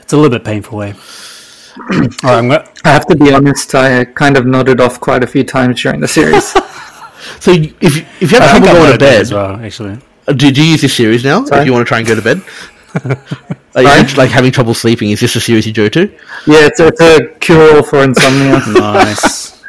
It's 0.00 0.12
a 0.12 0.16
little 0.16 0.30
bit 0.30 0.44
painful 0.44 0.78
way. 0.78 0.92
All 1.78 1.86
right, 1.98 2.10
I'm 2.24 2.48
gonna, 2.48 2.68
I 2.84 2.88
have 2.90 3.06
to 3.06 3.16
be 3.16 3.32
honest, 3.32 3.74
I 3.74 4.04
kind 4.04 4.36
of 4.36 4.44
nodded 4.44 4.80
off 4.80 4.98
quite 5.00 5.22
a 5.22 5.26
few 5.26 5.44
times 5.44 5.80
during 5.82 6.00
the 6.00 6.08
series. 6.08 6.44
so 7.40 7.52
if 7.52 7.64
you- 7.64 7.74
if 8.20 8.32
you 8.32 8.38
have 8.38 8.50
think 8.50 8.64
trouble 8.64 8.80
going 8.80 8.92
to 8.92 8.98
bed, 8.98 9.20
as 9.20 9.32
well. 9.32 9.54
Actually, 9.64 9.98
uh, 10.26 10.32
do, 10.32 10.50
do 10.50 10.62
you 10.64 10.72
use 10.72 10.80
this 10.82 10.96
series 10.96 11.24
now? 11.24 11.44
Sorry? 11.44 11.60
If 11.60 11.66
you 11.66 11.72
want 11.72 11.86
to 11.86 11.88
try 11.88 11.98
and 11.98 12.06
go 12.08 12.14
to 12.16 12.22
bed, 12.22 12.42
like, 13.74 13.86
Sorry? 13.86 14.00
if, 14.00 14.16
like 14.16 14.30
having 14.30 14.50
trouble 14.50 14.74
sleeping, 14.74 15.10
is 15.10 15.20
this 15.20 15.36
a 15.36 15.40
series 15.40 15.64
you 15.66 15.72
go 15.72 15.88
to? 15.88 16.00
yeah, 16.46 16.66
it's, 16.66 16.80
it's 16.80 17.00
a 17.00 17.28
cure-all 17.38 17.84
for 17.84 18.02
insomnia. 18.02 18.60
nice. 18.68 19.59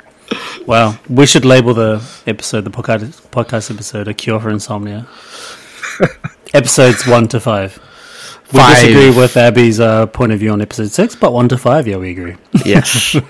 Well, 0.65 0.99
we 1.09 1.25
should 1.25 1.45
label 1.45 1.73
the 1.73 2.03
episode, 2.27 2.63
the 2.65 2.69
podcast, 2.69 3.21
podcast 3.29 3.71
episode, 3.71 4.07
"A 4.07 4.13
Cure 4.13 4.39
for 4.39 4.49
Insomnia." 4.49 5.07
Episodes 6.53 7.07
one 7.07 7.27
to 7.29 7.39
five. 7.39 7.79
We 8.51 8.59
Five. 8.59 8.75
disagree 8.75 9.09
with 9.09 9.35
Ahbi's 9.35 9.79
uh, 9.79 10.07
point 10.07 10.33
of 10.33 10.39
view 10.39 10.51
on 10.51 10.61
episode 10.61 10.91
six, 10.91 11.15
but 11.15 11.31
one 11.31 11.47
to 11.49 11.57
five, 11.57 11.87
yeah, 11.87 11.95
we 11.97 12.11
agree. 12.11 12.35
Yes. 12.65 13.15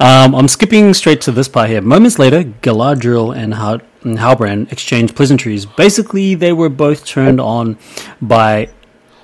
Um, 0.00 0.34
I'm 0.34 0.48
skipping 0.48 0.92
straight 0.94 1.20
to 1.22 1.32
this 1.32 1.48
part 1.48 1.68
here. 1.68 1.80
Moments 1.80 2.18
later, 2.18 2.44
Galadriel 2.44 3.34
and, 3.36 3.52
and 3.54 4.18
Halbrand 4.18 4.70
exchange 4.70 5.14
pleasantries. 5.14 5.66
Basically, 5.66 6.34
they 6.34 6.52
were 6.52 6.68
both 6.68 7.04
turned 7.04 7.40
on 7.40 7.78
by 8.22 8.68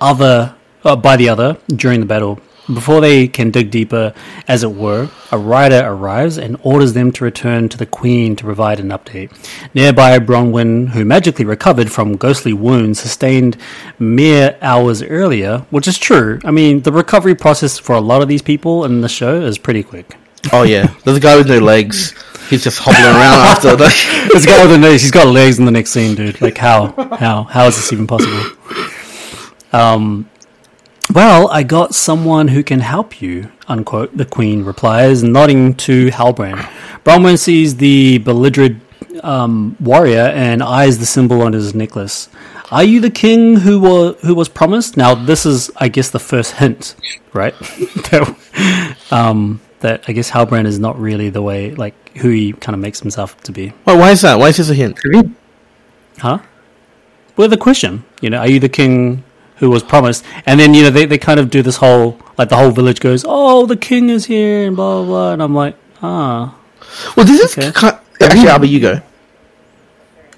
other 0.01 0.55
uh, 0.83 0.95
by 0.95 1.15
the 1.17 1.29
other 1.29 1.57
during 1.67 1.99
the 2.01 2.05
battle. 2.05 2.39
Before 2.73 3.01
they 3.01 3.27
can 3.27 3.51
dig 3.51 3.71
deeper, 3.71 4.13
as 4.47 4.63
it 4.63 4.71
were, 4.71 5.09
a 5.31 5.37
rider 5.37 5.81
arrives 5.85 6.37
and 6.37 6.57
orders 6.63 6.93
them 6.93 7.11
to 7.13 7.23
return 7.23 7.69
to 7.69 7.77
the 7.77 7.85
Queen 7.85 8.35
to 8.35 8.43
provide 8.43 8.79
an 8.79 8.89
update. 8.89 9.31
Nearby, 9.73 10.19
Bronwyn, 10.19 10.89
who 10.89 11.05
magically 11.05 11.45
recovered 11.45 11.91
from 11.91 12.17
ghostly 12.17 12.53
wounds 12.53 12.99
sustained 12.99 13.57
mere 13.99 14.57
hours 14.61 15.01
earlier, 15.01 15.65
which 15.69 15.87
is 15.87 15.97
true. 15.97 16.39
I 16.43 16.51
mean, 16.51 16.81
the 16.81 16.91
recovery 16.91 17.35
process 17.35 17.79
for 17.79 17.95
a 17.95 18.01
lot 18.01 18.21
of 18.21 18.27
these 18.27 18.41
people 18.41 18.85
in 18.85 19.01
the 19.01 19.09
show 19.09 19.41
is 19.41 19.57
pretty 19.57 19.83
quick. 19.83 20.15
Oh 20.51 20.63
yeah, 20.63 20.93
there's 21.03 21.17
a 21.17 21.21
guy 21.21 21.37
with 21.37 21.47
no 21.47 21.59
legs. 21.59 22.13
He's 22.49 22.63
just 22.63 22.79
hobbling 22.79 23.03
around 23.03 23.15
after. 23.45 23.69
Like, 23.77 23.93
this 24.33 24.45
guy 24.45 24.61
with 24.63 24.71
the 24.71 24.77
nose, 24.77 25.01
he's 25.01 25.11
got 25.11 25.27
legs 25.27 25.59
in 25.59 25.65
the 25.65 25.71
next 25.71 25.91
scene, 25.91 26.15
dude. 26.15 26.41
Like, 26.41 26.57
how? 26.57 26.91
How? 27.15 27.43
How 27.43 27.67
is 27.67 27.75
this 27.75 27.93
even 27.93 28.07
possible? 28.07 28.57
Um, 29.71 30.29
well, 31.13 31.47
I 31.49 31.63
got 31.63 31.93
someone 31.93 32.47
who 32.49 32.63
can 32.63 32.79
help 32.79 33.21
you, 33.21 33.51
unquote, 33.67 34.15
the 34.15 34.25
Queen 34.25 34.63
replies, 34.63 35.23
nodding 35.23 35.75
to 35.75 36.07
Halbrand. 36.07 36.59
Bronwyn 37.03 37.37
sees 37.37 37.77
the 37.77 38.19
belligerent 38.19 38.81
um, 39.23 39.75
warrior 39.79 40.31
and 40.33 40.63
eyes 40.63 40.99
the 40.99 41.05
symbol 41.05 41.41
on 41.41 41.53
his 41.53 41.73
necklace. 41.75 42.29
Are 42.71 42.83
you 42.83 43.01
the 43.01 43.09
king 43.09 43.57
who 43.57 43.79
was 43.81 44.15
who 44.21 44.33
was 44.33 44.47
promised? 44.47 44.95
Now, 44.95 45.13
this 45.13 45.45
is, 45.45 45.69
I 45.75 45.89
guess, 45.89 46.09
the 46.09 46.19
first 46.19 46.53
hint, 46.53 46.95
right? 47.33 47.57
that, 47.59 48.95
um, 49.11 49.59
that 49.81 50.05
I 50.07 50.13
guess 50.13 50.31
Halbrand 50.31 50.67
is 50.67 50.79
not 50.79 50.97
really 50.97 51.29
the 51.29 51.41
way, 51.41 51.75
like, 51.75 52.15
who 52.17 52.29
he 52.29 52.53
kind 52.53 52.73
of 52.73 52.79
makes 52.79 52.99
himself 52.99 53.35
to 53.43 53.51
be. 53.51 53.69
Why- 53.83 53.95
why 53.95 54.11
is 54.11 54.21
that? 54.21 54.39
Why 54.39 54.49
is 54.49 54.57
this 54.57 54.69
a 54.69 54.73
hint? 54.73 54.97
Huh? 56.19 56.39
Well, 57.35 57.49
the 57.49 57.57
question, 57.57 58.03
you 58.21 58.29
know, 58.29 58.37
are 58.37 58.47
you 58.47 58.59
the 58.59 58.69
king 58.69 59.23
who 59.61 59.69
was 59.69 59.81
promised? 59.81 60.25
And 60.45 60.59
then, 60.59 60.73
you 60.73 60.83
know, 60.83 60.89
they, 60.89 61.05
they 61.05 61.17
kind 61.17 61.39
of 61.39 61.49
do 61.49 61.61
this 61.61 61.77
whole, 61.77 62.19
like, 62.37 62.49
the 62.49 62.57
whole 62.57 62.71
village 62.71 62.99
goes, 62.99 63.23
oh, 63.25 63.65
the 63.65 63.77
king 63.77 64.09
is 64.09 64.25
here, 64.25 64.67
and 64.67 64.75
blah, 64.75 64.97
blah, 64.97 65.05
blah. 65.05 65.31
And 65.33 65.41
I'm 65.41 65.55
like, 65.55 65.77
ah. 66.01 66.57
Well, 67.15 67.25
this 67.25 67.39
is 67.39 67.57
Okay. 67.57 67.71
ki- 67.71 67.97
actually 68.25 68.49
Albert. 68.49 68.65
You 68.65 68.79
go. 68.81 69.01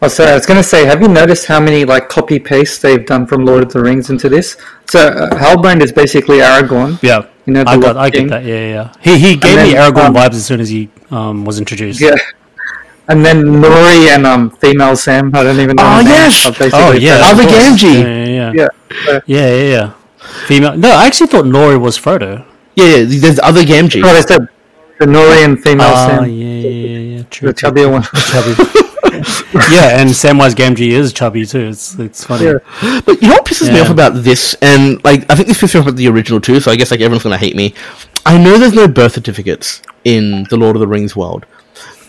Oh, 0.03 0.09
sorry, 0.09 0.31
I 0.31 0.33
was 0.35 0.45
going 0.45 0.57
to 0.57 0.63
say, 0.63 0.85
have 0.85 1.01
you 1.01 1.07
noticed 1.07 1.45
how 1.47 1.61
many 1.61 1.85
like 1.85 2.09
copy 2.09 2.37
paste 2.37 2.81
they've 2.81 3.05
done 3.05 3.25
from 3.25 3.45
Lord 3.45 3.63
of 3.63 3.71
the 3.71 3.81
Rings 3.81 4.09
into 4.09 4.27
this? 4.27 4.57
So 4.87 4.99
uh, 5.07 5.29
Halbrand 5.29 5.81
is 5.81 5.93
basically 5.93 6.39
Aragorn. 6.39 7.01
Yeah. 7.01 7.25
You 7.45 7.53
know, 7.53 7.63
I 7.65 7.77
the 7.77 7.81
got, 7.81 7.95
Lost 7.95 8.05
I 8.05 8.09
get 8.09 8.29
that. 8.29 8.43
Yeah, 8.43 8.55
yeah, 8.55 8.67
yeah. 8.67 8.93
He 9.01 9.17
he 9.17 9.35
gave 9.37 9.57
me 9.63 9.71
then, 9.73 9.93
Aragorn 9.93 10.07
um, 10.07 10.13
vibes 10.13 10.35
as 10.35 10.45
soon 10.45 10.59
as 10.59 10.69
he 10.69 10.89
um, 11.09 11.45
was 11.45 11.57
introduced. 11.57 12.01
Yeah. 12.01 12.15
And 13.07 13.25
then 13.25 13.43
Nori 13.43 14.07
and 14.15 14.25
um, 14.25 14.49
female 14.49 14.95
Sam. 14.95 15.31
I 15.33 15.43
don't 15.43 15.59
even 15.59 15.75
know. 15.75 15.83
Oh, 15.83 15.99
yes! 15.99 16.47
Oh 16.73 16.91
yeah, 16.91 17.19
friends. 17.19 17.39
Alva. 17.39 17.43
Gamgee. 17.43 17.83
Yeah, 17.83 17.99
yeah, 17.99 18.07
yeah, 18.07 18.22
Yeah. 18.51 18.67
yeah, 19.25 19.47
yeah, 19.55 19.55
yeah. 19.75 19.93
Female. 20.47 20.75
No, 20.77 20.89
I 20.91 21.05
actually 21.05 21.27
thought 21.27 21.45
Nori 21.45 21.79
was 21.79 21.97
Frodo. 21.97 22.45
Yeah, 22.75 22.85
yeah. 22.97 23.19
There's 23.19 23.39
other 23.39 23.63
Gamgee. 23.63 24.03
Oh, 24.03 24.13
they 24.13 24.21
said 24.21 24.47
the 24.99 25.05
Nori 25.05 25.43
and 25.45 25.61
female 25.61 25.87
Ah, 25.87 26.07
Sam. 26.07 26.25
yeah, 26.29 26.45
yeah, 26.45 26.69
yeah, 26.69 26.97
yeah. 27.17 27.23
True. 27.29 27.47
The 27.49 27.53
chubbier 27.53 27.91
one. 27.91 28.03
chubby. 28.03 28.55
yeah, 29.73 29.99
and 29.99 30.09
Samwise 30.09 30.53
Gamgee 30.55 30.91
is 30.91 31.13
chubby 31.13 31.45
too. 31.45 31.67
It's 31.67 31.97
it's 31.99 32.23
funny. 32.23 32.45
Yeah. 32.45 33.01
But 33.05 33.21
you 33.21 33.27
know 33.27 33.35
what 33.35 33.45
pisses 33.45 33.71
me 33.71 33.79
off 33.79 33.89
about 33.89 34.11
this, 34.23 34.55
and 34.61 35.03
like 35.03 35.29
I 35.31 35.35
think 35.35 35.47
this 35.47 35.59
pisses 35.61 35.75
me 35.75 35.79
off 35.81 35.87
about 35.87 35.97
the 35.97 36.07
original 36.07 36.39
too. 36.41 36.59
So 36.59 36.71
I 36.71 36.75
guess 36.75 36.89
like 36.91 37.01
everyone's 37.01 37.23
gonna 37.23 37.37
hate 37.37 37.55
me. 37.55 37.73
I 38.25 38.37
know 38.37 38.57
there's 38.57 38.73
no 38.73 38.87
birth 38.87 39.13
certificates 39.13 39.81
in 40.05 40.45
the 40.49 40.57
Lord 40.57 40.75
of 40.75 40.79
the 40.79 40.87
Rings 40.87 41.15
world, 41.15 41.45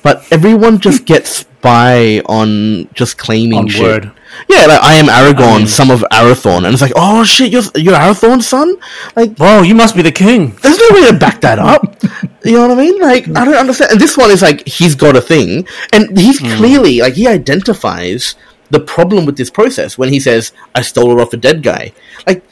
but 0.04 0.22
everyone 0.30 0.78
just 0.78 1.04
gets 1.12 1.44
by 1.64 2.20
on 2.26 2.86
just 2.94 3.16
claiming 3.18 3.58
On 3.58 3.68
shit. 3.68 3.82
word. 3.82 4.12
Yeah, 4.50 4.66
like 4.66 4.82
I 4.82 4.94
am 4.94 5.06
Aragorn, 5.06 5.54
I 5.54 5.58
mean- 5.58 5.66
son 5.66 5.90
of 5.90 6.00
Arathorn, 6.12 6.64
and 6.64 6.72
it's 6.74 6.82
like, 6.82 6.92
oh 6.96 7.24
shit, 7.24 7.50
you're 7.52 7.62
you're 7.74 7.94
Arathorn's 7.94 8.46
son. 8.46 8.76
Like, 9.16 9.36
Whoa, 9.38 9.62
you 9.62 9.74
must 9.74 9.94
be 9.96 10.02
the 10.02 10.12
king. 10.12 10.54
there's 10.62 10.78
no 10.78 10.88
way 10.92 11.06
to 11.10 11.16
back 11.16 11.40
that 11.42 11.58
up. 11.58 11.82
you 12.44 12.52
know 12.52 12.68
what 12.68 12.78
I 12.78 12.80
mean? 12.84 13.00
Like, 13.00 13.28
I 13.28 13.44
don't 13.44 13.54
understand. 13.54 13.92
And 13.92 14.00
this 14.00 14.16
one 14.16 14.30
is 14.30 14.42
like, 14.42 14.66
he's 14.68 14.94
got 14.94 15.16
a 15.16 15.20
thing, 15.20 15.66
and 15.92 16.18
he's 16.18 16.38
Hmm. 16.40 16.56
clearly 16.56 16.98
like 17.00 17.14
he 17.14 17.26
identifies 17.28 18.34
the 18.70 18.80
problem 18.80 19.24
with 19.24 19.36
this 19.36 19.50
process 19.50 19.96
when 19.96 20.08
he 20.10 20.18
says, 20.20 20.52
"I 20.74 20.82
stole 20.82 21.12
it 21.16 21.20
off 21.22 21.32
a 21.32 21.36
dead 21.38 21.62
guy." 21.62 21.92
Like, 22.26 22.42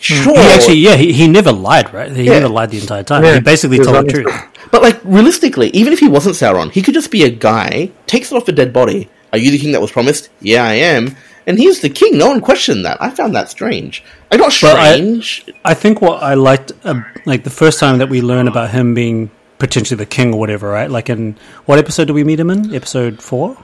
sure, 0.00 0.32
Hmm. 0.34 0.40
He 0.40 0.48
actually, 0.56 0.78
yeah, 0.78 0.96
he, 0.96 1.12
he 1.12 1.28
never 1.28 1.52
lied, 1.52 1.92
right? 1.92 2.10
He 2.10 2.24
Yeah. 2.24 2.40
never 2.40 2.48
lied 2.48 2.70
the 2.70 2.80
entire 2.80 3.02
time. 3.04 3.22
Yeah, 3.24 3.34
he 3.34 3.40
basically 3.40 3.76
he 3.78 3.84
told 3.84 4.08
the 4.08 4.12
truth. 4.12 4.32
But 4.70 4.82
like 4.82 5.00
realistically, 5.04 5.68
even 5.70 5.92
if 5.92 5.98
he 5.98 6.08
wasn't 6.08 6.36
Sauron, 6.36 6.70
he 6.70 6.82
could 6.82 6.94
just 6.94 7.10
be 7.10 7.24
a 7.24 7.30
guy, 7.30 7.90
takes 8.06 8.30
it 8.32 8.36
off 8.36 8.48
a 8.48 8.52
dead 8.52 8.72
body. 8.72 9.08
Are 9.32 9.38
you 9.38 9.50
the 9.50 9.58
king 9.58 9.72
that 9.72 9.80
was 9.80 9.92
promised? 9.92 10.30
Yeah, 10.40 10.64
I 10.64 10.74
am. 10.74 11.14
And 11.46 11.58
he's 11.58 11.80
the 11.80 11.88
king. 11.88 12.18
No 12.18 12.28
one 12.28 12.40
questioned 12.40 12.84
that. 12.84 13.00
I 13.00 13.08
found 13.10 13.34
that 13.34 13.48
strange. 13.48 14.02
Like, 14.30 14.40
not 14.40 14.54
Well, 14.62 14.76
I- 14.76 14.92
strange. 14.96 15.46
I 15.64 15.74
think 15.74 16.00
what 16.02 16.22
I 16.22 16.34
liked, 16.34 16.72
uh, 16.84 17.00
like 17.24 17.44
the 17.44 17.50
first 17.50 17.78
time 17.80 17.98
that 17.98 18.08
we 18.10 18.20
learn 18.20 18.48
about 18.48 18.70
him 18.70 18.92
being 18.94 19.30
potentially 19.58 19.96
the 19.96 20.06
king 20.06 20.32
or 20.34 20.38
whatever, 20.38 20.68
right? 20.68 20.90
Like 20.90 21.08
in 21.08 21.36
what 21.66 21.78
episode 21.78 22.06
do 22.06 22.14
we 22.14 22.22
meet 22.24 22.38
him 22.38 22.50
in? 22.50 22.74
Episode 22.74 23.22
four. 23.22 23.56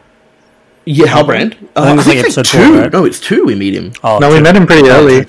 yeah, 0.87 1.07
Halbrand. 1.07 1.55
Uh, 1.77 1.83
I 1.83 1.87
think 1.87 1.99
it's 1.99 2.07
like 2.09 2.17
it's 2.19 2.39
episode 2.39 2.47
two. 2.47 2.67
four, 2.73 2.83
right? 2.83 2.93
No, 2.93 3.05
it's 3.05 3.21
two. 3.21 3.45
We 3.45 3.55
meet 3.55 3.75
him. 3.75 3.93
Oh, 4.03 4.19
No, 4.19 4.31
we 4.31 4.41
met 4.41 4.57
him 4.57 4.67
pretty 4.67 4.89
Oh, 4.89 4.93
early. 4.97 5.27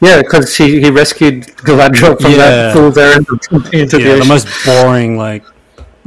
Yeah, 0.00 0.22
because 0.22 0.56
he 0.56 0.80
he 0.80 0.90
rescued 0.90 1.44
Galadriel 1.66 2.20
from 2.20 2.30
Yeah. 2.32 2.36
that 2.38 2.72
fool's 2.74 2.96
errand 2.98 3.26
into 3.72 3.96
the 3.98 4.02
Yeah, 4.02 4.14
the 4.14 4.14
ocean. 4.18 4.28
most 4.28 4.48
boring 4.64 5.16
like 5.18 5.44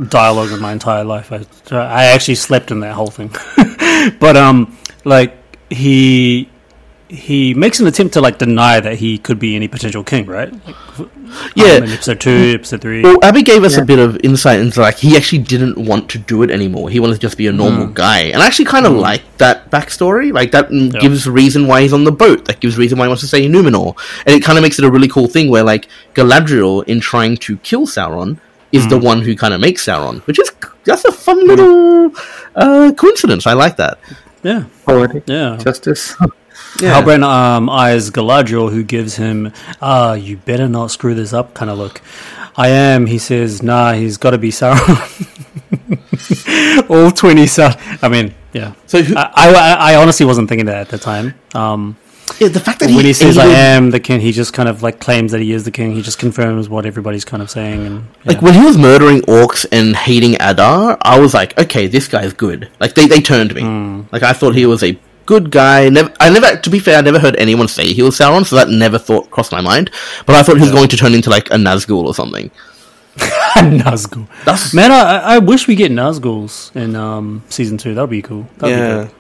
dialogue 0.10 0.52
of 0.52 0.60
my 0.60 0.72
entire 0.72 1.04
life. 1.04 1.32
I 1.32 1.46
I 1.72 2.06
actually 2.06 2.36
slept 2.36 2.72
in 2.72 2.80
that 2.82 2.94
whole 2.94 3.12
thing. 3.12 3.30
but 4.20 4.36
um, 4.36 4.78
like 5.06 5.38
he 5.70 6.50
he 7.14 7.54
makes 7.54 7.80
an 7.80 7.86
attempt 7.88 8.14
to 8.16 8.22
like 8.22 8.40
deny 8.40 8.80
that 8.80 8.96
he 8.98 9.18
could 9.20 9.38
be 9.38 9.56
any 9.56 9.68
potential 9.68 10.04
king, 10.04 10.26
right? 10.26 10.52
Like, 10.66 10.76
Yeah. 11.56 11.74
um, 11.78 11.84
in 11.84 11.92
episode 11.92 12.20
two, 12.22 12.52
episode 12.56 12.82
three. 12.82 13.02
Well, 13.04 13.18
Ahbi 13.20 13.44
gave 13.46 13.64
us 13.64 13.76
Yeah. 13.76 13.84
a 13.84 13.86
bit 13.86 14.00
of 14.00 14.18
insight 14.24 14.60
into 14.60 14.82
like 14.82 14.98
he 14.98 15.16
actually 15.16 15.40
didn't 15.40 15.78
want 15.78 16.10
to 16.10 16.18
do 16.18 16.44
it 16.44 16.50
anymore. 16.52 16.90
He 16.90 17.00
wanted 17.00 17.14
to 17.14 17.20
just 17.20 17.38
be 17.38 17.48
a 17.48 17.52
normal 17.52 17.88
Hmm. 17.88 17.94
guy, 17.94 18.20
and 18.34 18.42
I 18.42 18.48
actually 18.48 18.66
kind 18.66 18.86
of 18.86 18.94
like 18.94 19.22
that 19.38 19.70
backstory. 19.72 20.34
Like 20.34 20.52
that 20.52 20.70
mm, 20.70 20.94
Yeah. 20.94 21.00
gives 21.02 21.28
reason 21.28 21.68
why 21.68 21.82
he's 21.82 21.94
on 21.94 22.04
the 22.04 22.12
boat. 22.12 22.46
That 22.46 22.60
gives 22.60 22.78
reason 22.78 22.98
why 22.98 23.06
he 23.06 23.10
wants 23.10 23.22
to 23.22 23.28
stay 23.28 23.46
in 23.46 23.52
Numenor, 23.52 23.96
and 24.26 24.36
it 24.36 24.44
kind 24.44 24.58
of 24.58 24.64
makes 24.64 24.80
it 24.80 24.86
a 24.86 24.92
really 24.92 25.08
cool 25.08 25.28
thing 25.28 25.50
where 25.50 25.64
like 25.64 25.88
Galadriel, 26.16 26.84
in 26.88 27.00
trying 27.00 27.38
to 27.38 27.58
kill 27.58 27.86
Sauron, 27.88 28.38
is 28.72 28.84
Hmm. 28.84 28.90
the 28.90 28.98
one 29.00 29.22
who 29.22 29.36
kind 29.36 29.54
of 29.54 29.62
makes 29.62 29.86
Sauron, 29.86 30.22
which 30.26 30.40
is 30.40 30.52
that's 30.86 31.06
a 31.06 31.12
fun 31.12 31.46
little 31.48 32.12
uh, 32.56 32.92
coincidence. 32.98 33.46
I 33.48 33.54
like 33.54 33.78
that. 33.78 33.98
yeah, 34.44 34.64
Poetic 34.86 35.24
yeah. 35.28 35.58
justice. 35.64 36.16
Yeah. 36.82 37.02
Halbrand 37.02 37.24
um, 37.24 37.70
eyes 37.70 38.10
Galadriel, 38.10 38.72
who 38.72 38.84
gives 38.84 39.16
him, 39.16 39.52
ah, 39.82 40.14
you 40.14 40.38
better 40.38 40.68
not 40.68 40.92
screw 40.92 41.14
this 41.14 41.34
up 41.34 41.54
kind 41.54 41.70
of 41.70 41.78
look. 41.78 42.02
I 42.56 42.70
am, 42.70 43.06
he 43.08 43.18
says, 43.18 43.64
nah, 43.64 43.94
he's 43.94 44.18
got 44.18 44.32
to 44.32 44.38
be 44.38 44.50
Sauron. 44.50 44.80
All 46.90 47.12
20 47.12 47.44
Sauron. 47.44 48.00
I 48.04 48.10
mean, 48.10 48.36
yeah. 48.54 48.74
So 48.86 49.02
who, 49.02 49.16
I, 49.16 49.32
I, 49.36 49.94
I 49.94 49.96
honestly 49.96 50.26
wasn't 50.26 50.50
thinking 50.50 50.68
that 50.68 50.78
at 50.78 50.90
the 50.90 50.98
time. 50.98 51.34
Um, 51.56 51.98
yeah, 52.40 52.48
the 52.48 52.60
fact 52.60 52.80
that 52.80 52.90
when 52.90 53.06
he 53.06 53.14
says, 53.14 53.38
I 53.38 53.46
am 53.46 53.92
the 53.92 54.00
king, 54.00 54.20
he 54.20 54.32
just 54.32 54.54
kind 54.54 54.70
of 54.70 54.82
like 54.82 55.00
claims 55.00 55.32
that 55.32 55.42
he 55.42 55.52
is 55.52 55.66
the 55.66 55.72
king. 55.72 55.94
He 55.94 56.02
just 56.02 56.20
confirms 56.20 56.70
what 56.70 56.86
everybody's 56.86 57.26
kind 57.26 57.44
of 57.44 57.50
saying. 57.50 57.86
And 57.86 58.00
yeah. 58.00 58.34
Like 58.34 58.42
when 58.42 58.54
he 58.54 58.62
was 58.62 58.78
murdering 58.78 59.22
orcs 59.22 59.66
and 59.72 59.96
hating 59.96 60.36
Adar, 60.40 60.98
I 61.02 61.20
was 61.20 61.34
like, 61.34 61.58
okay, 61.60 61.88
this 61.88 62.08
guy's 62.08 62.34
good. 62.34 62.70
Like 62.80 62.96
they, 62.96 63.08
they 63.08 63.20
turned 63.20 63.54
me. 63.54 63.62
Hmm. 63.62 64.02
Like 64.12 64.24
I 64.24 64.34
thought 64.34 64.56
he 64.56 64.66
was 64.66 64.84
a 64.84 64.98
good 65.26 65.52
guy. 65.52 65.90
Never, 65.90 66.14
I 66.20 66.30
never, 66.30 66.58
to 66.58 66.70
be 66.70 66.80
fair, 66.80 66.98
I 66.98 67.02
never 67.02 67.20
heard 67.20 67.36
anyone 67.38 67.68
say 67.68 67.94
he 67.94 68.04
was 68.04 68.18
Sauron, 68.18 68.46
so 68.46 68.56
that 68.56 68.70
never 68.70 68.98
thought 68.98 69.30
crossed 69.32 69.52
my 69.52 69.62
mind. 69.62 69.92
But 70.26 70.36
I 70.36 70.44
thought 70.44 70.58
he 70.58 70.62
was 70.62 70.72
going 70.72 70.90
to 70.90 70.98
turn 70.98 71.14
into 71.14 71.30
like 71.30 71.50
a 71.50 71.56
Nazgul 71.56 72.06
or 72.06 72.14
something. 72.14 72.52
Nazgul. 73.56 74.28
That's 74.46 74.74
Man, 74.74 74.92
I, 74.92 75.36
I 75.36 75.38
wish 75.40 75.68
we 75.68 75.76
get 75.76 75.92
Nazguls 75.92 76.76
in 76.76 76.96
um, 76.96 77.44
season 77.50 77.78
two. 77.78 77.94
That 77.94 78.02
would 78.02 78.10
be 78.10 78.22
cool. 78.22 78.48
That'd 78.58 78.78
yeah. 78.78 79.04
be 79.04 79.04
good. 79.06 79.16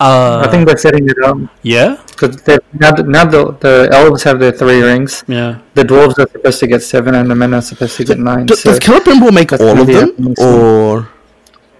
Uh, 0.00 0.42
I 0.44 0.50
think 0.50 0.66
they're 0.66 0.76
setting 0.76 1.08
it 1.08 1.16
up 1.24 1.38
yeah, 1.62 2.02
because 2.08 2.36
now, 2.72 2.90
the, 2.90 3.04
now 3.04 3.24
the, 3.24 3.52
the 3.60 3.88
elves 3.92 4.24
have 4.24 4.40
their 4.40 4.50
three 4.50 4.82
rings. 4.82 5.22
yeah. 5.28 5.60
The 5.74 5.82
dwarves 5.84 6.18
are 6.18 6.28
supposed 6.28 6.58
to 6.60 6.66
get 6.66 6.82
seven, 6.82 7.14
and 7.14 7.30
the 7.30 7.34
men 7.34 7.54
are 7.54 7.62
supposed 7.62 7.96
to 7.98 8.04
get 8.04 8.18
nine. 8.18 8.46
Does, 8.46 8.60
so 8.60 8.70
does 8.70 8.80
Celebrimbor 8.80 9.32
make 9.32 9.52
all 9.52 9.80
of 9.80 9.86
be 9.86 9.94
them, 9.94 10.34
or 10.38 11.08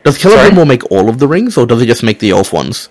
does 0.04 0.18
Sorry? 0.20 0.50
Celebrimbor 0.50 0.66
make 0.68 0.84
all 0.90 1.08
of 1.08 1.18
the 1.18 1.26
rings, 1.26 1.56
or 1.58 1.66
does 1.66 1.80
he 1.80 1.86
just 1.86 2.02
make 2.02 2.18
the 2.20 2.30
elf 2.30 2.52
ones? 2.52 2.88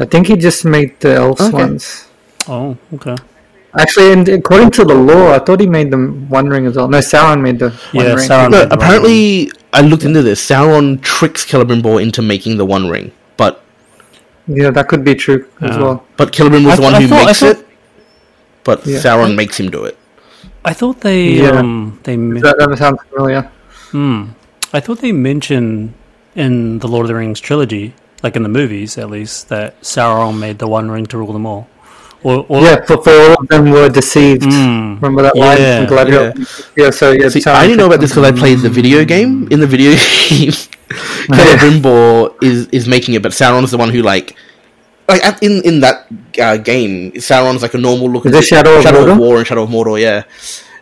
I 0.00 0.04
think 0.06 0.26
he 0.28 0.36
just 0.36 0.64
made 0.64 0.98
the 1.00 1.14
elf 1.14 1.40
Okay. 1.40 1.52
ones. 1.52 2.06
Oh, 2.48 2.76
okay. 2.94 3.16
Actually, 3.78 4.12
and 4.12 4.28
according 4.28 4.70
to 4.72 4.84
the 4.84 4.94
law, 4.94 5.32
I 5.34 5.38
thought 5.40 5.60
he 5.60 5.66
made 5.66 5.90
them 5.90 6.28
one 6.30 6.48
ring 6.48 6.66
as 6.66 6.76
well. 6.76 6.88
No, 6.88 6.98
Sauron 6.98 7.42
made 7.42 7.58
the 7.58 7.70
one 7.92 8.06
Yeah, 8.06 8.14
ring. 8.14 8.28
Sauron- 8.28 8.50
No, 8.50 8.60
made 8.60 8.70
the 8.70 8.74
apparently, 8.74 9.50
I 9.74 9.82
looked 9.82 10.04
into 10.04 10.22
this. 10.22 10.40
Sauron 10.44 11.00
tricks 11.02 11.44
Celebrimbor 11.44 12.00
into 12.02 12.22
making 12.22 12.56
the 12.56 12.64
One 12.64 12.88
Ring, 12.88 13.12
but 13.36 13.60
Yeah, 14.46 14.70
that 14.70 14.88
could 14.88 15.04
be 15.04 15.14
true 15.14 15.44
as 15.60 15.76
well. 15.76 16.02
but 16.16 16.32
Celebrimbor 16.32 16.68
I 16.68 16.72
is 16.72 16.76
the 16.78 16.82
one 16.82 16.94
I 16.94 17.00
who 17.02 17.08
thought- 17.08 17.26
makes 17.26 17.40
thought- 17.40 17.56
it. 17.58 17.66
But 18.64 18.86
Yeah. 18.86 18.98
Sauron 19.00 19.34
makes 19.36 19.60
him 19.60 19.70
do 19.70 19.84
it. 19.84 19.96
I 20.64 20.72
thought 20.72 21.00
they 21.02 21.22
Yeah. 21.44 21.50
um 21.60 21.98
they 22.04 22.16
me- 22.16 22.40
That, 22.40 22.56
that 22.58 22.78
sounds 22.78 22.98
familiar. 23.10 23.50
hmm. 23.92 24.24
I 24.72 24.80
thought 24.80 25.00
they 25.00 25.12
mentioned 25.12 25.94
in 26.34 26.78
the 26.80 26.88
Lord 26.88 27.04
of 27.04 27.08
the 27.08 27.14
Rings 27.14 27.40
trilogy, 27.40 27.94
like 28.22 28.36
in 28.36 28.42
the 28.42 28.48
movies 28.48 28.98
at 28.98 29.10
least, 29.10 29.48
that 29.48 29.80
Sauron 29.80 30.38
made 30.38 30.58
the 30.58 30.68
One 30.68 30.90
Ring 30.90 31.06
to 31.06 31.18
rule 31.18 31.32
them 31.32 31.46
all. 31.46 31.68
Or, 32.22 32.44
or 32.48 32.60
Yeah, 32.60 32.84
for, 32.84 33.00
for 33.02 33.10
all 33.12 33.40
of 33.40 33.48
them 33.48 33.70
were 33.70 33.88
deceived. 33.88 34.44
Remember 34.44 35.22
that 35.22 35.36
line. 35.36 35.58
Yeah, 35.58 35.86
from 35.86 35.96
Galadriel? 35.96 36.72
Yeah. 36.76 36.90
so 36.90 37.12
yeah. 37.12 37.28
See, 37.28 37.40
Sauron 37.40 37.54
I 37.54 37.66
didn't 37.66 37.78
know 37.78 37.86
about 37.86 38.00
tricked 38.00 38.14
this 38.14 38.14
because 38.16 38.32
I 38.32 38.36
played 38.36 38.58
the 38.58 38.68
video 38.68 39.04
game. 39.04 39.46
In 39.50 39.60
the 39.60 39.66
video 39.66 39.90
game, 40.28 40.50
Celebrimbor 41.30 42.42
is 42.42 42.66
is 42.68 42.88
making 42.88 43.14
it, 43.14 43.22
but 43.22 43.32
Sauron 43.32 43.62
is 43.62 43.70
the 43.70 43.78
one 43.78 43.90
who 43.90 44.02
like. 44.02 44.36
Like 45.08 45.24
at- 45.24 45.42
in 45.42 45.62
in 45.64 45.80
that 45.80 46.06
uh, 46.38 46.56
game, 46.58 47.12
Sauron's 47.12 47.62
like 47.62 47.72
a 47.74 47.78
normal 47.78 48.10
looking 48.10 48.32
Is 48.32 48.38
it 48.38 48.44
Shadow 48.44 48.78
of 48.78 49.18
War 49.18 49.38
and 49.38 49.46
Shadow 49.46 49.62
of 49.62 49.70
Mordor, 49.70 49.98
yeah. 49.98 50.24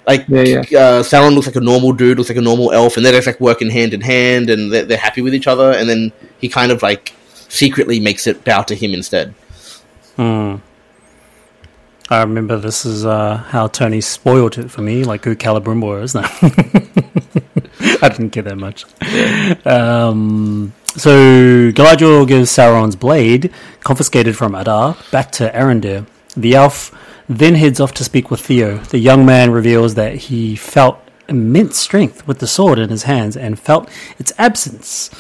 Like 0.07 0.29
Yeah, 0.29 0.63
yeah. 0.69 0.79
Uh, 0.79 1.03
Sauron 1.03 1.35
looks 1.35 1.47
like 1.47 1.57
a 1.57 1.61
normal 1.61 1.93
dude, 1.93 2.19
looks 2.19 2.31
like 2.31 2.39
a 2.39 2.43
normal 2.43 2.73
elf, 2.73 2.97
and 2.97 3.05
they're 3.05 3.13
just 3.13 3.27
like 3.27 3.41
working 3.41 3.71
hand 3.71 3.93
in 3.93 4.01
hand, 4.01 4.51
and 4.51 4.73
they're, 4.73 4.85
they're 4.85 4.99
happy 4.99 5.23
with 5.23 5.35
each 5.35 5.47
other. 5.47 5.73
And 5.73 5.89
then 5.89 6.13
he 6.39 6.49
kind 6.49 6.71
of 6.71 6.83
like 6.83 7.15
secretly 7.49 8.01
makes 8.01 8.27
it 8.27 8.45
bow 8.45 8.63
to 8.63 8.75
him 8.75 8.95
instead. 8.95 9.35
Hmm. 10.17 10.57
I 12.09 12.21
remember 12.21 12.57
this 12.57 12.87
is 12.87 13.05
uh, 13.05 13.39
how 13.39 13.67
Tony 13.67 14.01
spoiled 14.01 14.59
it 14.59 14.71
for 14.71 14.81
me, 14.81 15.03
like 15.03 15.25
who 15.25 15.35
Celebrimbor 15.35 16.03
is. 16.03 16.15
No. 16.15 16.23
I 18.03 18.09
didn't 18.09 18.31
care 18.31 18.45
that 18.45 18.57
much. 18.57 18.85
Um, 19.67 20.73
so 20.87 21.11
Galadriel 21.73 22.29
gives 22.29 22.51
Sauron's 22.51 22.95
blade, 22.95 23.53
confiscated 23.81 24.37
from 24.37 24.55
Adar, 24.55 24.97
back 25.11 25.33
to 25.33 25.51
Arondir. 25.51 26.07
The 26.37 26.55
elf 26.55 26.93
then 27.29 27.55
heads 27.55 27.81
off 27.81 27.95
to 27.95 28.05
speak 28.05 28.31
with 28.31 28.41
Theo. 28.41 28.79
The 28.79 28.99
young 28.99 29.27
man 29.27 29.51
reveals 29.51 29.95
that 29.95 30.15
he 30.15 30.57
felt 30.57 31.01
immense 31.29 31.79
strength 31.79 32.27
with 32.27 32.39
the 32.39 32.47
sword 32.47 32.79
in 32.79 32.89
his 32.89 33.05
hands 33.05 33.37
and 33.37 33.59
felt 33.59 33.91
its 34.19 34.33
absence, 34.39 35.11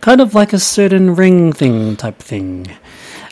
kind 0.00 0.20
of 0.20 0.34
like 0.34 0.52
a 0.52 0.58
certain 0.58 1.14
ring 1.14 1.52
thing 1.52 1.96
type 1.96 2.18
thing. 2.18 2.66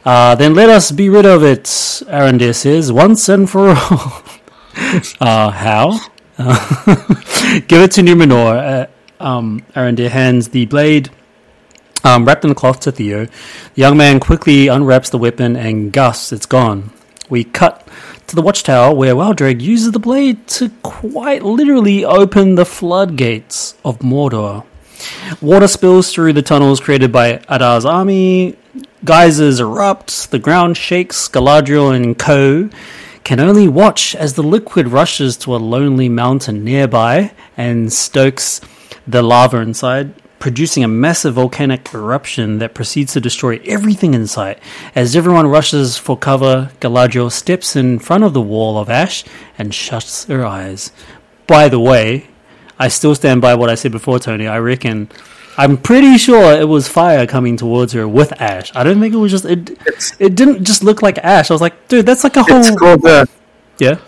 Uh, 0.05 0.35
then 0.35 0.55
let 0.55 0.69
us 0.69 0.91
be 0.91 1.09
rid 1.09 1.27
of 1.27 1.45
it, 1.45 1.65
Arondir 1.65 2.55
says, 2.55 2.91
once 2.91 3.29
and 3.29 3.49
for 3.49 3.69
all. 3.69 4.23
uh, 5.21 5.51
how? 5.51 6.01
Uh, 6.39 6.87
give 7.69 7.83
it 7.83 7.93
to 7.93 8.01
Numenor. 8.01 8.89
Uh, 9.21 9.23
um, 9.23 9.65
Arondir 9.77 10.09
hands 10.09 10.49
the 10.49 10.67
blade 10.67 11.11
um, 12.05 12.25
wrapped 12.25 12.45
in 12.45 12.51
a 12.51 12.55
cloth 12.55 12.81
to 12.81 12.93
Theo. 12.93 13.27
The 13.27 13.31
young 13.75 13.97
man 13.97 14.19
quickly 14.19 14.67
unwraps 14.67 15.11
the 15.11 15.19
weapon 15.19 15.57
and 15.57 15.93
Gus, 15.93 16.33
it's 16.33 16.47
gone. 16.47 16.91
We 17.31 17.45
cut 17.45 17.87
to 18.33 18.37
the 18.37 18.41
watchtower 18.41 18.95
where 18.95 19.15
Waldreg 19.15 19.61
uses 19.61 19.93
the 19.93 19.99
blade 19.99 20.47
to 20.49 20.71
quite 20.83 21.43
literally 21.43 22.03
open 22.03 22.55
the 22.55 22.65
floodgates 22.65 23.75
of 23.85 23.99
Mordor. 23.99 24.65
Water 25.43 25.69
spills 25.69 26.11
through 26.11 26.33
the 26.33 26.41
tunnels 26.41 26.81
created 26.81 27.13
by 27.13 27.37
Adar's 27.51 27.85
army. 27.85 28.57
Geysers 29.05 29.61
erupt. 29.61 30.31
The 30.31 30.39
ground 30.39 30.79
shakes. 30.79 31.29
Galadriel 31.29 31.95
and 31.95 32.19
Co. 32.19 32.71
can 33.23 33.39
only 33.39 33.69
watch 33.69 34.17
as 34.17 34.33
the 34.33 34.43
liquid 34.43 34.89
rushes 34.89 35.37
to 35.39 35.55
a 35.55 35.59
lonely 35.59 36.09
mountain 36.09 36.65
nearby 36.65 37.33
and 37.59 37.93
stokes 37.93 38.63
the 39.07 39.21
lava 39.21 39.59
inside, 39.59 40.15
producing 40.43 40.83
a 40.83 40.89
massive 40.89 41.35
volcanic 41.35 41.95
eruption 41.95 42.59
that 42.59 42.75
proceeds 42.75 43.13
to 43.13 43.21
destroy 43.21 43.61
everything 43.65 44.13
in 44.13 44.27
sight. 44.27 44.59
As 44.93 45.15
everyone 45.15 45.47
rushes 45.47 45.97
for 45.97 46.19
cover, 46.19 46.73
Galadriel 46.81 47.31
steps 47.31 47.77
in 47.77 48.01
front 48.01 48.25
of 48.25 48.33
the 48.35 48.41
wall 48.41 48.77
of 48.77 48.91
ash 48.91 49.23
and 49.57 49.73
shuts 49.73 50.25
her 50.25 50.45
eyes. 50.45 50.91
By 51.47 51.69
the 51.69 51.79
way, 51.79 52.27
I 52.77 52.89
still 52.89 53.15
stand 53.15 53.41
by 53.41 53.55
what 53.55 53.71
I 53.71 53.77
said 53.77 53.93
before, 53.93 54.19
Tony. 54.19 54.49
I 54.49 54.59
reckon. 54.59 55.09
I'm 55.57 55.77
pretty 55.77 56.19
sure 56.19 56.53
it 56.53 56.67
was 56.67 56.89
fire 56.89 57.25
coming 57.25 57.57
towards 57.57 57.93
her 57.93 58.09
with 58.09 58.33
ash. 58.41 58.75
I 58.75 58.83
don't 58.83 58.99
think 58.99 59.15
it 59.15 59.19
was 59.19 59.31
just 59.31 59.45
it. 59.45 59.71
It 60.19 60.35
didn't 60.35 60.65
just 60.65 60.83
look 60.83 61.03
like 61.03 61.19
ash. 61.19 61.53
I 61.53 61.55
was 61.55 61.61
like, 61.61 61.87
dude, 61.87 62.05
that's 62.05 62.25
like 62.25 62.37
a 62.37 62.43
whole 62.43 62.59
It's 62.59 62.77
called 62.77 63.03
the 63.03 63.29
yeah. 63.79 64.01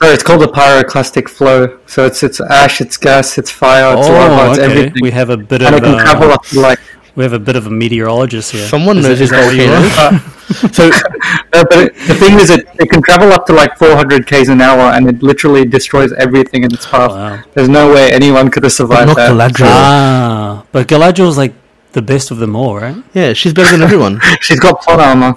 Sorry, 0.00 0.14
it's 0.14 0.22
called 0.22 0.42
the 0.42 0.48
pyroclastic 0.48 1.28
flow. 1.28 1.78
So 1.86 2.04
it's 2.06 2.22
it's 2.22 2.40
ash, 2.40 2.80
it's 2.80 2.96
gas, 2.96 3.38
it's 3.38 3.50
fire, 3.50 3.96
it's 3.98 4.08
Oh, 4.08 4.12
lava, 4.12 4.50
it's 4.50 4.58
okay. 4.58 4.70
everything. 4.70 5.02
We 5.02 5.10
have 5.12 5.30
a 5.30 5.36
bit 5.36 5.62
and 5.62 5.74
of 5.74 5.82
it 5.82 5.84
can 5.84 5.98
travel 5.98 6.30
uh, 6.30 6.34
up 6.34 6.44
to 6.46 6.60
like 6.60 6.78
we 7.14 7.24
have 7.24 7.32
a 7.32 7.38
bit 7.38 7.56
of 7.56 7.66
a 7.66 7.70
meteorologist 7.70 8.52
here. 8.52 8.66
Someone 8.66 8.98
Is 8.98 9.06
knows 9.06 9.20
it- 9.20 9.24
is 9.24 9.30
his 9.30 9.30
that 9.30 9.46
what 9.46 9.56
you 9.56 9.64
are? 9.72 10.10
volcanoes. 10.10 10.76
so 10.76 10.90
No, 11.54 11.64
but 11.70 11.78
it, 11.78 11.94
the 12.06 12.14
thing 12.14 12.34
is, 12.38 12.50
it, 12.50 12.68
it 12.78 12.90
can 12.90 13.00
travel 13.02 13.32
up 13.32 13.46
to 13.46 13.54
like 13.54 13.78
400 13.78 14.26
k's 14.26 14.50
an 14.50 14.60
hour, 14.60 14.92
and 14.94 15.08
it 15.08 15.22
literally 15.22 15.64
destroys 15.64 16.12
everything 16.12 16.64
in 16.64 16.72
its 16.74 16.86
path. 16.86 17.10
Wow. 17.12 17.42
There's 17.54 17.70
no 17.70 17.92
way 17.94 18.12
anyone 18.12 18.50
could 18.50 18.62
have 18.64 18.72
survived 18.72 19.08
not 19.08 19.16
that. 19.16 19.30
Galadriel. 19.30 19.66
Ah, 19.66 20.64
but 20.72 20.86
Galadriel's 20.86 21.38
like 21.38 21.54
the 21.96 22.02
best 22.02 22.30
of 22.30 22.36
them 22.38 22.54
all, 22.54 22.76
right? 22.76 22.94
yeah, 23.14 23.32
she's 23.32 23.52
better 23.52 23.72
than 23.72 23.82
everyone. 23.82 24.20
She's 24.40 24.60
got 24.60 24.80
plot 24.82 25.00
armor. 25.00 25.34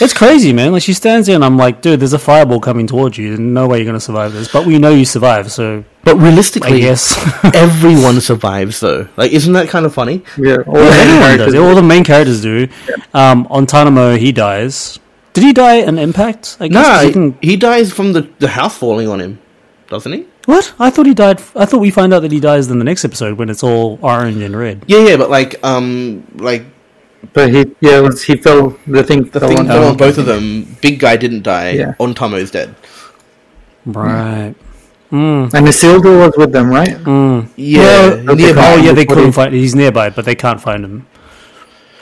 It's 0.00 0.14
crazy, 0.14 0.52
man. 0.52 0.72
Like 0.72 0.82
she 0.82 0.94
stands 0.94 1.26
there, 1.26 1.36
and 1.36 1.44
I'm 1.44 1.56
like, 1.56 1.82
dude, 1.82 2.00
there's 2.00 2.14
a 2.14 2.18
fireball 2.18 2.58
coming 2.58 2.86
towards 2.86 3.16
you. 3.18 3.28
There's 3.28 3.38
No 3.40 3.68
way 3.68 3.78
you're 3.78 3.86
gonna 3.86 4.00
survive 4.00 4.32
this. 4.32 4.48
But 4.50 4.66
we 4.66 4.78
know 4.78 4.90
you 4.90 5.04
survive, 5.04 5.52
so 5.52 5.84
But 6.02 6.16
realistically, 6.16 6.80
yes, 6.82 7.02
everyone 7.54 8.20
survives 8.20 8.80
though. 8.80 9.06
Like, 9.16 9.30
isn't 9.32 9.52
that 9.52 9.68
kind 9.68 9.84
of 9.86 9.92
funny? 9.94 10.24
Yeah, 10.38 10.56
all 10.66 10.74
the 10.74 10.80
main 10.80 11.00
everyone 11.00 11.20
characters. 11.22 11.52
does. 11.52 11.62
All 11.62 11.74
the 11.74 11.82
main 11.94 12.04
characters 12.04 12.40
do. 12.40 12.68
Um, 13.14 13.46
on 13.50 13.66
Tanamo, 13.66 14.18
he 14.18 14.32
dies. 14.32 14.98
Did 15.34 15.44
he 15.44 15.52
die 15.52 15.76
in 15.88 15.98
Impact? 15.98 16.56
I 16.60 16.68
guess 16.68 16.86
'cause 16.86 17.02
Nah, 17.02 17.06
he 17.06 17.12
can- 17.12 17.38
he 17.42 17.56
dies 17.56 17.92
from 17.92 18.12
the, 18.14 18.22
the 18.40 18.48
house 18.48 18.76
falling 18.76 19.06
on 19.08 19.20
him, 19.20 19.38
doesn't 19.88 20.12
he? 20.12 20.24
What? 20.46 20.72
I 20.78 20.90
thought 20.90 21.06
he 21.06 21.14
died. 21.14 21.40
I 21.54 21.64
thought 21.66 21.80
we 21.80 21.90
find 21.90 22.12
out 22.14 22.20
that 22.20 22.32
he 22.32 22.40
dies 22.40 22.68
in 22.68 22.78
the 22.78 22.84
next 22.84 23.04
episode 23.04 23.38
when 23.38 23.48
it's 23.50 23.62
all 23.62 23.98
orange 24.02 24.42
and 24.42 24.56
red. 24.56 24.84
Yeah, 24.86 25.00
yeah, 25.00 25.16
but 25.16 25.30
like, 25.30 25.62
um, 25.64 26.26
like 26.36 26.64
But 27.32 27.50
he, 27.50 27.58
yeah, 27.80 27.98
it 27.98 28.02
was, 28.02 28.22
he 28.22 28.36
fell. 28.36 28.76
The 28.86 29.04
thing 29.04 29.24
the 29.24 29.40
fell 29.40 29.48
thing 29.48 29.58
on 29.58 29.66
fell 29.66 29.88
on 29.88 29.96
both 29.96 30.18
of 30.18 30.26
them. 30.26 30.76
Big 30.80 30.98
guy 30.98 31.16
didn't 31.16 31.42
die. 31.42 31.70
Yeah. 31.72 31.94
Ontamo's 32.00 32.50
dead. 32.50 32.74
Right. 33.86 34.54
And 35.12 35.50
the 35.50 35.70
Isildur 35.70 36.24
was 36.24 36.34
with 36.36 36.52
them, 36.52 36.70
right? 36.70 36.90
Yeah, 37.56 38.22
Well, 38.24 38.36
nearby. 38.36 38.72
Oh 38.72 38.76
yeah, 38.76 38.92
they 38.92 39.04
couldn't 39.04 39.32
find. 39.32 39.52
He's 39.52 39.74
nearby, 39.74 40.10
but 40.10 40.24
they 40.24 40.34
can't 40.36 40.60
find 40.60 40.84
him. 40.84 41.06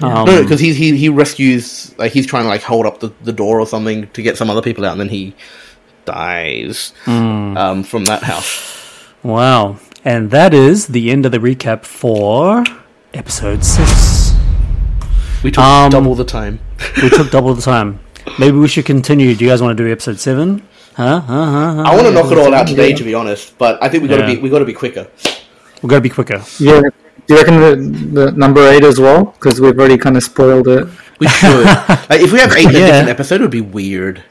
Um, 0.01 0.27
No, 0.27 0.43
because 0.43 0.61
he, 0.61 0.75
he 0.75 0.97
he 0.97 1.09
rescues 1.09 1.95
like 1.99 2.13
he's 2.13 2.27
trying 2.27 2.45
to 2.45 2.49
like 2.49 2.63
hold 2.63 2.87
up 2.87 3.01
the, 3.01 3.13
the 3.23 3.33
door 3.33 3.59
or 3.61 3.67
something 3.67 4.07
to 4.09 4.23
get 4.23 4.37
some 4.37 4.49
other 4.51 4.63
people 4.63 4.85
out, 4.85 4.93
and 4.93 5.01
then 5.01 5.09
he 5.09 5.35
dies 6.13 6.93
Hmm. 7.05 7.57
um, 7.57 7.79
from 7.85 8.05
that 8.07 8.23
house. 8.25 8.51
Wow. 9.23 9.77
And 10.05 10.31
that 10.31 10.55
is 10.55 10.87
the 10.89 11.11
end 11.11 11.27
of 11.27 11.33
the 11.33 11.39
recap 11.39 11.85
for 11.85 12.65
episode 13.13 13.63
six. 13.65 14.33
We 15.45 15.51
took 15.51 15.63
Um, 15.65 15.91
double 15.91 16.15
the 16.15 16.25
time. 16.25 16.61
We 17.03 17.09
took 17.11 17.31
double 17.37 17.53
the 17.55 17.63
time. 17.63 18.01
Maybe 18.39 18.57
we 18.57 18.69
should 18.69 18.87
continue. 18.87 19.35
Do 19.35 19.45
you 19.45 19.51
guys 19.51 19.61
want 19.63 19.77
to 19.77 19.85
do 19.85 19.91
episode 19.91 20.19
seven? 20.19 20.63
Huh? 20.97 21.21
Huh? 21.21 21.45
Huh? 21.55 21.75
huh? 21.77 21.83
I 21.87 21.95
want 21.95 22.07
to 22.09 22.13
knock 22.13 22.31
it 22.33 22.39
all 22.39 22.53
out 22.55 22.67
today, 22.67 22.93
to 22.93 23.05
be 23.05 23.15
honest, 23.15 23.57
but 23.59 23.79
I 23.83 23.89
think 23.89 24.03
we 24.03 24.09
got 24.09 24.17
to 24.25 24.27
Yeah. 24.29 24.35
be 24.37 24.43
we 24.43 24.49
got 24.51 24.61
to 24.61 24.71
be 24.73 24.73
quicker. 24.85 25.07
We're 25.83 25.91
gonna 25.91 26.01
be 26.11 26.11
quicker. 26.11 26.41
Yeah. 26.59 26.81
Do 27.27 27.35
you 27.35 27.37
reckon 27.37 27.57
the, 27.61 27.73
the 28.21 28.27
number 28.33 28.63
eight 28.73 28.83
as 28.85 28.99
well? 28.99 29.27
Because 29.37 29.61
we've 29.61 29.79
already 29.79 29.99
kind 29.99 30.17
of 30.17 30.23
spoiled 30.25 30.67
it. 30.67 30.89
We 31.21 31.29
should. 31.29 31.65
like 32.11 32.21
if 32.27 32.33
we 32.33 32.39
have 32.41 32.53
eight 32.57 32.71
in 32.71 32.83
a 32.83 32.87
different 32.89 33.09
episode, 33.11 33.37
it 33.41 33.45
would 33.47 33.51
be 33.53 33.61
weird. 33.79 34.23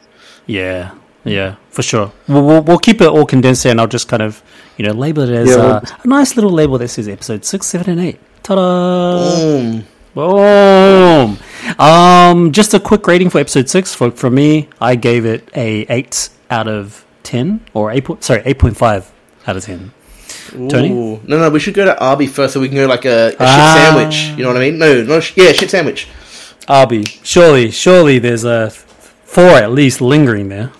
Yeah, 0.45 0.91
yeah, 1.27 1.55
for 1.69 1.81
sure. 1.83 2.11
We'll, 2.27 2.43
we'll, 2.45 2.61
we'll 2.63 2.79
keep 2.79 3.01
it 3.01 3.07
all 3.07 3.25
condensed 3.25 3.63
here, 3.63 3.71
and 3.71 3.79
I'll 3.81 3.87
just 3.87 4.07
kind 4.07 4.21
of, 4.23 4.41
you 4.77 4.85
know, 4.85 4.93
label 4.93 5.23
it 5.23 5.29
as 5.29 5.49
Yeah, 5.49 5.55
uh, 5.55 5.81
a 6.03 6.07
nice 6.07 6.35
little 6.35 6.51
label 6.51 6.77
that 6.79 6.87
says 6.89 7.07
episode 7.07 7.45
six, 7.45 7.67
seven, 7.67 7.89
and 7.91 7.99
eight. 8.01 8.19
Ta-da! 8.43 9.35
Boom. 9.35 9.83
Boom! 10.13 11.37
Um, 11.79 12.51
just 12.51 12.73
a 12.73 12.79
quick 12.79 13.05
rating 13.07 13.29
for 13.29 13.39
episode 13.39 13.69
six. 13.69 13.93
For 13.93 14.09
for 14.11 14.29
me, 14.29 14.67
I 14.81 14.95
gave 14.95 15.25
it 15.25 15.47
a 15.55 15.81
eight 15.89 16.29
out 16.49 16.67
of 16.67 17.05
ten, 17.23 17.61
or 17.73 17.91
eight. 17.91 18.05
point- 18.05 18.23
Sorry, 18.23 18.41
eight 18.45 18.57
point 18.59 18.77
five 18.77 19.11
out 19.45 19.57
of 19.57 19.63
ten. 19.63 19.91
Tony? 20.69 20.91
Ooh. 20.91 21.19
No, 21.27 21.37
no, 21.39 21.49
we 21.49 21.59
should 21.59 21.73
go 21.73 21.85
to 21.85 21.93
Ahbi 22.01 22.27
first, 22.29 22.53
so 22.53 22.59
we 22.61 22.67
can 22.69 22.77
go 22.77 22.87
like 22.87 23.05
a, 23.05 23.29
a 23.33 23.35
Ah. 23.39 23.75
shit 23.75 23.83
sandwich. 23.83 24.37
You 24.37 24.43
know 24.43 24.49
what 24.49 24.57
I 24.57 24.61
mean? 24.61 24.77
No, 24.79 25.03
no, 25.03 25.19
sh- 25.19 25.33
yeah, 25.35 25.51
shit 25.51 25.69
sandwich. 25.69 26.07
Ahbi, 26.67 27.19
surely, 27.23 27.69
surely, 27.71 28.17
there's 28.17 28.43
a 28.45 28.69
four 28.69 29.49
at 29.49 29.71
least 29.71 30.01
lingering 30.01 30.49
there. 30.49 30.71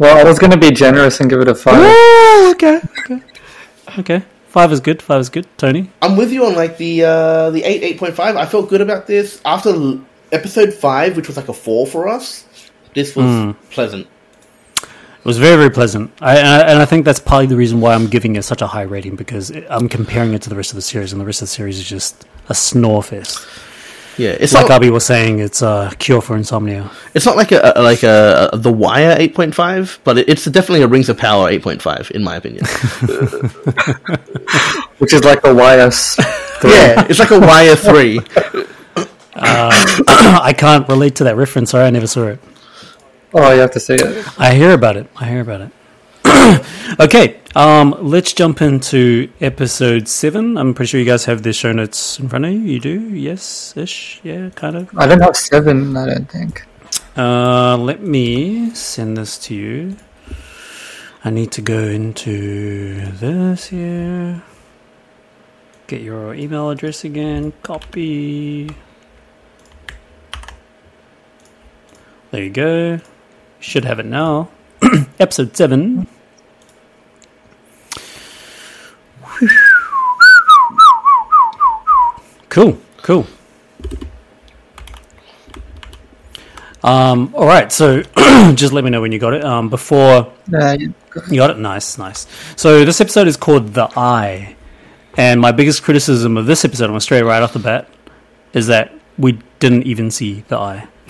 Well, 0.00 0.16
I 0.18 0.24
was 0.24 0.38
going 0.38 0.50
to 0.50 0.56
be 0.58 0.70
generous 0.70 1.20
and 1.20 1.28
give 1.28 1.40
it 1.42 1.48
a 1.48 1.54
five. 1.54 1.74
Oh, 1.78 2.52
okay, 2.54 2.80
okay, 3.00 3.20
okay. 3.98 4.22
Five 4.48 4.72
is 4.72 4.80
good. 4.80 5.02
Five 5.02 5.20
is 5.20 5.28
good. 5.28 5.46
Tony. 5.58 5.90
I'm 6.00 6.16
with 6.16 6.32
you 6.32 6.46
on 6.46 6.54
like 6.54 6.78
the 6.78 7.04
uh, 7.04 7.50
the 7.50 7.62
eight 7.64 7.82
eight 7.82 7.98
point 7.98 8.14
five. 8.16 8.34
I 8.34 8.46
felt 8.46 8.70
good 8.70 8.80
about 8.80 9.06
this 9.06 9.42
after 9.44 9.98
episode 10.32 10.72
five, 10.72 11.16
which 11.16 11.26
was 11.28 11.36
like 11.36 11.48
a 11.48 11.52
four 11.52 11.86
for 11.86 12.08
us. 12.08 12.46
This 12.94 13.14
was 13.14 13.26
Hmm. 13.26 13.50
pleasant. 13.70 14.06
It 14.82 15.26
was 15.26 15.36
very, 15.36 15.56
very 15.56 15.70
pleasant. 15.70 16.10
I, 16.22 16.38
and, 16.38 16.48
I, 16.48 16.60
and 16.72 16.78
I 16.80 16.86
think 16.86 17.04
that's 17.04 17.20
probably 17.20 17.46
the 17.46 17.56
reason 17.56 17.82
why 17.82 17.92
I'm 17.92 18.06
giving 18.06 18.36
it 18.36 18.42
such 18.42 18.62
a 18.62 18.66
high 18.66 18.82
rating 18.88 19.16
because 19.16 19.50
it, 19.50 19.66
I'm 19.68 19.86
comparing 19.86 20.32
it 20.32 20.40
to 20.42 20.48
the 20.48 20.56
rest 20.56 20.70
of 20.70 20.76
the 20.76 20.82
series, 20.82 21.12
and 21.12 21.20
the 21.20 21.26
rest 21.26 21.42
of 21.42 21.48
the 21.48 21.54
series 21.54 21.78
is 21.78 21.86
just 21.86 22.26
a 22.48 22.54
snore 22.54 23.02
fest. 23.02 23.46
Yeah, 24.18 24.36
it's 24.38 24.52
Like 24.52 24.68
not 24.68 24.82
Ahbi 24.82 24.90
was 24.90 25.06
saying, 25.06 25.38
it's 25.38 25.62
a 25.62 25.90
cure 25.98 26.20
for 26.20 26.36
insomnia. 26.36 26.90
it's 27.14 27.24
not 27.24 27.36
like 27.36 27.52
a, 27.52 27.72
a 27.76 27.82
like 27.82 28.02
a, 28.02 28.50
a 28.52 28.58
The 28.58 28.72
Wire 28.72 29.16
eight 29.18 29.34
point 29.34 29.54
five, 29.54 29.98
but 30.04 30.18
it, 30.18 30.28
it's 30.28 30.44
definitely 30.44 30.82
a 30.82 30.88
Rings 30.88 31.08
of 31.08 31.16
Power 31.16 31.48
eight 31.48 31.62
point 31.62 31.80
five 31.80 32.10
in 32.14 32.22
my 32.22 32.36
opinion. 32.36 32.64
Which 34.98 35.14
is 35.14 35.24
like 35.24 35.40
a 35.44 35.54
YS. 35.54 36.16
yeah, 36.64 37.06
it's 37.08 37.18
like 37.18 37.30
a 37.30 37.40
Wire 37.40 37.76
three. 37.76 38.20
Um, 39.32 39.70
I 40.08 40.52
can't 40.58 40.86
relate 40.88 41.14
to 41.16 41.24
that 41.24 41.36
reference. 41.36 41.70
Sorry, 41.70 41.84
I 41.84 41.90
never 41.90 42.08
saw 42.08 42.26
it. 42.26 42.40
Oh, 43.32 43.52
you 43.54 43.60
have 43.60 43.70
to 43.70 43.80
say 43.80 43.94
it. 43.94 44.26
I 44.38 44.52
hear 44.52 44.72
about 44.74 44.96
it. 44.96 45.08
I 45.16 45.28
hear 45.30 45.40
about 45.40 45.60
it. 45.62 45.70
okay, 47.00 47.40
um, 47.54 47.96
let's 48.00 48.32
jump 48.32 48.62
into 48.62 49.30
episode 49.40 50.08
seven. 50.08 50.56
I'm 50.56 50.74
pretty 50.74 50.88
sure 50.88 51.00
you 51.00 51.06
guys 51.06 51.24
have 51.26 51.42
the 51.42 51.52
show 51.52 51.72
notes 51.72 52.18
in 52.18 52.28
front 52.28 52.44
of 52.44 52.52
you. 52.52 52.60
You 52.60 52.80
do? 52.80 53.00
Yes, 53.14 53.76
ish. 53.76 54.20
Yeah, 54.22 54.50
kind 54.54 54.76
of. 54.76 54.90
I 54.96 55.06
don't 55.06 55.20
have 55.20 55.36
seven. 55.36 55.96
I 55.96 56.06
don't 56.06 56.30
think. 56.30 56.66
Uh, 57.16 57.76
let 57.76 58.00
me 58.00 58.70
send 58.74 59.16
this 59.16 59.38
to 59.38 59.54
you. 59.54 59.96
I 61.24 61.30
need 61.30 61.52
to 61.52 61.62
go 61.62 61.78
into 61.78 63.10
this 63.12 63.66
here. 63.66 64.42
Get 65.88 66.00
your 66.00 66.34
email 66.34 66.70
address 66.70 67.04
again. 67.04 67.52
Copy. 67.62 68.70
There 72.30 72.44
you 72.44 72.50
go. 72.50 73.00
Should 73.58 73.84
have 73.84 73.98
it 73.98 74.06
now. 74.06 74.48
Episode 75.18 75.56
7. 75.56 76.06
Cool, 82.48 82.76
cool. 83.02 83.26
Um, 86.82 87.32
all 87.36 87.46
right, 87.46 87.70
so 87.70 88.02
just 88.54 88.72
let 88.72 88.82
me 88.82 88.90
know 88.90 89.00
when 89.00 89.12
you 89.12 89.20
got 89.20 89.34
it. 89.34 89.44
Um, 89.44 89.68
before 89.68 90.32
Uh, 90.52 90.76
you- 90.78 90.92
you 91.28 91.36
got 91.36 91.50
it, 91.50 91.58
nice, 91.58 91.96
nice. 91.98 92.26
So 92.56 92.84
this 92.84 93.00
episode 93.00 93.28
is 93.28 93.36
called 93.36 93.72
The 93.74 93.88
Eye, 93.96 94.56
and 95.16 95.40
my 95.40 95.52
biggest 95.52 95.82
criticism 95.84 96.36
of 96.36 96.46
this 96.46 96.64
episode, 96.64 96.86
I'm 96.86 96.90
gonna 96.90 97.00
straight 97.00 97.22
right 97.22 97.40
off 97.42 97.52
the 97.52 97.58
bat, 97.60 97.88
is 98.52 98.66
that 98.66 98.92
we 99.18 99.38
didn't 99.60 99.84
even 99.84 100.10
see 100.10 100.42
the 100.48 100.56
eye. 100.58 100.88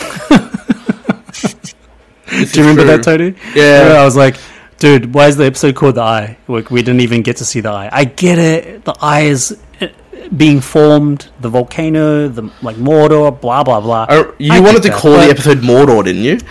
Do 2.29 2.37
you 2.37 2.61
remember 2.63 2.83
true. 2.83 2.97
that, 2.97 3.03
Tony? 3.03 3.35
Yeah. 3.55 3.97
I 3.99 4.05
was 4.05 4.17
like, 4.17 4.37
dude, 4.81 5.15
why 5.15 5.29
is 5.29 5.37
the 5.37 5.45
episode 5.45 5.77
called 5.77 5.95
The 5.95 6.01
Eye? 6.03 6.37
Like, 6.49 6.73
we 6.73 6.83
didn't 6.83 7.03
even 7.03 7.23
get 7.23 7.37
to 7.37 7.45
see 7.45 7.61
the 7.61 7.71
eye. 7.71 7.89
I 7.93 8.05
get 8.05 8.39
it. 8.39 8.85
The 8.85 8.97
eye 9.01 9.23
is 9.23 9.57
uh, 9.81 9.87
being 10.37 10.61
formed, 10.61 11.31
the 11.41 11.49
volcano, 11.49 12.27
the 12.27 12.51
like 12.63 12.77
Mordor, 12.77 13.41
blah 13.41 13.63
blah 13.63 13.81
blah. 13.81 14.07
Uh, 14.09 14.33
you 14.39 14.53
I 14.53 14.59
wanted 14.59 14.83
to 14.83 14.89
that, 14.89 14.99
call 14.99 15.13
the 15.13 15.31
episode 15.31 15.59
Mordor, 15.59 16.05
didn't 16.05 16.25
you? 16.25 16.39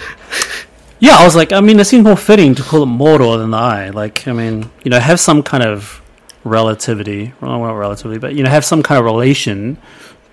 Yeah, 1.02 1.16
I 1.16 1.24
was 1.24 1.34
like, 1.34 1.54
I 1.54 1.62
mean, 1.62 1.80
it 1.80 1.86
seems 1.86 2.04
more 2.04 2.18
fitting 2.18 2.56
to 2.56 2.62
call 2.62 2.84
it 2.84 2.88
Mordor 2.88 3.38
than 3.38 3.52
the 3.52 3.58
Eye. 3.58 3.90
Like, 3.92 4.28
I 4.28 4.34
mean, 4.34 4.70
you 4.84 4.92
know, 4.92 5.00
have 5.00 5.18
some 5.18 5.44
kind 5.44 5.64
of 5.64 6.02
relativity, 6.44 7.34
well, 7.40 7.58
not 7.58 7.72
relativity, 7.72 8.20
but 8.20 8.36
you 8.36 8.44
know, 8.44 8.50
have 8.50 8.66
some 8.66 8.84
kind 8.84 9.00
of 9.00 9.06
relation 9.06 9.78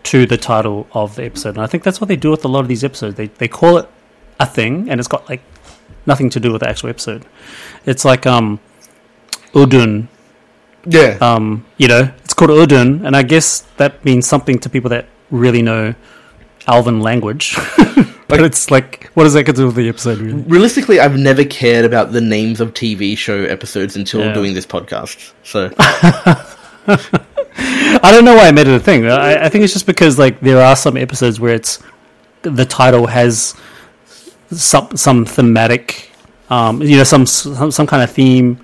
to 0.03 0.27
the 0.27 0.37
title 0.37 0.89
of 0.93 1.15
the 1.15 1.23
episode. 1.25 1.51
And 1.51 1.61
I 1.61 1.69
think 1.69 1.85
that's 1.85 2.01
what 2.01 2.09
they 2.09 2.17
do 2.17 2.33
with 2.33 2.45
a 2.45 2.49
lot 2.49 2.61
of 2.61 2.69
these 2.69 2.83
episodes. 2.83 3.15
They 3.15 3.29
they 3.29 3.47
call 3.47 3.79
it 3.79 3.89
a 4.41 4.47
thing, 4.47 4.91
and 4.91 4.99
it's 4.99 5.07
got 5.07 5.29
like 5.29 5.41
nothing 6.07 6.31
to 6.31 6.41
do 6.41 6.53
with 6.53 6.61
the 6.63 6.69
actual 6.69 6.89
episode. 6.91 7.25
It's 7.85 8.05
like 8.05 8.27
um, 8.27 8.61
Udun. 9.53 10.09
Yeah. 10.87 11.19
Um, 11.21 11.67
you 11.79 11.89
know, 11.89 12.11
it's 12.25 12.35
called 12.35 12.51
Udun, 12.51 13.05
and 13.05 13.17
I 13.17 13.23
guess 13.23 13.61
that 13.77 14.05
means 14.05 14.27
something 14.27 14.59
to 14.61 14.69
people 14.71 14.91
that 14.91 15.07
really 15.31 15.63
know 15.63 15.95
elven 16.69 17.01
language. 17.01 17.57
but 18.29 18.41
it's 18.41 18.71
like, 18.71 19.11
what 19.15 19.25
does 19.25 19.35
that 19.35 19.45
got 19.45 19.57
to 19.57 19.63
do 19.63 19.67
with 19.67 19.77
the 19.77 19.89
episode? 19.89 20.19
Really? 20.19 20.43
Realistically, 20.43 21.01
I've 21.01 21.17
never 21.19 21.45
cared 21.45 21.85
about 21.85 22.13
the 22.13 22.21
names 22.21 22.61
of 22.61 22.75
TV 22.75 23.17
show 23.17 23.43
episodes 23.45 23.97
until 23.97 24.21
Yeah. 24.21 24.33
doing 24.33 24.55
this 24.55 24.67
podcast. 24.67 25.33
So 25.45 25.73
I 26.89 28.11
don't 28.13 28.25
know 28.25 28.35
why 28.35 28.49
I 28.49 28.53
made 28.53 28.69
it 28.69 28.75
a 28.75 28.81
thing. 28.81 29.07
I, 29.07 29.45
I 29.47 29.49
think 29.49 29.65
it's 29.65 29.73
just 29.73 29.87
because 29.87 30.19
like 30.19 30.41
there 30.41 30.61
are 30.61 30.77
some 30.77 30.97
episodes 30.97 31.41
where 31.41 31.55
it's 31.55 31.83
the 32.43 32.65
title 32.65 33.07
has 33.07 33.55
some 34.51 34.97
some 34.97 35.25
thematic, 35.25 36.11
um, 36.51 36.83
you 36.83 36.97
know, 36.97 37.05
some 37.05 37.27
some 37.27 37.71
some 37.71 37.87
kind 37.87 38.03
of 38.03 38.11
theme 38.11 38.61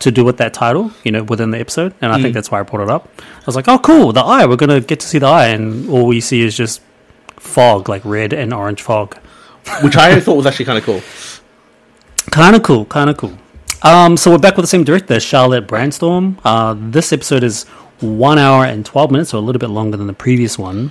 to 0.00 0.10
do 0.12 0.24
with 0.24 0.36
that 0.36 0.54
title, 0.54 0.92
you 1.04 1.10
know, 1.10 1.24
within 1.24 1.50
the 1.50 1.58
episode, 1.58 1.92
and 2.00 2.12
I 2.12 2.22
think 2.22 2.32
that's 2.34 2.50
why 2.50 2.60
I 2.60 2.62
brought 2.62 2.82
it 2.82 2.90
up. 2.90 3.08
I 3.18 3.42
was 3.46 3.56
like, 3.56 3.66
oh, 3.68 3.78
cool, 3.78 4.12
the 4.12 4.20
eye. 4.20 4.46
We're 4.46 4.56
gonna 4.56 4.80
get 4.80 5.00
to 5.00 5.06
see 5.06 5.18
the 5.18 5.26
eye, 5.26 5.48
and 5.48 5.88
all 5.90 6.06
we 6.06 6.20
see 6.20 6.42
is 6.42 6.56
just 6.56 6.80
fog, 7.36 7.88
like 7.88 8.04
red 8.04 8.32
and 8.32 8.54
orange 8.54 8.80
fog. 8.82 9.16
which 9.82 9.96
I 9.96 10.20
thought 10.20 10.36
was 10.36 10.46
actually 10.46 10.64
kind 10.64 10.78
of 10.78 10.84
cool. 10.84 11.02
Kind 12.30 12.56
of 12.56 12.62
cool, 12.62 12.84
kind 12.86 13.10
of 13.10 13.16
cool. 13.16 13.36
Um, 13.82 14.16
so 14.16 14.30
we're 14.30 14.38
back 14.38 14.56
with 14.56 14.64
the 14.64 14.68
same 14.68 14.84
director, 14.84 15.18
Charlotte 15.20 15.66
Brändström. 15.66 16.38
Uh, 16.44 16.74
this 16.78 17.12
episode 17.12 17.42
is 17.44 17.64
one 18.00 18.38
hour 18.38 18.64
and 18.64 18.84
twelve 18.84 19.10
minutes, 19.10 19.30
so 19.30 19.38
a 19.38 19.40
little 19.40 19.58
bit 19.60 19.70
longer 19.70 19.96
than 19.96 20.06
the 20.06 20.12
previous 20.12 20.58
one. 20.58 20.90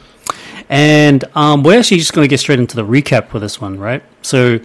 And 0.70 1.24
um, 1.36 1.64
we're 1.64 1.80
actually 1.80 1.98
just 1.98 2.14
going 2.14 2.26
to 2.26 2.30
get 2.30 2.40
straight 2.40 2.60
into 2.60 2.76
the 2.76 2.86
recap 2.86 3.30
for 3.30 3.40
this 3.40 3.62
one, 3.62 3.80
right? 3.80 4.04
So 4.22 4.60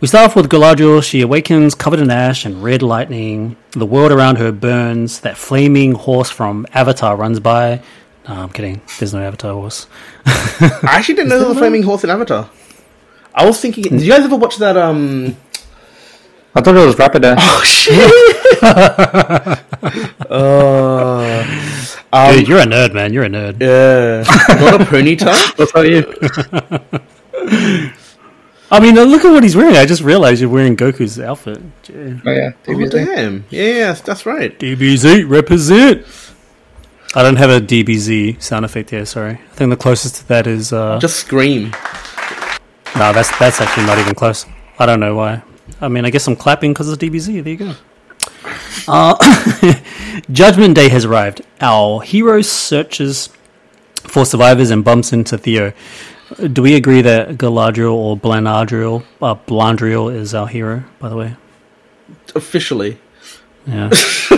we 0.00 0.08
start 0.08 0.30
off 0.30 0.36
with 0.36 0.50
Galadriel. 0.50 1.02
She 1.02 1.20
awakens 1.20 1.74
covered 1.74 2.00
in 2.00 2.10
ash 2.10 2.44
and 2.44 2.62
red 2.62 2.82
lightning. 2.82 3.56
The 3.72 3.86
world 3.86 4.12
around 4.12 4.36
her 4.36 4.52
burns. 4.52 5.20
That 5.20 5.36
flaming 5.36 5.92
horse 5.92 6.30
from 6.30 6.66
Avatar 6.72 7.16
runs 7.16 7.40
by. 7.40 7.82
No, 8.28 8.34
I'm 8.34 8.50
kidding. 8.50 8.80
There's 8.98 9.12
no 9.12 9.20
Avatar 9.20 9.52
horse. 9.52 9.86
I 10.24 10.80
actually 10.84 11.16
didn't 11.16 11.28
know 11.28 11.38
there 11.38 11.48
was 11.48 11.56
a 11.56 11.60
flaming 11.60 11.82
horse 11.82 12.04
in 12.04 12.10
Avatar. 12.10 12.48
I 13.34 13.44
was 13.44 13.60
thinking, 13.60 13.82
did 13.82 14.00
you 14.00 14.10
guys 14.10 14.24
ever 14.24 14.36
watch 14.36 14.56
that? 14.58 14.76
Um, 14.76 15.36
I 16.56 16.60
thought 16.60 16.76
it 16.76 16.86
was 16.86 16.94
Rapidash. 16.96 17.36
oh 17.38 17.62
shit! 17.64 18.62
uh, 20.30 21.44
Dude, 22.32 22.48
you're 22.48 22.60
a 22.60 22.64
nerd, 22.64 22.94
man. 22.94 23.12
You're 23.12 23.24
a 23.24 23.28
nerd. 23.28 23.60
yeah, 23.60 24.22
not 24.60 24.80
a 24.80 24.84
ponytail. 24.84 25.34
What 25.64 25.70
about 25.70 25.88
you? 25.88 26.04
I 28.70 28.80
mean, 28.80 28.94
look 28.94 29.24
at 29.24 29.30
what 29.32 29.42
he's 29.42 29.56
wearing. 29.56 29.76
I 29.76 29.84
just 29.84 30.02
realized 30.02 30.40
you're 30.40 30.50
wearing 30.50 30.76
Goku's 30.76 31.18
outfit. 31.20 31.60
Gee. 31.82 32.20
Oh 32.24 32.30
yeah, 32.32 32.52
Oh 32.66 32.72
DBZ. 32.72 32.90
damn! 32.90 33.44
Yeah, 33.50 33.62
yeah, 33.64 33.92
that's 33.92 34.24
right. 34.26 34.58
DBZ 34.58 35.28
represent. 35.28 36.06
I 37.16 37.22
don't 37.22 37.36
have 37.36 37.50
a 37.50 37.60
DBZ 37.60 38.42
sound 38.42 38.64
effect 38.64 38.90
here. 38.90 39.04
Sorry. 39.06 39.34
I 39.34 39.54
think 39.54 39.70
the 39.70 39.76
closest 39.76 40.16
to 40.16 40.28
that 40.28 40.46
is. 40.46 40.72
Uh, 40.72 40.98
Just 40.98 41.16
scream. 41.20 41.70
no, 42.96 43.12
that's 43.12 43.36
that's 43.38 43.60
actually 43.60 43.86
not 43.86 43.98
even 43.98 44.14
close. 44.14 44.46
I 44.78 44.86
don't 44.86 45.00
know 45.00 45.14
why. 45.14 45.42
I 45.80 45.88
mean, 45.88 46.04
I 46.04 46.10
guess 46.10 46.26
I'm 46.26 46.36
clapping 46.36 46.72
because 46.72 46.90
of 46.90 46.98
DBZ. 46.98 47.42
There 47.42 47.52
you 47.52 47.56
go. 47.56 47.74
Uh, 48.86 49.74
Judgment 50.30 50.74
Day 50.74 50.88
has 50.88 51.04
arrived. 51.04 51.42
Our 51.60 52.02
hero 52.02 52.42
searches 52.42 53.30
for 53.96 54.24
survivors 54.26 54.70
and 54.70 54.84
bumps 54.84 55.12
into 55.12 55.38
Theo. 55.38 55.72
Do 56.52 56.62
we 56.62 56.74
agree 56.74 57.02
that 57.02 57.36
Galadriel 57.38 57.92
or 57.92 58.16
Blanadriel, 58.16 59.04
uh, 59.22 59.34
Blandriel 59.34 60.14
is 60.14 60.34
our 60.34 60.46
hero? 60.48 60.84
By 60.98 61.08
the 61.08 61.16
way, 61.16 61.36
Officially, 62.34 62.98
yeah. 63.66 63.90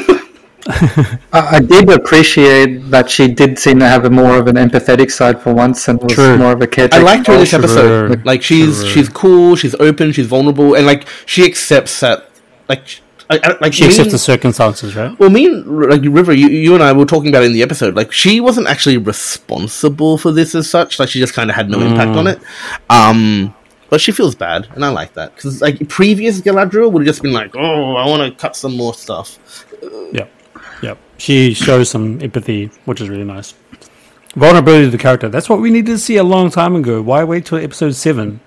I, 0.68 1.20
I 1.32 1.60
did 1.60 1.90
appreciate 1.90 2.90
that 2.90 3.10
she 3.10 3.28
did 3.28 3.58
seem 3.58 3.78
to 3.80 3.88
have 3.88 4.04
a 4.04 4.10
more 4.10 4.36
of 4.38 4.46
an 4.48 4.56
empathetic 4.56 5.10
side 5.10 5.40
for 5.40 5.54
once, 5.54 5.86
and 5.88 6.00
was 6.02 6.12
True. 6.12 6.36
more 6.38 6.52
of 6.52 6.60
a 6.62 6.66
caretaker. 6.66 7.02
I 7.02 7.04
liked 7.04 7.26
her 7.28 7.34
in 7.34 7.40
this 7.40 7.50
True. 7.50 7.58
episode. 7.60 8.24
Like 8.26 8.42
she's 8.42 8.80
True. 8.82 8.90
she's 8.90 9.08
cool, 9.08 9.56
she's 9.56 9.74
open, 9.76 10.12
she's 10.12 10.26
vulnerable, 10.26 10.74
and 10.74 10.86
like 10.86 11.06
she 11.26 11.44
accepts 11.44 12.00
that. 12.00 12.28
Like, 12.68 13.00
I, 13.30 13.40
I, 13.42 13.56
like 13.60 13.72
She 13.72 13.82
me- 13.82 13.88
accepts 13.88 14.12
the 14.12 14.18
circumstances, 14.18 14.94
right? 14.96 15.16
Well, 15.18 15.30
me 15.30 15.46
and 15.46 15.66
like 15.90 16.02
River, 16.04 16.32
you, 16.32 16.48
you 16.48 16.74
and 16.74 16.82
I 16.82 16.92
were 16.92 17.04
talking 17.04 17.28
about 17.28 17.42
it 17.42 17.46
in 17.46 17.52
the 17.52 17.62
episode. 17.62 17.94
Like, 17.94 18.12
she 18.12 18.40
wasn't 18.40 18.66
actually 18.68 18.98
responsible 18.98 20.16
for 20.18 20.30
this 20.32 20.54
as 20.54 20.68
such. 20.70 20.98
Like, 20.98 21.08
she 21.08 21.18
just 21.20 21.34
kind 21.34 21.50
of 21.50 21.56
had 21.56 21.68
no 21.70 21.80
impact 21.80 22.10
on 22.16 22.26
it. 22.26 22.40
Um, 22.90 23.54
but 23.88 24.00
she 24.00 24.10
feels 24.12 24.34
bad, 24.34 24.68
and 24.74 24.84
I 24.84 24.88
like 24.88 25.14
that 25.14 25.34
because 25.36 25.60
like 25.62 25.88
previous 25.88 26.40
Galadriel 26.40 26.90
would 26.90 27.02
have 27.02 27.06
just 27.06 27.22
been 27.22 27.32
like, 27.32 27.54
"Oh, 27.54 27.94
I 27.94 28.06
want 28.08 28.32
to 28.32 28.40
cut 28.40 28.56
some 28.56 28.76
more 28.76 28.94
stuff." 28.94 29.38
Yep. 30.12 30.28
She 31.18 31.54
shows 31.54 31.90
some 31.90 32.20
empathy, 32.22 32.70
which 32.84 33.00
is 33.00 33.08
really 33.08 33.24
nice. 33.24 33.54
Vulnerability 34.34 34.84
to 34.84 34.90
the 34.90 34.98
character. 34.98 35.28
That's 35.28 35.48
what 35.48 35.60
we 35.60 35.70
needed 35.70 35.92
to 35.92 35.98
see 35.98 36.16
a 36.16 36.24
long 36.24 36.50
time 36.50 36.76
ago. 36.76 37.00
Why 37.00 37.24
wait 37.24 37.46
till 37.46 37.58
episode 37.58 37.94
seven? 37.94 38.40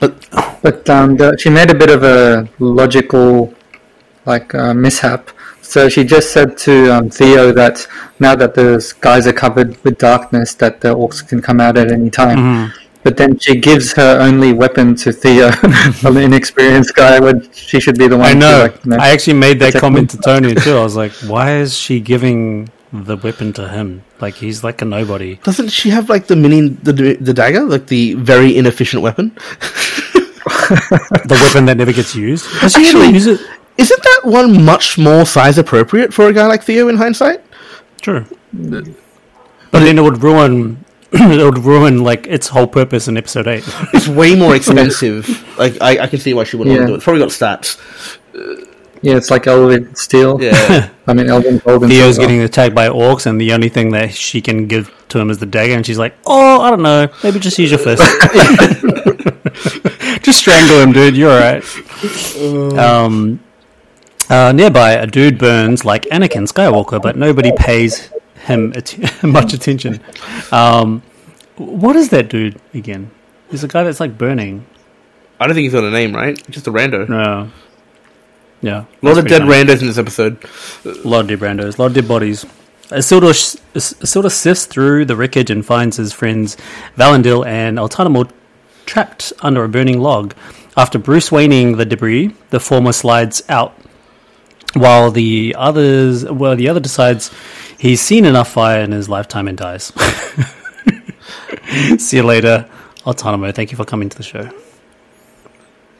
But 0.00 0.14
But 0.62 0.90
um, 0.90 1.16
the, 1.16 1.36
she 1.38 1.50
made 1.50 1.70
a 1.70 1.74
bit 1.74 1.90
of 1.90 2.02
a 2.02 2.48
logical, 2.58 3.54
like, 4.26 4.54
uh, 4.54 4.74
mishap. 4.74 5.30
So 5.62 5.88
she 5.88 6.02
just 6.04 6.32
said 6.32 6.56
to 6.58 6.94
um, 6.94 7.10
Theo 7.10 7.52
that 7.52 7.86
now 8.18 8.34
that 8.34 8.54
the 8.54 8.80
skies 8.80 9.26
are 9.26 9.32
covered 9.32 9.82
with 9.84 9.98
darkness, 9.98 10.54
that 10.54 10.80
the 10.80 10.94
orcs 10.94 11.26
can 11.26 11.40
come 11.40 11.60
out 11.60 11.76
at 11.76 11.90
any 11.92 12.10
time. 12.10 12.38
Mm-hmm. 12.38 12.87
But 13.04 13.16
then 13.16 13.38
she 13.38 13.56
gives 13.56 13.92
her 13.94 14.18
only 14.20 14.52
weapon 14.52 14.94
to 14.96 15.12
Theo, 15.12 15.50
an 16.08 16.16
inexperienced 16.16 16.94
guy, 16.94 17.20
when 17.20 17.50
she 17.52 17.80
should 17.80 17.96
be 17.98 18.08
the 18.08 18.16
one. 18.18 18.26
I 18.26 18.34
know. 18.34 18.66
To, 18.68 18.72
like, 18.74 18.84
you 18.84 18.90
know 18.90 18.96
I 18.98 19.08
actually 19.10 19.34
made 19.38 19.60
that 19.60 19.66
protect 19.72 19.80
comment 19.80 20.10
to. 20.10 20.18
Tony 20.18 20.54
too. 20.54 20.76
I 20.76 20.82
was 20.88 20.96
like, 20.96 21.12
why 21.26 21.56
is 21.56 21.76
she 21.76 22.00
giving 22.00 22.68
the 22.92 23.16
weapon 23.16 23.52
to 23.54 23.68
him? 23.68 24.02
Like 24.20 24.34
he's 24.34 24.64
like 24.64 24.82
a 24.82 24.84
nobody. 24.84 25.36
doesn't 25.44 25.68
she 25.68 25.90
have 25.90 26.08
like 26.10 26.26
the 26.26 26.36
mini 26.36 26.68
the 26.68 26.92
the 27.20 27.32
dagger, 27.32 27.62
like 27.62 27.86
the 27.86 28.14
very 28.14 28.56
inefficient 28.56 29.02
weapon? 29.02 29.36
The 30.68 31.38
weapon 31.44 31.64
that 31.66 31.76
never 31.76 31.92
gets 31.92 32.14
used. 32.14 32.44
Does 32.60 32.72
she 32.72 32.86
ever 32.88 32.98
Actually- 32.98 33.14
use 33.14 33.26
it? 33.26 33.40
Isn't 33.78 34.02
that 34.02 34.20
one 34.24 34.64
much 34.64 34.98
more 34.98 35.24
size 35.24 35.56
appropriate 35.56 36.12
for 36.12 36.26
a 36.28 36.32
guy 36.32 36.46
like 36.46 36.62
Theo 36.64 36.88
in 36.88 36.96
hindsight? 36.96 37.42
True. 38.02 38.24
But 38.52 38.84
then 39.72 39.98
it 39.98 40.02
would 40.02 40.22
ruin 40.22 40.84
it 41.12 41.44
would 41.44 41.58
ruin 41.64 42.04
like 42.04 42.26
its 42.26 42.48
whole 42.48 42.66
purpose 42.66 43.08
in 43.08 43.16
episode 43.16 43.46
eight. 43.48 43.64
It's 43.94 44.08
way 44.08 44.34
more 44.34 44.54
expensive. 44.54 45.26
like 45.58 45.80
I, 45.80 46.04
I 46.04 46.06
can 46.06 46.18
see 46.18 46.34
why 46.34 46.44
she 46.44 46.56
wouldn't 46.56 46.74
want 46.76 46.82
to 46.82 46.86
do 46.88 46.92
it. 46.94 46.96
It's 46.96 47.04
probably 47.04 47.20
got 47.20 47.30
stats. 47.30 47.78
Yeah, 49.00 49.16
it's 49.16 49.30
like 49.30 49.46
Elven 49.46 49.94
Steel. 49.94 50.42
Yeah. 50.42 50.90
I 51.06 51.14
mean 51.14 51.28
Elven 51.28 51.58
Gold. 51.58 51.84
and 51.84 51.92
Theo's 51.92 52.16
Silver. 52.16 52.28
getting 52.28 52.42
attacked 52.42 52.74
by 52.74 52.88
orcs, 52.88 53.26
and 53.26 53.40
the 53.40 53.52
only 53.52 53.68
thing 53.68 53.92
that 53.92 54.12
she 54.12 54.42
can 54.42 54.66
give 54.66 54.92
to 55.10 55.18
him 55.18 55.30
is 55.30 55.38
the 55.38 55.46
dagger, 55.46 55.74
and 55.74 55.86
she's 55.86 55.98
like, 55.98 56.14
"Oh, 56.26 56.60
I 56.60 56.70
don't 56.70 56.82
know, 56.82 57.08
maybe 57.22 57.38
just 57.38 57.58
use 57.58 57.70
your 57.70 57.78
fist, 57.78 58.02
just 60.22 60.40
strangle 60.40 60.80
him, 60.80 60.92
dude. 60.92 61.16
You're 61.16 61.30
alright." 61.30 61.64
Um, 62.76 63.40
uh, 64.28 64.52
nearby, 64.52 64.92
a 64.92 65.06
dude 65.06 65.38
burns 65.38 65.84
like 65.84 66.02
Anakin 66.06 66.50
Skywalker, 66.52 67.00
but 67.00 67.16
nobody 67.16 67.52
pays 67.56 68.10
him 68.48 68.72
att- 68.76 69.22
much 69.22 69.52
attention. 69.54 70.00
Um, 70.52 71.02
what 71.56 71.96
is 71.96 72.08
that 72.10 72.28
dude 72.28 72.60
again? 72.74 73.10
He's 73.50 73.64
a 73.64 73.68
guy 73.68 73.82
that's 73.84 74.00
like 74.00 74.18
burning. 74.18 74.66
I 75.40 75.46
don't 75.46 75.54
think 75.54 75.64
he's 75.64 75.72
got 75.72 75.84
a 75.84 75.90
name, 75.90 76.14
right? 76.14 76.36
Just 76.50 76.66
a 76.66 76.72
rando. 76.72 77.08
No. 77.08 77.50
Yeah. 78.60 78.84
A 79.02 79.06
lot 79.06 79.18
of 79.18 79.26
dead 79.28 79.42
funny. 79.42 79.52
randos 79.52 79.80
in 79.80 79.86
this 79.86 79.98
episode. 79.98 80.44
A 80.84 81.06
lot 81.08 81.20
of 81.20 81.28
dead 81.28 81.38
randos, 81.38 81.78
a 81.78 81.82
lot 81.82 81.86
of 81.88 81.94
dead 81.94 82.08
bodies. 82.08 82.44
Isildur, 82.90 83.32
Isildur 83.74 84.32
sifts 84.32 84.64
through 84.66 85.04
the 85.04 85.14
wreckage 85.14 85.50
and 85.50 85.64
finds 85.64 85.96
his 85.96 86.12
friends 86.12 86.56
Valandil 86.96 87.46
and 87.46 87.78
Altanamor 87.78 88.30
trapped 88.86 89.32
under 89.40 89.62
a 89.62 89.68
burning 89.68 90.00
log. 90.00 90.34
After 90.76 90.98
Bruce 90.98 91.30
Wayning 91.30 91.76
the 91.76 91.84
debris, 91.84 92.34
the 92.50 92.58
former 92.60 92.92
slides 92.92 93.42
out, 93.48 93.74
while 94.74 95.10
the 95.10 95.54
others, 95.58 96.24
well, 96.24 96.56
the 96.56 96.68
other 96.68 96.80
decides 96.80 97.30
he's 97.78 98.00
seen 98.00 98.24
enough 98.24 98.50
fire 98.50 98.80
in 98.82 98.92
his 98.92 99.08
lifetime 99.08 99.48
and 99.48 99.56
dies. 99.56 99.92
See 101.98 102.16
you 102.18 102.22
later, 102.22 102.68
Altanamo. 103.06 103.52
Thank 103.52 103.70
you 103.70 103.76
for 103.76 103.84
coming 103.84 104.08
to 104.08 104.16
the 104.16 104.22
show. 104.22 104.50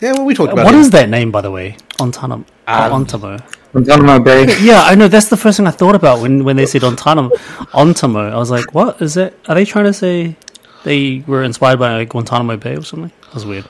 Yeah, 0.01 0.13
well, 0.13 0.25
we 0.25 0.35
talked 0.35 0.53
about 0.53 0.65
What 0.65 0.75
it. 0.75 0.81
is 0.81 0.91
that 0.91 1.09
name, 1.09 1.31
by 1.33 1.41
the 1.41 1.51
way? 1.51 1.77
Ontanamo. 1.99 2.45
Um, 2.69 3.05
Ontamo. 3.05 3.41
Guantanamo 3.73 4.21
Bay. 4.23 4.47
Yeah, 4.61 4.83
I 4.83 4.95
know. 4.95 5.09
That's 5.09 5.29
the 5.29 5.37
first 5.37 5.57
thing 5.57 5.67
I 5.67 5.73
thought 5.73 5.97
about 5.97 6.21
when, 6.21 6.45
when 6.45 6.57
they 6.57 6.67
said 6.67 6.83
Ontanamo. 6.83 7.31
Ontamo. 7.73 8.31
I 8.33 8.37
was 8.37 8.51
like, 8.51 8.73
what 8.75 9.03
is 9.03 9.15
that? 9.15 9.35
Are 9.49 9.55
they 9.57 9.65
trying 9.65 9.87
to 9.87 9.93
say 9.93 10.37
they 10.85 11.25
were 11.27 11.43
inspired 11.43 11.81
by 11.81 11.97
like, 11.97 12.11
Guantanamo 12.11 12.57
Bay 12.57 12.77
or 12.77 12.83
something? 12.83 13.11
That 13.23 13.35
was 13.35 13.45
weird. 13.45 13.69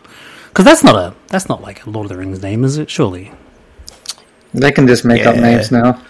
Because 0.48 0.64
that's 0.64 0.85
not 0.85 0.97
a 0.97 1.14
that's 1.28 1.48
not 1.48 1.62
like 1.62 1.86
a 1.86 1.90
Lord 1.90 2.06
of 2.06 2.09
the 2.10 2.16
Rings 2.16 2.43
name, 2.43 2.64
is 2.64 2.76
it? 2.78 2.90
Surely. 2.90 3.32
They 4.52 4.72
can 4.72 4.86
just 4.86 5.05
make 5.05 5.24
up 5.24 5.36
names 5.36 5.70
now. 5.70 6.02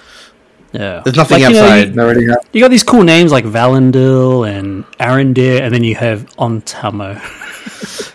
Yeah. 0.72 1.00
There's 1.04 1.16
nothing 1.16 1.40
Like, 1.42 1.50
you 1.50 1.56
know, 1.56 1.62
outside. 1.64 1.88
you- 1.88 1.94
They 1.94 2.02
already 2.02 2.26
have. 2.26 2.38
You 2.52 2.60
got 2.60 2.70
these 2.70 2.82
cool 2.84 3.02
names 3.02 3.32
like 3.32 3.44
Valandil 3.44 4.48
and 4.48 4.84
Arondir, 5.00 5.62
and 5.62 5.74
then 5.74 5.82
you 5.84 5.94
have 5.94 6.26
Ontamo. 6.36 7.20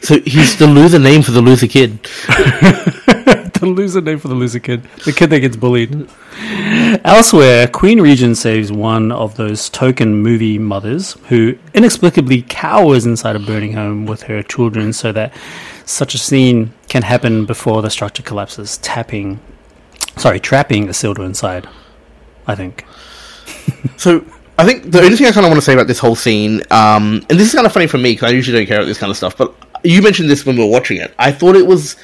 So 0.03 0.19
he's 0.19 0.57
the 0.57 0.67
loser 0.67 0.99
name 0.99 1.21
for 1.21 1.31
the 1.31 1.39
loser 1.41 1.67
kid. 1.67 1.97
the 2.27 3.61
loser 3.65 4.01
name 4.01 4.19
for 4.19 4.27
the 4.27 4.35
loser 4.35 4.59
kid. 4.59 4.83
The 5.05 5.13
kid 5.13 5.29
that 5.29 5.39
gets 5.39 5.55
bullied. 5.55 6.09
Elsewhere, 7.05 7.67
Queen 7.67 8.01
Regent 8.01 8.35
saves 8.37 8.69
one 8.71 9.13
of 9.13 9.37
those 9.37 9.69
token 9.69 10.15
movie 10.17 10.57
mothers 10.59 11.13
who 11.29 11.57
inexplicably 11.73 12.41
cowers 12.49 13.05
inside 13.05 13.37
a 13.37 13.39
burning 13.39 13.73
home 13.73 14.05
with 14.05 14.23
her 14.23 14.43
children 14.43 14.91
so 14.91 15.13
that 15.13 15.33
such 15.85 16.13
a 16.13 16.17
scene 16.17 16.73
can 16.89 17.03
happen 17.03 17.45
before 17.45 17.81
the 17.81 17.89
structure 17.89 18.23
collapses, 18.23 18.77
tapping, 18.79 19.39
sorry, 20.17 20.39
trapping 20.41 20.87
Isildur 20.87 21.25
inside, 21.25 21.67
I 22.47 22.55
think. 22.55 22.85
So 23.97 24.25
I 24.57 24.65
think 24.65 24.91
the 24.91 25.01
only 25.01 25.15
thing 25.17 25.27
I 25.27 25.31
kind 25.31 25.45
of 25.45 25.49
want 25.49 25.57
to 25.57 25.65
say 25.65 25.73
about 25.73 25.87
this 25.87 25.99
whole 25.99 26.15
scene, 26.15 26.61
um, 26.71 27.25
and 27.29 27.39
this 27.39 27.47
is 27.49 27.53
kind 27.53 27.65
of 27.65 27.73
funny 27.73 27.87
for 27.87 27.97
me 27.97 28.11
because 28.13 28.31
I 28.31 28.33
usually 28.35 28.57
don't 28.59 28.67
care 28.67 28.77
about 28.77 28.85
this 28.87 28.97
kind 28.97 29.09
of 29.09 29.17
stuff, 29.17 29.35
but 29.37 29.53
you 29.83 30.01
mentioned 30.01 30.29
this 30.29 30.45
when 30.45 30.55
we 30.55 30.63
were 30.63 30.69
watching 30.69 30.97
it. 30.97 31.13
I 31.19 31.31
thought 31.31 31.55
it 31.55 31.65
was 31.67 31.95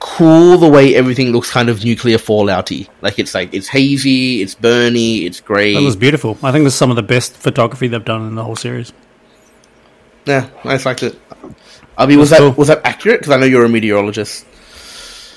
cool 0.00 0.56
the 0.56 0.68
way 0.68 0.94
everything 0.94 1.30
looks 1.30 1.50
kind 1.50 1.68
of 1.68 1.84
nuclear 1.84 2.16
fallouty. 2.18 2.88
Like 3.02 3.18
it's 3.18 3.34
like 3.34 3.52
it's 3.54 3.68
hazy, 3.68 4.42
it's 4.42 4.54
burny, 4.54 5.24
it's 5.26 5.40
grey. 5.40 5.74
That 5.74 5.82
was 5.82 5.96
beautiful. 5.96 6.36
I 6.42 6.52
think 6.52 6.64
this 6.64 6.72
is 6.72 6.78
some 6.78 6.90
of 6.90 6.96
the 6.96 7.02
best 7.02 7.34
photography 7.34 7.86
they've 7.88 8.04
done 8.04 8.26
in 8.26 8.34
the 8.34 8.44
whole 8.44 8.56
series. 8.56 8.92
yeah, 10.26 10.48
I 10.64 10.74
just 10.74 10.86
liked 10.86 11.02
it. 11.02 11.18
Ahbi, 11.98 12.16
was 12.16 12.30
That's 12.30 12.40
that 12.42 12.46
cool. 12.46 12.52
was 12.52 12.68
that 12.68 12.80
accurate? 12.84 13.20
Because 13.20 13.32
I 13.34 13.38
know 13.38 13.46
you're 13.46 13.64
a 13.64 13.68
meteorologist. 13.68 14.46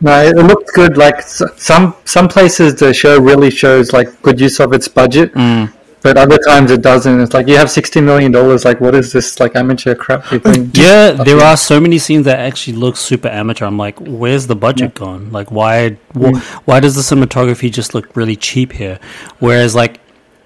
No, 0.00 0.22
it 0.22 0.36
looked 0.36 0.72
good. 0.74 0.96
Like 0.96 1.22
some 1.22 1.94
some 2.04 2.28
places, 2.28 2.74
the 2.74 2.92
show 2.92 3.20
really 3.20 3.50
shows 3.50 3.92
like 3.92 4.20
good 4.22 4.40
use 4.40 4.58
of 4.60 4.72
its 4.72 4.88
budget, 4.88 5.32
Mm. 5.34 5.72
but 6.02 6.16
other 6.18 6.38
times 6.38 6.70
it 6.70 6.82
doesn't. 6.82 7.20
It's 7.20 7.32
like 7.34 7.46
you 7.46 7.56
have 7.56 7.70
sixty 7.70 8.00
million 8.00 8.32
dollars. 8.32 8.64
Like, 8.64 8.80
what 8.80 8.94
is 8.94 9.12
this 9.12 9.38
like 9.38 9.54
amateur 9.54 9.94
crap 9.94 10.30
you 10.32 10.38
think? 10.40 10.76
Yeah, 10.76 11.12
there 11.12 11.38
are 11.40 11.56
so 11.56 11.80
many 11.80 11.98
scenes 11.98 12.24
that 12.24 12.38
actually 12.40 12.76
look 12.76 12.96
super 12.96 13.28
amateur. 13.28 13.64
I'm 13.66 13.78
like, 13.78 13.98
where's 14.00 14.46
the 14.48 14.56
budget 14.56 14.94
gone? 14.94 15.30
Like, 15.30 15.50
why, 15.52 15.96
wh- 16.14 16.34
why 16.66 16.80
does 16.80 16.94
the 16.96 17.02
cinematography 17.02 17.70
just 17.72 17.94
look 17.94 18.16
really 18.16 18.36
cheap 18.36 18.72
here? 18.72 18.98
Whereas, 19.38 19.74
like 19.74 20.00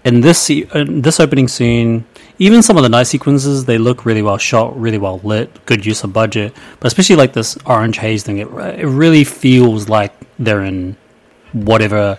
in 0.05 0.21
this 0.21 0.51
in 0.51 1.01
this 1.03 1.19
opening 1.19 1.49
scene, 1.49 2.05
even 2.39 2.63
some 2.63 2.77
of 2.77 2.83
the 2.83 2.89
night 2.89 3.07
sequences, 3.07 3.65
they 3.65 3.79
look 3.79 4.05
really 4.05 4.23
well 4.23 4.39
shot, 4.39 4.79
really 4.79 4.99
well 4.99 5.21
lit, 5.25 5.65
good 5.67 5.87
use 5.87 6.05
of 6.05 6.13
budget. 6.13 6.55
But 6.81 6.89
especially 6.89 7.17
like 7.17 7.33
this 7.33 7.57
orange 7.65 7.99
haze 7.99 8.23
thing, 8.23 8.39
it 8.39 8.49
it 8.49 8.87
really 8.87 9.25
feels 9.25 9.89
like 9.89 10.13
they're 10.39 10.63
in 10.63 10.97
whatever 11.53 12.19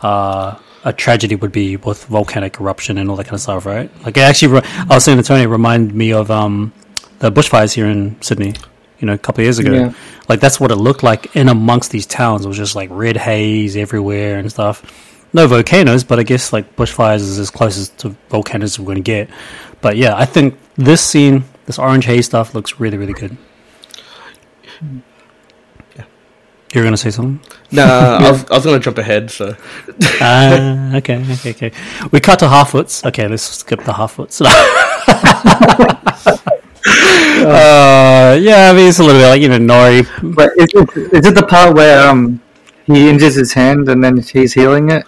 uh, 0.00 0.58
a 0.84 0.92
tragedy 0.92 1.36
would 1.36 1.52
be 1.52 1.76
with 1.76 2.04
volcanic 2.06 2.60
eruption 2.60 2.98
and 2.98 3.10
all 3.10 3.16
that 3.16 3.24
kind 3.24 3.34
of 3.34 3.40
stuff, 3.40 3.66
right? 3.66 3.90
Like, 4.04 4.16
it 4.16 4.22
actually, 4.22 4.54
re- 4.54 4.62
I 4.64 4.94
was 4.94 5.04
saying 5.04 5.18
to 5.18 5.22
Tony, 5.22 5.42
it 5.42 5.46
reminded 5.48 5.94
me 5.94 6.12
of 6.12 6.30
um, 6.30 6.72
the 7.18 7.30
bushfires 7.30 7.72
here 7.72 7.86
in 7.86 8.20
Sydney, 8.20 8.54
you 8.98 9.06
know, 9.06 9.12
a 9.12 9.18
couple 9.18 9.42
of 9.42 9.46
years 9.46 9.58
ago. 9.58 9.72
Yeah. 9.72 9.92
Like, 10.28 10.40
that's 10.40 10.58
what 10.58 10.70
it 10.70 10.76
looked 10.76 11.02
like 11.02 11.36
in 11.36 11.48
amongst 11.48 11.90
these 11.90 12.06
towns. 12.06 12.44
It 12.44 12.48
was 12.48 12.56
just 12.56 12.74
like 12.74 12.88
red 12.90 13.16
haze 13.16 13.76
everywhere 13.76 14.38
and 14.38 14.50
stuff. 14.50 14.82
No 15.32 15.46
volcanoes, 15.46 16.04
but 16.04 16.18
I 16.18 16.22
guess 16.24 16.52
like 16.52 16.76
bushfires 16.76 17.20
is 17.20 17.38
as 17.38 17.50
close 17.50 17.78
as 17.78 17.88
to 18.00 18.10
volcanoes 18.28 18.78
we're 18.78 18.84
going 18.86 18.96
to 18.96 19.02
get. 19.02 19.30
But 19.80 19.96
yeah, 19.96 20.14
I 20.16 20.26
think 20.26 20.58
this 20.76 21.04
scene, 21.04 21.44
this 21.66 21.78
orange 21.78 22.04
haze 22.04 22.26
stuff, 22.26 22.54
looks 22.54 22.78
really, 22.78 22.98
really 22.98 23.14
good. 23.14 23.36
Yeah. 25.96 26.04
You're 26.74 26.84
going 26.84 26.92
to 26.92 26.98
say 26.98 27.10
something? 27.10 27.40
No, 27.70 27.84
I 27.84 28.30
was, 28.30 28.44
I 28.50 28.54
was 28.54 28.64
going 28.64 28.78
to 28.78 28.84
jump 28.84 28.98
ahead. 28.98 29.30
So 29.30 29.56
Ah, 30.20 30.96
okay, 30.96 31.24
okay, 31.32 31.50
okay. 31.50 31.72
We 32.10 32.20
cut 32.20 32.38
to 32.40 32.46
Harfoots. 32.46 33.06
Okay, 33.06 33.26
let's 33.26 33.42
skip 33.42 33.82
the 33.84 33.92
Harfoots. 33.92 34.42
uh, 37.44 38.36
yeah, 38.40 38.70
I 38.70 38.72
mean 38.74 38.88
it's 38.88 38.98
a 38.98 39.04
little 39.04 39.20
bit 39.20 39.28
like 39.28 39.42
you 39.42 39.48
know 39.48 39.58
Nori. 39.58 40.06
But 40.34 40.50
is 40.58 40.68
it, 40.74 41.14
is 41.14 41.26
it 41.26 41.34
the 41.34 41.46
part 41.46 41.74
where 41.74 42.08
um 42.08 42.40
he 42.84 43.08
injures 43.08 43.34
his 43.34 43.52
hand 43.52 43.88
and 43.88 44.02
then 44.02 44.18
he's 44.18 44.52
healing 44.52 44.90
it, 44.90 45.06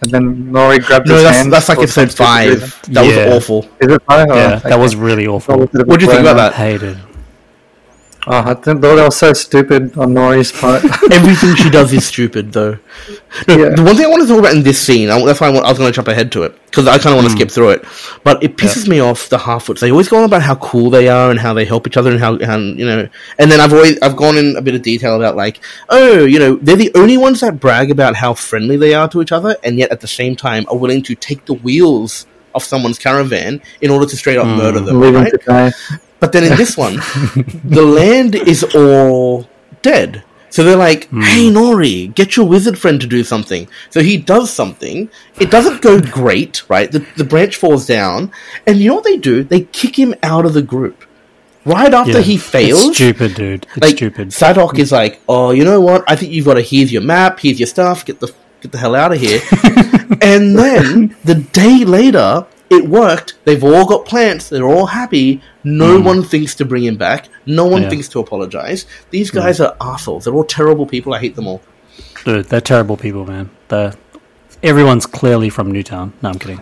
and 0.00 0.10
then 0.10 0.52
Nori 0.52 0.84
grabs 0.84 1.08
no, 1.08 1.14
his 1.14 1.24
that's 1.24 1.36
hand? 1.36 1.52
that's 1.52 1.68
like 1.68 1.78
or 1.78 1.82
episode 1.82 2.12
five. 2.12 2.80
That 2.92 3.04
Yeah. 3.04 3.26
was 3.34 3.36
awful. 3.44 3.68
Is 3.80 3.92
it 3.92 4.02
five? 4.02 4.26
Oh, 4.30 4.34
Yeah, 4.36 4.56
okay. 4.56 4.68
that 4.70 4.78
was 4.78 4.94
really 4.96 5.26
awful. 5.26 5.58
What 5.58 5.86
What 5.86 5.98
do 5.98 6.04
you 6.06 6.10
think 6.10 6.22
about 6.22 6.36
that? 6.36 6.54
Hated. 6.54 6.98
Oh, 8.30 8.50
I 8.50 8.52
th- 8.52 8.64
thought 8.64 8.80
that 8.80 9.04
was 9.04 9.16
so 9.16 9.32
stupid 9.32 9.96
on 9.96 10.12
Nori's 10.12 10.52
part. 10.52 10.84
Everything 11.10 11.56
she 11.56 11.70
does 11.70 11.90
is 11.94 12.06
stupid, 12.06 12.52
though. 12.52 12.78
No, 13.46 13.56
Yeah. 13.56 13.70
The 13.70 13.82
one 13.82 13.96
thing 13.96 14.04
I 14.04 14.08
want 14.08 14.20
to 14.20 14.28
talk 14.28 14.38
about 14.38 14.54
in 14.54 14.62
this 14.62 14.78
scene, 14.78 15.08
I, 15.08 15.24
that's 15.24 15.40
why 15.40 15.46
I, 15.46 15.50
want, 15.50 15.64
I 15.64 15.70
was 15.70 15.78
going 15.78 15.90
to 15.90 15.96
jump 15.96 16.08
ahead 16.08 16.30
to 16.32 16.42
it 16.42 16.54
because 16.66 16.86
I 16.86 16.98
kind 16.98 17.14
of 17.14 17.24
want 17.24 17.28
to 17.28 17.32
hmm. 17.32 17.38
skip 17.38 17.50
through 17.50 17.70
it. 17.70 17.86
But 18.24 18.42
it 18.42 18.58
pisses 18.58 18.86
me 18.86 19.00
off 19.00 19.30
the 19.30 19.38
Harfoots. 19.38 19.80
They 19.80 19.90
always 19.90 20.08
go 20.08 20.18
on 20.18 20.24
about 20.24 20.42
how 20.42 20.56
cool 20.56 20.90
they 20.90 21.08
are 21.08 21.30
and 21.30 21.40
how 21.40 21.54
they 21.54 21.64
help 21.64 21.86
each 21.86 21.96
other 21.96 22.10
and 22.10 22.20
how, 22.20 22.36
and 22.36 22.78
you 22.78 22.84
know. 22.84 23.08
And 23.38 23.50
then 23.50 23.60
I've 23.60 23.72
always 23.72 23.98
I've 24.00 24.16
gone 24.16 24.36
in 24.36 24.56
a 24.56 24.62
bit 24.62 24.74
of 24.74 24.82
detail 24.82 25.16
about 25.16 25.34
like, 25.34 25.60
oh, 25.88 26.26
you 26.26 26.38
know, 26.38 26.56
they're 26.56 26.76
the 26.76 26.92
only 26.96 27.16
ones 27.16 27.40
that 27.40 27.58
brag 27.58 27.90
about 27.90 28.14
how 28.14 28.34
friendly 28.34 28.76
they 28.76 28.92
are 28.92 29.08
to 29.08 29.22
each 29.22 29.32
other, 29.32 29.56
and 29.64 29.78
yet 29.78 29.90
at 29.90 30.00
the 30.00 30.08
same 30.08 30.36
time 30.36 30.66
are 30.68 30.76
willing 30.76 31.02
to 31.04 31.14
take 31.14 31.46
the 31.46 31.54
wheels 31.54 32.26
off 32.54 32.64
someone's 32.64 32.98
caravan 32.98 33.62
in 33.80 33.90
order 33.90 34.04
to 34.04 34.16
straight 34.16 34.36
up 34.36 34.46
hmm. 34.46 34.56
murder 34.56 34.80
them. 34.80 35.00
Right? 35.00 35.72
But 36.20 36.32
then 36.32 36.44
in 36.44 36.56
this 36.56 36.76
one, 36.76 36.94
the 37.64 37.82
land 37.82 38.34
is 38.34 38.64
all 38.74 39.48
dead. 39.82 40.24
So 40.50 40.64
they're 40.64 40.76
like, 40.76 41.08
hmm. 41.08 41.20
hey, 41.20 41.50
Nori, 41.50 42.14
get 42.14 42.36
your 42.36 42.46
wizard 42.46 42.78
friend 42.78 43.00
to 43.00 43.06
do 43.06 43.22
something. 43.22 43.68
So 43.90 44.00
he 44.00 44.16
does 44.16 44.50
something. 44.50 45.10
It 45.38 45.50
doesn't 45.50 45.82
go 45.82 46.00
great, 46.00 46.68
right? 46.68 46.90
The, 46.90 47.06
the 47.16 47.24
branch 47.24 47.56
falls 47.56 47.86
down. 47.86 48.32
And 48.66 48.78
you 48.78 48.88
know 48.88 48.96
what 48.96 49.04
they 49.04 49.18
do? 49.18 49.44
They 49.44 49.62
kick 49.62 49.98
him 49.98 50.14
out 50.22 50.46
of 50.46 50.54
the 50.54 50.62
group. 50.62 51.04
Right 51.64 51.92
after 51.92 52.12
Yeah. 52.12 52.20
he 52.20 52.38
fails. 52.38 52.86
It's 52.86 52.96
stupid, 52.96 53.34
dude. 53.34 53.66
It's 53.74 53.78
like, 53.78 53.96
stupid. 53.96 54.28
Sadoc 54.28 54.78
is 54.78 54.90
like, 54.90 55.20
oh, 55.28 55.50
you 55.50 55.64
know 55.64 55.80
what? 55.80 56.02
I 56.08 56.16
think 56.16 56.32
you've 56.32 56.46
got 56.46 56.54
to, 56.54 56.62
here's 56.62 56.92
your 56.92 57.02
map, 57.02 57.40
here's 57.40 57.60
your 57.60 57.66
stuff, 57.66 58.06
get 58.06 58.20
the, 58.20 58.32
get 58.62 58.72
the 58.72 58.78
hell 58.78 58.94
out 58.94 59.12
of 59.12 59.20
here. 59.20 59.40
and 60.22 60.58
then 60.58 61.14
the 61.24 61.34
day 61.52 61.84
later, 61.84 62.46
it 62.70 62.88
worked. 62.88 63.38
They've 63.44 63.62
all 63.64 63.86
got 63.86 64.04
plants. 64.04 64.48
They're 64.48 64.66
all 64.66 64.86
happy. 64.86 65.42
No 65.64 66.00
one 66.00 66.22
thinks 66.22 66.54
to 66.56 66.64
bring 66.64 66.84
him 66.84 66.96
back. 66.96 67.28
No 67.46 67.66
one. 67.66 67.82
Yeah. 67.82 67.90
thinks 67.90 68.08
to 68.10 68.20
apologize. 68.20 68.86
These 69.10 69.30
guys 69.30 69.60
are 69.60 69.76
assholes. 69.80 70.24
They're 70.24 70.34
all 70.34 70.44
terrible 70.44 70.86
people. 70.86 71.14
I 71.14 71.18
hate 71.18 71.34
them 71.36 71.46
all. 71.46 71.62
Dude, 72.24 72.46
they're 72.46 72.60
terrible 72.60 72.96
people, 72.96 73.24
man. 73.26 73.50
They're 73.68 73.94
everyone's 74.62 75.06
clearly 75.06 75.50
from 75.50 75.70
Newtown. 75.70 76.12
No, 76.22 76.30
I'm 76.30 76.38
kidding. 76.38 76.60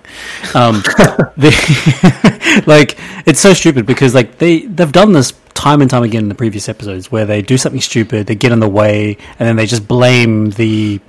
Um, 0.55 0.83
they, 1.37 1.51
like 2.67 2.99
it's 3.27 3.41
so 3.41 3.53
stupid 3.53 3.87
because 3.87 4.15
like 4.15 4.39
they 4.39 4.61
they've 4.61 4.93
done 4.93 5.13
this 5.13 5.33
time 5.55 5.81
and 5.81 5.91
time 5.91 6.03
again 6.03 6.25
in 6.25 6.29
the 6.29 6.35
previous 6.35 6.69
episodes 6.69 7.11
where 7.11 7.25
they 7.25 7.43
do 7.43 7.57
something 7.57 7.81
stupid, 7.81 8.27
they 8.27 8.35
get 8.35 8.53
in 8.53 8.61
the 8.61 8.69
way, 8.69 9.17
and 9.39 9.49
then 9.49 9.57
they 9.57 9.67
just 9.67 9.89
blame 9.89 10.51
the 10.51 11.01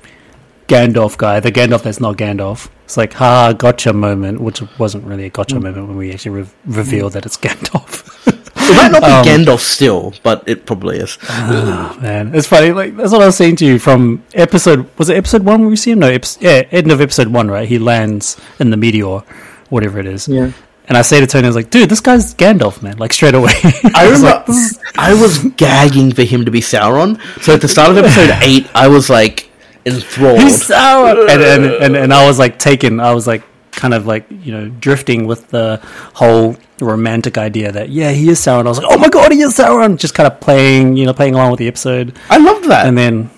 Gandalf 0.68 1.18
guy, 1.18 1.40
the 1.40 1.52
Gandalf 1.52 1.84
that's 1.84 2.00
not 2.00 2.18
Gandalf. 2.18 2.70
It's 2.84 2.98
like, 2.98 3.14
ha, 3.14 3.54
gotcha 3.54 3.94
moment, 3.94 4.42
which 4.42 4.62
wasn't 4.78 5.06
really 5.06 5.26
a 5.26 5.30
gotcha 5.30 5.56
mm. 5.56 5.64
moment 5.64 5.88
when 5.88 5.98
we 5.98 6.12
actually 6.12 6.42
re- 6.42 6.50
reveal 6.66 7.10
mm. 7.10 7.14
that 7.14 7.26
it's 7.26 7.38
Gandalf. 7.38 8.04
It 8.28 8.76
might 8.76 8.92
not 8.92 9.02
be 9.02 9.08
Um, 9.12 9.26
Gandalf 9.26 9.60
still, 9.60 10.14
but 10.24 10.44
it 10.48 10.66
probably 10.66 10.98
is. 11.00 11.18
Oh, 11.30 11.98
man, 12.02 12.36
it's 12.36 12.48
funny. 12.48 12.72
Like 12.72 12.96
that's 12.98 13.12
what 13.12 13.22
I 13.22 13.26
was 13.26 13.38
saying 13.38 13.58
to 13.58 13.66
you 13.66 13.80
from 13.80 14.24
episode. 14.34 14.90
Was 14.98 15.10
it 15.10 15.18
episode 15.18 15.44
one 15.44 15.62
where 15.62 15.70
we 15.70 15.76
see 15.78 15.92
him? 15.92 16.00
No, 16.00 16.08
episode, 16.08 16.44
yeah, 16.44 16.64
end 16.72 16.92
of 16.92 17.00
episode 17.00 17.30
one. 17.30 17.50
Right, 17.50 17.68
he 17.68 17.80
lands 17.80 18.40
in 18.60 18.70
the 18.70 18.78
meteor, 18.78 19.20
whatever 19.70 20.00
it 20.00 20.06
is. 20.06 20.28
Yeah. 20.28 20.52
And 20.90 20.98
I 20.98 21.02
say 21.02 21.20
to 21.20 21.28
Tony, 21.28 21.46
I 21.46 21.50
was 21.50 21.56
like, 21.56 21.70
dude, 21.70 21.90
this 21.90 22.00
guy's 22.00 22.34
Gandalf, 22.34 22.82
man. 22.82 22.98
Like 22.98 23.12
straight 23.12 23.36
away. 23.36 23.52
I 23.94 24.08
was 24.10 24.22
remember 24.22 24.54
like, 24.54 24.98
I 24.98 25.14
was 25.22 25.40
gagging 25.58 26.14
for 26.14 26.24
him 26.24 26.46
to 26.46 26.52
be 26.52 26.62
Sauron. 26.62 27.20
So 27.42 27.54
at 27.54 27.62
the 27.62 27.68
start 27.68 27.92
of 27.92 27.98
episode 28.06 28.38
eight, 28.42 28.70
I 28.74 28.88
was 28.88 29.10
like 29.10 29.47
enthralled. 29.96 30.40
he's 30.42 30.66
sour. 30.66 31.10
And, 31.30 31.42
and 31.42 31.66
and 31.66 31.96
and 31.96 32.14
I 32.14 32.28
was 32.28 32.38
like 32.40 32.60
taken. 32.60 33.00
I 33.00 33.14
was 33.14 33.26
like 33.28 33.44
kind 33.72 33.94
of 33.94 34.06
like 34.08 34.26
you 34.30 34.52
know 34.52 34.70
drifting 34.70 35.28
with 35.28 35.48
the 35.50 35.80
whole 36.16 36.56
romantic 36.80 37.38
idea 37.38 37.72
that 37.72 37.90
yeah 37.90 38.12
he 38.12 38.30
is 38.30 38.40
Sauron. 38.40 38.66
I 38.66 38.70
was 38.70 38.78
like, 38.80 38.88
oh 38.90 38.98
my 38.98 39.10
god, 39.10 39.32
he 39.32 39.42
is 39.42 39.56
Sauron. 39.58 39.98
Just 39.98 40.14
kind 40.14 40.28
of 40.32 40.40
playing, 40.40 40.98
you 40.98 41.06
know, 41.06 41.14
playing 41.14 41.36
along 41.36 41.52
with 41.52 41.60
the 41.60 41.68
episode. 41.68 42.16
I 42.30 42.38
loved 42.38 42.66
that. 42.70 42.86
and 42.88 42.98
then 42.98 43.30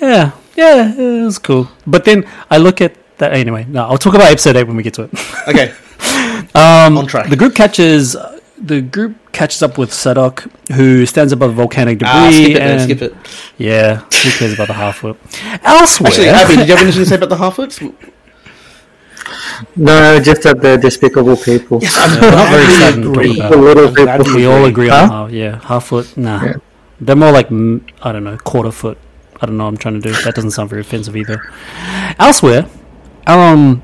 yeah, 0.00 0.32
yeah, 0.56 0.92
it 0.94 1.24
was 1.24 1.38
cool. 1.38 1.68
But 1.86 2.04
then 2.04 2.24
I 2.50 2.58
look 2.58 2.80
at 2.80 2.94
that 3.18 3.32
anyway. 3.32 3.64
No, 3.68 3.84
I'll 3.84 3.98
talk 3.98 4.14
about 4.14 4.30
episode 4.30 4.56
eight 4.56 4.64
when 4.66 4.76
we 4.76 4.82
get 4.82 4.94
to 4.94 5.02
it. 5.04 5.10
okay, 5.48 5.74
Um, 6.54 6.96
on 6.98 7.06
track. 7.06 7.28
the 7.30 7.36
group 7.36 7.54
catches 7.54 8.14
the 8.60 8.80
group 8.80 9.16
catches 9.32 9.62
up 9.62 9.78
with 9.78 9.90
Sadoc, 9.90 10.50
who 10.74 11.06
stands 11.06 11.32
above 11.32 11.54
volcanic 11.54 11.98
debris. 11.98 12.10
Ah, 12.12 12.30
skip 12.32 12.50
it, 12.50 12.56
and, 12.62 12.80
skip 12.82 13.02
it. 13.02 13.14
Yeah, 13.56 13.96
who 14.00 14.30
cares 14.38 14.54
about 14.54 14.68
the 14.68 14.74
Harfoot? 14.74 15.16
Elsewhere, 15.62 16.08
Actually, 16.10 16.26
Ahbi, 16.26 16.56
did 16.58 16.68
you 16.68 16.74
have 16.74 16.82
anything 16.82 17.02
to 17.04 17.06
say 17.06 17.16
about 17.16 17.28
the 17.28 17.36
Harfoots? 17.36 17.80
No, 19.76 20.18
just 20.20 20.42
that 20.42 20.60
they're 20.60 20.78
despicable 20.78 21.36
people. 21.36 21.80
I'm 21.84 22.20
not 22.20 22.48
very 22.50 22.64
glad 22.66 22.98
excited 22.98 23.16
we 23.16 23.34
to 23.34 23.40
talk 23.42 23.52
about 23.52 23.64
little 23.64 24.24
people. 24.24 24.34
we 24.36 24.46
all 24.46 24.64
agree 24.64 24.88
Huh? 24.88 25.02
on 25.02 25.08
half. 25.10 25.30
Yeah, 25.30 25.60
half 25.64 25.84
foot. 25.86 26.16
Nah, 26.16 26.42
Yeah. 26.44 26.52
they're 27.00 27.16
more 27.16 27.32
like 27.32 27.46
I 28.02 28.12
don't 28.12 28.24
know, 28.24 28.36
quarter 28.38 28.70
foot. 28.70 28.98
I 29.40 29.46
don't 29.46 29.56
know. 29.56 29.64
what 29.64 29.70
I'm 29.70 29.76
trying 29.76 30.00
to 30.00 30.08
do. 30.08 30.12
That 30.24 30.34
doesn't 30.34 30.50
sound 30.52 30.70
very 30.70 30.80
offensive 30.82 31.16
either. 31.16 31.40
Elsewhere, 32.18 32.66
Elrond 33.26 33.82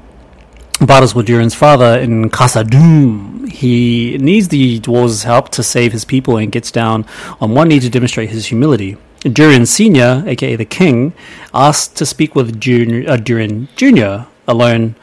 battles 0.80 1.14
with 1.14 1.26
Durin's 1.26 1.54
father 1.54 1.98
in 1.98 2.30
Casa 2.30 2.64
Doom. 2.64 3.46
He 3.46 4.18
needs 4.18 4.48
the 4.48 4.80
dwarves' 4.80 5.24
help 5.24 5.50
to 5.50 5.62
save 5.62 5.92
his 5.92 6.04
people 6.04 6.36
and 6.36 6.50
gets 6.50 6.70
down 6.70 7.06
on 7.40 7.54
one 7.54 7.68
knee 7.68 7.80
to 7.80 7.88
demonstrate 7.88 8.30
his 8.30 8.46
humility. 8.46 8.96
Durin 9.20 9.66
Senior, 9.66 10.22
aka 10.26 10.56
the 10.56 10.64
King, 10.64 11.14
asks 11.54 11.88
to 11.94 12.04
speak 12.04 12.34
with 12.34 12.60
Junior, 12.60 13.08
uh, 13.10 13.16
Durin 13.16 13.68
Junior 13.76 14.26
alone. 14.46 14.96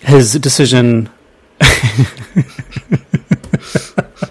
His 0.00 0.32
decision 0.34 1.10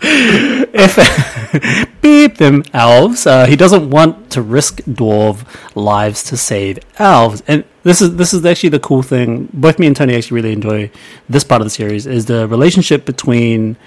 if 0.74 1.92
beep 2.02 2.38
them 2.38 2.64
elves, 2.74 3.28
uh, 3.28 3.46
he 3.46 3.56
doesn't 3.56 3.90
want 3.90 4.32
to 4.32 4.42
risk 4.42 4.78
dwarf 4.82 5.46
lives 5.76 6.24
to 6.24 6.38
save 6.38 6.80
elves. 6.98 7.44
And 7.48 7.64
this 7.84 8.02
is 8.02 8.16
this 8.16 8.34
is 8.34 8.44
actually 8.44 8.70
the 8.70 8.80
cool 8.80 9.04
thing. 9.04 9.50
Both 9.54 9.78
me 9.78 9.86
and 9.86 9.96
Tony 9.96 10.16
actually 10.16 10.36
really 10.42 10.54
enjoy 10.54 10.90
this 11.30 11.44
part 11.44 11.62
of 11.62 11.68
the 11.68 11.70
series 11.70 12.08
is 12.08 12.26
the 12.26 12.48
relationship 12.48 13.06
between 13.06 13.78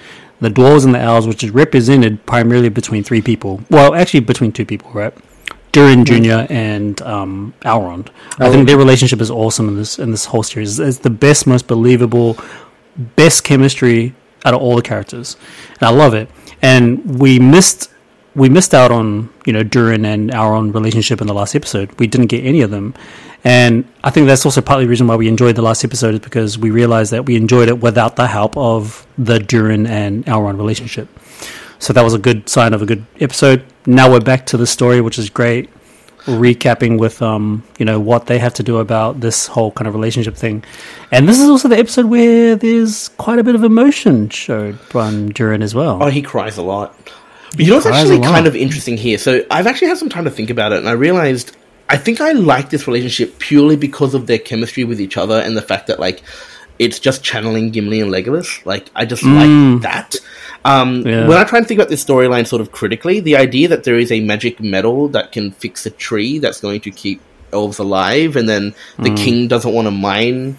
the 0.41 0.51
dwarves 0.51 0.85
and 0.85 0.95
the 0.95 1.01
elves, 1.01 1.27
which 1.27 1.43
is 1.43 1.51
represented 1.51 2.25
primarily 2.27 2.69
between 2.69 3.03
three 3.03 3.23
people. 3.23 3.63
Well, 3.71 3.95
actually 3.95 4.21
between 4.21 4.53
two 4.53 4.67
people, 4.67 4.93
right? 4.93 5.15
Durin 5.73 6.05
Junior 6.05 6.47
and 6.51 7.03
um, 7.03 7.55
Elrond. 7.63 8.11
I 8.39 8.53
think 8.53 8.69
their 8.69 8.79
relationship 8.79 9.21
is 9.21 9.33
awesome 9.33 9.67
in 9.67 9.77
this 9.77 9.99
in 9.99 10.13
this 10.13 10.27
whole 10.27 10.45
series. 10.45 10.79
It's 10.79 10.99
the 10.99 11.11
best, 11.11 11.49
most 11.49 11.67
believable, 11.67 12.39
best 13.17 13.43
chemistry 13.43 14.15
out 14.45 14.55
of 14.55 14.61
all 14.61 14.77
the 14.77 14.83
characters, 14.83 15.37
and 15.81 15.83
I 15.83 15.91
love 15.91 16.15
it. 16.15 16.29
And 16.63 17.21
we 17.21 17.39
missed 17.39 17.91
we 18.35 18.49
missed 18.49 18.75
out 18.75 18.91
on 18.91 19.33
you 19.47 19.53
know 19.53 19.63
Durin 19.63 20.05
and 20.05 20.31
Elrond 20.31 20.75
relationship 20.75 21.21
in 21.21 21.27
the 21.27 21.35
last 21.35 21.55
episode. 21.55 21.99
We 21.99 22.07
didn't 22.07 22.29
get 22.29 22.45
any 22.45 22.63
of 22.63 22.71
them, 22.71 22.95
and 23.45 23.85
I 24.03 24.11
think 24.11 24.27
that's 24.27 24.45
also 24.45 24.61
partly 24.61 24.85
the 24.85 24.91
reason 24.91 25.07
why 25.07 25.17
we 25.17 25.29
enjoyed 25.29 25.57
the 25.57 25.63
last 25.63 25.85
episode 25.85 26.15
is 26.15 26.21
because 26.21 26.59
we 26.59 26.71
realized 26.71 27.13
that 27.13 27.27
we 27.27 27.37
enjoyed 27.37 27.69
it 27.69 27.81
without 27.81 28.17
the 28.17 28.27
help 28.27 28.57
of 28.57 29.07
the 29.19 29.39
Durin 29.39 29.87
and 29.87 30.25
Elrond 30.27 30.57
relationship. 30.57 31.09
So 31.79 31.93
that 31.93 32.03
was 32.03 32.15
a 32.15 32.19
good 32.19 32.49
sign 32.49 32.73
of 32.73 32.81
a 32.83 32.87
good 32.87 33.05
episode. 33.21 33.65
Now 33.87 34.11
we're 34.11 34.21
back 34.21 34.47
to 34.47 34.57
the 34.57 34.67
story, 34.67 35.01
which 35.01 35.19
is 35.19 35.29
great. 35.29 35.69
Recapping 36.27 36.99
with 36.99 37.21
um, 37.21 37.63
you 37.79 37.85
know, 37.85 38.01
what 38.01 38.27
they 38.27 38.39
have 38.39 38.55
to 38.55 38.63
do 38.63 38.79
about 38.79 39.21
this 39.21 39.47
whole 39.47 39.73
kind 39.73 39.87
of 39.87 39.95
relationship 39.95 40.37
thing. 40.37 40.65
And 41.11 41.29
this 41.29 41.39
is 41.39 41.49
also 41.49 41.69
the 41.69 41.79
episode 41.79 42.07
where 42.07 42.57
there's 42.57 43.09
quite 43.11 43.39
a 43.39 43.45
bit 43.45 43.55
of 43.55 43.63
emotion 43.63 44.31
showed 44.31 44.79
from 44.81 45.31
Durin 45.33 45.63
as 45.63 45.75
well. 45.75 46.03
Oh, 46.03 46.09
he 46.09 46.23
cries 46.23 46.57
a 46.57 46.63
lot. 46.63 46.97
But 47.51 47.61
you 47.61 47.69
know 47.69 47.77
what's 47.77 47.87
actually 47.87 48.21
kind 48.21 48.47
of 48.47 48.57
interesting 48.57 48.97
here? 48.97 49.19
So 49.19 49.45
I've 49.51 49.67
actually 49.67 49.89
had 49.89 49.99
some 49.99 50.09
time 50.09 50.25
to 50.25 50.31
think 50.31 50.51
about 50.51 50.73
it, 50.73 50.79
and 50.79 50.89
I 50.89 50.93
realized 50.93 51.57
I 51.89 51.97
think 51.97 52.21
I 52.21 52.33
like 52.33 52.71
this 52.71 52.87
relationship 52.87 53.39
purely 53.39 53.77
because 53.77 54.15
of 54.15 54.27
their 54.27 54.39
chemistry 54.39 54.85
with 54.85 55.01
each 55.01 55.17
other 55.17 55.39
and 55.39 55.57
the 55.57 55.63
fact 55.63 55.87
that 55.89 56.01
like 56.01 56.23
it's 56.79 56.99
just 56.99 57.23
channeling 57.23 57.71
Gimli 57.71 58.01
and 58.01 58.11
Legolas. 58.11 58.65
Like 58.67 58.91
I 58.97 59.05
just 59.05 59.23
like 59.23 59.83
that. 59.83 60.17
Um, 60.65 61.07
Yeah. 61.07 61.29
When 61.29 61.37
I 61.37 61.45
try 61.45 61.59
and 61.59 61.67
think 61.69 61.79
about 61.79 61.91
this 61.91 62.05
storyline 62.05 62.47
sort 62.47 62.63
of 62.63 62.73
critically, 62.73 63.21
the 63.21 63.37
idea 63.37 63.69
that 63.69 63.85
there 63.85 63.99
is 63.99 64.11
a 64.11 64.21
magic 64.21 64.61
metal 64.61 65.09
that 65.09 65.33
can 65.33 65.51
fix 65.53 65.85
a 65.87 65.91
tree 65.91 66.39
that's 66.39 66.61
going 66.61 66.81
to 66.83 66.91
keep 66.91 67.21
elves 67.53 67.79
alive, 67.79 68.37
and 68.37 68.49
then 68.49 68.75
the 68.99 69.11
king 69.15 69.47
doesn't 69.49 69.73
want 69.73 69.87
to 69.87 69.91
mine 69.91 70.57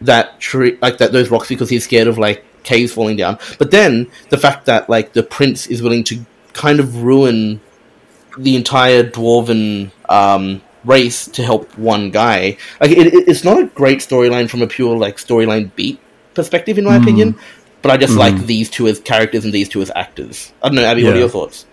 that 0.00 0.38
tree 0.38 0.78
like 0.80 0.98
that 0.98 1.10
those 1.12 1.28
rocks 1.30 1.48
because 1.48 1.68
he's 1.68 1.82
scared 1.84 2.06
of 2.06 2.18
like 2.18 2.44
caves 2.62 2.92
falling 2.92 3.16
down. 3.16 3.38
But 3.58 3.70
then 3.70 4.10
the 4.28 4.36
fact 4.38 4.66
that 4.66 4.88
like 4.88 5.12
the 5.14 5.22
prince 5.22 5.66
is 5.66 5.82
willing 5.82 6.04
to 6.04 6.20
kind 6.52 6.78
of 6.78 7.02
ruin 7.02 7.60
the 8.38 8.54
entire 8.54 9.02
dwarven 9.02 9.90
um, 10.08 10.62
race 10.84 11.26
to 11.26 11.42
help 11.42 11.76
one 11.76 12.10
guy, 12.10 12.56
like 12.80 12.90
it, 12.92 13.06
it- 13.08 13.28
it's 13.28 13.42
not 13.44 13.58
a 13.58 13.64
great 13.66 13.98
storyline 13.98 14.48
from 14.48 14.62
a 14.62 14.66
pure 14.66 14.96
like 14.96 15.16
storyline 15.16 15.74
beat 15.74 15.98
perspective, 16.34 16.78
in 16.78 16.84
my 16.84 16.96
opinion. 16.96 17.34
But 17.82 17.92
I 17.92 17.96
just 17.96 18.16
like 18.16 18.46
these 18.46 18.68
two 18.68 18.88
as 18.88 18.98
characters 19.00 19.44
and 19.44 19.52
these 19.52 19.68
two 19.68 19.80
as 19.80 19.90
actors. 19.94 20.52
I 20.62 20.68
don't 20.68 20.76
know, 20.76 20.82
Ahbi. 20.82 21.04
What 21.04 21.14
are 21.14 21.18
your 21.18 21.28
thoughts? 21.28 21.66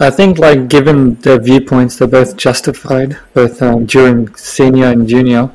I 0.00 0.10
think, 0.10 0.38
like, 0.38 0.68
given 0.68 1.14
their 1.16 1.40
viewpoints, 1.40 1.96
they're 1.98 2.08
both 2.08 2.36
justified, 2.36 3.16
both 3.32 3.60
um, 3.62 3.86
Durin 3.86 4.34
senior 4.34 4.86
and 4.86 5.08
junior, 5.08 5.50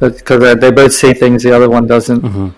because 0.00 0.42
uh, 0.42 0.54
they 0.54 0.70
both 0.70 0.92
see 0.92 1.12
things 1.12 1.42
the 1.42 1.54
other 1.54 1.68
one 1.68 1.86
doesn't. 1.86 2.22
You 2.24 2.54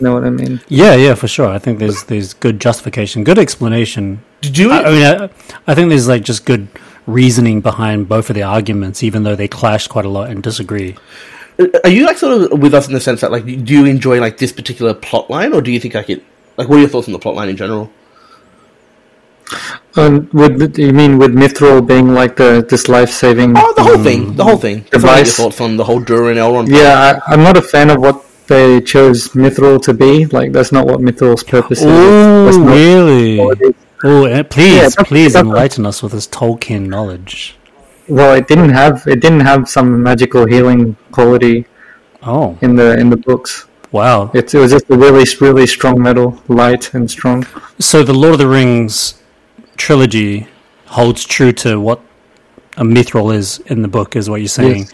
know 0.00 0.14
what 0.14 0.24
I 0.24 0.30
mean? 0.30 0.60
Yeah, 0.68 0.94
yeah, 0.94 1.14
for 1.14 1.28
sure. 1.28 1.48
I 1.48 1.58
think 1.58 1.78
there's 1.78 2.04
there's 2.04 2.34
good 2.34 2.60
justification, 2.60 3.22
good 3.24 3.38
explanation. 3.38 4.22
Did 4.40 4.58
you? 4.58 4.72
I, 4.72 4.82
I 4.82 4.90
mean, 4.90 5.04
I, 5.04 5.30
I 5.66 5.74
think 5.74 5.90
there's 5.90 6.08
like 6.08 6.22
just 6.24 6.44
good 6.44 6.66
reasoning 7.06 7.60
behind 7.60 8.08
both 8.08 8.30
of 8.30 8.34
the 8.34 8.42
arguments, 8.42 9.02
even 9.02 9.22
though 9.22 9.36
they 9.36 9.48
clash 9.48 9.86
quite 9.86 10.04
a 10.04 10.08
lot 10.08 10.30
and 10.30 10.42
disagree. 10.42 10.96
Are 11.84 11.90
you 11.90 12.06
like 12.06 12.18
sort 12.18 12.52
of 12.52 12.58
with 12.60 12.74
us 12.74 12.86
in 12.88 12.94
the 12.94 13.00
sense 13.00 13.20
that 13.22 13.30
like 13.32 13.44
do 13.44 13.52
you 13.74 13.84
enjoy 13.86 14.20
like 14.20 14.38
this 14.38 14.52
particular 14.52 14.94
plot 14.94 15.30
line, 15.30 15.52
or 15.52 15.60
do 15.60 15.70
you 15.70 15.80
think 15.80 15.94
like 15.94 16.10
it? 16.10 16.22
Like, 16.56 16.68
what 16.68 16.76
are 16.76 16.80
your 16.80 16.88
thoughts 16.88 17.08
on 17.08 17.12
the 17.12 17.18
plot 17.18 17.34
line 17.34 17.48
in 17.48 17.56
general? 17.56 17.90
Um, 19.96 20.30
would 20.32 20.78
you 20.78 20.92
mean 20.92 21.18
with 21.18 21.34
Mithril 21.34 21.86
being 21.86 22.14
like 22.14 22.36
the 22.36 22.64
this 22.68 22.88
life 22.88 23.10
saving? 23.10 23.54
Oh, 23.56 23.72
the 23.76 23.82
whole 23.82 23.98
thing, 24.02 24.34
the 24.36 24.44
whole 24.44 24.56
thing. 24.56 24.84
Just 24.84 25.04
wanna 25.04 25.06
get 25.06 25.16
your 25.16 25.24
Device. 25.24 25.36
thoughts 25.36 25.60
on 25.60 25.76
the 25.76 25.84
whole 25.84 26.00
Durin 26.00 26.38
Elrond. 26.38 26.68
Yeah, 26.68 27.20
I, 27.26 27.32
I'm 27.32 27.42
not 27.42 27.56
a 27.58 27.62
fan 27.62 27.90
of 27.90 27.98
what 28.00 28.24
they 28.46 28.80
chose 28.80 29.28
Mithril 29.30 29.82
to 29.82 29.92
be. 29.92 30.26
Like, 30.26 30.52
that's 30.52 30.72
not 30.72 30.86
what 30.86 31.00
Mithril's 31.00 31.42
purpose 31.42 31.80
is. 31.80 31.86
Oh, 31.86 32.64
really? 32.64 33.38
what 33.38 33.60
it 33.60 33.68
is. 33.68 33.74
Oh, 34.04 34.44
please, 34.44 34.74
Yeah, 34.96 35.04
please 35.04 35.34
enlighten 35.36 35.86
us 35.86 36.02
with 36.02 36.12
this 36.12 36.26
Tolkien 36.26 36.88
knowledge. 36.88 37.56
Well, 38.18 38.34
it 38.34 38.46
didn't 38.46 38.70
have 38.82 39.06
it 39.06 39.20
didn't 39.20 39.40
have 39.52 39.68
some 39.76 40.02
magical 40.02 40.44
healing 40.46 40.96
quality 41.12 41.66
Oh, 42.22 42.56
in 42.60 42.76
the 42.76 42.88
in 43.00 43.08
the 43.10 43.16
books. 43.16 43.66
wow. 43.90 44.30
It, 44.34 44.54
it 44.54 44.58
was 44.58 44.70
just 44.70 44.88
a 44.90 44.96
really 45.04 45.24
really 45.40 45.66
strong 45.66 45.96
metal, 46.06 46.28
light 46.48 46.92
and 46.94 47.10
strong. 47.10 47.38
So 47.78 48.02
the 48.02 48.12
Lord 48.22 48.34
of 48.34 48.38
the 48.44 48.46
Rings 48.58 48.94
trilogy 49.76 50.46
holds 50.86 51.24
true 51.24 51.52
to 51.64 51.80
what 51.80 52.00
a 52.76 52.84
mithril 52.84 53.34
is 53.34 53.58
in 53.72 53.82
the 53.82 53.88
book, 53.88 54.14
is 54.14 54.28
what 54.30 54.40
you're 54.42 54.48
saying. 54.62 54.82
Yes. 54.82 54.92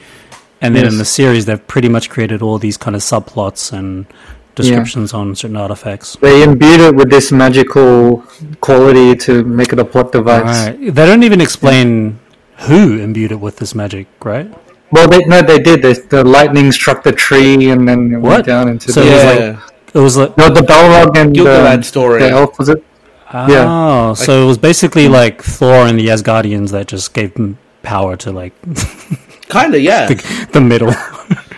And 0.61 0.75
then 0.75 0.87
in 0.87 0.99
the 0.99 1.05
series, 1.05 1.45
they've 1.47 1.67
pretty 1.75 1.89
much 1.89 2.11
created 2.11 2.41
all 2.43 2.59
these 2.59 2.77
kind 2.77 2.95
of 2.97 3.03
subplots 3.03 3.73
and 3.73 4.07
descriptions 4.55 5.13
on 5.13 5.35
certain 5.37 5.57
artifacts. 5.57 6.17
They 6.21 6.43
imbued 6.43 6.81
it 6.81 6.95
with 6.95 7.11
this 7.11 7.31
magical 7.31 8.25
quality 8.61 9.15
to 9.27 9.45
make 9.45 9.73
it 9.73 9.79
a 9.79 9.85
plot 9.85 10.11
device. 10.13 10.69
Right. 10.69 10.95
They 10.97 11.07
don't 11.07 11.23
even 11.23 11.41
explain 11.41 12.19
who 12.67 12.99
imbued 12.99 13.33
it 13.33 13.41
with 13.41 13.57
this 13.57 13.75
magic, 13.75 14.07
right? 14.25 14.53
Well, 14.91 15.09
they 15.09 15.19
no, 15.27 15.43
they 15.43 15.59
did. 15.59 15.83
They, 15.83 15.93
the 15.93 16.25
lightning 16.25 16.73
struck 16.73 17.03
the 17.03 17.13
tree 17.13 17.71
and 17.71 17.87
then 17.89 18.13
it 18.15 18.19
What? 18.19 18.31
went 18.31 18.47
down 18.47 18.69
into 18.69 18.93
So 18.93 19.03
the. 19.03 19.09
it 19.09 19.13
was 19.15 19.23
Yeah. 19.23 19.49
like 19.51 19.59
it 19.95 19.99
was 20.01 20.17
like 20.17 20.37
no, 20.39 20.49
the 20.49 20.61
Balrog 20.61 21.17
and 21.17 21.35
Gil-galad 21.35 21.79
the, 21.79 21.83
story. 21.85 22.21
the 22.21 22.31
elf 22.31 22.59
was 22.59 22.69
it? 22.69 22.83
oh, 23.33 24.15
so 24.15 24.43
it 24.45 24.47
was 24.47 24.57
basically 24.59 25.07
like 25.09 25.43
Thor 25.43 25.87
and 25.87 25.99
the 25.99 26.07
Asgardians 26.09 26.71
that 26.71 26.87
just 26.89 27.13
gave 27.15 27.35
him 27.37 27.59
power 27.83 28.17
to 28.17 28.33
like 28.33 28.55
Kind 29.49 29.75
of, 29.75 29.81
yeah. 29.83 30.07
the, 30.09 30.49
the 30.53 30.61
middle. 30.61 30.93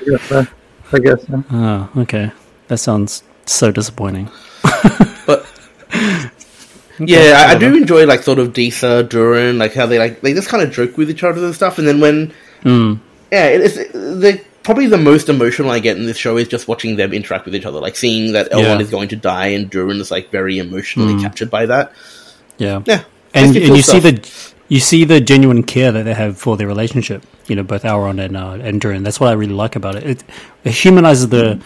Yes, 0.07 0.33
uh, 0.33 0.45
I 0.93 0.99
guess. 0.99 1.25
yeah. 1.29 1.43
oh, 1.53 1.91
okay, 2.03 2.31
that 2.69 2.79
sounds 2.79 3.23
so 3.47 3.71
disappointing. 3.73 4.29
But 5.27 5.47
yeah, 7.01 7.47
I, 7.49 7.53
I 7.53 7.59
do 7.59 7.75
enjoy 7.77 8.07
like 8.07 8.23
sort 8.23 8.39
of 8.39 8.53
Disa, 8.53 9.03
Durin, 9.03 9.59
like 9.59 9.75
how 9.75 9.87
they 9.87 9.99
like 9.99 10.21
they 10.21 10.35
just 10.35 10.49
kind 10.49 10.63
of 10.63 10.71
joke 10.71 10.97
with 10.97 11.11
each 11.11 11.23
other 11.23 11.45
and 11.45 11.55
stuff. 11.55 11.79
And 11.79 11.87
then 11.89 12.01
when 12.01 12.33
hmm. 12.63 12.95
yeah, 13.33 13.47
it- 13.47 13.61
it's 13.63 13.77
the 13.93 14.41
probably 14.63 14.87
the 14.87 14.99
most 14.99 15.29
emotional 15.29 15.71
I 15.71 15.79
get 15.79 15.97
in 15.97 16.07
this 16.07 16.19
show 16.19 16.37
is 16.37 16.49
just 16.49 16.69
watching 16.69 16.97
them 16.97 17.13
interact 17.13 17.47
with 17.47 17.55
each 17.55 17.65
other, 17.65 17.81
like 17.81 17.97
seeing 17.97 18.33
that 18.35 18.51
Elrond 18.51 18.63
Yeah. 18.63 18.79
is 18.81 18.91
going 18.91 19.09
to 19.09 19.17
die 19.17 19.49
and 19.49 19.71
Durin 19.71 20.01
is 20.01 20.11
like 20.11 20.31
very 20.31 20.59
emotionally 20.59 21.15
hmm. 21.15 21.21
captured 21.21 21.51
by 21.51 21.67
that. 21.67 21.93
Yeah, 22.59 22.83
Yeah, 22.85 23.05
and, 23.33 23.57
and 23.57 23.77
you 23.77 23.83
see 23.83 24.01
the 24.01 24.53
you 24.71 24.79
see 24.79 25.05
the 25.05 25.21
genuine 25.21 25.65
care 25.65 25.91
that 25.91 26.05
they 26.05 26.15
have 26.15 26.39
for 26.39 26.57
their 26.57 26.69
relationship. 26.69 27.27
You 27.49 27.57
know, 27.57 27.65
both 27.65 27.83
Elrond 27.83 28.25
and 28.25 28.37
uh, 28.37 28.53
and 28.53 28.81
Durin. 28.81 29.03
That's 29.03 29.19
what 29.19 29.29
I 29.29 29.33
really 29.33 29.53
like 29.53 29.75
about 29.75 29.97
it. 29.97 30.05
It, 30.05 30.25
it 30.63 30.73
humanizes 30.73 31.29
the 31.29 31.61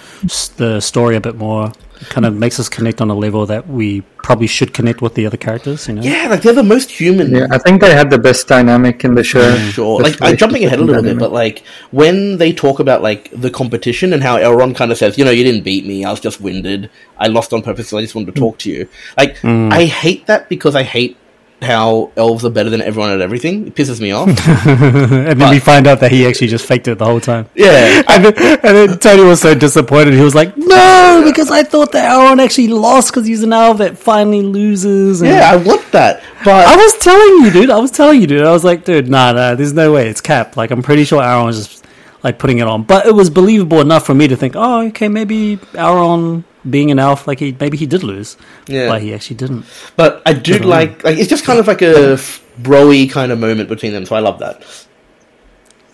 the 0.56 0.80
story 0.80 1.14
a 1.14 1.20
bit 1.20 1.36
more. 1.36 1.70
It 2.00 2.08
kind 2.08 2.24
of 2.24 2.34
makes 2.34 2.58
us 2.58 2.70
connect 2.70 3.02
on 3.02 3.10
a 3.10 3.14
level 3.14 3.44
that 3.46 3.68
we 3.68 4.00
probably 4.22 4.46
should 4.46 4.72
connect 4.72 5.02
with 5.02 5.14
the 5.14 5.26
other 5.26 5.36
characters. 5.36 5.86
You 5.86 5.94
know, 5.94 6.02
yeah, 6.02 6.28
like 6.28 6.40
they're 6.40 6.54
the 6.54 6.62
most 6.62 6.90
human. 6.90 7.30
Yeah, 7.30 7.46
I 7.50 7.58
think 7.58 7.82
they 7.82 7.94
had 7.94 8.08
the 8.08 8.18
best 8.18 8.48
dynamic 8.48 9.04
in 9.04 9.14
the 9.14 9.22
show. 9.22 9.54
Sure. 9.68 10.02
Best 10.02 10.20
Like 10.22 10.30
I'm 10.30 10.36
jumping 10.38 10.64
ahead 10.64 10.78
a 10.78 10.82
little 10.82 11.02
bit, 11.02 11.18
but 11.18 11.30
like 11.30 11.62
when 11.90 12.38
they 12.38 12.54
talk 12.54 12.80
about 12.80 13.02
like 13.02 13.30
the 13.32 13.50
competition 13.50 14.14
and 14.14 14.22
how 14.22 14.38
Elrond 14.38 14.76
kind 14.76 14.90
of 14.90 14.96
says, 14.96 15.18
you 15.18 15.26
know, 15.26 15.30
you 15.30 15.44
didn't 15.44 15.64
beat 15.64 15.84
me, 15.84 16.06
I 16.06 16.10
was 16.10 16.20
just 16.20 16.40
winded. 16.40 16.88
I 17.18 17.26
lost 17.26 17.52
on 17.52 17.60
purpose, 17.60 17.90
so 17.90 17.98
I 17.98 18.00
just 18.00 18.14
wanted 18.14 18.34
to 18.34 18.40
talk 18.40 18.58
to 18.60 18.70
you. 18.70 18.88
Like 19.18 19.44
I 19.44 19.84
hate 19.84 20.24
that 20.26 20.48
because 20.48 20.74
I 20.74 20.82
hate 20.84 21.18
how 21.62 22.10
elves 22.16 22.44
are 22.44 22.50
better 22.50 22.68
than 22.68 22.82
everyone 22.82 23.10
at 23.10 23.20
everything. 23.20 23.66
It 23.68 23.74
pisses 23.74 24.00
me 24.00 24.10
off. 24.12 24.28
and 24.66 25.40
then 25.40 25.50
we 25.50 25.58
find 25.58 25.86
out 25.86 26.00
that 26.00 26.10
he 26.12 26.26
actually 26.26 26.48
just 26.48 26.66
faked 26.66 26.88
it 26.88 26.98
the 26.98 27.04
whole 27.06 27.20
time. 27.20 27.46
yeah. 27.54 28.02
And 28.14 28.24
then, 28.24 28.34
and 28.36 28.76
then 28.76 28.98
Tony 28.98 29.22
was 29.22 29.40
so 29.40 29.54
disappointed. 29.54 30.14
He 30.14 30.20
was 30.20 30.34
like, 30.34 30.56
"No, 30.56 31.22
because 31.24 31.50
I 31.50 31.62
thought 31.62 31.92
that 31.92 32.10
Elrond 32.10 32.42
actually 32.44 32.68
lost 32.68 33.10
because 33.12 33.26
he's 33.26 33.42
an 33.42 33.52
elf 33.52 33.78
that 33.78 33.96
finally 33.98 34.42
loses." 34.42 35.20
And 35.22 35.30
Yeah, 35.30 35.50
I 35.50 35.56
want 35.56 35.90
that. 35.92 36.22
But 36.44 36.66
I 36.66 36.76
was 36.76 36.98
telling 36.98 37.44
you, 37.44 37.50
dude. 37.50 37.70
I 37.70 37.78
was 37.78 37.90
telling 37.90 38.20
you, 38.20 38.26
dude. 38.26 38.42
I 38.44 38.52
was 38.52 38.62
like, 38.64 38.84
dude, 38.84 39.08
nah, 39.08 39.32
nah. 39.32 39.54
There's 39.54 39.72
no 39.72 39.92
way. 39.92 40.08
It's 40.08 40.20
Cap. 40.20 40.56
Like, 40.56 40.70
I'm 40.70 40.82
pretty 40.82 41.04
sure 41.04 41.22
Elrond 41.22 41.46
was 41.46 41.66
just 41.68 41.83
like 42.24 42.38
putting 42.40 42.58
it 42.58 42.66
on, 42.66 42.82
but 42.82 43.06
it 43.06 43.14
was 43.14 43.30
believable 43.30 43.80
enough 43.80 44.04
for 44.06 44.14
me 44.14 44.26
to 44.26 44.34
think, 44.36 44.54
oh, 44.56 44.86
okay, 44.88 45.08
maybe 45.08 45.58
Elrond 45.74 46.42
being 46.68 46.90
an 46.90 46.98
elf, 46.98 47.28
like 47.28 47.38
he 47.38 47.54
maybe 47.60 47.76
he 47.76 47.86
did 47.86 48.02
lose, 48.02 48.36
Yeah. 48.66 48.88
but 48.88 49.02
he 49.02 49.12
actually 49.14 49.36
didn't. 49.36 49.66
but 49.96 50.22
I 50.26 50.32
do 50.32 50.58
like 50.58 51.04
like 51.04 51.18
it's 51.18 51.28
just 51.28 51.44
kind 51.44 51.58
of 51.60 51.66
like 51.68 51.82
a 51.82 52.16
broy 52.62 53.08
kind 53.10 53.30
of 53.30 53.38
moment 53.38 53.68
between 53.68 53.92
them, 53.92 54.04
so 54.06 54.16
I 54.16 54.20
love 54.20 54.38
that. 54.40 54.64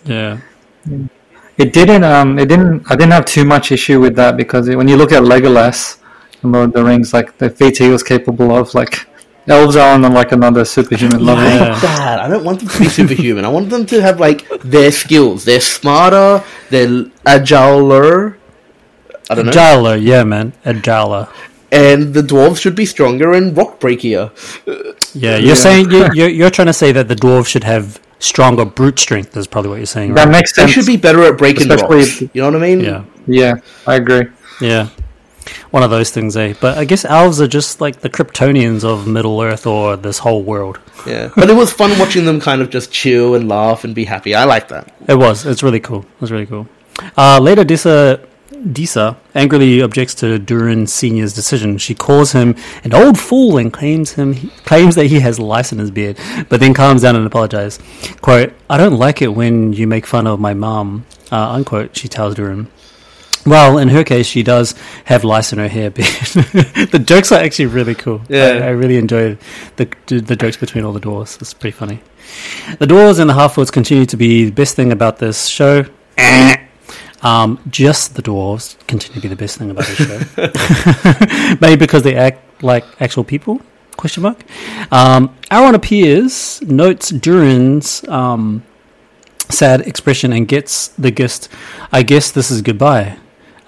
Yeah, 0.05 0.39
It 1.59 1.73
didn't. 1.75 2.05
Um, 2.05 2.39
it 2.39 2.47
didn't. 2.49 2.85
I 2.91 2.95
didn't 2.97 3.13
have 3.13 3.27
too 3.27 3.45
much 3.45 3.71
issue 3.73 4.01
with 4.01 4.15
that 4.17 4.37
because 4.37 4.69
when 4.71 4.89
you 4.89 4.97
look 4.97 5.13
at 5.13 5.23
Legolas 5.25 5.99
in 6.43 6.53
Lord 6.53 6.69
of 6.69 6.73
the 6.73 6.85
Rings, 6.85 7.13
like 7.13 7.37
the 7.37 7.51
feat 7.51 7.77
he 7.79 7.89
was 7.91 8.03
capable 8.03 8.51
of, 8.57 8.73
like 8.75 9.07
elves 9.51 9.77
are 9.77 9.93
on 9.95 10.03
like 10.21 10.33
another 10.33 10.65
superhuman 10.65 11.25
level. 11.25 11.45
I 11.45 11.55
Yeah. 11.55 11.79
that. 11.81 12.21
I 12.21 12.29
don't 12.29 12.45
want 12.45 12.61
them 12.61 12.69
to 12.69 12.79
be 12.79 12.89
superhuman. 12.89 13.45
I 13.45 13.49
want 13.49 13.69
them 13.71 13.85
to 13.87 14.01
have 14.03 14.21
like 14.21 14.49
their 14.63 14.91
skills. 14.93 15.45
They're 15.45 15.61
smarter. 15.61 16.43
They're 16.71 17.05
agiler. 17.27 18.37
I 19.29 19.35
don't 19.35 19.47
know. 19.47 19.53
Agiler, 19.53 19.97
yeah, 20.03 20.25
man, 20.25 20.53
Agiler. 20.65 21.29
and 21.71 22.15
the 22.15 22.23
dwarves 22.23 22.61
should 22.61 22.75
be 22.75 22.85
stronger 22.85 23.33
and 23.33 23.57
rock 23.57 23.79
breakier. 23.81 24.31
Yeah, 25.15 25.37
you're 25.37 25.49
Yeah. 25.51 25.55
saying 25.55 25.91
you're, 25.91 26.13
you're 26.15 26.29
you're 26.29 26.51
trying 26.51 26.67
to 26.75 26.79
say 26.83 26.91
that 26.93 27.07
the 27.09 27.15
dwarves 27.25 27.47
should 27.47 27.65
have 27.65 28.01
stronger 28.19 28.65
brute 28.65 28.99
strength. 28.99 29.37
Is 29.37 29.47
probably 29.47 29.71
what 29.71 29.77
you're 29.83 29.87
saying, 29.87 30.11
Right? 30.11 30.17
That 30.17 30.27
right? 30.27 30.39
makes 30.39 30.53
They 30.57 30.67
should 30.67 30.87
be 30.87 30.97
better 30.97 31.23
at 31.25 31.39
breaking 31.39 31.71
Especially- 31.71 31.99
rocks. 31.99 32.21
You 32.35 32.43
know 32.43 32.51
what 32.51 32.57
I 32.63 32.67
mean? 32.69 32.81
Yeah, 32.81 33.03
Yeah, 33.27 33.55
I 33.87 33.95
agree. 34.03 34.25
yeah. 34.61 34.89
One 35.71 35.83
of 35.83 35.91
those 35.91 36.11
things, 36.11 36.37
eh? 36.37 36.55
But 36.61 36.79
I 36.79 36.85
guess 36.85 37.05
elves 37.05 37.41
are 37.41 37.49
just 37.49 37.81
like 37.81 38.01
the 38.01 38.11
Kryptonians 38.11 38.85
of 38.85 39.07
Middle 39.07 39.41
Earth 39.41 39.67
or 39.67 39.97
this 39.97 40.19
whole 40.19 40.43
world. 40.43 40.79
Yeah. 41.07 41.31
But 41.35 41.49
it 41.51 41.55
was 41.55 41.73
fun 41.73 41.99
watching 41.99 42.25
them 42.25 42.41
kind 42.41 42.61
of 42.63 42.71
just 42.71 42.93
chill 42.93 43.35
and 43.35 43.49
laugh 43.49 43.85
and 43.85 43.95
be 43.95 44.05
happy. 44.05 44.35
I 44.35 44.45
like 44.45 44.69
that. 44.69 44.93
It 45.09 45.15
was. 45.17 45.47
It's 45.47 45.63
really 45.63 45.81
cool. 45.81 46.01
It 46.01 46.21
was 46.21 46.31
really 46.33 46.47
cool. 46.47 46.69
Uh, 47.17 47.39
later, 47.41 47.65
Disa, 47.65 48.21
Disa 48.73 49.17
angrily 49.35 49.81
objects 49.81 50.15
to 50.17 50.39
Durin 50.39 50.87
Senior's 50.87 51.33
decision. 51.33 51.79
She 51.79 51.95
calls 51.95 52.33
him 52.33 52.55
an 52.85 52.93
old 52.93 53.19
fool 53.19 53.57
and 53.57 53.73
claims 53.73 54.13
him 54.13 54.35
claims 54.65 54.97
that 54.97 55.07
he 55.07 55.21
has 55.21 55.39
lice 55.39 55.73
in 55.73 55.79
his 55.79 55.91
beard, 55.91 56.19
but 56.51 56.61
then 56.61 56.75
calms 56.75 57.03
down 57.03 57.17
and 57.17 57.27
apologizes. 57.27 57.79
"Quote: 58.21 58.53
I 58.69 58.77
don't 58.77 58.99
like 58.99 59.23
it 59.23 59.29
when 59.29 59.73
you 59.73 59.87
make 59.87 60.05
fun 60.05 60.27
of 60.27 60.41
my 60.41 60.53
mom." 60.53 61.07
Uh, 61.33 61.51
unquote. 61.53 61.97
She 61.97 62.09
tells 62.09 62.35
Durin. 62.35 62.67
Well, 63.47 63.79
in 63.79 63.89
her 63.89 64.05
case, 64.05 64.27
she 64.27 64.43
does 64.43 64.75
have 65.05 65.25
lice 65.25 65.53
in 65.53 65.59
her 65.59 65.69
hair 65.69 65.91
the 65.91 67.03
jokes 67.05 67.33
are 67.33 67.41
actually 67.41 67.67
really 67.67 67.95
cool. 67.95 68.21
Yeah. 68.29 68.61
I, 68.63 68.67
I 68.67 68.69
really 68.71 68.97
enjoy 68.97 69.39
the 69.77 69.89
the 70.07 70.37
jokes 70.37 70.57
between 70.57 70.85
all 70.85 70.93
the 70.93 71.01
dwarves. 71.01 71.41
It's 71.41 71.55
pretty 71.55 71.77
funny. 71.77 72.01
The 72.79 72.87
dwarves 72.87 73.19
and 73.19 73.29
the 73.29 73.35
half-orcs 73.35 73.73
continue 73.73 74.07
to 74.07 74.17
be 74.17 74.45
the 74.45 74.53
best 74.53 74.77
thing 74.77 74.93
about 74.93 75.19
this 75.19 75.47
show. 75.47 75.85
Um, 77.23 77.61
just 77.69 78.15
the 78.15 78.23
dwarves 78.23 78.79
continue 78.87 79.21
to 79.21 79.21
be 79.21 79.29
the 79.29 79.37
best 79.37 79.59
thing 79.59 79.71
about 79.71 79.85
this 79.85 79.99
show. 79.99 81.57
Maybe 81.61 81.77
because 81.77 82.03
they 82.03 82.17
act 82.17 82.63
like 82.63 82.83
actual 82.99 83.25
people? 83.25 83.61
Question 83.99 84.23
mark. 84.23 84.43
Um, 84.91 85.37
Elrond 85.51 85.75
appears, 85.75 86.63
notes 86.63 87.11
Durin's 87.11 88.09
um, 88.09 88.65
sad 89.51 89.83
expression, 89.83 90.33
and 90.33 90.49
gets 90.49 90.89
the 90.89 91.11
gist. 91.11 91.51
I 91.93 92.03
guess 92.03 92.31
this 92.31 92.51
is 92.51 92.63
goodbye. 92.63 93.19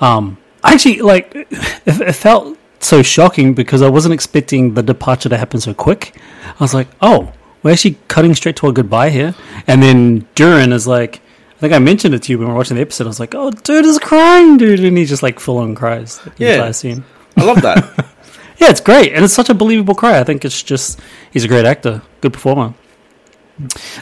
Um, 0.02 0.36
actually, 0.62 1.00
like, 1.00 1.34
it, 1.34 1.48
it 1.86 2.12
felt 2.12 2.58
so 2.80 3.02
shocking 3.02 3.54
because 3.54 3.80
I 3.80 3.88
wasn't 3.88 4.12
expecting 4.14 4.74
the 4.74 4.82
departure 4.82 5.28
to 5.28 5.36
happen 5.38 5.60
so 5.60 5.72
quick. 5.72 6.16
I 6.46 6.54
was 6.62 6.74
like, 6.74 6.88
oh, 7.00 7.32
we're 7.62 7.70
actually 7.72 7.96
cutting 8.08 8.34
straight 8.34 8.56
to 8.56 8.66
a 8.68 8.72
goodbye 8.72 9.10
here. 9.10 9.34
And 9.66 9.82
then 9.82 10.26
Durin 10.34 10.72
is 10.72 10.86
like, 10.86 11.20
I 11.56 11.60
think 11.60 11.72
I 11.72 11.78
mentioned 11.78 12.14
it 12.14 12.24
to 12.24 12.32
you 12.32 12.38
when 12.38 12.48
we 12.48 12.52
were 12.52 12.58
watching 12.58 12.74
the 12.76 12.82
episode. 12.82 13.04
I 13.04 13.08
was 13.08 13.20
like, 13.20 13.34
oh, 13.36 13.50
dude 13.52 13.84
is 13.86 13.98
crying, 14.00 14.56
dude. 14.58 14.80
And 14.80 14.98
he 14.98 15.04
just 15.04 15.22
like 15.22 15.38
full 15.38 15.58
on 15.58 15.74
cries. 15.76 16.18
The 16.18 16.32
Yeah. 16.38 16.54
entire 16.54 16.72
scene. 16.72 17.04
I 17.36 17.44
love 17.44 17.62
that. 17.62 18.06
Yeah, 18.58 18.70
it's 18.70 18.80
great, 18.82 19.12
and 19.12 19.24
it's 19.24 19.34
such 19.34 19.48
a 19.48 19.54
believable 19.54 19.94
cry. 19.96 20.20
I 20.20 20.24
think 20.24 20.44
it's 20.44 20.62
just 20.62 21.00
he's 21.32 21.42
a 21.42 21.48
great 21.48 21.64
actor, 21.64 22.00
good 22.20 22.32
performer. 22.32 22.74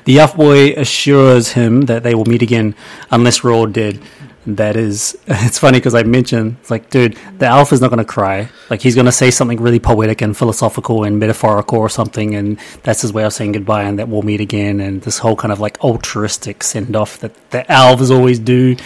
The 0.05 0.18
Elf 0.18 0.36
Boy 0.36 0.72
assures 0.72 1.52
him 1.52 1.82
that 1.82 2.02
they 2.02 2.14
will 2.14 2.27
meet 2.27 2.43
again 2.43 2.74
unless 3.10 3.43
we're 3.43 3.55
all 3.55 3.66
dead. 3.66 4.01
That 4.47 4.77
is, 4.77 5.19
it's 5.27 5.59
funny 5.59 5.79
because 5.79 5.95
I 5.95 6.03
mentioned, 6.03 6.57
it's 6.61 6.71
like, 6.71 6.91
dude, 6.91 7.17
the 7.39 7.47
elf 7.47 7.73
is 7.73 7.81
not 7.81 7.89
going 7.89 7.99
to 7.99 8.05
cry. 8.05 8.49
Like, 8.71 8.81
he's 8.81 8.95
going 8.95 9.07
to 9.07 9.12
say 9.12 9.31
something 9.31 9.61
really 9.61 9.79
poetic 9.79 10.23
and 10.23 10.37
philosophical 10.37 11.05
and 11.05 11.19
metaphorical 11.19 11.79
or 11.79 11.89
something, 11.89 12.35
and 12.35 12.59
that's 12.83 13.03
his 13.03 13.12
way 13.12 13.25
of 13.25 13.33
saying 13.33 13.53
goodbye 13.53 13.83
and 13.83 13.99
that 13.99 14.09
we'll 14.09 14.23
meet 14.23 14.41
again. 14.41 14.81
And 14.81 15.03
this 15.03 15.19
whole 15.19 15.37
kind 15.37 15.53
of 15.53 15.61
like 15.61 15.79
altruistic 15.85 16.62
send 16.62 16.97
off 16.97 17.19
that 17.19 17.51
the 17.51 17.71
elves 17.71 18.11
always 18.11 18.39
do. 18.39 18.77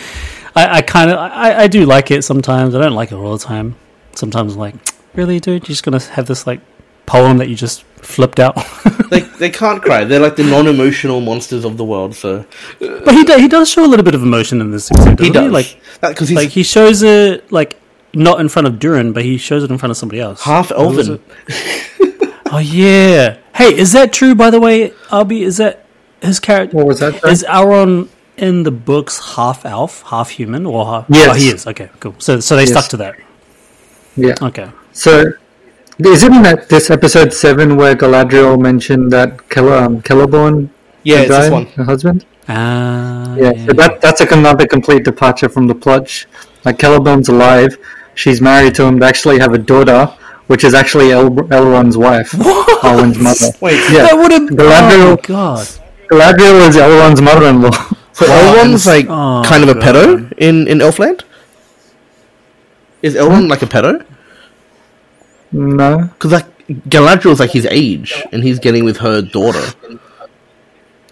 I, 0.56 0.78
I 0.78 0.82
kind 0.82 1.10
of, 1.10 1.18
I, 1.18 1.62
I 1.62 1.66
do 1.68 1.86
like 1.86 2.10
it 2.10 2.22
sometimes. 2.22 2.74
I 2.74 2.80
don't 2.80 2.94
like 2.94 3.12
it 3.12 3.16
all 3.16 3.36
the 3.36 3.44
time. 3.44 3.76
Sometimes 4.14 4.54
I'm 4.54 4.58
like, 4.58 4.74
really, 5.14 5.40
dude, 5.40 5.62
you're 5.62 5.74
just 5.74 5.84
going 5.84 5.98
to 5.98 6.10
have 6.10 6.26
this 6.26 6.46
like 6.46 6.60
poem 7.06 7.38
that 7.38 7.48
you 7.48 7.54
just 7.56 7.82
flipped 7.82 8.38
out. 8.40 8.54
they 9.10 9.20
they 9.20 9.50
can't 9.50 9.82
cry. 9.82 10.04
They're 10.04 10.20
like 10.20 10.36
the 10.36 10.44
non-emotional 10.44 11.20
monsters 11.20 11.64
of 11.64 11.76
the 11.76 11.84
world. 11.84 12.14
So 12.14 12.44
but 12.78 13.14
he, 13.14 13.24
do, 13.24 13.36
he 13.38 13.48
does 13.48 13.70
show 13.70 13.84
a 13.84 13.88
little 13.88 14.04
bit 14.04 14.14
of 14.14 14.22
emotion 14.22 14.60
in 14.60 14.70
this 14.70 14.90
episode. 14.90 15.20
he 15.20 15.30
doesn't 15.30 15.52
does 15.52 15.52
Like, 15.52 15.80
because 16.00 16.28
he's 16.28 16.36
like 16.36 16.50
he 16.50 16.62
shows 16.62 17.02
it 17.02 17.50
like 17.52 17.80
not 18.12 18.40
in 18.40 18.48
front 18.48 18.66
of 18.68 18.78
Durin, 18.78 19.12
but 19.12 19.24
he 19.24 19.38
shows 19.38 19.64
it 19.64 19.70
in 19.70 19.78
front 19.78 19.90
of 19.90 19.96
somebody 19.96 20.20
else. 20.20 20.42
half 20.42 20.68
Who 20.68 20.88
was 20.88 21.08
elven. 21.10 21.22
Oh 22.46 22.58
yeah. 22.58 23.38
Hey, 23.54 23.74
is 23.76 23.92
that 23.92 24.12
true? 24.12 24.34
By 24.34 24.50
the 24.50 24.60
way, 24.60 24.90
Ahbi, 25.08 25.40
is 25.42 25.56
that 25.56 25.86
his 26.22 26.38
character? 26.38 26.76
What 26.76 26.86
was 26.86 27.00
that? 27.00 27.20
sorry? 27.20 27.32
Is 27.32 27.42
Elrond 27.44 28.08
in 28.36 28.62
the 28.62 28.70
books 28.70 29.34
half 29.34 29.64
elf, 29.64 30.02
half 30.02 30.30
human, 30.30 30.66
or 30.66 30.84
half? 30.86 31.06
Yes. 31.08 31.28
Oh, 31.28 31.32
he 31.34 31.48
is. 31.48 31.66
Okay, 31.66 31.90
cool. 32.00 32.14
So, 32.18 32.40
so 32.40 32.54
they 32.56 32.62
Yes. 32.62 32.70
stuck 32.72 32.88
to 32.90 32.96
that. 32.98 33.16
Yeah. 34.16 34.34
Okay. 34.40 34.70
So, 34.92 35.32
is 35.98 36.22
it 36.22 36.32
in 36.32 36.42
that 36.42 36.68
this 36.68 36.90
episode 36.90 37.32
seven 37.32 37.76
where 37.76 37.94
Galadriel 37.94 38.60
mentioned 38.60 39.12
that 39.12 39.48
Kel- 39.48 39.72
um, 39.72 40.02
Celeborn 40.02 40.68
Yeah, 41.02 41.16
had 41.18 41.24
it's 41.26 41.36
this 41.38 41.50
one. 41.50 41.66
her 41.66 41.84
husband? 41.84 42.24
Ah. 42.48 43.34
Yeah, 43.36 43.52
so 43.66 43.72
that 43.74 44.00
that's 44.00 44.20
like 44.20 44.32
another 44.32 44.66
complete 44.66 45.04
departure 45.04 45.48
from 45.48 45.66
the 45.66 45.74
plot. 45.74 46.26
Like 46.64 46.78
Celeborn's 46.78 47.28
alive, 47.28 47.78
she's 48.14 48.40
married 48.40 48.74
to 48.76 48.84
him. 48.84 48.98
They 48.98 49.06
actually 49.06 49.38
have 49.38 49.54
a 49.54 49.58
daughter, 49.58 50.06
which 50.48 50.64
is 50.64 50.74
actually 50.74 51.12
El- 51.12 51.30
Elrond's 51.30 51.96
wife, 51.96 52.30
Elrond's 52.88 53.18
mother. 53.18 53.50
Wait, 53.60 53.80
Yeah, 53.90 54.02
That 54.08 54.16
would 54.16 54.32
have. 54.32 54.48
Galadriel, 54.50 55.12
Oh 55.12 55.16
god. 55.22 55.66
Galadriel 56.10 56.68
is 56.68 56.76
Elrond's 56.76 57.22
mother-in-law. 57.22 57.70
So 58.12 58.26
Elrond's 58.38 58.86
like 58.86 59.06
Oh, 59.08 59.42
kind 59.46 59.62
of 59.62 59.68
a 59.70 59.74
God. 59.74 59.82
pedo 59.84 60.32
in 60.38 60.66
in 60.68 60.78
Elfland. 60.78 61.22
Is 63.02 63.14
Elrond 63.14 63.48
like 63.48 63.62
a 63.62 63.66
pedo? 63.66 64.04
No. 65.54 65.98
Because 66.14 66.32
like 66.32 66.66
Galadriel's 66.68 67.40
like 67.40 67.50
his 67.52 67.66
age, 67.70 68.22
and 68.32 68.42
he's 68.42 68.58
getting 68.58 68.84
with 68.84 68.98
her 68.98 69.22
daughter. 69.22 69.62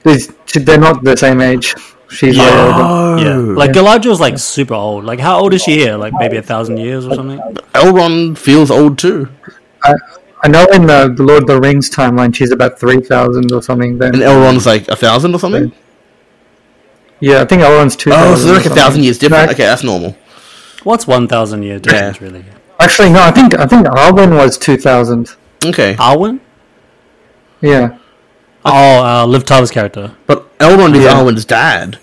They're 0.03 0.79
not 0.79 1.05
the 1.05 1.17
same 1.17 1.41
age. 1.41 1.75
She's 2.11 2.37
way 2.39 2.45
older. 2.45 3.23
Yeah, 3.25 3.37
like 3.57 3.71
Galadriel's 3.71 4.21
like 4.21 4.39
super 4.39 4.75
old. 4.75 5.05
Like, 5.05 5.21
how 5.21 5.41
old 5.41 5.55
is 5.55 5.63
she 5.63 5.79
here? 5.79 5.97
Like 5.97 6.13
maybe 6.13 6.37
a 6.37 6.43
thousand 6.43 6.77
years 6.79 7.07
or 7.07 7.15
something. 7.15 7.39
Elrond 7.75 8.37
feels 8.37 8.71
old 8.71 8.99
too, 8.99 9.29
I, 9.85 9.95
I 10.43 10.49
know 10.49 10.65
in 10.73 10.87
the, 10.87 11.13
the 11.17 11.23
Lord 11.23 11.45
of 11.45 11.47
the 11.49 11.61
Rings 11.61 11.89
timeline, 11.89 12.35
she's 12.35 12.51
about 12.51 12.79
3,000 12.79 13.53
or 13.53 13.63
something 13.63 13.97
then. 13.99 14.15
and 14.15 14.23
Elrond's 14.23 14.67
like 14.67 14.89
a 14.89 14.97
thousand 14.97 15.35
or 15.35 15.39
something. 15.39 15.73
yeah, 17.21 17.41
I 17.41 17.45
think 17.45 17.63
Elrond's 17.63 17.97
2,000. 17.97 18.27
Oh, 18.29 18.35
so 18.37 18.45
they're 18.47 18.57
like 18.57 18.67
a 18.67 18.71
thousand 18.71 19.05
years 19.05 19.19
different. 19.19 19.47
No, 19.47 19.53
Okay, 19.53 19.65
that's 19.65 19.85
normal. 19.85 20.17
What's 20.83 21.07
one 21.07 21.29
thousand 21.29 21.63
year 21.63 21.79
difference 21.79 22.21
really? 22.21 22.45
Actually, 22.83 23.11
no, 23.11 23.23
I 23.23 23.31
think 23.31 23.59
I 23.59 23.67
think 23.67 23.87
Arwen 23.87 24.37
was 24.37 24.59
2,000. 24.59 25.37
Okay, 25.67 25.95
Arwen? 25.95 26.41
Yeah. 27.61 27.99
Oh, 28.65 29.05
uh, 29.05 29.27
Liv 29.27 29.45
Tyler's 29.45 29.71
character. 29.71 30.15
but 30.27 30.57
Elrond 30.59 30.95
is 30.97 31.05
Yeah. 31.05 31.15
Arwen's 31.15 31.45
dad. 31.45 31.99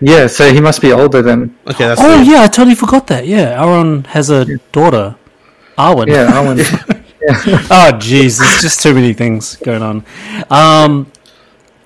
Yeah, 0.00 0.26
so 0.26 0.52
he 0.52 0.60
must 0.60 0.80
be 0.82 0.92
older 0.92 1.22
than. 1.22 1.56
Okay, 1.66 1.86
that's 1.86 2.00
Oh 2.00 2.16
weird. 2.16 2.26
yeah, 2.26 2.42
I 2.42 2.46
totally 2.48 2.74
forgot 2.74 3.06
that. 3.08 3.26
Yeah, 3.26 3.56
Elrond 3.62 4.06
has 4.08 4.30
a 4.30 4.44
daughter, 4.72 5.16
Arwen. 5.78 6.06
Yeah, 6.08 6.30
Arwen. 6.32 6.58
oh 7.28 7.90
jeez, 7.94 8.38
there's 8.38 8.60
just 8.62 8.80
too 8.82 8.94
many 8.94 9.12
things 9.12 9.56
going 9.56 9.82
on. 9.82 10.04
Um, 10.50 11.10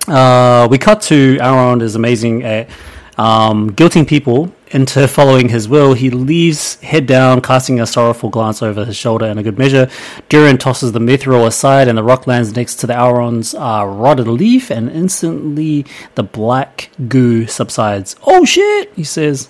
uh, 0.09 0.67
we 0.71 0.77
cut 0.77 1.01
to 1.03 1.37
Elrond 1.39 1.81
is 1.83 1.95
amazing 1.95 2.43
at 2.43 2.69
um, 3.17 3.71
guilting 3.71 4.07
people 4.07 4.53
into 4.73 5.09
following 5.09 5.49
his 5.49 5.69
will. 5.69 5.95
He 5.95 6.11
leaves 6.11 6.77
head 6.81 7.07
down, 7.07 7.41
casting 7.43 7.81
a 7.81 7.87
sorrowful 7.87 8.31
glance 8.31 8.63
over 8.63 8.85
his 8.85 8.97
shoulder 8.97 9.27
in 9.27 9.37
a 9.39 9.43
good 9.43 9.59
measure. 9.59 9.89
Durin 10.29 10.59
tosses 10.59 10.93
the 10.93 11.01
mithril 11.01 11.47
aside, 11.47 11.89
and 11.89 11.99
the 11.99 12.03
rock 12.05 12.27
lands 12.27 12.55
next 12.55 12.77
to 12.77 12.87
the 12.87 12.93
Elrond's 12.95 13.55
uh, 13.55 13.85
rotted 13.87 14.29
leaf, 14.29 14.71
and 14.71 14.89
instantly 14.91 15.85
the 16.15 16.23
black 16.23 16.91
goo 17.09 17.47
subsides. 17.47 18.17
Oh 18.27 18.45
shit! 18.45 18.93
He 18.95 19.05
says. 19.05 19.49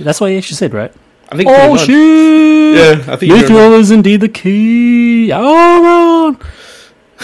That's 0.00 0.20
what 0.20 0.30
he 0.30 0.36
actually 0.38 0.56
said, 0.56 0.74
right? 0.74 0.92
I 1.30 1.36
think. 1.36 1.48
Oh 1.52 1.76
shit! 1.76 1.88
Yeah, 2.76 3.12
I 3.12 3.16
think 3.16 3.32
Mithril 3.32 3.78
is 3.78 3.90
indeed 3.90 4.20
the 4.20 4.28
key. 4.28 5.28
Elrond, 5.30 6.40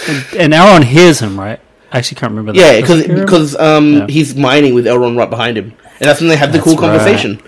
and, 0.08 0.36
and 0.38 0.52
Elrond 0.52 0.84
hears 0.84 1.20
him, 1.20 1.38
right? 1.38 1.58
I 1.92 1.98
actually 1.98 2.16
can't 2.20 2.30
remember. 2.30 2.52
that. 2.52 2.58
Yeah, 2.74 2.80
because 2.80 3.06
because 3.08 3.56
um 3.56 3.94
Yeah. 3.94 4.06
he's 4.08 4.36
mining 4.36 4.74
with 4.74 4.84
Elrond 4.86 5.18
right 5.18 5.28
behind 5.28 5.58
him, 5.58 5.74
and 6.00 6.08
that's 6.08 6.20
when 6.20 6.28
they 6.28 6.36
have 6.36 6.52
the 6.52 6.58
That's 6.58 6.64
cool 6.64 6.76
right. 6.76 6.98
conversation. 6.98 7.40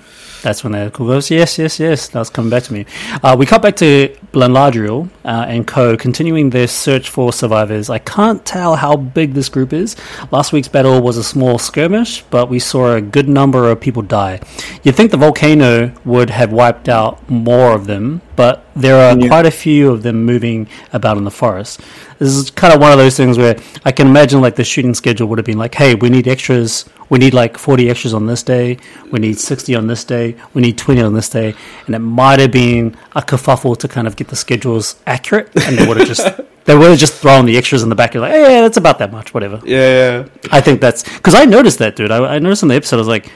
That's 0.43 0.65
when 0.65 0.73
the 0.73 0.91
cool 0.93 1.07
goes, 1.07 1.31
yes, 1.31 1.57
yes, 1.57 1.79
yes. 1.79 2.09
That's 2.09 2.29
coming 2.29 2.51
back 2.51 2.65
to 2.65 2.73
me. 2.73 2.85
Uh, 3.23 3.37
we 3.39 3.47
cut 3.47 3.63
back 3.63 3.77
to 3.77 4.09
Blenladriel 4.33 5.09
uh, 5.25 5.47
and 5.49 5.65
Co. 5.65 5.97
continuing 5.97 6.51
their 6.51 6.67
search 6.67 7.09
for 7.11 7.33
survivors. 7.33 7.89
I 7.89 7.99
can't 8.01 8.45
tell 8.45 8.75
how 8.75 8.97
big 8.97 9.35
this 9.35 9.49
group 9.49 9.73
is. 9.73 9.95
Last 10.33 10.53
week's 10.53 10.67
battle 10.67 11.01
was 11.01 11.17
a 11.17 11.23
small 11.23 11.59
skirmish, 11.59 12.23
but 12.31 12.49
we 12.49 12.59
saw 12.59 12.95
a 12.95 13.01
good 13.01 13.29
number 13.29 13.71
of 13.71 13.81
people 13.81 14.03
die. 14.03 14.41
You'd 14.83 14.97
think 14.97 15.13
the 15.13 15.17
volcano 15.17 15.93
would 16.05 16.31
have 16.31 16.53
wiped 16.53 16.89
out 16.89 17.31
more 17.31 17.73
of 17.73 17.87
them, 17.87 18.21
but 18.37 18.65
there 18.75 18.97
are 18.97 19.17
Yeah. 19.19 19.29
quite 19.29 19.47
a 19.47 19.51
few 19.51 19.91
of 19.91 20.03
them 20.03 20.25
moving 20.25 20.67
about 20.93 21.17
in 21.19 21.25
the 21.25 21.31
forest. 21.31 21.81
This 22.19 22.31
is 22.35 22.51
kind 22.51 22.73
of 22.73 22.81
one 22.81 22.93
of 22.93 22.99
those 22.99 23.17
things 23.17 23.37
where 23.37 23.57
I 23.85 23.93
can 23.93 24.07
imagine 24.07 24.41
like 24.41 24.57
the 24.57 24.65
shooting 24.65 24.95
schedule 24.95 25.27
would 25.29 25.39
have 25.39 25.45
been 25.47 25.59
like, 25.59 25.75
hey, 25.75 25.95
we 25.95 26.09
need 26.09 26.27
extras. 26.29 26.85
We 27.09 27.19
need 27.19 27.35
like 27.35 27.59
40 27.59 27.91
extras 27.91 28.15
on 28.15 28.27
this 28.27 28.43
day. 28.43 28.79
We 29.11 29.19
need 29.19 29.39
60 29.39 29.75
on 29.75 29.87
this 29.87 30.05
day. 30.05 30.37
We 30.55 30.63
need 30.63 30.79
20 30.79 31.03
on 31.03 31.15
this 31.15 31.29
day. 31.29 31.55
And 31.87 31.95
it 31.95 31.99
might 31.99 32.39
have 32.41 32.53
been 32.53 32.97
a 33.15 33.21
kerfuffle 33.23 33.77
to 33.79 33.89
kind 33.89 34.07
of 34.07 34.17
get 34.17 34.29
the 34.29 34.37
schedules 34.37 34.97
accurate. 35.07 35.51
And 35.67 35.77
they 35.77 35.87
would 35.87 35.97
have 35.99 36.07
just, 36.09 36.25
they 36.65 36.77
would 36.77 36.91
have 36.91 36.99
just 36.99 37.15
thrown 37.15 37.45
the 37.45 37.59
extras 37.59 37.83
in 37.83 37.89
the 37.91 37.95
back. 37.97 38.15
You're 38.15 38.23
like, 38.23 38.33
hey, 38.33 38.55
yeah, 38.55 38.61
that's 38.63 38.77
about 38.79 38.99
that 39.01 39.13
much, 39.13 39.35
whatever. 39.35 39.61
Yeah, 39.65 40.27
I 40.51 40.61
think 40.61 40.81
that's, 40.81 41.03
because 41.03 41.35
I 41.35 41.45
noticed 41.45 41.81
that, 41.81 41.97
dude. 41.97 42.11
I, 42.11 42.37
I 42.37 42.39
noticed 42.39 42.63
in 42.63 42.69
the 42.69 42.77
episode, 42.77 42.97
I 42.97 43.01
was 43.01 43.09
like, 43.09 43.31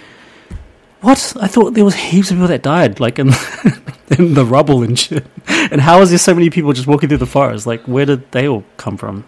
what? 1.07 1.37
I 1.41 1.47
thought 1.47 1.75
there 1.75 1.85
was 1.85 1.95
heaps 1.95 2.31
of 2.31 2.37
people 2.37 2.49
that 2.49 2.63
died, 2.63 2.99
like 3.01 3.19
in, 3.19 3.29
in 4.19 4.35
the 4.35 4.45
rubble 4.45 4.83
and 4.83 4.99
shit. 4.99 5.25
And 5.49 5.81
how 5.81 6.01
is 6.01 6.11
there 6.11 6.19
so 6.19 6.35
many 6.35 6.51
people 6.51 6.73
just 6.73 6.87
walking 6.89 7.09
through 7.09 7.19
the 7.19 7.27
forest? 7.27 7.67
Like, 7.67 7.83
where 7.85 8.05
did 8.05 8.31
they 8.33 8.49
all 8.49 8.65
come 8.77 8.97
from? 8.97 9.25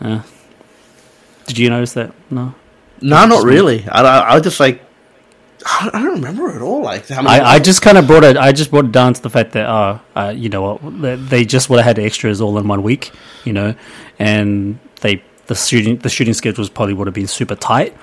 Uh, 0.00 0.22
did 1.46 1.58
you 1.58 1.70
notice 1.70 1.94
that? 1.94 2.12
No. 2.30 2.54
no, 3.00 3.26
not 3.26 3.44
really. 3.44 3.86
I, 3.88 4.00
I, 4.02 4.34
was 4.34 4.42
just 4.44 4.60
like, 4.60 4.82
I 5.64 5.90
don't 5.92 6.14
remember 6.20 6.50
at 6.50 6.62
all. 6.62 6.82
Like 6.82 7.08
how 7.08 7.22
many? 7.22 7.40
I, 7.40 7.54
I 7.54 7.58
just 7.58 7.82
kind 7.82 7.98
of 7.98 8.06
brought 8.06 8.24
it. 8.24 8.36
I 8.36 8.52
just 8.52 8.70
brought 8.70 8.84
it 8.84 8.92
down 8.92 9.14
to 9.14 9.22
the 9.22 9.30
fact 9.30 9.52
that, 9.52 9.66
uh, 9.68 9.98
uh, 10.14 10.32
you 10.36 10.48
know 10.48 10.74
what, 10.76 11.02
they- 11.02 11.16
they 11.16 11.44
just 11.44 11.68
would 11.68 11.78
have 11.80 11.96
had 11.96 11.98
extras 11.98 12.40
all 12.40 12.56
in 12.58 12.68
one 12.68 12.82
week, 12.82 13.10
you 13.44 13.52
know, 13.52 13.74
and 14.18 14.78
they 15.00 15.22
the 15.46 15.54
shooting 15.54 15.96
the 15.98 16.08
shooting 16.08 16.34
schedules 16.34 16.68
probably 16.68 16.94
would 16.94 17.06
have 17.06 17.14
been 17.14 17.26
super 17.26 17.54
tight. 17.56 17.96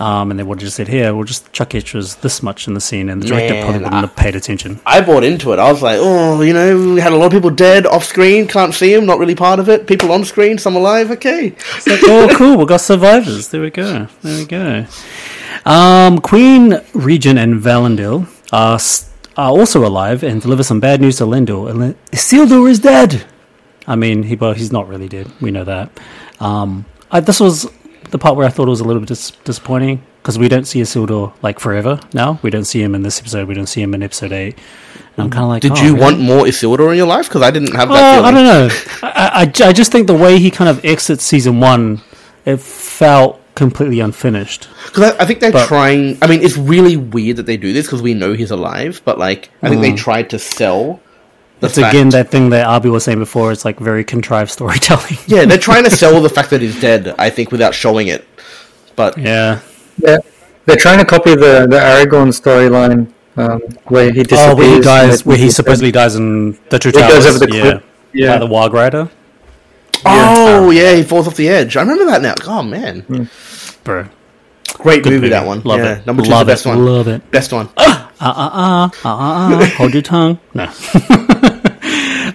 Um, 0.00 0.30
and 0.32 0.40
they 0.40 0.42
would 0.42 0.58
have 0.58 0.64
just 0.66 0.76
said, 0.76 0.88
"Here, 0.88 1.14
we'll 1.14 1.22
just 1.24 1.52
chuck 1.52 1.72
extras 1.72 2.16
this 2.16 2.42
much 2.42 2.66
in 2.66 2.74
the 2.74 2.80
scene," 2.80 3.08
and 3.08 3.22
the 3.22 3.28
director 3.28 3.54
probably 3.62 3.78
wouldn't 3.78 3.94
I- 3.94 4.00
have 4.00 4.16
paid 4.16 4.34
attention. 4.34 4.80
I 4.84 5.00
bought 5.00 5.22
into 5.22 5.52
it. 5.52 5.60
I 5.60 5.70
was 5.70 5.82
like, 5.82 5.98
oh, 6.00 6.42
you 6.42 6.52
know, 6.52 6.94
we 6.94 7.00
had 7.00 7.12
a 7.12 7.16
lot 7.16 7.26
of 7.26 7.32
people 7.32 7.50
dead 7.50 7.86
off 7.86 8.04
screen, 8.04 8.48
can't 8.48 8.74
see 8.74 8.92
them, 8.92 9.06
not 9.06 9.20
really 9.20 9.36
part 9.36 9.60
of 9.60 9.68
it. 9.68 9.86
People 9.86 10.10
on 10.10 10.24
screen, 10.24 10.58
some 10.58 10.74
alive. 10.74 11.12
Okay, 11.12 11.50
like, 11.86 12.00
oh, 12.04 12.28
cool, 12.36 12.56
we 12.56 12.64
got 12.64 12.80
survivors. 12.80 13.48
There 13.48 13.60
we 13.60 13.70
go. 13.70 14.08
There 14.22 14.38
we 14.38 14.46
go. 14.46 14.84
Um, 15.64 16.18
Queen, 16.18 16.80
Regent, 16.92 17.38
and 17.38 17.62
Valandil 17.62 18.26
are, 18.52 18.80
are 19.40 19.50
also 19.50 19.86
alive 19.86 20.24
and 20.24 20.42
deliver 20.42 20.64
some 20.64 20.80
bad 20.80 21.00
news 21.00 21.18
to 21.18 21.24
Elendil. 21.24 21.70
And 21.70 21.94
Isildur 22.10 22.68
is 22.68 22.80
dead. 22.80 23.24
I 23.86 23.94
mean, 23.96 24.24
he 24.24 24.34
well, 24.34 24.54
he's 24.54 24.72
not 24.72 24.88
really 24.88 25.08
dead. 25.08 25.30
We 25.40 25.50
know 25.52 25.64
that. 25.64 25.90
Um, 26.40 26.84
I, 27.12 27.20
this 27.20 27.38
was 27.38 27.70
the 28.14 28.18
part 28.18 28.36
where 28.36 28.46
I 28.46 28.48
thought 28.48 28.68
it 28.68 28.70
was 28.70 28.78
a 28.78 28.84
little 28.84 29.00
bit 29.00 29.08
dis- 29.08 29.32
disappointing 29.42 30.00
because 30.22 30.38
we 30.38 30.46
don't 30.46 30.66
see 30.66 30.80
Isildur 30.80 31.32
like 31.42 31.58
forever 31.58 31.98
now. 32.12 32.38
We 32.42 32.50
don't 32.50 32.64
see 32.64 32.80
him 32.80 32.94
in 32.94 33.02
this 33.02 33.18
episode. 33.18 33.48
We 33.48 33.54
don't 33.54 33.66
see 33.66 33.82
him 33.82 33.92
in 33.92 34.04
episode 34.04 34.30
eight. 34.30 34.56
And 35.16 35.24
I'm 35.24 35.30
kind 35.30 35.42
of 35.42 35.48
like, 35.48 35.62
did 35.62 35.72
oh, 35.72 35.82
you 35.82 35.94
really? 35.94 36.00
want 36.00 36.20
more 36.20 36.44
Isildur 36.44 36.92
in 36.92 36.96
your 36.96 37.08
life? 37.08 37.26
Because 37.28 37.42
I 37.42 37.50
didn't 37.50 37.74
have 37.74 37.88
that 37.88 38.14
feeling. 38.14 38.24
I 38.24 38.30
don't 38.30 38.44
know. 38.44 38.68
I, 39.02 39.64
I, 39.64 39.68
I 39.68 39.72
just 39.72 39.90
think 39.90 40.06
the 40.06 40.14
way 40.14 40.38
he 40.38 40.52
kind 40.52 40.70
of 40.70 40.84
exits 40.84 41.24
season 41.24 41.58
one, 41.58 42.02
it 42.44 42.60
felt 42.60 43.40
completely 43.56 43.98
unfinished. 43.98 44.68
Because 44.86 45.12
I, 45.12 45.22
I 45.22 45.26
think 45.26 45.40
they're 45.40 45.50
But- 45.50 45.66
trying. 45.66 46.16
I 46.22 46.28
mean, 46.28 46.40
it's 46.40 46.56
really 46.56 46.96
weird 46.96 47.38
that 47.38 47.46
they 47.46 47.56
do 47.56 47.72
this 47.72 47.86
because 47.86 48.00
we 48.00 48.14
know 48.14 48.34
he's 48.34 48.52
alive. 48.52 49.02
But 49.04 49.18
like, 49.18 49.50
I 49.60 49.70
think 49.70 49.82
they 49.82 49.90
mm. 49.90 49.96
tried 49.96 50.30
to 50.30 50.38
sell. 50.38 51.00
The 51.64 51.68
Mm. 51.68 51.70
It's 51.70 51.78
fact- 51.78 51.94
again 51.94 52.08
that 52.10 52.30
thing 52.30 52.50
that 52.50 52.66
Ahbi 52.66 52.90
was 52.90 53.04
saying 53.04 53.18
before. 53.18 53.52
It's 53.52 53.64
like 53.64 53.78
very 53.80 54.04
contrived 54.04 54.50
storytelling. 54.50 55.16
Yeah, 55.26 55.44
they're 55.46 55.58
trying 55.58 55.84
to 55.84 55.90
sell 56.02 56.20
the 56.20 56.28
fact 56.28 56.50
that 56.50 56.60
he's 56.60 56.78
dead. 56.80 57.14
I 57.18 57.30
think 57.30 57.50
without 57.52 57.74
showing 57.74 58.08
it. 58.08 58.26
But 58.96 59.16
yeah. 59.18 59.60
Yeah, 59.98 60.18
they're 60.66 60.76
trying 60.76 60.98
to 60.98 61.04
copy 61.04 61.30
the 61.34 61.66
the 61.70 61.78
Aragorn 61.78 62.30
storyline 62.42 63.08
um, 63.36 63.60
where 63.86 64.10
he 64.12 64.22
disappears. 64.24 64.52
Oh, 64.52 64.56
where 64.56 64.74
he 64.76 64.80
dies, 64.80 65.24
where 65.26 65.36
he 65.36 65.50
supposedly 65.50 65.92
dies 65.92 66.14
in 66.16 66.58
the 66.70 66.78
Two 66.78 66.88
He 66.90 66.92
goes 66.98 67.24
Towers. 67.24 67.26
over 67.26 67.38
the 67.46 67.52
yeah. 67.54 67.62
cliff. 67.62 67.82
Yeah. 68.12 68.32
By 68.34 68.38
the 68.38 68.46
Warg 68.54 68.72
Rider. 68.72 69.08
oh 70.04 70.70
yeah, 70.70 70.94
he 70.94 71.02
falls 71.02 71.26
off 71.28 71.36
the 71.36 71.48
edge. 71.48 71.76
I 71.76 71.80
remember 71.82 72.06
that 72.06 72.22
now. 72.22 72.34
Oh 72.46 72.62
man, 72.62 73.28
Bro. 73.84 74.06
great 74.74 75.02
Good 75.02 75.12
movie, 75.14 75.28
that 75.30 75.46
one. 75.46 75.60
Love 75.62 75.78
yeah, 75.80 75.98
it. 75.98 76.06
number 76.06 76.22
two, 76.22 76.30
Love 76.30 76.46
the 76.46 76.52
best 76.52 76.66
it. 76.66 76.68
one. 76.70 76.84
Love 76.84 77.08
it. 77.08 77.30
Best 77.30 77.52
one. 77.52 77.68
Ah, 77.76 78.10
ah, 78.20 78.34
ah, 78.36 78.50
ah, 78.54 78.90
ah, 79.04 79.58
ah. 79.62 79.74
Hold 79.78 79.92
your 79.94 80.02
tongue. 80.02 80.38
No. 80.54 80.66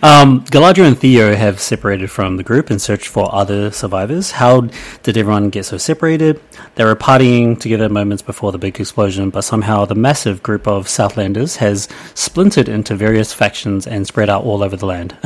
um, 0.02 0.44
Galadriel 0.46 0.88
and 0.88 0.98
Theo 0.98 1.36
have 1.36 1.60
separated 1.60 2.10
from 2.10 2.38
the 2.38 2.44
group 2.44 2.70
and 2.70 2.82
searched 2.82 3.08
for 3.08 3.34
other 3.34 3.72
survivors. 3.72 4.32
How 4.32 4.62
did 5.04 5.18
everyone 5.18 5.50
get 5.50 5.66
so 5.66 5.78
separated? 5.78 6.42
They 6.76 6.86
were 6.86 6.96
partying 6.96 7.60
together 7.60 7.90
moments 7.90 8.24
before 8.24 8.52
the 8.52 8.58
big 8.58 8.80
explosion, 8.80 9.30
but 9.30 9.42
somehow 9.42 9.86
the 9.86 9.96
massive 9.96 10.42
group 10.42 10.68
of 10.68 10.88
Southlanders 10.88 11.58
has 11.58 11.88
splintered 12.14 12.70
into 12.70 12.96
various 12.96 13.34
factions 13.34 13.86
and 13.88 14.08
spread 14.08 14.30
out 14.30 14.44
all 14.44 14.64
over 14.64 14.76
the 14.76 14.86
land. 14.86 15.18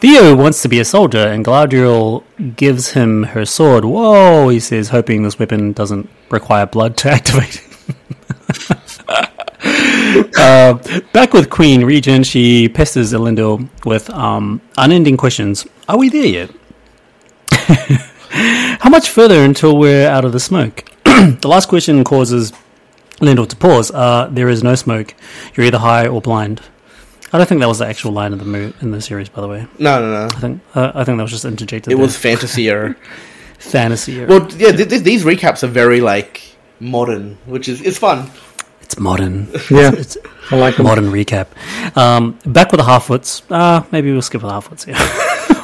Theo 0.00 0.34
wants 0.34 0.62
to 0.62 0.68
be 0.68 0.80
a 0.80 0.84
soldier, 0.84 1.26
and 1.26 1.44
Galadriel 1.44 2.24
gives 2.56 2.90
him 2.90 3.24
her 3.24 3.44
sword. 3.44 3.84
Whoa, 3.84 4.48
he 4.48 4.60
says, 4.60 4.88
hoping 4.88 5.22
this 5.22 5.38
weapon 5.38 5.72
doesn't 5.72 6.08
require 6.30 6.66
blood 6.66 6.96
to 6.98 7.10
activate. 7.18 7.62
Uh, 9.64 11.00
back 11.12 11.32
with 11.32 11.50
Queen 11.50 11.84
Regent, 11.84 12.26
she 12.26 12.68
pesters 12.68 13.12
Elendil 13.12 13.68
with 13.84 14.10
um, 14.10 14.60
unending 14.76 15.16
questions. 15.16 15.66
Are 15.88 15.98
we 15.98 16.08
there 16.08 16.26
yet? 16.26 16.50
How 18.80 18.90
much 18.90 19.08
further 19.10 19.44
until 19.44 19.76
we're 19.76 20.08
out 20.08 20.24
of 20.24 20.32
the 20.32 20.40
smoke? 20.40 20.84
the 21.04 21.46
last 21.48 21.68
question 21.68 22.02
causes 22.04 22.52
Elendil 23.20 23.48
to 23.48 23.56
pause. 23.56 23.90
Uh, 23.90 24.28
there 24.30 24.48
is 24.48 24.62
no 24.64 24.74
smoke. 24.74 25.14
You're 25.54 25.66
either 25.66 25.78
high 25.78 26.08
or 26.08 26.20
blind. 26.20 26.60
I 27.32 27.38
don't 27.38 27.46
think 27.46 27.60
that 27.60 27.68
was 27.68 27.78
the 27.78 27.86
actual 27.86 28.12
line 28.12 28.32
in 28.32 28.38
the 28.38 28.44
mo- 28.44 28.72
in 28.82 28.90
the 28.90 29.00
series, 29.00 29.28
by 29.28 29.40
the 29.40 29.48
way. 29.48 29.66
No, 29.78 30.00
no, 30.00 30.10
no. 30.12 30.24
I 30.26 30.40
think 30.40 30.60
uh, 30.74 30.92
I 30.94 31.04
think 31.04 31.16
that 31.18 31.22
was 31.22 31.30
just 31.32 31.44
interjected. 31.44 31.92
It 31.92 31.96
there. 31.96 32.04
was 32.04 32.16
fantasy 32.16 32.70
or 32.70 32.94
fantasy. 33.58 34.24
Well, 34.24 34.46
yeah, 34.52 34.72
th- 34.72 34.88
th- 34.88 35.02
these 35.02 35.24
recaps 35.24 35.62
are 35.62 35.68
very 35.68 36.00
like 36.02 36.42
modern, 36.80 37.38
which 37.46 37.68
is 37.68 37.80
it's 37.80 37.96
fun. 37.96 38.30
It's 38.92 39.00
modern. 39.00 39.48
Yeah, 39.70 39.90
It's 39.94 40.18
I 40.50 40.56
like 40.56 40.76
them. 40.76 40.84
modern 40.84 41.06
recap. 41.06 41.46
Um, 41.96 42.38
back 42.44 42.72
with 42.72 42.78
the 42.80 42.84
Harfoots. 42.86 43.40
Uh, 43.50 43.82
maybe 43.90 44.12
we'll 44.12 44.20
skip 44.20 44.42
the 44.42 44.48
Harfoots. 44.48 44.86
Yeah. 44.86 44.98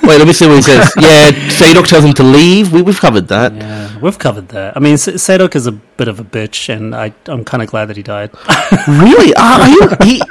Wait, 0.09 0.16
let 0.16 0.26
me 0.26 0.32
see 0.32 0.46
what 0.48 0.56
he 0.56 0.62
says. 0.62 0.90
yeah, 0.98 1.28
Sadoc 1.50 1.86
tells 1.86 2.05
him 2.05 2.14
to 2.14 2.22
leave. 2.22 2.72
We, 2.72 2.80
we've 2.80 2.98
covered 2.98 3.28
that. 3.28 3.52
yeah, 3.55 3.98
we've 4.00 4.18
covered 4.18 4.48
that. 4.48 4.74
I 4.78 4.80
mean, 4.80 4.94
S- 4.94 5.09
Sadoc 5.09 5.55
is 5.56 5.66
a 5.66 5.72
bit 5.72 6.09
of 6.09 6.18
a 6.20 6.24
bitch, 6.24 6.74
and 6.74 6.94
I, 6.96 7.12
I'm 7.26 7.44
kind 7.44 7.62
of 7.62 7.68
glad 7.68 7.86
that 7.90 7.98
he 7.98 8.02
died. 8.02 8.30
Really? 8.88 9.34
Ah, 9.36 9.60
are 9.60 9.68
you, 9.68 9.96
he? 10.10 10.22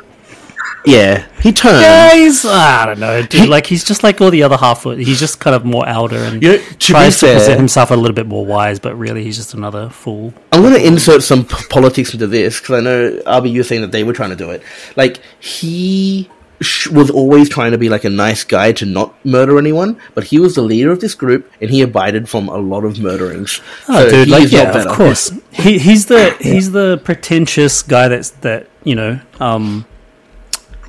Yeah, 0.88 1.28
he 1.42 1.52
turned. 1.52 1.82
Yeah, 1.82 2.14
he's 2.16 2.46
I 2.46 2.86
don't 2.86 3.00
know, 3.00 3.22
dude. 3.22 3.50
like 3.50 3.66
he's 3.68 3.84
just 3.84 4.04
like 4.04 4.22
all 4.22 4.32
the 4.32 4.44
other 4.44 4.58
half. 4.58 4.84
He's 4.84 5.20
just 5.20 5.40
kind 5.40 5.56
of 5.56 5.66
more 5.66 5.88
elder 5.88 6.18
and 6.18 6.42
You 6.42 6.50
know, 6.50 6.58
to 6.58 6.78
tries 6.78 7.20
to 7.20 7.26
present 7.34 7.60
himself 7.60 7.92
a 7.92 7.96
little 7.96 8.16
bit 8.16 8.26
more 8.28 8.46
wise, 8.46 8.80
but 8.80 8.96
really 8.96 9.24
he's 9.24 9.36
just 9.36 9.54
another 9.54 9.90
fool. 9.90 10.34
I'm 10.54 10.62
going 10.62 10.74
to 10.74 10.86
insert 10.86 11.24
some 11.24 11.46
p- 11.46 11.56
politics 11.70 12.14
into 12.14 12.26
this 12.28 12.60
because 12.62 12.76
I 12.76 12.82
know 12.82 13.12
Ahbi, 13.26 13.52
you 13.52 13.60
were 13.60 13.64
saying 13.66 13.82
that 13.82 13.92
they 13.92 14.04
were 14.06 14.14
trying 14.14 14.30
to 14.30 14.36
do 14.38 14.50
it. 14.52 14.64
Like 14.96 15.20
he 15.40 16.30
sh- 16.62 16.88
was 16.88 17.12
always 17.12 17.50
trying 17.50 17.72
to 17.72 17.78
be 17.78 17.90
like 17.90 18.06
a 18.06 18.10
nice 18.10 18.44
guy 18.46 18.72
to 18.74 18.86
not 18.86 19.14
murder 19.26 19.58
anyone, 19.60 20.00
but 20.16 20.24
he 20.24 20.40
was 20.40 20.56
the 20.56 20.62
leader 20.62 20.92
of 20.92 21.02
this 21.02 21.16
group 21.16 21.52
and 21.60 21.70
he 21.70 21.82
abided 21.82 22.30
from 22.30 22.48
a 22.48 22.58
lot 22.58 22.86
of 22.86 22.98
murderings. 23.00 23.60
Oh, 23.90 24.04
So 24.06 24.10
dude, 24.10 24.30
like 24.30 24.52
yeah, 24.52 24.72
of 24.72 24.88
course. 24.96 25.32
He 25.52 25.80
he's 25.80 26.06
the 26.06 26.36
he's 26.40 26.72
the 26.72 27.02
pretentious 27.04 27.82
guy 27.84 28.08
that's 28.08 28.30
that 28.42 28.68
you 28.86 28.96
know 28.96 29.20
um, 29.42 29.86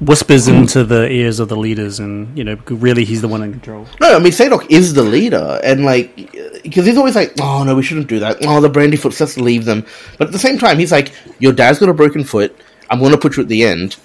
whispers 0.00 0.48
into 0.48 0.84
the 0.84 1.10
ears 1.10 1.40
of 1.40 1.48
the 1.48 1.56
leaders, 1.56 1.98
and 1.98 2.36
you 2.36 2.44
know 2.44 2.56
really 2.68 3.04
he's 3.04 3.20
the 3.20 3.28
one 3.28 3.42
in 3.42 3.52
control. 3.52 3.86
No, 4.00 4.16
I 4.16 4.18
mean 4.18 4.32
Sadoc 4.32 4.66
is 4.70 4.94
the 4.94 5.02
leader, 5.02 5.60
and 5.62 5.84
like 5.84 6.14
because 6.62 6.86
he's 6.86 6.96
always 6.96 7.16
like, 7.16 7.34
"Oh 7.40 7.64
no, 7.64 7.74
we 7.74 7.82
shouldn't 7.82 8.08
do 8.08 8.18
that." 8.20 8.38
Oh, 8.42 8.60
the 8.60 8.70
Brandyfoots, 8.70 9.20
let's 9.20 9.36
leave 9.36 9.64
them. 9.64 9.84
But 10.18 10.28
at 10.28 10.32
the 10.32 10.38
same 10.38 10.58
time, 10.58 10.78
he's 10.78 10.92
like, 10.92 11.12
"Your 11.38 11.52
dad's 11.52 11.78
got 11.78 11.88
a 11.88 11.94
broken 11.94 12.24
foot. 12.24 12.56
I'm 12.90 13.00
going 13.00 13.12
to 13.12 13.18
put 13.18 13.36
you 13.36 13.42
at 13.42 13.48
the 13.48 13.64
end." 13.64 13.96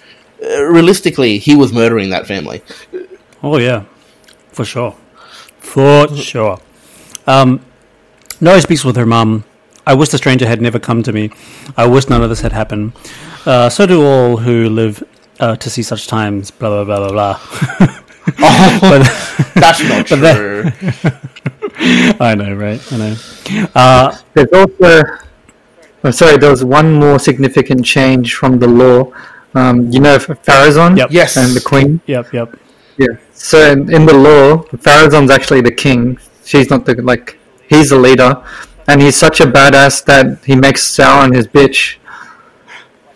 Uh, 0.43 0.63
realistically, 0.63 1.37
he 1.37 1.55
was 1.55 1.71
murdering 1.71 2.09
that 2.09 2.27
family. 2.27 2.61
Oh 3.41 3.57
yeah, 3.57 3.85
for 4.51 4.65
sure, 4.65 4.95
for 5.59 6.07
sure. 6.15 6.59
Um, 7.27 7.61
Nora 8.41 8.61
speaks 8.61 8.83
with 8.83 8.95
her 8.95 9.05
mum. 9.05 9.45
I 9.85 9.93
wish 9.93 10.09
the 10.09 10.17
stranger 10.17 10.47
had 10.47 10.61
never 10.61 10.79
come 10.79 11.03
to 11.03 11.11
me. 11.11 11.31
I 11.75 11.85
wish 11.87 12.07
none 12.09 12.23
of 12.23 12.29
this 12.29 12.41
had 12.41 12.53
happened. 12.53 12.93
Uh, 13.45 13.69
so 13.69 13.85
do 13.85 14.01
all 14.01 14.37
who 14.37 14.69
live 14.69 15.03
uh, 15.39 15.55
to 15.55 15.69
see 15.69 15.83
such 15.83 16.07
times. 16.07 16.51
Blah 16.51 16.83
blah 16.83 16.85
blah 16.85 17.09
blah 17.09 17.37
blah. 17.79 17.99
Oh, 18.39 18.99
that's 19.55 19.83
not 19.83 20.07
true. 20.07 20.63
that- 20.63 22.17
I 22.21 22.35
know, 22.35 22.53
right? 22.55 22.81
I 22.93 22.97
know. 22.97 23.15
Uh, 23.75 24.17
There's 24.33 24.47
also, 24.53 25.03
oh, 26.05 26.11
sorry, 26.11 26.37
there 26.37 26.49
was 26.49 26.63
one 26.63 26.93
more 26.93 27.19
significant 27.19 27.83
change 27.83 28.35
from 28.35 28.59
the 28.59 28.67
lore. 28.67 29.11
Um, 29.55 29.91
you 29.91 29.99
know, 29.99 30.17
Pharazon 30.17 30.97
Yep. 30.97 31.09
yes, 31.11 31.35
and 31.35 31.53
the 31.53 31.59
Queen. 31.59 31.99
yep, 32.05 32.31
yep. 32.31 32.55
Yeah. 32.97 33.07
So 33.33 33.59
in, 33.73 33.93
in 33.93 34.05
the 34.05 34.13
lore, 34.13 34.63
Pharazon's 34.77 35.29
actually 35.29 35.59
the 35.61 35.71
king. 35.71 36.17
She's 36.45 36.69
not 36.69 36.85
the 36.85 36.95
like. 37.01 37.37
He's 37.67 37.89
the 37.89 37.97
leader, 37.97 38.41
and 38.87 39.01
he's 39.01 39.17
such 39.17 39.41
a 39.41 39.45
badass 39.45 40.05
that 40.05 40.45
he 40.45 40.55
makes 40.55 40.81
Sauron 40.85 41.35
his 41.35 41.47
bitch. 41.47 41.97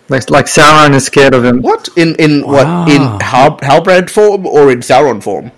Like, 0.10 0.30
like 0.30 0.46
Sauron 0.46 0.94
is 0.94 1.06
scared 1.06 1.34
of 1.34 1.44
him. 1.44 1.62
What 1.62 1.90
in 1.98 2.16
in 2.16 2.46
Wow. 2.46 2.54
what 2.86 2.90
in 2.90 3.02
Hal- 3.20 3.58
Halbrand 3.58 4.10
form 4.10 4.46
or 4.48 4.72
in 4.72 4.80
Sauron 4.80 5.22
form? 5.22 5.52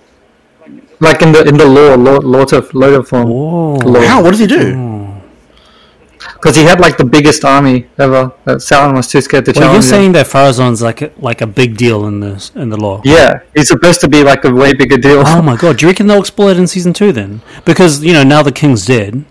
Like 1.00 1.22
in 1.22 1.32
the 1.32 1.44
in 1.48 1.58
the 1.58 1.66
lore, 1.66 1.96
lore, 1.98 2.20
Lord 2.20 2.52
of 2.54 2.74
Lord 2.74 2.94
of 2.94 3.08
form. 3.08 3.30
Whoa. 3.30 3.76
Law. 3.78 4.02
How? 4.02 4.24
What 4.24 4.32
does 4.32 4.40
he 4.40 4.48
do? 4.48 4.74
Hmm. 4.74 5.06
Because 6.34 6.56
he 6.56 6.64
had 6.64 6.80
like 6.80 6.98
the 6.98 7.06
biggest 7.06 7.46
army 7.46 7.86
ever. 7.98 8.32
That 8.46 8.58
Sauron 8.58 8.96
was 8.96 9.08
too 9.08 9.22
scared 9.22 9.46
to 9.46 9.52
Well, 9.52 9.62
you're 9.62 9.68
challenge 9.70 9.86
him. 9.86 9.90
saying 9.90 10.12
that 10.14 10.26
Pharazon's 10.26 10.82
like 10.82 11.02
a, 11.02 11.12
like 11.18 11.42
a 11.42 11.48
big 11.48 11.78
deal 11.78 12.06
in 12.08 12.20
this 12.20 12.52
in 12.56 12.70
the 12.70 12.78
lore. 12.78 13.02
Yeah, 13.06 13.40
he's 13.56 13.68
supposed 13.70 14.02
to 14.02 14.10
be 14.10 14.24
like 14.24 14.44
a 14.46 14.52
way 14.52 14.74
bigger 14.74 14.98
deal. 14.98 15.24
Oh 15.26 15.42
my 15.42 15.56
god! 15.62 15.78
Do 15.78 15.86
you 15.86 15.90
reckon 15.92 16.08
they'll 16.08 16.20
explore 16.20 16.52
it 16.52 16.58
in 16.58 16.68
season 16.68 16.92
two 16.94 17.12
then? 17.12 17.42
Because 17.66 18.04
you 18.04 18.14
know 18.14 18.24
now 18.24 18.42
the 18.44 18.52
king's 18.52 18.86
dead, 18.86 19.24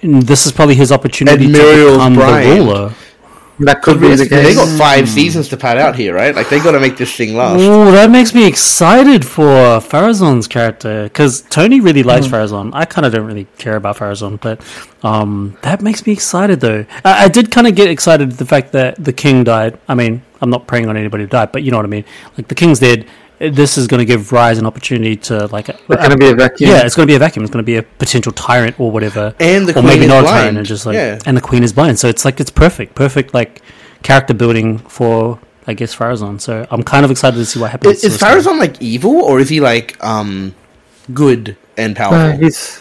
and 0.00 0.22
this 0.22 0.46
is 0.46 0.52
probably 0.52 0.74
his 0.74 0.90
opportunity 0.90 1.44
And 1.46 1.54
to 1.54 1.60
Míriel's 1.60 1.96
become 1.98 2.14
bride. 2.14 2.44
the 2.46 2.56
ruler. 2.56 2.94
That 3.64 3.82
could 3.82 4.00
be 4.00 4.14
the 4.14 4.28
case. 4.28 4.46
They 4.48 4.54
got 4.54 4.78
five 4.78 5.08
seasons 5.08 5.48
to 5.48 5.56
pad 5.56 5.78
out 5.78 5.94
here, 5.94 6.14
right? 6.14 6.34
Like 6.34 6.48
they 6.48 6.58
got 6.58 6.72
to 6.72 6.80
make 6.80 6.96
this 6.96 7.14
thing 7.16 7.34
last. 7.34 7.60
Oh, 7.60 7.90
that 7.92 8.10
makes 8.10 8.34
me 8.34 8.46
excited 8.46 9.24
for 9.24 9.44
Pharazon's 9.80 10.48
character 10.48 11.04
because 11.04 11.42
Tony 11.42 11.80
really 11.80 12.02
likes 12.02 12.26
Hmm. 12.26 12.34
Pharazon. 12.34 12.70
I 12.74 12.84
kind 12.84 13.06
of 13.06 13.12
don't 13.12 13.26
really 13.26 13.46
care 13.58 13.76
about 13.76 13.96
Pharazon, 13.96 14.40
but 14.40 14.60
um, 15.04 15.56
that 15.62 15.82
makes 15.82 16.06
me 16.06 16.12
excited 16.12 16.60
though. 16.60 16.84
I, 17.04 17.24
I 17.24 17.28
did 17.28 17.50
kind 17.50 17.66
of 17.66 17.74
get 17.74 17.88
excited 17.88 18.32
at 18.32 18.38
the 18.38 18.46
fact 18.46 18.72
that 18.72 19.02
the 19.02 19.12
king 19.12 19.44
died. 19.44 19.78
I 19.88 19.94
mean, 19.94 20.22
I'm 20.40 20.50
not 20.50 20.66
praying 20.66 20.88
on 20.88 20.96
anybody 20.96 21.24
to 21.24 21.28
die, 21.30 21.46
but 21.46 21.62
you 21.62 21.70
know 21.70 21.76
what 21.78 21.86
I 21.86 21.90
mean. 21.90 22.04
Like 22.36 22.48
the 22.48 22.54
king's 22.54 22.78
dead. 22.80 23.06
This 23.50 23.76
is 23.76 23.86
going 23.88 23.98
to 23.98 24.04
give 24.04 24.30
Rise 24.30 24.58
an 24.58 24.66
opportunity 24.66 25.16
to 25.16 25.46
like. 25.46 25.68
It's 25.68 25.78
gonna 25.88 26.16
be 26.16 26.28
a 26.28 26.34
vacuum. 26.34 26.70
Yeah, 26.70 26.84
it's 26.86 26.94
going 26.94 27.06
to 27.06 27.10
be 27.10 27.16
a 27.16 27.18
vacuum. 27.18 27.44
It's 27.44 27.52
going 27.52 27.62
to 27.64 27.66
be 27.66 27.76
a 27.76 27.82
potential 27.82 28.30
tyrant 28.32 28.78
or 28.78 28.90
whatever, 28.90 29.34
And 29.40 29.66
the 29.66 29.72
or 29.72 29.74
queen 29.74 29.86
maybe 29.86 30.02
is 30.02 30.08
not 30.08 30.20
a 30.20 30.22
blind. 30.22 30.40
tyrant, 30.42 30.58
and 30.58 30.66
just 30.66 30.86
like, 30.86 30.94
Yeah. 30.94 31.18
and 31.26 31.36
the 31.36 31.40
queen 31.40 31.62
is 31.64 31.72
blind. 31.72 31.98
So 31.98 32.06
it's 32.08 32.24
like 32.24 32.38
it's 32.40 32.50
perfect, 32.50 32.94
perfect 32.94 33.34
like 33.34 33.60
character 34.02 34.32
building 34.34 34.78
for 34.78 35.40
I 35.66 35.74
guess 35.74 35.94
Pharazon. 35.94 36.40
So 36.40 36.66
I'm 36.70 36.82
kind 36.84 37.04
of 37.04 37.10
excited 37.10 37.36
to 37.36 37.44
see 37.46 37.58
what 37.60 37.70
happens. 37.72 37.96
Is, 37.96 38.00
to 38.02 38.06
is 38.08 38.18
this. 38.18 38.22
Pharazon 38.22 38.58
like 38.60 38.80
evil 38.80 39.16
or 39.22 39.40
is 39.40 39.48
he 39.48 39.60
like 39.60 39.96
um 40.04 40.54
good 41.12 41.56
and 41.76 41.96
Uh, 41.98 42.00
powerful? 42.10 42.44
he's. 42.44 42.80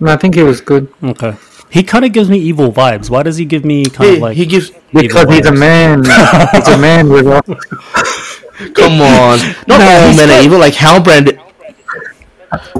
No, 0.00 0.12
I 0.12 0.16
think 0.16 0.34
he 0.34 0.42
was 0.42 0.60
good 0.60 0.92
Okay, 1.02 1.34
he 1.70 1.82
kind 1.84 2.04
of 2.04 2.12
gives 2.12 2.28
me 2.28 2.38
evil 2.38 2.72
vibes. 2.72 3.10
Why 3.10 3.22
does 3.22 3.36
he 3.36 3.44
give 3.44 3.64
me 3.64 3.86
kind 3.86 4.10
he, 4.10 4.16
of 4.16 4.22
like 4.22 4.36
he 4.36 4.44
gives. 4.46 4.70
because 4.92 5.28
he's 5.32 5.46
a 5.46 5.52
man. 5.52 6.04
he's 6.04 6.68
a 6.68 6.78
man 6.78 7.08
with. 7.08 7.26
all- 8.60 8.68
Come 8.74 9.00
on, 9.00 9.38
not 9.68 9.78
No, 9.78 9.86
all 9.86 10.08
he's 10.08 10.16
men 10.16 10.30
are 10.30 10.42
evil. 10.42 10.58
Like 10.58 10.74
Halbrand. 10.74 11.38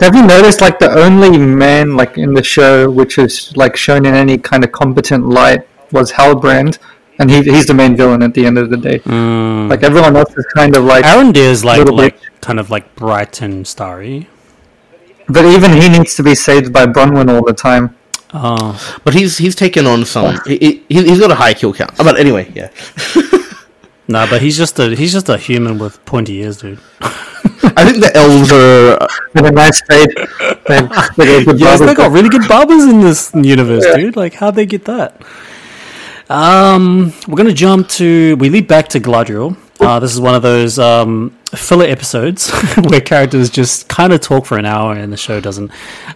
Have 0.01 0.15
you 0.15 0.23
noticed 0.25 0.61
like 0.61 0.79
the 0.79 0.91
only 0.91 1.37
man 1.37 1.97
like 1.97 2.17
in 2.17 2.33
the 2.33 2.45
show 2.45 2.89
which 2.91 3.19
is 3.19 3.57
like 3.57 3.77
shown 3.77 4.07
in 4.07 4.15
any 4.15 4.39
kind 4.39 4.63
of 4.63 4.71
competent 4.71 5.27
light 5.29 5.67
was 5.91 6.13
Halbrand, 6.13 6.79
and 7.19 7.29
he, 7.31 7.43
he's 7.43 7.67
the 7.67 7.75
main 7.75 7.97
villain 7.97 8.23
at 8.23 8.35
the 8.35 8.47
end 8.47 8.57
of 8.59 8.71
the 8.71 8.77
day. 8.77 8.99
Mm. 9.01 9.69
Like 9.69 9.83
everyone 9.83 10.15
else 10.17 10.33
is 10.37 10.47
kind 10.55 10.77
of 10.77 10.85
like, 10.85 11.05
Arondir 11.05 11.37
is 11.51 11.65
like 11.65 11.79
Little 11.79 11.97
like 11.97 12.21
bit. 12.21 12.41
kind 12.41 12.61
of 12.61 12.71
like 12.71 12.95
bright 12.95 13.41
and 13.43 13.67
starry. 13.67 14.29
but 15.29 15.45
even 15.45 15.73
he 15.73 15.89
needs 15.89 16.15
to 16.17 16.23
be 16.23 16.35
saved 16.37 16.73
by 16.73 16.87
Bronwyn 16.87 17.29
all 17.35 17.45
the 17.45 17.53
time. 17.55 17.97
Oh, 18.33 18.79
But 19.05 19.15
he's 19.15 19.39
he's 19.39 19.55
taken 19.57 19.87
on 19.87 20.05
some. 20.05 20.39
He, 20.47 20.57
he, 20.89 21.05
he's 21.05 21.19
got 21.21 21.31
a 21.33 21.37
high 21.37 21.55
kill 21.55 21.73
count. 21.73 21.97
But 21.97 22.19
anyway, 22.19 22.51
yeah. 22.55 22.71
no, 24.09 24.27
but 24.29 24.43
he's 24.43 24.57
just 24.57 24.79
a 24.79 24.95
he's 24.95 25.13
just 25.13 25.29
a 25.29 25.37
human 25.37 25.79
with 25.79 26.05
pointy 26.05 26.35
ears, 26.41 26.59
dude. 26.59 26.79
I 27.77 27.85
think 27.85 28.03
the 28.05 28.11
elves 28.15 28.53
are. 28.53 29.09
With 29.35 29.47
a 29.47 29.51
nice 29.53 29.81
fade. 29.83 30.17
and 30.71 30.89
with 31.17 31.49
a 31.49 31.55
Yes, 31.59 31.81
they 31.81 31.95
got 31.95 32.13
really 32.13 32.29
good 32.29 32.47
barbers 32.49 32.85
in 32.85 33.01
this 33.01 33.33
universe, 33.35 33.85
dude. 33.95 34.17
Like, 34.17 34.35
how'd 34.35 34.55
they 34.55 34.67
get 34.67 34.85
that? 34.85 35.21
Um, 36.31 37.13
we're 37.29 37.37
gonna 37.37 37.53
jump 37.53 37.89
to. 37.91 38.37
We 38.37 38.49
lead 38.49 38.69
back 38.69 38.89
to 38.89 39.01
Galadriel. 39.01 39.57
Uh, 39.81 39.99
this 39.99 40.15
is 40.15 40.21
one 40.21 40.35
of 40.35 40.43
those 40.43 40.79
um, 40.79 41.37
filler 41.47 41.85
episodes 41.85 42.51
where 42.89 43.01
characters 43.01 43.51
just 43.51 43.89
kind 43.89 44.13
of 44.13 44.21
talk 44.21 44.47
for 44.47 44.57
an 44.57 44.65
hour 44.65 44.95
and 44.95 45.13
the 45.13 45.17
show 45.17 45.41
doesn't 45.41 45.71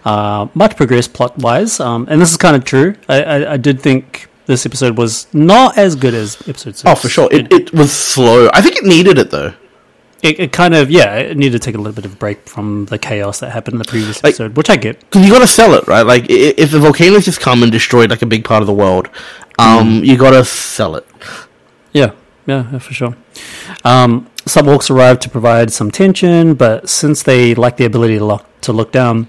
uh, 0.05 0.47
much 0.53 0.75
progress 0.75 1.07
plot 1.07 1.37
wise. 1.37 1.79
Um, 1.79 2.07
and 2.09 2.21
this 2.21 2.31
is 2.31 2.37
kind 2.37 2.55
of 2.55 2.63
true. 2.63 2.95
I, 3.07 3.21
I, 3.23 3.53
I 3.53 3.57
did 3.57 3.81
think 3.81 4.27
this 4.49 4.65
episode 4.65 4.97
was 4.97 5.27
not 5.31 5.77
as 5.77 5.95
good 5.95 6.15
as 6.15 6.35
episode 6.47 6.75
six. 6.75 6.83
Oh, 6.85 6.95
for 6.95 7.07
sure. 7.07 7.29
It, 7.31 7.53
it 7.53 7.71
was 7.71 7.91
slow. 7.93 8.49
I 8.51 8.61
think 8.63 8.77
it 8.77 8.83
needed 8.83 9.19
it 9.19 9.29
though. 9.29 9.53
It, 10.23 10.39
it 10.39 10.51
kind 10.51 10.73
of 10.73 10.89
yeah, 10.89 11.15
it 11.17 11.37
needed 11.37 11.61
to 11.61 11.65
take 11.65 11.75
a 11.75 11.77
little 11.77 11.93
bit 11.93 12.03
of 12.03 12.13
a 12.13 12.15
break 12.15 12.49
from 12.49 12.85
the 12.85 12.97
chaos 12.97 13.39
that 13.41 13.51
happened 13.51 13.75
in 13.75 13.77
the 13.79 13.85
previous 13.85 14.23
Like- 14.23 14.31
episode, 14.31 14.57
which 14.57 14.69
I 14.71 14.75
get. 14.75 14.99
Because 15.01 15.23
you 15.25 15.31
got 15.31 15.39
to 15.39 15.47
sell 15.47 15.75
it, 15.75 15.87
right? 15.87 16.01
Like, 16.01 16.25
if 16.29 16.71
the 16.71 16.79
volcanoes 16.79 17.25
just 17.25 17.39
come 17.39 17.61
and 17.63 17.71
destroyed 17.71 18.09
like 18.09 18.23
a 18.23 18.25
big 18.25 18.43
part 18.43 18.61
of 18.61 18.67
the 18.67 18.73
world, 18.73 19.07
um, 19.59 20.03
you 20.03 20.17
got 20.17 20.31
to 20.31 20.43
sell 20.43 20.95
it. 20.95 21.05
Yeah, 21.93 22.11
yeah, 22.47 22.79
for 22.79 22.93
sure. 22.93 23.15
Um, 23.85 24.27
some 24.47 24.65
orcs 24.65 24.89
arrive 24.89 25.19
to 25.19 25.29
provide 25.29 25.71
some 25.71 25.91
tension, 25.91 26.55
but 26.55 26.89
since 26.89 27.21
they 27.23 27.53
lack 27.53 27.77
the 27.77 27.85
ability 27.85 28.17
to 28.17 28.25
look, 28.25 28.45
to 28.61 28.73
look 28.73 28.91
down, 28.91 29.27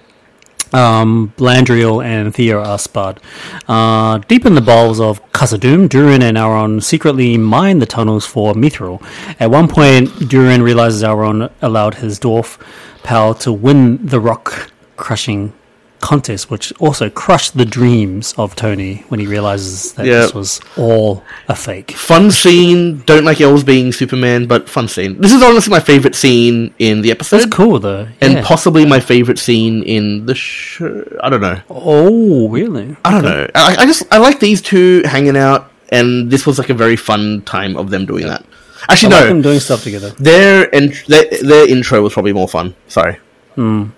um, 0.72 1.32
Blandriel 1.36 2.04
and 2.04 2.34
Thea 2.34 2.58
are. 2.58 3.20
Uh, 3.68 4.18
deep 4.18 4.46
in 4.46 4.54
the 4.54 4.60
bowels 4.60 5.00
of 5.00 5.24
Khazad-dûm, 5.32 5.88
Durin 5.88 6.22
and 6.22 6.36
Elrond 6.36 6.82
secretly 6.82 7.36
mine 7.36 7.78
the 7.78 7.86
tunnels 7.86 8.26
for 8.26 8.54
Mithril. 8.54 9.02
At 9.38 9.50
one 9.50 9.68
point, 9.68 10.28
Durin 10.28 10.62
realizes 10.62 11.02
Elrond 11.02 11.50
allowed 11.62 11.94
his 11.94 12.18
dwarf 12.18 12.58
pal 13.02 13.34
to 13.34 13.52
win 13.52 14.04
the 14.06 14.20
rock 14.20 14.70
crushing 14.96 15.52
contest, 16.00 16.50
which 16.50 16.72
also 16.80 17.10
crushed 17.10 17.56
the 17.56 17.64
dreams 17.64 18.34
of 18.38 18.56
Tony 18.56 19.04
when 19.08 19.20
he 19.20 19.26
realizes 19.26 19.92
that 19.94 20.06
Yeah. 20.06 20.20
this 20.22 20.34
was 20.34 20.60
all 20.76 21.22
a 21.48 21.54
fake. 21.54 21.92
Fun 21.92 22.30
scene. 22.30 23.02
Don't 23.06 23.24
like 23.24 23.40
elves 23.40 23.64
being 23.64 23.92
Superman, 23.92 24.46
but 24.46 24.68
fun 24.68 24.88
scene. 24.88 25.20
This 25.20 25.32
is 25.32 25.42
honestly 25.42 25.70
my 25.70 25.80
favorite 25.80 26.14
scene 26.14 26.74
in 26.78 27.02
the 27.02 27.10
episode, 27.10 27.42
It's 27.42 27.54
cool 27.54 27.78
though, 27.78 28.08
and 28.20 28.42
possibly 28.44 28.84
my 28.86 29.00
favorite 29.00 29.38
scene 29.38 29.82
in 29.82 30.26
the 30.26 30.34
show. 30.34 31.04
I 31.22 31.28
don't 31.28 31.40
know. 31.42 31.60
oh, 31.68 32.48
really? 32.48 32.96
I 33.04 33.10
don't 33.12 33.22
know. 33.24 33.46
I, 33.54 33.76
I 33.80 33.86
just 33.86 34.02
I 34.10 34.18
like 34.18 34.40
these 34.40 34.62
two 34.62 35.02
hanging 35.04 35.36
out, 35.36 35.70
and 35.90 36.30
this 36.30 36.46
was 36.46 36.58
like 36.58 36.70
a 36.70 36.74
very 36.74 36.96
fun 36.96 37.42
time 37.42 37.76
of 37.76 37.90
them 37.90 38.06
doing 38.06 38.26
that. 38.26 38.44
I 38.88 38.94
Actually, 38.94 39.12
like 39.12 39.20
no. 39.24 39.28
them 39.28 39.42
doing 39.42 39.60
stuff 39.60 39.82
together. 39.82 40.08
Their, 40.18 40.64
int- 40.70 41.06
their 41.06 41.24
their 41.42 41.68
intro 41.68 42.00
was 42.02 42.14
probably 42.14 42.32
more 42.32 42.48
fun. 42.48 42.74
Sorry. 42.88 43.18
Hmm. 43.54 43.88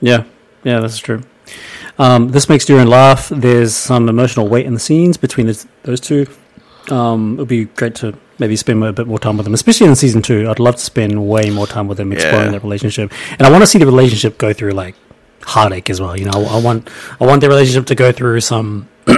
Yeah, 0.00 0.22
yeah, 0.62 0.78
that's 0.78 0.98
true. 0.98 1.22
Um, 1.98 2.28
this 2.28 2.48
makes 2.48 2.64
Durin 2.64 2.88
laugh. 2.88 3.28
There's 3.28 3.74
some 3.74 4.08
emotional 4.08 4.48
weight 4.48 4.66
in 4.66 4.74
the 4.74 4.80
scenes 4.80 5.16
between 5.16 5.46
this, 5.46 5.66
those 5.82 6.00
two. 6.00 6.26
Um, 6.90 7.34
it 7.34 7.38
would 7.40 7.48
be 7.48 7.64
great 7.66 7.94
to 7.96 8.16
maybe 8.38 8.56
spend 8.56 8.82
a 8.84 8.92
bit 8.92 9.06
more 9.06 9.18
time 9.18 9.36
with 9.36 9.44
them, 9.44 9.52
especially 9.54 9.86
in 9.88 9.96
season 9.96 10.22
two. 10.22 10.48
I'd 10.48 10.58
love 10.60 10.76
to 10.76 10.80
spend 10.82 11.28
way 11.28 11.50
more 11.50 11.66
time 11.66 11.88
with 11.88 11.98
them 11.98 12.12
exploring 12.12 12.46
Yeah. 12.46 12.50
their 12.52 12.60
relationship, 12.60 13.12
and 13.32 13.42
I 13.42 13.50
want 13.50 13.62
to 13.62 13.66
see 13.66 13.78
the 13.78 13.86
relationship 13.86 14.38
go 14.38 14.52
through 14.52 14.72
like 14.72 14.94
heartache 15.42 15.90
as 15.90 16.00
well. 16.00 16.16
You 16.16 16.26
know, 16.26 16.32
I, 16.46 16.58
I 16.58 16.60
want 16.62 16.88
I 17.20 17.26
want 17.26 17.40
their 17.40 17.50
relationship 17.50 17.86
to 17.86 17.94
go 17.94 18.10
through 18.12 18.40
some 18.40 18.88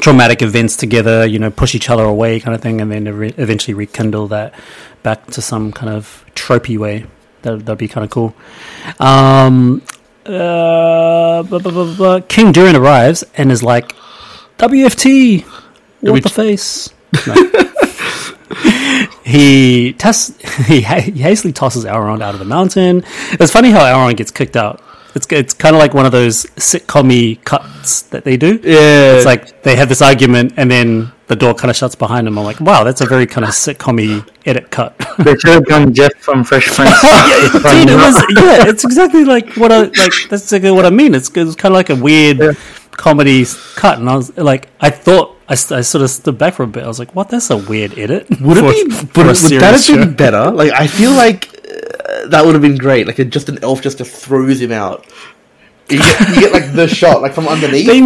traumatic 0.00 0.42
events 0.42 0.76
together. 0.76 1.26
You 1.26 1.38
know, 1.38 1.50
push 1.50 1.74
each 1.74 1.90
other 1.90 2.04
away, 2.04 2.38
kind 2.40 2.54
of 2.54 2.60
thing, 2.60 2.80
and 2.80 2.90
then 2.92 3.04
re- 3.16 3.34
eventually 3.36 3.74
rekindle 3.74 4.28
that 4.28 4.54
back 5.02 5.26
to 5.32 5.42
some 5.42 5.72
kind 5.72 5.92
of 5.92 6.24
tropey 6.34 6.78
way. 6.78 7.06
That 7.42 7.64
that'd 7.66 7.78
be 7.78 7.88
kind 7.88 8.04
of 8.04 8.10
cool. 8.10 8.34
Um, 9.00 9.82
uh, 10.28 11.42
bu- 11.44 11.60
bu- 11.60 11.94
bu- 11.96 12.20
King 12.28 12.52
Durin 12.52 12.76
arrives 12.76 13.24
and 13.36 13.50
is 13.52 13.62
like, 13.62 13.92
WFT, 14.58 15.42
what 16.00 16.12
we- 16.12 16.20
the 16.20 16.28
face? 16.28 16.90
No. 17.26 17.34
he 19.24 19.92
tests, 19.94 20.36
he, 20.66 20.80
ha- 20.82 21.00
he 21.00 21.10
hastily 21.20 21.52
tosses 21.52 21.84
Elrond 21.84 22.22
out 22.22 22.34
of 22.34 22.38
the 22.38 22.44
mountain. 22.46 23.04
It's 23.32 23.52
funny 23.52 23.70
how 23.70 23.80
Elrond 23.80 24.16
gets 24.16 24.30
kicked 24.30 24.56
out. 24.56 24.82
It's 25.14 25.26
it's 25.30 25.54
kind 25.54 25.74
of 25.74 25.80
like 25.80 25.94
one 25.94 26.04
of 26.04 26.12
those 26.12 26.44
sitcom 26.56 27.42
cuts 27.44 28.02
that 28.02 28.24
they 28.24 28.36
do. 28.36 28.60
Yeah. 28.62 29.14
It's 29.16 29.24
like 29.24 29.62
they 29.62 29.74
have 29.76 29.88
this 29.88 30.02
argument 30.02 30.52
and 30.58 30.70
then 30.70 31.10
the 31.28 31.36
door 31.36 31.54
kind 31.54 31.70
of 31.70 31.76
shuts 31.76 31.94
behind 31.94 32.28
him. 32.28 32.38
I'm 32.38 32.44
like, 32.44 32.60
wow, 32.60 32.84
that's 32.84 33.00
a 33.00 33.06
very 33.06 33.26
kind 33.26 33.44
of 33.44 33.50
sitcom 33.50 34.28
edit 34.46 34.70
cut. 34.70 34.94
They 35.18 35.34
should 35.36 35.50
have 35.50 35.64
done 35.64 35.94
Jeff 35.94 36.12
from 36.18 36.44
Fresh 36.44 36.66
Prince. 36.74 37.00
Dude, 37.00 37.88
it 37.88 37.96
was 37.96 38.14
yeah. 38.36 38.68
It's 38.68 38.84
exactly 38.84 39.24
like 39.24 39.54
what 39.56 39.72
I 39.72 39.84
like. 39.84 40.12
That's 40.28 40.42
exactly 40.44 40.70
what 40.70 40.84
I 40.84 40.90
mean. 40.90 41.14
It's 41.14 41.30
it's 41.34 41.56
kind 41.56 41.72
of 41.72 41.76
like 41.76 41.88
a 41.90 41.96
weird 41.96 42.38
Yeah. 42.38 42.52
comedy 42.92 43.44
cut, 43.76 43.98
and 43.98 44.10
I 44.10 44.16
was 44.16 44.36
like, 44.36 44.68
I 44.80 44.90
thought 44.90 45.36
I, 45.48 45.52
I 45.54 45.56
sort 45.80 46.02
of 46.02 46.10
stood 46.10 46.36
back 46.36 46.52
for 46.54 46.64
a 46.64 46.66
bit. 46.66 46.84
I 46.84 46.86
was 46.86 46.98
like, 46.98 47.14
what? 47.14 47.30
That's 47.30 47.48
a 47.50 47.56
weird 47.56 47.98
edit. 47.98 48.28
Would 48.42 48.58
for- 48.58 48.66
it 48.72 48.88
be? 48.88 48.90
for 48.94 49.06
Would, 49.20 49.26
a 49.26 49.28
would 49.28 49.36
serious 49.36 49.62
that 49.62 49.72
have 49.72 49.80
show. 49.82 49.96
been 49.96 50.14
better? 50.14 50.50
Like, 50.50 50.72
I 50.72 50.86
feel 50.86 51.12
like 51.12 51.48
uh, 51.48 52.28
that 52.28 52.44
would 52.44 52.54
have 52.54 52.62
been 52.62 52.76
great. 52.76 53.06
Like, 53.06 53.16
just 53.30 53.48
an 53.48 53.58
elf 53.64 53.80
just 53.80 53.98
throws 53.98 54.60
him 54.60 54.72
out. 54.72 55.06
You 55.88 55.98
get, 55.98 56.28
you 56.28 56.40
get 56.40 56.52
like 56.52 56.72
the 56.74 56.86
shot, 56.88 57.22
like 57.22 57.32
from 57.32 57.48
underneath. 57.48 57.86
They, 57.86 58.00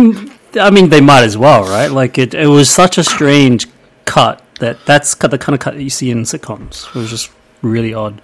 I 0.54 0.70
mean, 0.70 0.88
they 0.88 1.00
might 1.00 1.24
as 1.24 1.36
well, 1.36 1.62
right? 1.64 1.90
Like 1.90 2.18
it, 2.18 2.34
it 2.34 2.46
was 2.46 2.70
such 2.70 2.98
a 2.98 3.04
strange 3.04 3.66
cut 4.04 4.42
that 4.60 4.84
that's 4.86 5.14
the 5.14 5.38
kind 5.38 5.54
of 5.54 5.60
cut 5.60 5.74
that 5.74 5.82
you 5.82 5.90
see 5.90 6.10
in 6.10 6.22
sitcoms. 6.22 6.88
It 6.88 6.94
was 6.94 7.10
just 7.10 7.30
really 7.62 7.94
odd. 7.94 8.20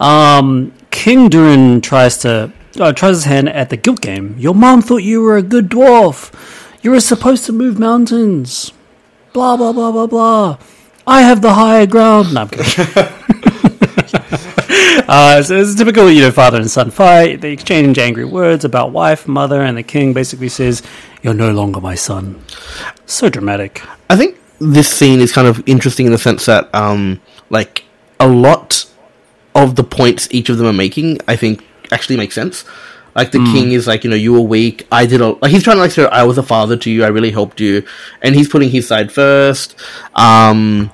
Um, 0.00 0.72
King 0.90 1.28
Durin 1.28 1.80
tries 1.80 2.18
to 2.18 2.52
uh, 2.78 2.92
tries 2.92 3.16
his 3.16 3.24
hand 3.24 3.48
at 3.48 3.70
the 3.70 3.76
guilt 3.76 4.00
game. 4.00 4.36
Your 4.38 4.54
mom 4.54 4.82
thought 4.82 5.02
you 5.02 5.22
were 5.22 5.36
a 5.36 5.42
good 5.42 5.68
dwarf. 5.68 6.32
You 6.82 6.90
were 6.90 7.00
supposed 7.00 7.44
to 7.46 7.52
move 7.52 7.78
mountains. 7.78 8.72
Blah 9.32 9.56
blah 9.56 9.72
blah 9.72 9.92
blah 9.92 10.06
blah. 10.06 10.58
I 11.06 11.22
have 11.22 11.42
the 11.42 11.54
higher 11.54 11.86
ground. 11.86 12.34
No, 12.34 12.42
I'm 12.42 12.48
kidding. 12.48 13.38
Uh, 15.08 15.42
so 15.42 15.56
it's 15.56 15.74
a 15.74 15.76
typical, 15.76 16.10
you 16.10 16.22
know, 16.22 16.30
father 16.30 16.58
and 16.58 16.70
son 16.70 16.90
fight. 16.90 17.40
They 17.40 17.52
exchange 17.52 17.98
angry 17.98 18.24
words 18.24 18.64
about 18.64 18.92
wife, 18.92 19.28
mother, 19.28 19.60
and 19.60 19.76
the 19.76 19.82
king 19.82 20.12
basically 20.12 20.48
says, 20.48 20.82
"You're 21.22 21.34
no 21.34 21.52
longer 21.52 21.80
my 21.80 21.94
son." 21.94 22.42
So 23.06 23.28
dramatic. 23.28 23.82
I 24.08 24.16
think 24.16 24.38
this 24.58 24.88
scene 24.88 25.20
is 25.20 25.32
kind 25.32 25.48
of 25.48 25.62
interesting 25.66 26.06
in 26.06 26.12
the 26.12 26.18
sense 26.18 26.46
that, 26.46 26.72
um, 26.74 27.20
like, 27.50 27.84
a 28.20 28.28
lot 28.28 28.86
of 29.54 29.74
the 29.76 29.84
points 29.84 30.28
each 30.30 30.48
of 30.48 30.58
them 30.58 30.66
are 30.66 30.72
making, 30.72 31.18
I 31.28 31.36
think, 31.36 31.64
actually 31.90 32.16
make 32.16 32.32
sense. 32.32 32.64
Like 33.14 33.30
the 33.30 33.44
king 33.52 33.72
is 33.72 33.86
like, 33.86 34.04
you 34.04 34.10
know, 34.10 34.16
you 34.16 34.32
were 34.32 34.40
weak. 34.40 34.86
I 34.90 35.04
did 35.04 35.20
a 35.20 35.28
like 35.42 35.50
he's 35.50 35.62
trying 35.62 35.76
to 35.76 35.82
like 35.82 35.90
say, 35.90 36.06
I 36.06 36.22
was 36.22 36.38
a 36.38 36.42
father 36.42 36.78
to 36.78 36.90
you. 36.90 37.04
I 37.04 37.08
really 37.08 37.30
helped 37.30 37.60
you, 37.60 37.84
and 38.22 38.34
he's 38.34 38.48
putting 38.48 38.70
his 38.70 38.88
side 38.88 39.12
first. 39.12 39.74
Um, 40.14 40.90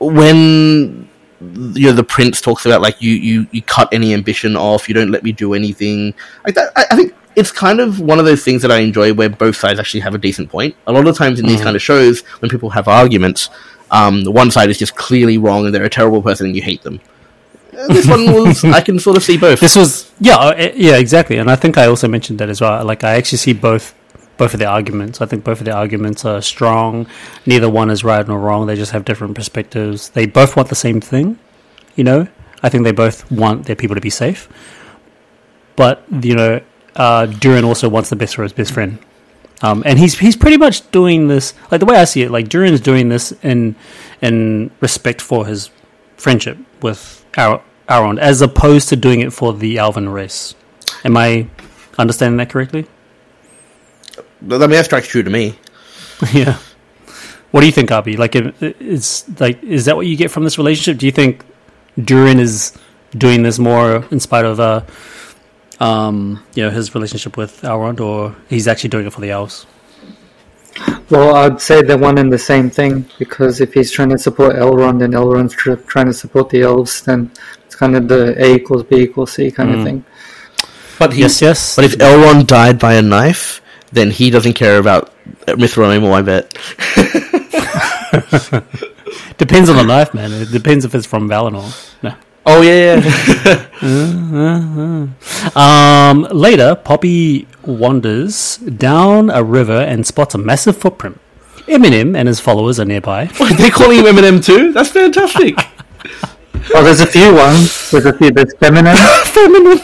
when 0.00 1.08
you 1.40 1.86
know 1.86 1.92
the 1.92 2.04
prince 2.04 2.40
talks 2.40 2.64
about 2.66 2.80
like 2.80 3.00
you 3.02 3.12
you 3.12 3.46
you 3.50 3.62
cut 3.62 3.88
any 3.92 4.14
ambition 4.14 4.56
off. 4.56 4.88
You 4.88 4.94
don't 4.94 5.10
let 5.10 5.22
me 5.22 5.32
do 5.32 5.54
anything 5.54 6.14
like 6.44 6.54
that. 6.54 6.72
I, 6.76 6.86
I 6.90 6.96
think 6.96 7.14
it's 7.36 7.50
kind 7.50 7.80
of 7.80 8.00
one 8.00 8.18
of 8.18 8.24
those 8.24 8.44
things 8.44 8.62
that 8.62 8.70
I 8.70 8.78
enjoy 8.78 9.12
where 9.12 9.28
both 9.28 9.56
sides 9.56 9.80
actually 9.80 10.00
have 10.00 10.14
a 10.14 10.18
decent 10.18 10.50
point. 10.50 10.76
A 10.86 10.92
lot 10.92 11.06
of 11.06 11.16
times 11.16 11.40
in 11.40 11.46
these 11.46 11.60
kind 11.60 11.74
of 11.74 11.82
shows, 11.82 12.20
when 12.40 12.48
people 12.50 12.70
have 12.70 12.86
arguments, 12.86 13.50
um, 13.90 14.24
one 14.24 14.50
side 14.50 14.70
is 14.70 14.78
just 14.78 14.94
clearly 14.96 15.38
wrong 15.38 15.66
and 15.66 15.74
they're 15.74 15.84
a 15.84 15.90
terrible 15.90 16.22
person 16.22 16.46
and 16.46 16.56
you 16.56 16.62
hate 16.62 16.82
them. 16.82 17.00
Uh, 17.76 17.88
This 17.88 18.06
one 18.06 18.32
was 18.32 18.64
I 18.78 18.80
can 18.80 18.98
sort 19.00 19.16
of 19.16 19.24
see 19.24 19.36
both. 19.36 19.60
This 19.60 19.74
was, 19.74 20.12
yeah, 20.20 20.36
uh, 20.36 20.72
yeah, 20.76 20.96
exactly. 20.96 21.38
And 21.38 21.50
I 21.50 21.56
think 21.56 21.76
I 21.76 21.86
also 21.86 22.06
mentioned 22.06 22.38
that 22.38 22.48
as 22.48 22.60
well. 22.60 22.84
Like, 22.84 23.02
I 23.02 23.14
actually 23.16 23.38
see 23.38 23.52
both. 23.52 23.94
Both 24.36 24.54
of 24.54 24.60
the 24.60 24.66
arguments. 24.66 25.20
I 25.20 25.26
think 25.26 25.44
both 25.44 25.60
of 25.60 25.64
the 25.64 25.72
arguments 25.72 26.24
are 26.24 26.42
strong. 26.42 27.06
Neither 27.46 27.70
one 27.70 27.90
is 27.90 28.02
right 28.02 28.26
nor 28.26 28.38
wrong. 28.38 28.66
They 28.66 28.76
just 28.76 28.92
have 28.92 29.04
different 29.04 29.34
perspectives. 29.34 30.08
They 30.10 30.26
both 30.26 30.56
want 30.56 30.68
the 30.68 30.74
same 30.74 31.00
thing, 31.00 31.38
you 31.94 32.04
know. 32.04 32.26
I 32.62 32.68
think 32.68 32.84
they 32.84 32.92
both 32.92 33.30
want 33.30 33.66
their 33.66 33.76
people 33.76 33.94
to 33.94 34.00
be 34.00 34.10
safe. 34.10 34.48
But 35.76 36.04
you 36.10 36.34
know, 36.34 36.60
uh, 36.96 37.26
Durin 37.26 37.64
also 37.64 37.88
wants 37.88 38.10
the 38.10 38.16
best 38.16 38.34
for 38.34 38.42
his 38.42 38.52
best 38.52 38.72
friend, 38.72 38.98
um, 39.62 39.82
and 39.84 39.98
he's 39.98 40.18
he's 40.18 40.36
pretty 40.36 40.56
much 40.56 40.88
doing 40.90 41.28
this. 41.28 41.54
Like 41.70 41.80
the 41.80 41.86
way 41.86 41.96
I 41.96 42.04
see 42.04 42.22
it, 42.22 42.30
like 42.30 42.48
Durin's 42.48 42.80
doing 42.80 43.08
this 43.08 43.32
in 43.42 43.76
in 44.22 44.70
respect 44.80 45.20
for 45.20 45.46
his 45.46 45.70
friendship 46.16 46.58
with 46.80 47.24
Ar- 47.36 47.62
as 47.88 48.40
opposed 48.40 48.88
to 48.88 48.96
doing 48.96 49.20
it 49.20 49.32
for 49.32 49.52
the 49.52 49.78
elven 49.78 50.08
race. 50.08 50.54
Am 51.04 51.16
I 51.16 51.48
understanding 51.98 52.38
that 52.38 52.50
correctly? 52.50 52.86
I 54.50 54.58
mean, 54.58 54.70
that 54.70 54.84
strikes 54.84 55.08
true 55.08 55.22
to 55.22 55.30
me. 55.30 55.58
yeah. 56.32 56.58
What 57.50 57.60
do 57.60 57.66
you 57.66 57.72
think, 57.72 57.90
Ahbi? 57.90 58.18
Like, 58.18 58.34
it- 58.36 58.54
it's 58.60 59.24
like, 59.40 59.62
is 59.62 59.84
that 59.86 59.96
what 59.96 60.06
you 60.06 60.16
get 60.16 60.30
from 60.30 60.44
this 60.44 60.58
relationship? 60.58 60.98
Do 60.98 61.06
you 61.06 61.12
think 61.12 61.44
Durin 62.02 62.40
is 62.40 62.72
doing 63.16 63.42
this 63.42 63.58
more 63.58 64.04
in 64.10 64.18
spite 64.20 64.44
of, 64.44 64.58
uh, 64.60 64.82
um, 65.80 66.42
you 66.54 66.62
know, 66.64 66.70
his 66.70 66.94
relationship 66.94 67.36
with 67.36 67.62
Elrond, 67.62 68.00
or 68.00 68.34
he's 68.48 68.66
actually 68.68 68.90
doing 68.90 69.06
it 69.06 69.12
for 69.12 69.20
the 69.20 69.30
elves? 69.30 69.66
Well, 71.10 71.36
I'd 71.36 71.60
say 71.60 71.82
they're 71.82 71.98
one 71.98 72.18
and 72.18 72.32
the 72.32 72.38
same 72.38 72.70
thing 72.70 73.08
because 73.18 73.60
if 73.60 73.74
he's 73.74 73.92
trying 73.92 74.08
to 74.08 74.18
support 74.18 74.56
Elrond 74.56 75.04
and 75.04 75.14
Elrond's 75.14 75.54
tr- 75.54 75.74
trying 75.74 76.06
to 76.06 76.12
support 76.14 76.48
the 76.50 76.62
elves, 76.62 77.02
then 77.02 77.30
it's 77.66 77.76
kind 77.76 77.94
of 77.94 78.08
the 78.08 78.34
A 78.44 78.54
equals 78.56 78.82
B 78.82 78.96
equals 78.96 79.32
C 79.32 79.50
kind 79.52 79.70
of 79.72 79.84
thing. 79.84 80.04
But 80.98 81.12
he, 81.12 81.20
Yes, 81.22 81.40
yes. 81.42 81.76
But 81.76 81.84
if 81.84 81.96
Elrond 81.98 82.46
died 82.48 82.78
by 82.80 82.94
a 82.94 83.02
knife, 83.02 83.60
then 83.94 84.10
he 84.10 84.30
doesn't 84.30 84.54
care 84.54 84.78
about 84.78 85.12
Mithril 85.46 85.90
anymore. 85.90 86.14
I 86.14 86.22
bet. 86.22 86.50
Depends 89.38 89.68
on 89.68 89.76
the 89.76 89.84
knife, 89.84 90.14
man. 90.14 90.32
It 90.32 90.50
depends 90.50 90.84
if 90.84 90.94
it's 90.94 91.06
from 91.06 91.28
Valinor. 91.28 91.64
No. 92.02 92.14
Oh 92.46 92.62
yeah, 92.62 93.00
yeah. 93.00 93.66
Um, 95.56 96.26
later, 96.30 96.74
Poppy 96.74 97.46
wanders 97.62 98.58
down 98.58 99.30
a 99.30 99.42
river 99.42 99.80
and 99.80 100.06
spots 100.06 100.34
a 100.34 100.38
massive 100.38 100.76
footprint. 100.76 101.18
Eminem 101.66 102.16
and 102.16 102.28
his 102.28 102.40
followers 102.40 102.78
are 102.78 102.84
nearby. 102.84 103.24
They're 103.56 103.70
calling 103.70 103.98
him 103.98 104.04
Eminem 104.06 104.44
too. 104.44 104.72
That's 104.72 104.90
fantastic. 104.90 105.54
oh, 106.74 106.84
there's 106.84 107.00
a 107.00 107.06
few 107.06 107.34
ones. 107.34 107.90
There's 107.90 108.06
a 108.06 108.12
few. 108.12 108.30
There's 108.30 108.54
feminine. 108.58 108.96
Feminine. 109.24 109.80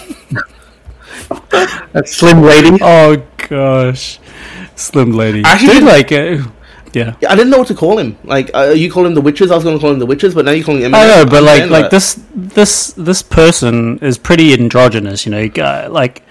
That's 1.92 2.14
Slim 2.14 2.42
Lady. 2.42 2.78
Oh 2.80 3.22
gosh, 3.48 4.18
Slim 4.76 5.12
Lady. 5.12 5.42
Actually, 5.44 5.74
Dude, 5.74 5.82
like, 5.84 6.12
uh, 6.12 6.38
yeah. 6.92 7.14
I 7.28 7.34
didn't 7.36 7.50
know 7.50 7.58
what 7.58 7.68
to 7.68 7.74
call 7.74 7.98
him. 7.98 8.18
Like, 8.24 8.50
uh, 8.54 8.70
you 8.76 8.90
call 8.90 9.06
him 9.06 9.14
the 9.14 9.20
witches. 9.20 9.50
I 9.50 9.54
was 9.54 9.64
going 9.64 9.76
to 9.76 9.80
call 9.80 9.92
him 9.92 9.98
the 9.98 10.06
witches, 10.06 10.34
but 10.34 10.44
now 10.44 10.50
you're 10.52 10.64
calling 10.64 10.82
him. 10.82 10.94
I 10.94 11.06
know, 11.06 11.24
but 11.24 11.36
I'm 11.38 11.44
like, 11.44 11.70
like 11.70 11.90
this, 11.90 12.20
this, 12.34 12.92
this 12.94 13.22
person 13.22 13.98
is 13.98 14.18
pretty 14.18 14.52
androgynous. 14.52 15.24
You 15.24 15.32
know, 15.32 15.38
You 15.40 15.48
got- 15.50 15.92
like 15.92 16.22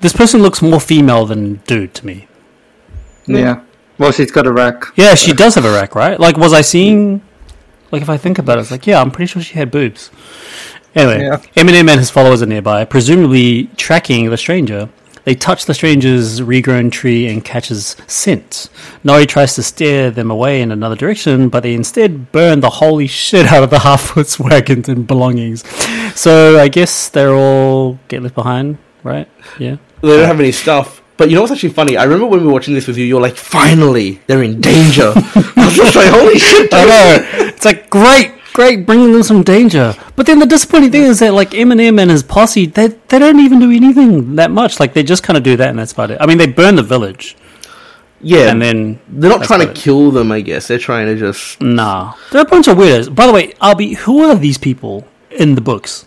this 0.00 0.12
person 0.12 0.42
looks 0.42 0.62
more 0.62 0.78
female 0.80 1.26
than 1.26 1.56
dude 1.66 1.94
to 1.94 2.06
me. 2.06 2.28
Yeah. 3.26 3.62
Well, 3.98 4.12
she's 4.12 4.30
got 4.30 4.46
a 4.46 4.52
rack. 4.52 4.84
Yeah, 4.94 5.14
she 5.14 5.32
does 5.32 5.54
have 5.56 5.64
a 5.64 5.72
rack, 5.72 5.94
right? 5.94 6.20
Like, 6.20 6.36
was 6.36 6.52
I 6.52 6.60
seeing? 6.60 7.22
Like, 7.90 8.02
if 8.02 8.08
I 8.10 8.16
think 8.16 8.38
about 8.38 8.58
it, 8.58 8.62
it's 8.62 8.70
like, 8.70 8.86
yeah, 8.86 9.00
I'm 9.00 9.10
pretty 9.10 9.28
sure 9.28 9.40
she 9.42 9.54
had 9.54 9.70
boobs. 9.70 10.10
Anyway, 10.96 11.22
Yeah. 11.24 11.36
Eminem 11.56 11.88
and 11.90 12.00
his 12.00 12.10
followers 12.10 12.42
are 12.42 12.46
nearby, 12.46 12.84
presumably 12.84 13.68
tracking 13.76 14.30
the 14.30 14.36
stranger. 14.36 14.88
They 15.24 15.34
touch 15.34 15.66
the 15.66 15.74
stranger's 15.74 16.40
regrown 16.40 16.92
tree 16.92 17.26
and 17.26 17.44
catches 17.44 17.96
scent. 18.06 18.68
Nori 19.04 19.26
tries 19.26 19.54
to 19.56 19.62
steer 19.62 20.10
them 20.10 20.30
away 20.30 20.62
in 20.62 20.70
another 20.70 20.94
direction, 20.94 21.48
but 21.48 21.64
they 21.64 21.74
instead 21.74 22.30
burn 22.30 22.60
the 22.60 22.70
holy 22.70 23.08
shit 23.08 23.46
out 23.46 23.64
of 23.64 23.70
the 23.70 23.76
Halfwits 23.88 24.38
wagons 24.38 24.88
and 24.88 25.04
belongings. 25.06 25.64
So 26.14 26.58
I 26.60 26.68
guess 26.68 27.08
they're 27.08 27.34
all 27.34 27.98
get 28.08 28.22
left 28.22 28.36
behind, 28.36 28.78
right? 29.02 29.28
Yeah. 29.58 29.76
They 30.00 30.08
don't 30.16 30.26
have 30.26 30.38
any 30.40 30.52
stuff. 30.52 31.02
But 31.16 31.28
you 31.30 31.34
know 31.34 31.40
what's 31.40 31.52
actually 31.52 31.70
funny? 31.70 31.96
I 31.96 32.04
remember 32.04 32.26
when 32.26 32.40
we 32.42 32.46
were 32.46 32.52
watching 32.52 32.74
this 32.74 32.86
with 32.86 32.96
you, 32.98 33.04
you're 33.04 33.20
like, 33.20 33.36
finally, 33.36 34.20
they're 34.28 34.42
in 34.44 34.60
danger. 34.60 35.12
I 35.16 35.52
was 35.56 35.74
just 35.74 35.96
like, 35.96 36.08
holy 36.12 36.38
shit. 36.38 36.72
I 36.72 36.84
know. 36.84 37.46
It's 37.48 37.64
like 37.64 37.90
great, 37.90 38.32
great, 38.56 38.86
bringing 38.86 39.12
them 39.12 39.22
some 39.22 39.42
danger. 39.42 39.94
But 40.16 40.24
then 40.26 40.38
the 40.38 40.46
disappointing 40.46 40.90
thing 40.90 41.02
is 41.02 41.18
that 41.20 41.34
like 41.34 41.50
Eminem 41.50 42.00
and 42.00 42.10
his 42.10 42.22
posse, 42.22 42.64
they 42.66 42.88
they 42.88 43.18
don't 43.18 43.38
even 43.40 43.58
do 43.60 43.70
anything 43.70 44.36
that 44.36 44.50
much. 44.50 44.80
Like 44.80 44.94
they 44.94 45.02
just 45.02 45.22
kind 45.22 45.36
of 45.36 45.42
do 45.42 45.56
that, 45.58 45.68
and 45.68 45.78
that's 45.78 45.92
about 45.92 46.10
it. 46.10 46.18
I 46.20 46.26
mean, 46.26 46.38
they 46.38 46.46
burn 46.46 46.74
the 46.76 46.82
village, 46.82 47.36
Yeah, 48.22 48.50
and 48.50 48.60
then 48.62 48.98
they're 49.08 49.30
not 49.30 49.44
trying 49.44 49.60
to 49.60 49.70
it. 49.70 49.76
kill 49.76 50.10
them, 50.10 50.32
I 50.32 50.40
guess. 50.40 50.68
They're 50.68 50.78
trying 50.90 51.06
to 51.06 51.16
just. 51.16 51.60
Nah, 51.60 52.14
they're 52.32 52.42
a 52.48 52.52
bunch 52.54 52.66
of 52.68 52.78
weirdos. 52.78 53.14
By 53.14 53.26
the 53.26 53.32
way, 53.32 53.52
Ahbi, 53.60 53.94
who 53.96 54.24
are 54.24 54.34
these 54.34 54.58
people 54.58 55.06
in 55.30 55.54
the 55.54 55.60
books? 55.60 56.06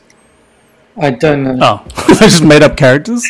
I 0.98 1.12
don't 1.12 1.44
know. 1.44 1.58
Oh, 1.62 1.76
they're 2.08 2.28
just 2.34 2.44
made 2.44 2.64
up 2.64 2.76
characters. 2.76 3.24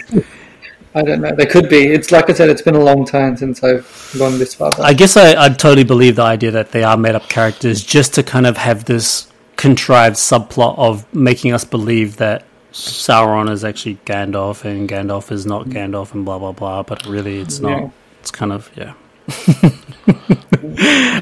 I 0.96 1.04
don't 1.04 1.22
know. 1.22 1.36
They 1.36 1.46
could 1.46 1.70
be. 1.70 1.88
It's 1.88 2.12
like 2.12 2.30
I 2.30 2.34
said. 2.34 2.50
It's 2.50 2.62
been 2.62 2.76
a 2.76 2.84
long 2.84 3.06
time 3.06 3.38
since 3.38 3.64
I've 3.64 4.16
gone 4.18 4.40
this 4.40 4.56
far 4.56 4.72
back. 4.72 4.80
I 4.80 4.94
guess 4.94 5.16
I, 5.16 5.36
I'd 5.36 5.60
totally 5.60 5.84
believe 5.84 6.16
the 6.16 6.24
idea 6.24 6.52
that 6.52 6.72
they 6.72 6.84
are 6.84 6.98
made 6.98 7.16
up 7.16 7.30
characters 7.30 7.84
just 7.84 8.16
to 8.16 8.24
kind 8.24 8.48
of 8.48 8.58
have 8.58 8.86
this 8.86 9.32
contrived 9.56 10.16
subplot 10.16 10.78
of 10.78 11.14
making 11.14 11.52
us 11.52 11.64
believe 11.64 12.18
that 12.18 12.46
Sauron 12.72 13.50
is 13.52 13.64
actually 13.64 13.98
Gandalf 14.06 14.66
and 14.66 14.90
Gandalf 14.90 15.32
is 15.32 15.46
not 15.46 15.66
mm. 15.66 15.74
Gandalf 15.74 16.14
and 16.14 16.26
blah 16.26 16.40
blah 16.40 16.54
blah, 16.54 16.84
but 16.84 17.06
really 17.06 17.40
it's 17.40 17.60
not. 17.60 17.82
Yeah. 17.82 17.90
It's 18.22 18.32
kind 18.32 18.52
of 18.52 18.72
yeah. 18.76 18.94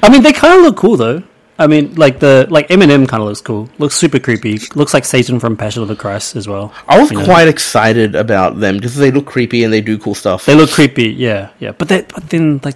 I 0.01 0.09
mean, 0.09 0.23
they 0.23 0.31
kind 0.33 0.57
of 0.57 0.61
look 0.61 0.77
cool 0.77 0.95
though. 0.95 1.23
I 1.59 1.65
mean, 1.67 1.95
like 1.95 2.19
the 2.19 2.45
like 2.49 2.67
Eminem 2.69 3.07
kind 3.07 3.21
of 3.21 3.27
looks 3.29 3.41
cool. 3.41 3.67
Looks 3.79 3.95
super 3.95 4.19
creepy. 4.19 4.59
Looks 4.75 4.93
like 4.93 5.05
Satan 5.05 5.39
from 5.39 5.57
Passion 5.57 5.81
of 5.81 5.87
the 5.87 5.95
Christ 5.95 6.35
as 6.35 6.47
well. 6.47 6.71
I 6.87 6.99
was 6.99 7.11
You 7.11 7.19
know? 7.19 7.25
quite 7.25 7.47
excited 7.47 8.13
about 8.15 8.59
them 8.59 8.75
because 8.75 8.95
they 8.95 9.09
look 9.11 9.25
creepy 9.25 9.63
and 9.63 9.73
they 9.73 9.81
do 9.81 9.97
cool 9.97 10.13
stuff. 10.15 10.45
They 10.45 10.53
look 10.55 10.69
creepy, 10.69 11.09
yeah, 11.09 11.49
yeah. 11.59 11.71
But 11.71 11.87
that, 11.89 12.13
but 12.13 12.29
then 12.29 12.59
like 12.63 12.75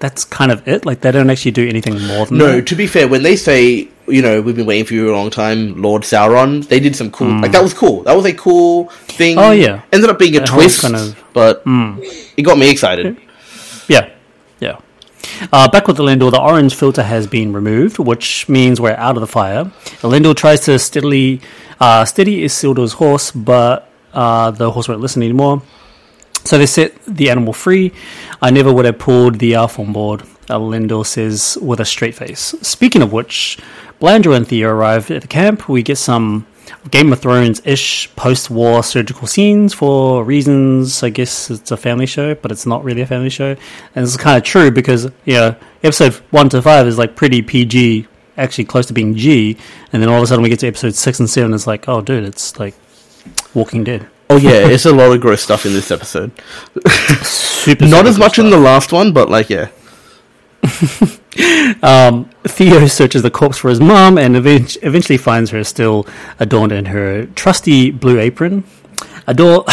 that's 0.00 0.24
kind 0.24 0.52
of 0.52 0.66
it. 0.68 0.84
Like 0.84 1.00
they 1.00 1.10
don't 1.12 1.30
actually 1.30 1.52
do 1.52 1.66
anything 1.68 1.94
more 2.06 2.26
than 2.26 2.36
No, 2.38 2.56
that. 2.56 2.66
to 2.68 2.74
be 2.74 2.86
fair, 2.86 3.08
when 3.08 3.22
they 3.22 3.36
say, 3.36 3.88
you 4.06 4.22
know, 4.22 4.40
we've 4.42 4.56
been 4.56 4.66
waiting 4.66 4.84
for 4.86 4.94
you 4.94 5.10
a 5.10 5.16
long 5.16 5.30
time, 5.30 5.80
Lord 5.80 6.02
Sauron, 6.02 6.66
they 6.68 6.80
did 6.80 6.96
some 6.96 7.10
cool. 7.10 7.40
Like 7.40 7.52
that 7.52 7.62
was 7.62 7.72
cool. 7.74 8.02
That 8.02 8.16
was 8.16 8.26
a 8.26 8.32
cool 8.34 8.88
thing. 9.16 9.38
Oh, 9.38 9.50
yeah. 9.52 9.82
ended 9.92 10.10
up 10.10 10.18
being 10.18 10.36
a 10.36 10.40
That 10.40 10.48
twist, 10.48 10.82
kind 10.82 10.96
of- 10.96 11.22
but 11.32 11.64
mm. 11.64 11.98
it 12.36 12.42
got 12.42 12.58
me 12.58 12.70
excited. 12.70 13.16
Yeah. 13.88 14.10
Uh, 15.52 15.68
back 15.70 15.86
with 15.86 15.98
Elendil, 15.98 16.30
the 16.30 16.40
orange 16.40 16.74
filter 16.74 17.02
has 17.02 17.26
been 17.26 17.52
removed, 17.52 17.98
which 17.98 18.48
means 18.48 18.80
we're 18.80 18.92
out 18.92 19.16
of 19.16 19.20
the 19.20 19.26
fire. 19.26 19.64
Elendil 20.02 20.36
tries 20.36 20.60
to 20.60 20.78
steadily 20.78 21.40
uh, 21.80 22.04
steady 22.04 22.44
Isildur's 22.44 22.94
horse, 22.94 23.30
but 23.30 23.88
uh, 24.12 24.50
the 24.50 24.70
horse 24.70 24.88
won't 24.88 25.00
listen 25.00 25.22
anymore. 25.22 25.62
So 26.44 26.58
they 26.58 26.66
set 26.66 26.94
the 27.06 27.30
animal 27.30 27.52
free. 27.52 27.92
I 28.40 28.50
never 28.50 28.72
would 28.72 28.84
have 28.84 28.98
pulled 28.98 29.38
the 29.38 29.54
elf 29.54 29.78
on 29.78 29.92
board, 29.92 30.22
Elendil 30.48 31.04
says 31.04 31.58
with 31.60 31.80
a 31.80 31.84
straight 31.84 32.14
face. 32.14 32.54
Speaking 32.62 33.02
of 33.02 33.12
which, 33.12 33.58
Blandra 34.00 34.36
and 34.36 34.46
Theo 34.48 34.70
arrive 34.70 35.10
at 35.10 35.22
the 35.22 35.28
camp. 35.28 35.68
We 35.68 35.82
get 35.82 35.98
some 35.98 36.46
Game 36.90 37.12
of 37.12 37.20
Thrones 37.20 37.60
ish 37.64 38.14
post 38.16 38.50
war 38.50 38.82
surgical 38.82 39.26
scenes 39.26 39.74
for 39.74 40.24
reasons. 40.24 41.02
I 41.02 41.10
guess 41.10 41.50
it's 41.50 41.70
a 41.70 41.76
family 41.76 42.06
show, 42.06 42.34
but 42.34 42.50
it's 42.50 42.66
not 42.66 42.84
really 42.84 43.02
a 43.02 43.06
family 43.06 43.30
show. 43.30 43.56
And 43.94 44.04
it's 44.04 44.16
kind 44.16 44.36
of 44.36 44.42
true 44.42 44.70
because, 44.70 45.04
you 45.24 45.34
know, 45.34 45.56
episode 45.82 46.14
1 46.30 46.48
to 46.50 46.62
5 46.62 46.86
is 46.86 46.98
like 46.98 47.16
pretty 47.16 47.42
PG, 47.42 48.06
actually 48.36 48.64
close 48.64 48.86
to 48.86 48.92
being 48.92 49.14
G. 49.14 49.56
And 49.92 50.02
then 50.02 50.08
all 50.08 50.18
of 50.18 50.22
a 50.22 50.26
sudden 50.26 50.42
we 50.42 50.48
get 50.48 50.60
to 50.60 50.68
episode 50.68 50.94
6 50.94 51.20
and 51.20 51.30
7, 51.30 51.54
it's 51.54 51.66
like, 51.66 51.88
oh, 51.88 52.00
dude, 52.00 52.24
it's 52.24 52.58
like 52.58 52.74
Walking 53.54 53.84
Dead. 53.84 54.08
Oh 54.30 54.36
yeah, 54.36 54.50
it's 54.68 54.86
a 54.86 54.92
lot 54.92 55.12
of 55.12 55.20
gross 55.20 55.42
stuff 55.42 55.66
in 55.66 55.72
this 55.72 55.90
episode. 55.90 56.30
Super, 57.22 57.84
Not 57.86 57.90
super 57.90 58.08
as 58.08 58.18
much 58.18 58.36
gross 58.36 58.44
in 58.44 58.50
the 58.50 58.58
last 58.58 58.92
one, 58.92 59.12
but 59.12 59.28
like 59.28 59.50
yeah. 59.50 59.68
Um, 61.82 62.28
Theo 62.44 62.86
searches 62.86 63.22
the 63.22 63.30
corpse 63.30 63.56
for 63.58 63.70
his 63.70 63.80
mom 63.80 64.18
and 64.18 64.36
event- 64.36 64.76
eventually 64.82 65.16
finds 65.16 65.50
her 65.52 65.62
still 65.64 66.06
adorned 66.38 66.72
in 66.72 66.86
her 66.86 67.26
trusty 67.26 67.90
blue 67.92 68.18
apron. 68.18 68.64
Adore 69.26 69.64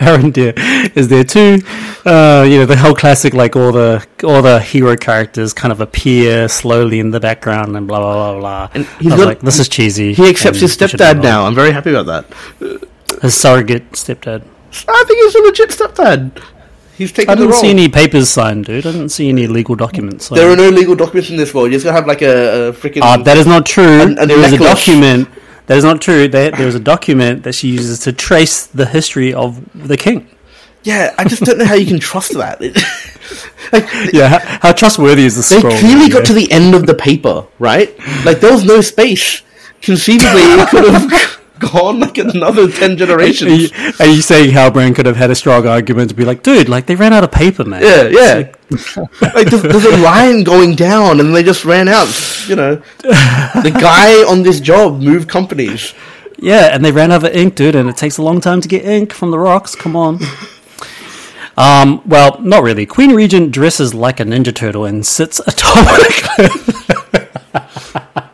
Arondir 0.00 0.52
is 0.96 1.08
there 1.08 1.24
too. 1.24 1.60
Uh, 2.04 2.44
you 2.46 2.58
know 2.58 2.66
the 2.66 2.76
whole 2.76 2.94
classic, 2.94 3.32
like 3.32 3.56
all 3.56 3.72
the 3.72 4.04
all 4.24 4.42
the 4.42 4.60
hero 4.60 4.96
characters 4.96 5.54
kind 5.54 5.72
of 5.72 5.80
appear 5.80 6.48
slowly 6.48 6.98
in 7.00 7.10
the 7.10 7.20
background 7.20 7.76
and 7.76 7.86
blah 7.86 8.00
blah 8.00 8.32
blah 8.32 8.40
blah. 8.40 8.68
And 8.74 8.84
I 8.86 8.98
he's 8.98 9.12
was 9.12 9.20
got- 9.20 9.26
like, 9.28 9.40
this 9.40 9.58
is 9.60 9.68
cheesy. 9.68 10.12
He 10.12 10.28
accepts 10.28 10.60
his 10.60 10.78
we 10.78 10.88
should 10.88 11.00
move 11.00 11.08
stepdad 11.16 11.22
now. 11.22 11.46
I'm 11.46 11.54
very 11.54 11.70
happy 11.70 11.94
about 11.94 12.06
that. 12.60 13.22
His 13.22 13.34
surrogate 13.34 13.92
stepdad. 13.92 14.42
I 14.88 15.04
think 15.06 15.22
he's 15.22 15.34
a 15.36 15.42
legit 15.42 15.70
stepdad. 15.70 16.42
He's 16.96 17.10
taking 17.12 17.30
I 17.30 17.34
didn't 17.34 17.54
see 17.54 17.70
any 17.70 17.88
papers 17.88 18.30
signed, 18.30 18.66
dude. 18.66 18.86
I 18.86 18.92
didn't 18.92 19.08
see 19.08 19.28
any 19.28 19.46
legal 19.46 19.74
documents. 19.74 20.26
Signed. 20.26 20.40
There 20.40 20.50
are 20.50 20.56
no 20.56 20.68
legal 20.68 20.94
documents 20.94 21.28
in 21.30 21.36
this 21.36 21.52
world. 21.52 21.66
You're 21.70 21.76
just 21.80 21.84
gonna 21.84 21.96
have 21.96 22.06
like 22.06 22.22
a, 22.22 22.68
a 22.68 22.72
freaking. 22.72 23.00
Uh, 23.02 23.16
that 23.22 23.36
is 23.36 23.46
not 23.46 23.66
true. 23.66 23.84
A- 23.84 24.22
a 24.22 24.26
there 24.26 24.38
is 24.38 24.52
a 24.52 24.58
document. 24.58 25.28
That 25.66 25.78
is 25.78 25.84
not 25.84 26.00
true. 26.00 26.28
There, 26.28 26.50
there 26.50 26.68
is 26.68 26.74
a 26.74 26.80
document 26.80 27.42
that 27.44 27.54
she 27.54 27.68
uses 27.68 27.98
to 28.00 28.12
trace 28.12 28.66
the 28.66 28.86
history 28.86 29.32
of 29.34 29.60
the 29.88 29.96
king. 29.96 30.28
yeah, 30.84 31.14
I 31.18 31.24
just 31.24 31.42
don't 31.42 31.58
know 31.58 31.64
how 31.64 31.74
you 31.74 31.86
can 31.86 31.98
trust 32.00 32.32
that. 32.34 32.60
Like, 33.72 33.88
Yeah, 34.12 34.28
how, 34.28 34.38
how 34.68 34.72
trustworthy 34.72 35.24
is 35.24 35.34
the 35.36 35.54
they 35.54 35.58
scroll? 35.60 35.78
clearly 35.78 36.10
got 36.10 36.26
to 36.26 36.34
the 36.34 36.52
end 36.52 36.74
of 36.74 36.86
the 36.86 36.92
paper, 36.94 37.46
right? 37.58 37.88
Like 38.24 38.40
there 38.40 38.52
was 38.52 38.64
no 38.64 38.82
space. 38.82 39.40
Conceivably, 39.80 40.42
it 40.42 40.68
could 40.68 40.84
have 40.92 41.40
gone 41.58 42.00
like 42.00 42.18
another 42.18 42.68
ten 42.70 42.90
Are 42.90 42.92
you, 42.92 42.96
generations. 42.96 43.72
are 44.00 44.06
you 44.06 44.22
saying 44.22 44.50
Halbrand 44.50 44.96
could 44.96 45.06
have 45.06 45.16
had 45.16 45.30
a 45.30 45.34
strong 45.34 45.66
argument 45.66 46.10
to 46.10 46.14
be 46.16 46.24
like, 46.24 46.42
dude, 46.42 46.68
like 46.68 46.86
they 46.86 46.94
ran 46.96 47.12
out 47.12 47.24
of 47.24 47.32
paper, 47.32 47.64
man? 47.64 47.82
Yeah, 47.82 48.08
yeah. 48.08 48.52
Like 49.20 49.48
there's, 49.50 49.62
there's 49.62 49.84
a 49.84 49.96
line 49.98 50.44
going 50.44 50.74
down, 50.74 51.20
and 51.20 51.34
they 51.34 51.42
just 51.42 51.64
ran 51.64 51.88
out. 51.88 52.08
You 52.48 52.56
know, 52.56 52.74
the 53.02 53.76
guy 53.80 54.22
on 54.30 54.42
this 54.42 54.60
job 54.60 55.00
moved 55.00 55.28
companies. 55.28 55.94
Yeah, 56.38 56.74
and 56.74 56.84
they 56.84 56.92
ran 56.92 57.12
out 57.12 57.24
of 57.24 57.34
ink, 57.34 57.54
dude, 57.54 57.74
and 57.74 57.88
it 57.88 57.96
takes 57.96 58.18
a 58.18 58.22
long 58.22 58.40
time 58.40 58.60
to 58.60 58.68
get 58.68 58.84
ink 58.84 59.12
from 59.12 59.30
the 59.30 59.38
rocks. 59.38 59.74
Come 59.74 59.96
on. 59.96 60.18
Um, 61.56 62.02
well, 62.04 62.40
not 62.40 62.62
really. 62.62 62.84
Queen 62.84 63.14
Regent 63.14 63.52
dresses 63.52 63.94
like 63.94 64.18
a 64.20 64.24
ninja 64.24 64.54
turtle 64.54 64.84
and 64.84 65.06
sits 65.06 65.40
atop. 65.46 65.86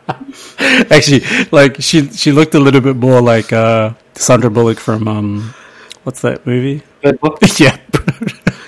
Actually, 0.91 1.23
like 1.51 1.81
she 1.81 2.07
she 2.09 2.31
looked 2.31 2.55
a 2.55 2.59
little 2.59 2.81
bit 2.81 2.95
more 2.95 3.21
like 3.21 3.51
uh, 3.51 3.93
Sandra 4.13 4.49
Bullock 4.49 4.79
from 4.79 5.07
um, 5.07 5.53
what's 6.03 6.21
that 6.21 6.45
movie? 6.45 6.83
But 7.01 7.19
yeah, 7.59 7.77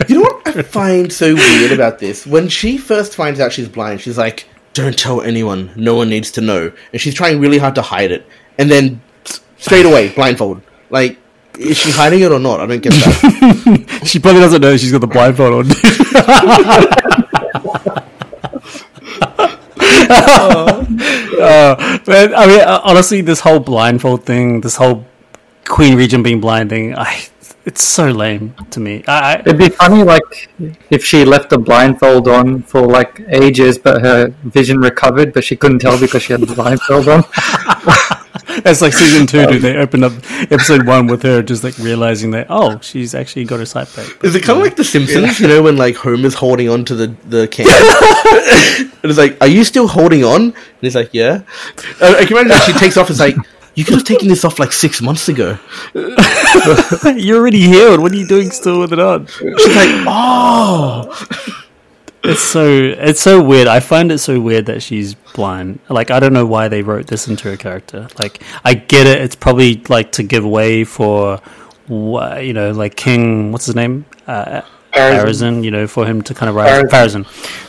You 0.08 0.16
know 0.16 0.22
what 0.22 0.58
I 0.58 0.62
find 0.64 1.12
so 1.12 1.34
weird 1.36 1.72
about 1.72 2.00
this? 2.00 2.26
When 2.26 2.50
she 2.50 2.78
first 2.78 3.16
finds 3.16 3.40
out 3.40 3.54
she's 3.54 3.70
blind, 3.70 4.02
she's 4.02 4.18
like, 4.18 4.48
"Don't 4.74 4.98
tell 4.98 5.22
anyone. 5.22 5.72
No 5.76 5.96
one 5.96 6.10
needs 6.10 6.32
to 6.32 6.42
know." 6.42 6.72
And 6.92 7.02
she's 7.02 7.14
trying 7.14 7.40
really 7.40 7.58
hard 7.58 7.76
to 7.76 7.82
hide 7.82 8.12
it. 8.12 8.26
And 8.58 8.70
then 8.70 9.02
straight 9.58 9.86
away, 9.86 10.10
blindfold. 10.10 10.62
Like, 10.90 11.18
is 11.58 11.78
she 11.78 11.92
hiding 11.92 12.22
it 12.22 12.32
or 12.32 12.40
not? 12.40 12.60
I 12.60 12.66
don't 12.66 12.82
get 12.82 12.92
that. 12.94 14.02
she 14.06 14.20
probably 14.20 14.42
doesn't 14.42 14.62
know 14.62 14.76
she's 14.78 14.92
got 14.92 15.02
the 15.02 15.08
blindfold 15.08 15.66
on. 17.94 18.10
uh, 20.10 22.00
but 22.06 22.36
I 22.36 22.48
mean, 22.48 22.60
uh, 22.62 22.82
honestly, 22.84 23.22
this 23.22 23.40
whole 23.40 23.60
blindfold 23.60 24.26
thing, 24.26 24.62
this 24.62 24.76
whole 24.76 25.06
Queen 25.66 25.98
Regent 25.98 26.24
being 26.24 26.42
blind 26.42 26.70
thing, 26.70 26.96
I, 26.96 27.26
it's 27.66 27.84
so 27.84 28.10
lame 28.12 28.54
to 28.72 28.80
me. 28.80 29.04
I, 29.08 29.36
I, 29.36 29.40
It'd 29.40 29.58
be 29.58 29.70
funny, 29.70 30.04
like, 30.04 30.50
if 30.90 31.06
she 31.06 31.24
left 31.24 31.50
the 31.50 31.58
blindfold 31.58 32.28
on 32.28 32.64
for 32.64 32.82
like 32.82 33.22
ages, 33.30 33.78
but 33.78 34.02
her 34.02 34.34
vision 34.44 34.80
recovered, 34.80 35.34
but 35.34 35.44
she 35.44 35.56
couldn't 35.56 35.80
tell 35.80 36.00
because 36.00 36.24
she 36.24 36.34
had 36.34 36.42
the 36.42 36.54
blindfold 36.54 37.08
on. 37.08 37.24
it's 38.66 38.82
like 38.82 38.94
season 38.94 39.26
two, 39.26 39.46
dude. 39.48 39.62
They 39.62 39.76
opened 39.78 40.04
up 40.04 40.14
episode 40.52 40.86
one 40.86 41.08
with 41.08 41.24
her 41.24 41.42
just 41.42 41.64
like 41.64 41.78
realizing 41.80 42.32
that 42.32 42.48
oh, 42.50 42.80
she's 42.80 43.16
actually 43.16 43.46
got 43.46 43.60
her 43.60 43.66
sight 43.66 43.94
back. 43.96 44.24
Is 44.24 44.36
it 44.36 44.44
kind 44.44 44.60
of 44.60 44.64
like 44.64 44.76
The 44.76 44.84
Simpsons? 44.84 45.40
You 45.40 45.48
know, 45.48 45.64
when 45.64 45.78
like 45.78 45.96
Homer's 45.96 46.36
holding 46.36 46.70
on 46.70 46.86
to 46.86 46.96
the 46.96 47.08
the 47.26 47.48
can, 47.48 47.66
and 49.04 49.10
it's 49.10 49.18
like, 49.18 49.38
"Are 49.42 49.48
you 49.48 49.64
still 49.64 49.88
holding 49.88 50.24
on?" 50.24 50.42
And 50.42 50.56
he's 50.82 50.96
like, 50.96 51.10
"Yeah." 51.14 51.42
Uh, 52.00 52.16
I 52.18 52.26
can 52.26 52.34
imagine 52.34 52.50
that 52.50 52.64
she 52.66 52.74
takes 52.74 52.96
off. 52.98 53.10
It's 53.10 53.20
like, 53.20 53.36
"You 53.76 53.84
could 53.84 53.96
have 53.96 54.04
taken 54.04 54.28
this 54.28 54.46
off 54.46 54.60
like 54.60 54.72
six 54.72 55.02
months 55.02 55.28
ago." 55.30 55.58
You're 55.96 57.40
already 57.40 57.62
healed. 57.62 58.02
What 58.02 58.12
are 58.12 58.16
you 58.16 58.28
doing 58.28 58.52
still 58.52 58.80
with 58.82 58.94
it 58.94 59.00
on? 59.00 59.26
She's 59.28 59.76
like, 59.76 60.06
"Oh." 60.08 61.60
It's 62.26 62.42
so 62.42 62.66
it's 62.66 63.22
so 63.22 63.44
weird. 63.44 63.68
I 63.68 63.82
find 63.82 64.12
it 64.12 64.20
so 64.20 64.40
weird 64.40 64.68
that 64.68 64.82
she's 64.82 65.14
blind. 65.14 65.80
Like 65.90 66.10
I 66.10 66.20
don't 66.20 66.34
know 66.34 66.46
why 66.46 66.70
they 66.70 66.82
wrote 66.82 67.08
this 67.08 67.28
into 67.28 67.50
her 67.50 67.58
character. 67.58 68.08
Like 68.18 68.42
I 68.64 68.76
get 68.76 69.08
it. 69.08 69.22
It's 69.22 69.36
probably 69.36 69.84
like 69.90 70.14
to 70.14 70.24
give 70.24 70.46
way 70.46 70.86
for 70.86 71.42
you 71.88 72.54
know, 72.54 72.72
like 72.72 72.96
King, 72.96 73.52
what's 73.52 73.66
his 73.66 73.76
name? 73.76 74.06
Uh, 74.28 74.62
Parazin. 74.94 75.24
Parazin, 75.24 75.64
you 75.64 75.72
know, 75.72 75.88
for 75.88 76.06
him 76.06 76.22
to 76.22 76.34
kind 76.34 76.50
of 76.50 76.56
rise. 76.56 76.84
Parazin, 76.84 77.26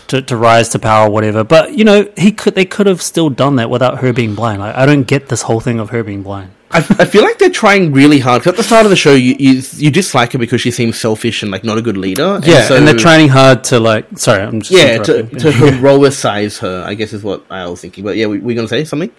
to, 0.09 0.23
to 0.23 0.37
rise 0.37 0.69
to 0.71 0.79
power, 0.79 1.09
whatever. 1.09 1.43
But 1.43 1.75
you 1.75 1.85
know, 1.85 2.09
he 2.17 2.33
could, 2.33 2.55
they 2.55 2.65
could 2.65 2.87
have 2.87 3.03
still 3.03 3.31
done 3.31 3.57
that 3.57 3.71
without 3.71 3.99
her 3.99 4.13
being 4.13 4.35
blind. 4.35 4.61
Like, 4.61 4.77
I 4.77 4.87
don't 4.87 5.05
get 5.05 5.29
this 5.29 5.43
whole 5.43 5.61
thing 5.61 5.81
of 5.81 5.91
her 5.91 6.05
being 6.05 6.23
blind. 6.23 6.51
I, 6.75 6.79
I 6.99 7.05
feel 7.05 7.23
like 7.23 7.39
they're 7.39 7.51
trying 7.51 7.93
really 7.93 8.19
hard. 8.19 8.43
Cause 8.43 8.53
at 8.53 8.57
the 8.57 8.65
start 8.65 8.85
of 8.85 8.91
the 8.91 8.97
show, 8.97 9.15
you, 9.15 9.37
you 9.39 9.63
you 9.75 9.91
dislike 9.93 10.33
her 10.33 10.39
because 10.39 10.61
she 10.61 10.73
seems 10.73 10.99
selfish 10.99 11.43
and 11.43 11.53
like 11.53 11.63
not 11.63 11.79
a 11.79 11.83
good 11.83 11.97
leader. 11.97 12.41
Yeah, 12.43 12.65
so, 12.65 12.77
and 12.77 12.87
they're 12.87 12.97
trying 12.97 13.29
hard 13.29 13.63
to 13.65 13.79
like. 13.79 14.19
Sorry, 14.19 14.43
I'm 14.43 14.61
just 14.61 14.73
Yeah, 14.73 14.99
to, 14.99 15.23
to 15.23 15.51
heroicize 15.51 16.59
her, 16.59 16.83
I 16.85 16.95
guess 16.95 17.13
is 17.13 17.23
what 17.23 17.45
I 17.49 17.67
was 17.67 17.81
thinking. 17.81 18.03
But 18.03 18.17
yeah, 18.17 18.27
we, 18.27 18.39
we 18.39 18.55
gonna 18.55 18.67
say 18.67 18.85
something? 18.85 19.13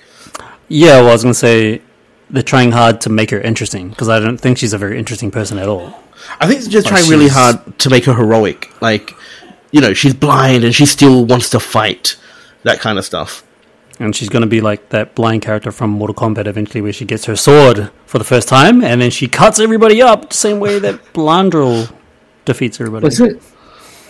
Yeah, 0.68 1.00
well, 1.00 1.10
I 1.10 1.14
was 1.14 1.24
gonna 1.24 1.34
say 1.34 1.82
they're 2.30 2.44
trying 2.44 2.72
hard 2.74 3.00
to 3.02 3.10
make 3.10 3.32
her 3.32 3.40
interesting 3.40 3.90
because 3.90 4.10
I 4.10 4.20
don't 4.20 4.38
think 4.38 4.58
she's 4.58 4.74
a 4.74 4.78
very 4.78 5.00
interesting 5.00 5.32
person 5.32 5.58
at 5.58 5.70
all. 5.70 5.98
I 6.40 6.48
think 6.48 6.60
they're 6.62 6.72
just 6.72 6.92
Like 6.92 7.00
trying 7.00 7.10
really 7.10 7.30
hard 7.30 7.80
to 7.80 7.90
make 7.90 8.04
her 8.06 8.14
heroic. 8.14 8.70
Like, 8.82 9.14
you 9.72 9.80
know, 9.80 9.94
she's 9.94 10.14
blind 10.14 10.64
and 10.66 10.76
she 10.76 10.86
still 10.86 11.26
wants 11.26 11.52
to 11.52 11.60
fight. 11.60 12.18
That 12.64 12.80
kind 12.80 12.98
of 12.98 13.06
stuff. 13.06 13.44
And 14.00 14.14
she's 14.16 14.28
going 14.30 14.42
to 14.42 14.48
be 14.48 14.60
like 14.60 14.90
that 14.90 15.16
blind 15.16 15.42
character 15.42 15.72
from 15.72 15.90
Mortal 15.92 16.14
Kombat 16.16 16.48
eventually, 16.48 16.82
where 16.82 16.92
she 16.92 17.06
gets 17.06 17.26
her 17.26 17.36
sword 17.36 17.92
for 18.06 18.18
the 18.18 18.26
first 18.26 18.48
time, 18.50 18.84
and 18.84 19.02
then 19.02 19.10
she 19.10 19.28
cuts 19.28 19.58
everybody 19.60 20.02
up 20.02 20.30
the 20.32 20.36
same 20.36 20.60
way 20.60 20.80
that 20.80 20.96
Blandrel 21.14 21.92
defeats 22.44 22.80
everybody. 22.82 23.06
Was 23.06 23.20
it? 23.22 23.42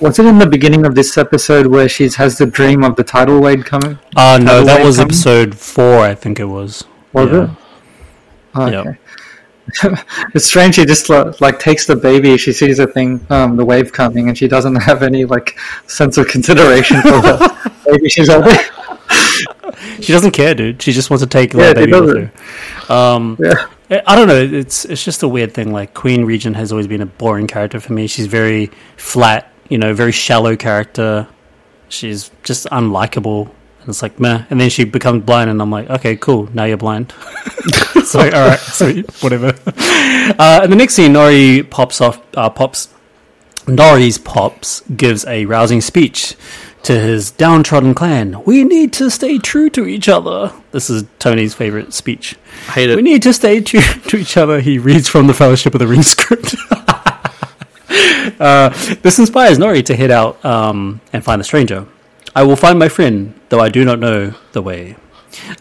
Was 0.01 0.19
it 0.19 0.25
in 0.25 0.39
the 0.39 0.45
beginning 0.47 0.85
of 0.85 0.93
this 0.95 1.17
episode 1.17 1.67
where 1.67 1.87
she 1.87 2.09
has 2.09 2.37
the 2.37 2.45
dream 2.45 2.83
of 2.83 2.95
the 2.97 3.03
tidal 3.03 3.39
wave 3.39 3.63
coming? 3.63 3.97
Uh, 4.15 4.37
no, 4.41 4.63
that 4.65 4.83
was 4.83 4.97
coming? 4.97 5.07
episode 5.11 5.55
four, 5.57 5.99
I 5.99 6.15
think 6.15 6.39
it 6.39 6.45
was. 6.45 6.83
Was 7.13 7.29
Yeah. 7.31 7.43
it? 7.43 7.49
Oh, 8.55 8.67
Yep. 8.67 8.85
okay. 8.87 8.97
it's 10.35 10.45
strange. 10.47 10.75
She 10.75 10.85
just 10.85 11.09
like, 11.09 11.59
takes 11.59 11.85
the 11.85 11.95
baby. 11.95 12.37
She 12.37 12.51
sees 12.53 12.77
the 12.77 12.87
thing, 12.87 13.25
um, 13.29 13.55
the 13.55 13.63
wave 13.65 13.93
coming, 13.93 14.27
and 14.27 14.37
she 14.37 14.47
doesn't 14.49 14.75
have 14.89 15.01
any 15.01 15.23
like 15.25 15.57
sense 15.87 16.17
of 16.17 16.27
consideration 16.27 17.01
for 17.01 17.21
the 17.21 17.71
baby 17.85 18.09
she's 18.09 18.29
holding. 18.31 18.57
She 20.01 20.13
doesn't 20.13 20.31
care, 20.31 20.55
dude. 20.55 20.81
She 20.81 20.91
just 20.93 21.09
wants 21.09 21.23
to 21.23 21.29
take 21.29 21.53
Yeah, 21.53 21.73
the 21.73 21.75
baby 21.75 21.91
with 21.99 22.31
her. 22.87 22.93
Um, 22.93 23.37
Yeah. 23.39 23.53
I- 23.91 24.01
I 24.07 24.15
don't 24.15 24.27
know. 24.27 24.35
It's 24.41 24.85
it's 24.85 25.03
just 25.03 25.21
a 25.23 25.27
weird 25.27 25.53
thing. 25.53 25.71
Like 25.71 25.93
Queen 25.93 26.25
Regent 26.25 26.55
has 26.55 26.71
always 26.71 26.87
been 26.87 27.01
a 27.01 27.05
boring 27.05 27.45
character 27.47 27.79
for 27.79 27.93
me. 27.93 28.07
She's 28.07 28.25
very 28.25 28.71
flat, 28.97 29.51
you 29.69 29.77
know, 29.77 29.93
very 29.93 30.11
shallow 30.11 30.55
character. 30.55 31.27
She's 31.89 32.31
just 32.43 32.65
unlikable, 32.71 33.43
and 33.81 33.89
it's 33.89 34.01
like 34.01 34.19
meh. 34.19 34.43
And 34.49 34.59
then 34.59 34.69
she 34.71 34.85
becomes 34.85 35.23
blind, 35.23 35.49
and 35.51 35.61
I'm 35.61 35.69
like, 35.69 35.87
okay, 35.89 36.15
cool. 36.15 36.49
Now 36.53 36.63
you're 36.63 36.77
blind. 36.77 37.13
so 38.05 38.19
all 38.21 38.25
right, 38.49 38.59
sweet, 38.59 39.05
whatever. 39.21 39.53
Uh, 39.67 40.61
and 40.63 40.71
the 40.71 40.75
next 40.75 40.95
scene, 40.95 41.13
Nori 41.13 41.69
pops 41.69 42.01
off. 42.01 42.19
Uh, 42.35 42.49
pops. 42.49 42.89
Nori's 43.67 44.17
pops 44.17 44.81
gives 44.95 45.25
a 45.25 45.45
rousing 45.45 45.81
speech 45.81 46.35
to 46.85 46.99
his 46.99 47.31
downtrodden 47.31 47.95
clan. 47.95 48.43
We 48.45 48.63
need 48.63 48.93
to 48.93 49.09
stay 49.09 49.39
true 49.39 49.71
to 49.71 49.87
each 49.87 50.07
other. 50.07 50.53
This 50.71 50.87
is 50.87 51.03
Tony's 51.17 51.55
favorite 51.55 51.93
speech. 51.93 52.35
I 52.67 52.71
hate 52.73 52.95
We 52.95 53.01
need 53.01 53.23
to 53.23 53.33
stay 53.33 53.59
true 53.59 53.81
to 54.09 54.17
each 54.17 54.37
other. 54.37 54.61
He 54.61 54.77
reads 54.77 55.09
from 55.09 55.25
the 55.25 55.33
Fellowship 55.33 55.73
of 55.73 55.79
the 55.79 55.87
Ring 55.87 56.03
script. 56.03 56.55
uh, 58.39 58.69
this 59.01 59.17
inspires 59.17 59.57
Nori 59.57 59.83
to 59.85 59.95
head 59.95 60.11
out 60.11 60.43
um, 60.45 61.01
and 61.11 61.23
find 61.23 61.39
the 61.39 61.43
stranger. 61.43 61.87
I 62.35 62.43
will 62.43 62.55
find 62.55 62.77
my 62.77 62.89
friend, 62.89 63.33
though 63.49 63.59
I 63.59 63.69
do 63.69 63.83
not 63.83 63.97
know 63.97 64.35
the 64.51 64.61
way. 64.61 64.95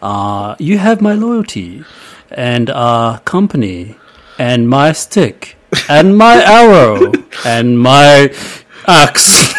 Uh, 0.03 0.55
you 0.59 0.77
have 0.77 1.01
my 1.01 1.13
loyalty 1.13 1.83
and 2.29 2.69
uh, 2.69 3.17
company 3.25 3.95
and 4.37 4.69
my 4.69 4.91
stick 4.91 5.57
and 5.89 6.15
my 6.15 6.35
arrow 6.43 7.11
and 7.45 7.79
my 7.79 8.31
axe. 8.87 9.55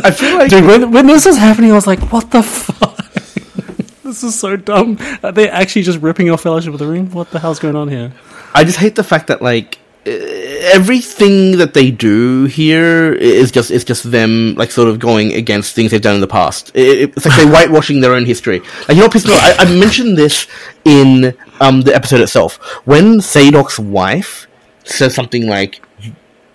I 0.04 0.10
feel 0.10 0.38
like 0.38 0.50
Dude, 0.50 0.64
when, 0.64 0.90
when 0.90 1.06
this 1.06 1.26
was 1.26 1.36
happening, 1.36 1.72
I 1.72 1.74
was 1.74 1.86
like, 1.86 2.00
what 2.12 2.30
the 2.30 2.42
fuck? 2.42 2.96
this 4.02 4.22
is 4.22 4.38
so 4.38 4.56
dumb. 4.56 4.98
Are 5.22 5.32
they 5.32 5.48
actually 5.48 5.82
just 5.82 6.00
ripping 6.00 6.30
off 6.30 6.42
Fellowship 6.42 6.72
of 6.72 6.78
the 6.78 6.86
Ring? 6.86 7.10
What 7.10 7.30
the 7.30 7.38
hell's 7.38 7.58
going 7.58 7.76
on 7.76 7.88
here? 7.88 8.12
I 8.54 8.64
just 8.64 8.78
hate 8.78 8.94
the 8.94 9.04
fact 9.04 9.26
that 9.28 9.42
like 9.42 9.78
uh, 10.06 10.10
everything 10.10 11.58
that 11.58 11.74
they 11.74 11.90
do 11.90 12.44
here 12.46 13.12
is 13.12 13.50
just 13.50 13.70
is 13.70 13.84
just 13.84 14.10
them 14.10 14.54
like 14.54 14.70
sort 14.70 14.88
of 14.88 14.98
going 14.98 15.34
against 15.34 15.74
things 15.74 15.90
they've 15.90 16.00
done 16.00 16.14
in 16.14 16.20
the 16.22 16.26
past. 16.26 16.70
It, 16.74 17.12
it's 17.16 17.26
like 17.26 17.36
they're 17.36 17.46
whitewashing 17.52 18.00
their 18.00 18.14
own 18.14 18.24
history. 18.24 18.60
Like 18.60 18.90
you 18.90 18.96
know, 18.96 19.08
what 19.08 19.14
me? 19.14 19.34
I, 19.34 19.56
I 19.58 19.78
mentioned 19.78 20.16
this 20.16 20.46
in 20.84 21.36
um, 21.60 21.82
the 21.82 21.94
episode 21.94 22.22
itself 22.22 22.56
when 22.86 23.20
Sadoc's 23.20 23.78
wife 23.78 24.46
says 24.84 25.14
something 25.14 25.46
like. 25.46 25.82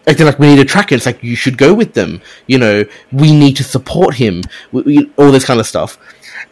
Like 0.08 0.18
they're 0.18 0.26
like, 0.26 0.38
we 0.40 0.48
need 0.48 0.60
a 0.60 0.66
tracker. 0.66 0.96
It's 0.96 1.06
like 1.06 1.24
you 1.24 1.36
should 1.36 1.58
go 1.58 1.74
with 1.74 1.94
them. 1.94 2.22
You 2.48 2.58
know, 2.60 2.86
we 3.12 3.32
need 3.32 3.56
to 3.58 3.64
support 3.64 4.16
him. 4.16 4.44
We, 4.72 4.82
we, 4.84 5.12
all 5.18 5.32
this 5.32 5.46
kind 5.46 5.60
of 5.60 5.66
stuff. 5.66 5.98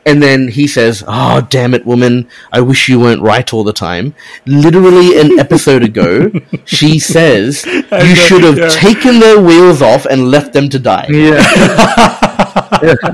And 0.05 0.21
then 0.21 0.49
he 0.49 0.67
says, 0.67 1.03
"Oh, 1.07 1.41
damn 1.49 1.73
it, 1.73 1.85
woman! 1.85 2.27
I 2.51 2.59
wish 2.61 2.89
you 2.89 2.99
weren't 2.99 3.21
right 3.21 3.53
all 3.53 3.63
the 3.63 3.71
time." 3.73 4.15
Literally 4.45 5.17
an 5.19 5.39
episode 5.45 5.81
ago, 5.83 6.29
she 6.65 6.99
says, 6.99 7.65
"You 7.65 8.15
should 8.15 8.43
have 8.43 8.57
yeah. 8.57 8.67
taken 8.69 9.19
their 9.19 9.39
wheels 9.39 9.81
off 9.81 10.05
and 10.05 10.29
left 10.29 10.51
them 10.53 10.67
to 10.69 10.79
die." 10.79 11.07
Yeah. 11.09 11.39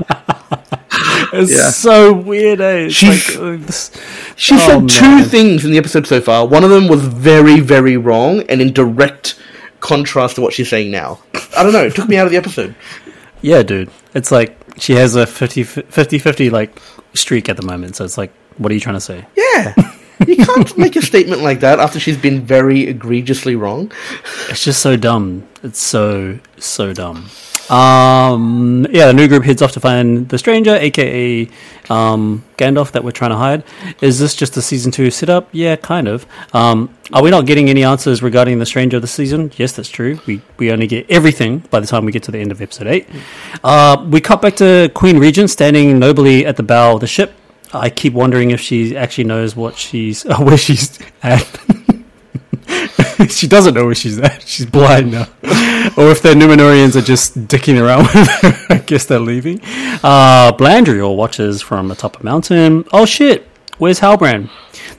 It's 1.32 1.52
Yeah. 1.52 1.70
so 1.70 2.12
weird, 2.12 2.60
eh? 2.60 2.86
It's 2.86 2.94
She's- 2.94 3.36
like, 3.36 3.60
uh, 3.60 3.64
this- 3.64 3.90
She 4.34 4.54
Oh, 4.56 4.58
said 4.58 4.88
two 4.88 5.22
things 5.22 5.64
in 5.64 5.70
the 5.70 5.78
episode 5.78 6.06
so 6.06 6.20
far. 6.20 6.44
One 6.46 6.64
of 6.64 6.70
them 6.70 6.88
was 6.88 7.02
very, 7.02 7.60
very 7.60 7.96
wrong 7.96 8.42
and 8.48 8.60
in 8.60 8.72
direct 8.72 9.34
contrast 9.80 10.36
to 10.36 10.40
what 10.40 10.52
she's 10.52 10.68
saying 10.68 10.90
now. 10.90 11.18
I 11.56 11.62
don't 11.62 11.72
know. 11.72 11.84
It 11.84 11.94
took 11.94 12.08
me 12.08 12.16
out 12.16 12.26
of 12.26 12.32
the 12.32 12.38
episode. 12.38 12.74
yeah, 13.42 13.62
dude. 13.62 13.90
It's 14.14 14.30
like 14.30 14.56
she 14.78 14.94
has 14.94 15.14
a 15.16 15.26
50 15.26 15.62
50 15.64 16.18
50 16.18 16.50
like 16.50 16.78
streak 17.14 17.48
at 17.48 17.56
the 17.56 17.62
moment. 17.66 17.96
So 17.96 18.04
it's 18.04 18.18
like, 18.18 18.32
what 18.58 18.70
are 18.70 18.74
you 18.74 18.80
trying 18.80 18.96
to 18.96 19.00
say? 19.00 19.26
Yeah. 19.36 19.74
You 20.26 20.36
can't 20.36 20.76
make 20.78 20.96
a 20.96 21.02
statement 21.02 21.42
like 21.42 21.60
that 21.60 21.78
after 21.80 21.98
she's 21.98 22.18
been 22.18 22.42
very 22.42 22.86
egregiously 22.86 23.56
wrong. 23.56 23.90
It's 24.48 24.62
just 24.64 24.82
so 24.82 24.96
dumb. 24.96 25.48
It's 25.62 25.80
so 25.80 26.38
so 26.58 26.92
dumb. 26.92 27.30
Um, 27.70 28.86
yeah, 28.90 29.06
the 29.06 29.12
new 29.12 29.28
group 29.28 29.44
heads 29.44 29.62
off 29.62 29.72
to 29.72 29.80
find 29.80 30.28
the 30.28 30.38
stranger, 30.38 30.74
aka 30.74 31.48
um, 31.88 32.44
Gandalf, 32.58 32.92
that 32.92 33.04
we're 33.04 33.12
trying 33.12 33.30
to 33.30 33.36
hide. 33.36 33.64
Is 34.00 34.18
this 34.18 34.34
just 34.34 34.56
a 34.56 34.62
season 34.62 34.90
two 34.90 35.10
setup? 35.10 35.48
Yeah, 35.52 35.76
kind 35.76 36.08
of. 36.08 36.26
Um, 36.52 36.94
are 37.12 37.22
we 37.22 37.30
not 37.30 37.46
getting 37.46 37.70
any 37.70 37.84
answers 37.84 38.22
regarding 38.22 38.58
the 38.58 38.66
stranger 38.66 38.98
this 38.98 39.12
season? 39.12 39.52
Yes, 39.56 39.72
that's 39.72 39.88
true. 39.88 40.18
We 40.26 40.42
we 40.56 40.72
only 40.72 40.88
get 40.88 41.08
everything 41.08 41.58
by 41.70 41.80
the 41.80 41.86
time 41.86 42.04
we 42.04 42.12
get 42.12 42.24
to 42.24 42.32
the 42.32 42.38
end 42.38 42.50
of 42.50 42.60
episode 42.60 42.88
eight. 42.88 43.08
Uh, 43.62 44.04
we 44.08 44.20
cut 44.20 44.42
back 44.42 44.56
to 44.56 44.90
Queen 44.94 45.18
Regent 45.18 45.50
standing 45.50 45.98
nobly 45.98 46.44
at 46.46 46.56
the 46.56 46.64
bow 46.64 46.94
of 46.94 47.00
the 47.00 47.06
ship. 47.06 47.32
I 47.72 47.88
keep 47.88 48.14
wondering 48.14 48.50
if 48.50 48.60
she 48.60 48.96
actually 48.96 49.24
knows 49.24 49.54
what 49.54 49.76
she's 49.76 50.22
where 50.38 50.58
she's 50.58 50.98
at. 51.22 51.46
she 53.28 53.46
doesn't 53.46 53.74
know 53.74 53.84
where 53.84 53.94
she's 53.94 54.18
at. 54.18 54.42
She's 54.46 54.66
blind 54.66 55.12
now. 55.12 55.22
or 55.96 56.10
if 56.10 56.22
the 56.22 56.34
Numenoreans 56.34 56.96
are 56.96 57.00
just 57.02 57.36
dicking 57.46 57.80
around 57.80 58.02
with 58.14 58.28
her, 58.28 58.74
I 58.74 58.78
guess 58.78 59.06
they're 59.06 59.18
leaving. 59.20 59.60
Uh, 60.02 60.52
Blandriel 60.52 61.16
watches 61.16 61.62
from 61.62 61.90
atop 61.90 62.20
a 62.20 62.24
mountain. 62.24 62.84
Oh 62.92 63.04
shit, 63.06 63.46
where's 63.78 64.00
Halbrand? 64.00 64.50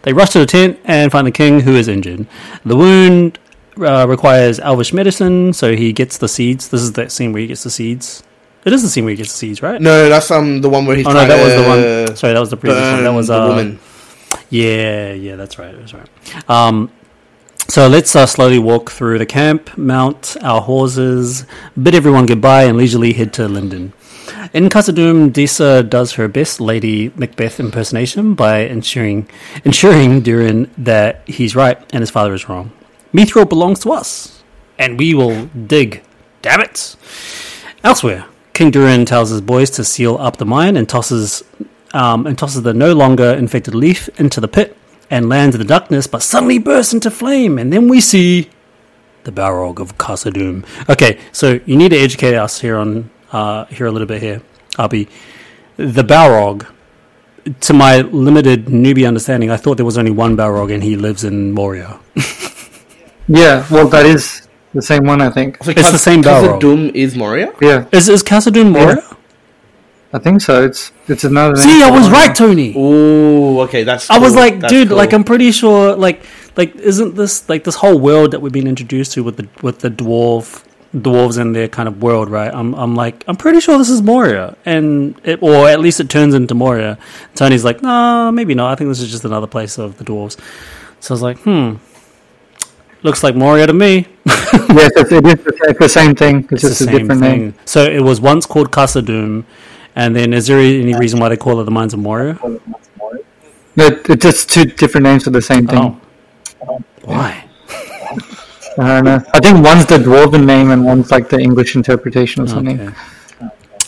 They 0.03 0.13
rush 0.13 0.29
to 0.31 0.39
the 0.39 0.45
tent 0.45 0.79
and 0.85 1.11
find 1.11 1.27
the 1.27 1.31
king 1.31 1.59
who 1.61 1.75
is 1.75 1.87
injured. 1.87 2.25
The 2.65 2.75
wound 2.75 3.39
uh, 3.77 4.05
requires 4.07 4.59
Elvish 4.59 4.93
medicine, 4.93 5.53
so 5.53 5.75
he 5.75 5.93
gets 5.93 6.17
the 6.17 6.27
seeds. 6.27 6.69
This 6.69 6.81
is 6.81 6.93
that 6.93 7.11
scene 7.11 7.33
where 7.33 7.41
he 7.41 7.47
gets 7.47 7.63
the 7.63 7.69
seeds. 7.69 8.23
It 8.63 8.73
is 8.73 8.83
the 8.83 8.89
scene 8.89 9.05
where 9.05 9.11
he 9.11 9.17
gets 9.17 9.31
the 9.31 9.37
seeds, 9.37 9.61
right? 9.63 9.81
No, 9.81 10.07
that's 10.09 10.29
um 10.29 10.61
the 10.61 10.69
one 10.69 10.85
where 10.85 10.95
he's 10.95 11.07
Oh 11.07 11.13
no, 11.13 11.25
that 11.27 11.43
was 11.43 11.53
the 11.55 12.07
one. 12.07 12.15
Sorry, 12.15 12.33
that 12.33 12.39
was 12.39 12.49
the 12.51 12.57
previous 12.57 12.81
one. 12.91 13.03
That 13.03 13.13
was 13.13 13.27
the 13.27 13.41
uh, 13.41 13.47
woman. 13.47 13.79
yeah, 14.49 15.13
yeah, 15.13 15.35
that's 15.35 15.57
right. 15.57 15.75
That's 15.77 15.93
right. 15.93 16.07
Um, 16.49 16.91
so 17.71 17.87
let's 17.87 18.13
uh, 18.17 18.25
slowly 18.25 18.59
walk 18.59 18.91
through 18.91 19.17
the 19.17 19.25
camp, 19.25 19.77
mount 19.77 20.35
our 20.41 20.59
horses, 20.59 21.45
bid 21.81 21.95
everyone 21.95 22.25
goodbye, 22.25 22.63
and 22.63 22.77
leisurely 22.77 23.13
head 23.13 23.31
to 23.31 23.47
Lindon. 23.47 23.93
In 24.51 24.67
Khazad-dûm, 24.67 25.31
Disa 25.31 25.81
does 25.81 26.11
her 26.15 26.27
best 26.27 26.59
Lady 26.59 27.13
Macbeth 27.15 27.61
impersonation 27.61 28.33
by 28.33 28.63
ensuring 28.63 29.29
ensuring 29.63 30.19
Durin 30.19 30.69
that 30.77 31.21
he's 31.25 31.55
right 31.55 31.77
and 31.93 32.01
his 32.01 32.09
father 32.09 32.33
is 32.33 32.49
wrong. 32.49 32.73
Mithril 33.13 33.47
belongs 33.47 33.79
to 33.79 33.93
us, 33.93 34.43
and 34.77 34.99
we 34.99 35.13
will 35.13 35.45
dig. 35.45 36.03
Damn 36.41 36.59
it! 36.59 36.97
Elsewhere, 37.85 38.25
King 38.51 38.71
Durin 38.71 39.05
tells 39.05 39.29
his 39.29 39.39
boys 39.39 39.69
to 39.69 39.85
seal 39.85 40.17
up 40.17 40.35
the 40.35 40.45
mine 40.45 40.75
and 40.75 40.89
tosses 40.89 41.41
um, 41.93 42.27
and 42.27 42.37
tosses 42.37 42.63
the 42.63 42.73
no 42.73 42.91
longer 42.91 43.31
infected 43.31 43.75
leaf 43.75 44.09
into 44.19 44.41
the 44.41 44.49
pit 44.49 44.77
and 45.11 45.29
lands 45.29 45.53
in 45.55 45.59
the 45.61 45.67
darkness, 45.67 46.07
but 46.07 46.23
suddenly 46.23 46.57
bursts 46.57 46.93
into 46.93 47.11
flame, 47.11 47.59
and 47.59 47.71
then 47.71 47.87
we 47.87 48.01
see 48.01 48.49
the 49.25 49.31
Balrog 49.31 49.79
of 49.79 49.97
Khazad-dûm. 49.97 50.65
Okay, 50.89 51.19
so 51.31 51.59
you 51.67 51.75
need 51.77 51.89
to 51.89 51.97
educate 51.97 52.33
us 52.33 52.61
here 52.61 52.77
on 52.77 53.09
uh, 53.31 53.65
here 53.65 53.85
a 53.85 53.91
little 53.91 54.07
bit 54.07 54.21
here, 54.21 54.41
Ahbi. 54.79 55.07
The 55.77 56.03
Balrog, 56.03 56.65
to 57.61 57.73
my 57.73 58.01
limited 58.01 58.65
newbie 58.65 59.07
understanding, 59.07 59.51
I 59.51 59.57
thought 59.57 59.75
there 59.77 59.85
was 59.85 59.97
only 59.97 60.11
one 60.11 60.35
Balrog 60.37 60.73
and 60.73 60.81
he 60.83 60.95
lives 60.95 61.23
in 61.23 61.51
Moria. 61.51 61.99
Yeah, 63.27 63.65
well, 63.71 63.87
that 63.89 64.05
is 64.05 64.47
the 64.73 64.81
same 64.81 65.05
one, 65.05 65.21
I 65.21 65.29
think. 65.29 65.63
So 65.63 65.71
It's 65.71 65.83
Khaz- 65.83 65.91
the 65.91 65.97
same 65.99 66.21
Balrog. 66.23 66.59
Khazad-dûm 66.59 66.91
is 66.95 67.15
Moria. 67.15 67.53
Yeah, 67.61 67.85
Is 67.91 68.09
is 68.09 68.23
Khazad-dûm 68.23 68.71
Moria? 68.71 69.03
I 70.13 70.19
think 70.19 70.41
so. 70.41 70.63
It's 70.65 70.91
it's 71.07 71.23
another. 71.23 71.55
See, 71.55 71.81
I 71.81 71.89
was 71.89 72.09
Moria. 72.09 72.27
right, 72.27 72.35
Tony. 72.35 72.73
Oh, 72.75 73.61
okay, 73.61 73.83
that's. 73.83 74.09
I 74.09 74.17
was 74.17 74.35
like, 74.35 74.59
That's 74.59 74.71
dude, 74.73 74.89
cool. 74.89 74.97
like 74.97 75.13
I'm 75.13 75.23
pretty 75.23 75.51
sure, 75.51 75.95
like, 75.95 76.23
like 76.57 76.75
isn't 76.75 77.15
this 77.15 77.47
like 77.47 77.63
this 77.63 77.75
whole 77.75 77.97
world 77.97 78.31
that 78.31 78.41
we've 78.41 78.51
been 78.51 78.67
introduced 78.67 79.13
to 79.13 79.23
with 79.23 79.37
the 79.37 79.47
with 79.61 79.79
the 79.79 79.89
dwarf 79.89 80.63
dwarves 80.93 81.37
and 81.37 81.55
their 81.55 81.69
kind 81.69 81.87
of 81.87 82.01
world, 82.03 82.29
right? 82.29 82.53
I'm 82.53 82.73
I'm 82.75 82.93
like 82.95 83.23
I'm 83.27 83.37
pretty 83.37 83.61
sure 83.61 83.77
this 83.77 83.89
is 83.89 84.01
Moria, 84.01 84.57
and 84.65 85.19
it, 85.23 85.41
or 85.41 85.69
at 85.69 85.79
least 85.79 86.01
it 86.01 86.09
turns 86.09 86.33
into 86.33 86.55
Moria. 86.55 86.97
Tony's 87.35 87.63
like, 87.63 87.81
no, 87.81 88.31
maybe 88.33 88.53
not. 88.53 88.71
I 88.71 88.75
think 88.75 88.89
this 88.89 88.99
is 88.99 89.09
just 89.09 89.23
another 89.23 89.47
place 89.47 89.77
of 89.79 89.97
the 89.97 90.03
dwarves. 90.03 90.37
So 90.99 91.13
I 91.13 91.15
was 91.15 91.21
like, 91.21 91.39
hmm, 91.39 91.75
looks 93.03 93.23
like 93.23 93.35
Moria 93.35 93.65
to 93.67 93.73
me. 93.73 94.07
Yes, 94.71 94.91
it's, 94.95 95.09
the, 95.79 95.89
same 95.89 96.15
thing. 96.15 96.47
It's, 96.51 96.63
It's 96.63 96.79
just 96.79 96.79
the 96.89 96.95
a 96.95 96.99
different 96.99 97.21
thing. 97.21 97.39
name. 97.41 97.55
So 97.65 97.83
it 97.83 98.01
was 98.01 98.21
once 98.21 98.45
called 98.45 98.71
Khazad-dûm, 98.71 99.43
and 99.95 100.15
then 100.15 100.33
is 100.33 100.47
there 100.47 100.59
any 100.59 100.95
reason 100.95 101.19
why 101.19 101.29
they 101.29 101.37
call 101.37 101.59
it 101.59 101.65
the 101.65 101.71
Mines 101.71 101.93
of 101.93 101.99
Moria? 101.99 102.37
No, 103.75 103.87
it's 103.87 104.23
just 104.23 104.49
two 104.49 104.65
different 104.65 105.05
names 105.05 105.23
for 105.23 105.29
the 105.29 105.41
same 105.41 105.67
thing. 105.67 105.99
Oh, 106.67 106.83
why? 107.03 107.45
I 108.77 108.87
don't 108.87 109.05
know. 109.05 109.21
I 109.33 109.39
think 109.39 109.63
one's 109.63 109.85
the 109.85 109.97
dwarven 109.97 110.45
name 110.45 110.71
and 110.71 110.85
one's 110.85 111.11
like 111.11 111.29
the 111.29 111.39
English 111.39 111.75
interpretation 111.75 112.43
or 112.43 112.47
something. 112.47 112.79
Okay. 112.79 112.95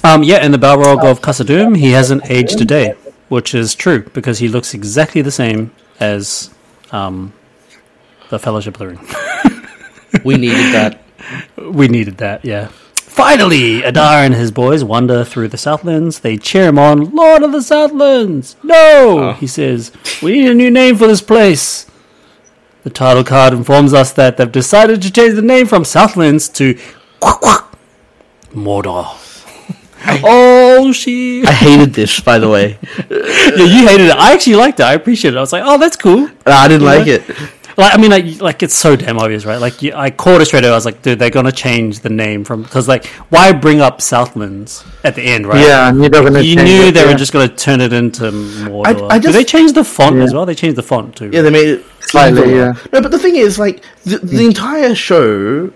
Um, 0.03 0.23
yeah, 0.23 0.43
in 0.43 0.51
the 0.51 0.57
Balrog 0.57 1.09
of 1.09 1.21
Khazad-dûm, 1.21 1.77
he 1.77 1.91
hasn't 1.91 2.29
aged 2.29 2.59
a 2.59 2.65
day, 2.65 2.91
which 3.29 3.55
is 3.55 3.73
true 3.73 4.03
because 4.13 4.39
he 4.39 4.49
looks 4.49 4.73
exactly 4.73 5.21
the 5.21 5.31
same 5.31 5.71
as 6.01 6.49
um, 6.91 7.31
the 8.29 8.37
Fellowship 8.37 8.75
of 8.75 8.79
the 8.79 8.87
Ring. 8.87 10.23
we 10.25 10.35
needed 10.35 10.73
that. 10.73 11.01
we 11.57 11.87
needed 11.87 12.17
that, 12.17 12.43
yeah. 12.43 12.69
Finally, 13.13 13.83
Adar 13.83 14.23
and 14.23 14.33
his 14.33 14.49
boys 14.51 14.83
wander 14.83 15.23
through 15.23 15.47
the 15.47 15.57
Southlands. 15.57 16.21
They 16.21 16.35
cheer 16.35 16.69
him 16.69 16.79
on, 16.79 17.11
Lord 17.15 17.43
of 17.43 17.51
the 17.51 17.61
Southlands! 17.61 18.55
No! 18.63 18.73
Oh. 19.29 19.33
He 19.33 19.45
says, 19.45 19.91
We 20.23 20.31
need 20.31 20.49
a 20.49 20.53
new 20.55 20.71
name 20.71 20.95
for 20.97 21.05
this 21.05 21.21
place. 21.21 21.85
The 22.81 22.89
title 22.89 23.23
card 23.23 23.53
informs 23.53 23.93
us 23.93 24.11
that 24.13 24.37
they've 24.37 24.51
decided 24.51 25.03
to 25.03 25.11
change 25.11 25.35
the 25.35 25.43
name 25.43 25.67
from 25.67 25.85
Southlands 25.85 26.49
to 26.49 26.73
Quack 27.19 27.39
Quack 27.39 27.77
Mordor. 28.51 29.05
oh, 30.23 30.91
shit. 30.91 31.47
I 31.47 31.51
hated 31.51 31.93
this, 31.93 32.19
by 32.19 32.39
the 32.39 32.49
way. 32.49 32.79
yeah, 33.11 33.63
you 33.63 33.87
hated 33.87 34.07
it. 34.07 34.15
I 34.17 34.33
actually 34.33 34.55
liked 34.55 34.79
it. 34.79 34.83
I 34.83 34.93
appreciated 34.95 35.35
it. 35.35 35.37
I 35.37 35.41
was 35.41 35.53
like, 35.53 35.63
oh, 35.63 35.77
that's 35.77 35.95
cool. 35.95 36.29
I 36.47 36.67
didn't 36.67 36.85
like 36.85 37.05
Yeah. 37.05 37.17
it. 37.19 37.37
Like, 37.75 37.93
I 37.93 37.97
mean, 37.97 38.11
like, 38.11 38.41
like 38.41 38.63
it's 38.63 38.75
so 38.75 38.95
damn 38.95 39.17
obvious, 39.17 39.45
right? 39.45 39.59
Like, 39.59 39.81
you, 39.81 39.93
I 39.95 40.11
called 40.11 40.41
it 40.41 40.45
straight 40.45 40.63
away. 40.63 40.71
I 40.71 40.75
was 40.75 40.85
like, 40.85 41.01
dude, 41.01 41.19
they're 41.19 41.29
gonna 41.29 41.51
change 41.51 41.99
the 42.01 42.09
name 42.09 42.43
from 42.43 42.63
because, 42.63 42.87
like, 42.87 43.05
why 43.29 43.51
bring 43.51 43.81
up 43.81 44.01
Southlands 44.01 44.83
at 45.03 45.15
the 45.15 45.21
end, 45.23 45.47
right? 45.47 45.59
Yeah, 45.59 45.89
and 45.89 45.99
you're 45.99 46.09
gonna 46.09 46.41
you 46.41 46.55
knew 46.55 46.83
it, 46.87 46.91
they 46.93 47.01
yeah. 47.01 47.11
were 47.11 47.17
just 47.17 47.33
gonna 47.33 47.47
turn 47.47 47.81
it 47.81 47.93
into 47.93 48.23
Mordor. 48.25 49.11
I 49.11 49.17
Did 49.17 49.23
just- 49.23 49.33
they 49.33 49.43
change 49.43 49.73
the 49.73 49.83
font 49.83 50.17
Yeah. 50.17 50.23
as 50.23 50.33
well? 50.33 50.45
They 50.45 50.55
changed 50.55 50.77
the 50.77 50.83
font 50.83 51.15
too. 51.15 51.29
Yeah, 51.33 51.41
they 51.41 51.49
made 51.49 51.67
it 51.67 51.85
Slightly, 52.01 52.53
yeah. 52.55 52.73
No, 52.91 53.01
but 53.01 53.09
the 53.09 53.17
thing 53.17 53.37
is, 53.37 53.57
like, 53.57 53.83
the, 54.03 54.19
the 54.19 54.45
entire 54.45 54.93
show, 54.93 55.71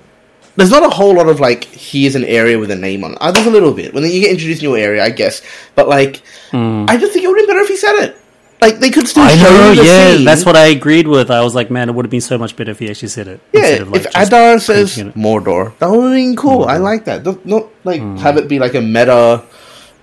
there's 0.56 0.70
not 0.70 0.84
a 0.84 0.90
whole 0.90 1.16
lot 1.16 1.28
of 1.30 1.40
like, 1.40 1.64
here's 1.66 2.14
an 2.16 2.24
area 2.26 2.60
with 2.60 2.70
a 2.70 2.76
name 2.76 3.04
on 3.04 3.14
it. 3.14 3.18
Uh, 3.22 3.32
there's 3.32 3.48
a 3.48 3.50
little 3.52 3.74
bit 3.74 3.94
when 3.94 4.04
you 4.04 4.20
get 4.22 4.32
introduced 4.32 4.62
to 4.62 4.68
a 4.68 4.70
new 4.70 4.78
area, 4.78 5.04
I 5.04 5.10
guess. 5.10 5.42
But 5.74 5.88
like, 5.88 6.22
I 6.54 6.98
just 7.00 7.14
think 7.14 7.26
it 7.26 7.28
would 7.28 7.38
have 7.40 7.48
been 7.48 7.56
better 7.56 7.62
if 7.64 7.70
he 7.70 7.78
said 7.78 7.96
it. 8.04 8.18
Like, 8.60 8.80
they 8.80 8.90
could 8.90 9.08
still. 9.08 9.24
I 9.24 9.36
show 9.36 9.44
know. 9.50 9.76
the 9.76 9.84
Yeah, 9.86 10.16
scene. 10.16 10.26
that's 10.26 10.44
what 10.46 10.56
I 10.56 10.68
agreed 10.68 11.08
with. 11.08 11.30
I 11.30 11.42
was 11.42 11.54
like, 11.54 11.70
man, 11.70 11.90
it 11.90 11.96
would 11.96 12.06
have 12.06 12.10
been 12.12 12.22
so 12.22 12.38
much 12.40 12.56
better 12.56 12.72
if 12.72 12.80
he 12.80 12.90
actually 12.90 13.10
said 13.10 13.28
it. 13.28 13.40
Yeah, 13.54 13.60
instead 13.62 13.82
of, 13.82 13.92
like, 13.92 14.06
if 14.06 14.16
Adar 14.16 14.60
says. 14.60 14.98
Mordor, 15.16 15.78
that 15.78 15.90
would 15.90 16.04
have 16.04 16.14
been 16.14 16.36
cool. 16.36 16.66
I 16.66 16.78
like 16.78 17.06
that. 17.06 17.24
Don't- 17.24 17.46
Not 17.46 17.68
like 17.84 18.02
Hmm. 18.02 18.18
have 18.18 18.38
it 18.38 18.48
be 18.50 18.58
like 18.58 18.74
a 18.74 18.82
meta 18.82 19.44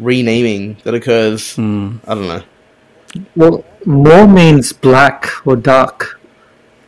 renaming 0.01 0.77
that 0.85 0.95
occurs. 0.95 1.57
Hmm. 1.57 1.97
I 2.07 2.15
don't 2.15 2.29
know. 2.29 2.43
Well, 3.37 3.65
more 3.85 4.27
means 4.27 4.73
black 4.73 5.29
or 5.47 5.57
dark 5.57 6.21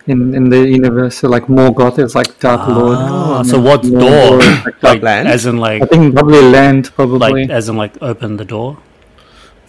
in 0.06 0.34
in 0.34 0.50
the 0.50 0.58
universe. 0.68 1.18
So 1.18 1.28
like 1.28 1.46
Morgoth 1.46 1.98
is 1.98 2.14
like 2.14 2.38
Dark 2.40 2.66
Lord. 2.68 2.98
Ah, 3.00 3.38
and 3.40 3.46
so 3.48 3.60
what's 3.60 3.88
door? 3.90 4.40
is, 4.40 4.46
like, 4.46 4.64
Like, 4.64 4.80
dark- 4.80 5.02
land? 5.02 5.28
as 5.28 5.46
in 5.46 5.58
like, 5.58 5.82
I 5.82 5.86
think 5.86 6.14
probably 6.14 6.42
land, 6.42 6.90
probably. 6.94 7.18
like 7.46 7.50
as 7.50 7.68
in 7.68 7.76
like 7.76 7.94
open 8.02 8.36
the 8.38 8.44
door. 8.44 8.78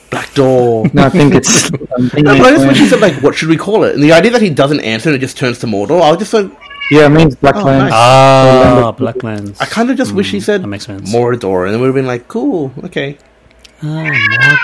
Black 0.10 0.34
Door. 0.34 0.88
no, 0.94 1.04
I 1.04 1.10
think 1.10 1.36
it's. 1.36 1.70
I'm 1.98 2.10
thinking 2.10 2.24
No, 2.26 2.38
but 2.38 2.46
I 2.48 2.52
just 2.52 2.68
wish 2.68 2.78
he 2.78 2.84
it's 2.84 2.92
said 2.92 3.02
like, 3.02 3.22
what 3.22 3.36
should 3.36 3.50
we 3.50 3.58
call 3.58 3.84
it? 3.84 3.94
And 3.96 4.04
the 4.04 4.12
idea 4.14 4.32
that 4.32 4.42
he 4.42 4.50
doesn't 4.50 4.80
answer 4.82 5.10
and 5.10 5.16
it 5.16 5.20
just 5.20 5.38
turns 5.38 5.60
to 5.60 5.68
Mordor, 5.68 6.02
I 6.02 6.10
was 6.12 6.20
just 6.20 6.34
like, 6.34 6.50
yeah, 6.90 7.06
it 7.08 7.10
means 7.10 7.36
black 7.36 7.56
Oh, 7.56 7.64
land. 7.66 7.80
nice. 7.90 7.92
Ah, 7.94 8.94
Blacklands. 8.98 9.58
I 9.60 9.66
kind 9.66 9.90
of 9.92 9.98
just 9.98 10.14
wish 10.14 10.32
he 10.32 10.40
said 10.40 10.64
that 10.64 10.68
makes 10.68 10.86
sense. 10.86 11.14
Mordor, 11.14 11.66
and 11.66 11.76
it 11.76 11.80
would 11.80 11.88
have 11.88 11.96
been 11.96 12.08
like, 12.08 12.28
cool, 12.30 12.72
okay. 12.86 13.18
Ah, 13.84 14.10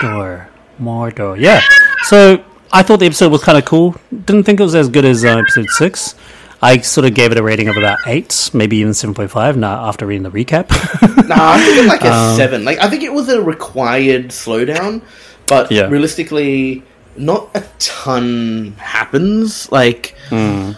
Mordor. 0.00 0.46
Mordor. 0.80 1.38
Yeah. 1.38 1.60
So 2.04 2.42
I 2.72 2.82
thought 2.82 2.98
the 3.00 3.06
episode 3.06 3.30
was 3.30 3.42
kind 3.44 3.58
of 3.58 3.64
cool. 3.64 3.94
Didn't 4.10 4.44
think 4.44 4.58
it 4.60 4.62
was 4.62 4.74
as 4.74 4.88
good 4.88 5.04
as 5.04 5.24
uh, 5.24 5.36
episode 5.38 5.68
six. 5.68 6.14
I 6.62 6.78
sort 6.78 7.06
of 7.06 7.12
gave 7.14 7.30
it 7.30 7.36
a 7.36 7.42
rating 7.42 7.68
of 7.68 7.76
about 7.76 7.98
eight, 8.06 8.50
maybe 8.54 8.78
even 8.78 8.94
seven 8.94 9.12
point 9.14 9.30
five. 9.30 9.56
Now 9.58 9.86
after 9.86 10.06
reading 10.06 10.22
the 10.22 10.30
recap, 10.30 10.70
Nah, 11.28 11.52
I 11.52 11.58
think 11.58 11.78
it's 11.78 11.88
like 11.88 12.02
a 12.04 12.10
Um, 12.12 12.36
seven. 12.36 12.64
Like, 12.64 12.78
I 12.78 12.88
think 12.88 13.02
it 13.02 13.12
was 13.12 13.28
a 13.28 13.42
required 13.42 14.28
slowdown, 14.28 15.02
but 15.46 15.70
Yeah. 15.70 15.86
realistically, 15.88 16.82
not 17.16 17.50
a 17.54 17.62
ton 17.78 18.74
happens. 18.78 19.70
Like, 19.72 20.14
Hmm. 20.28 20.72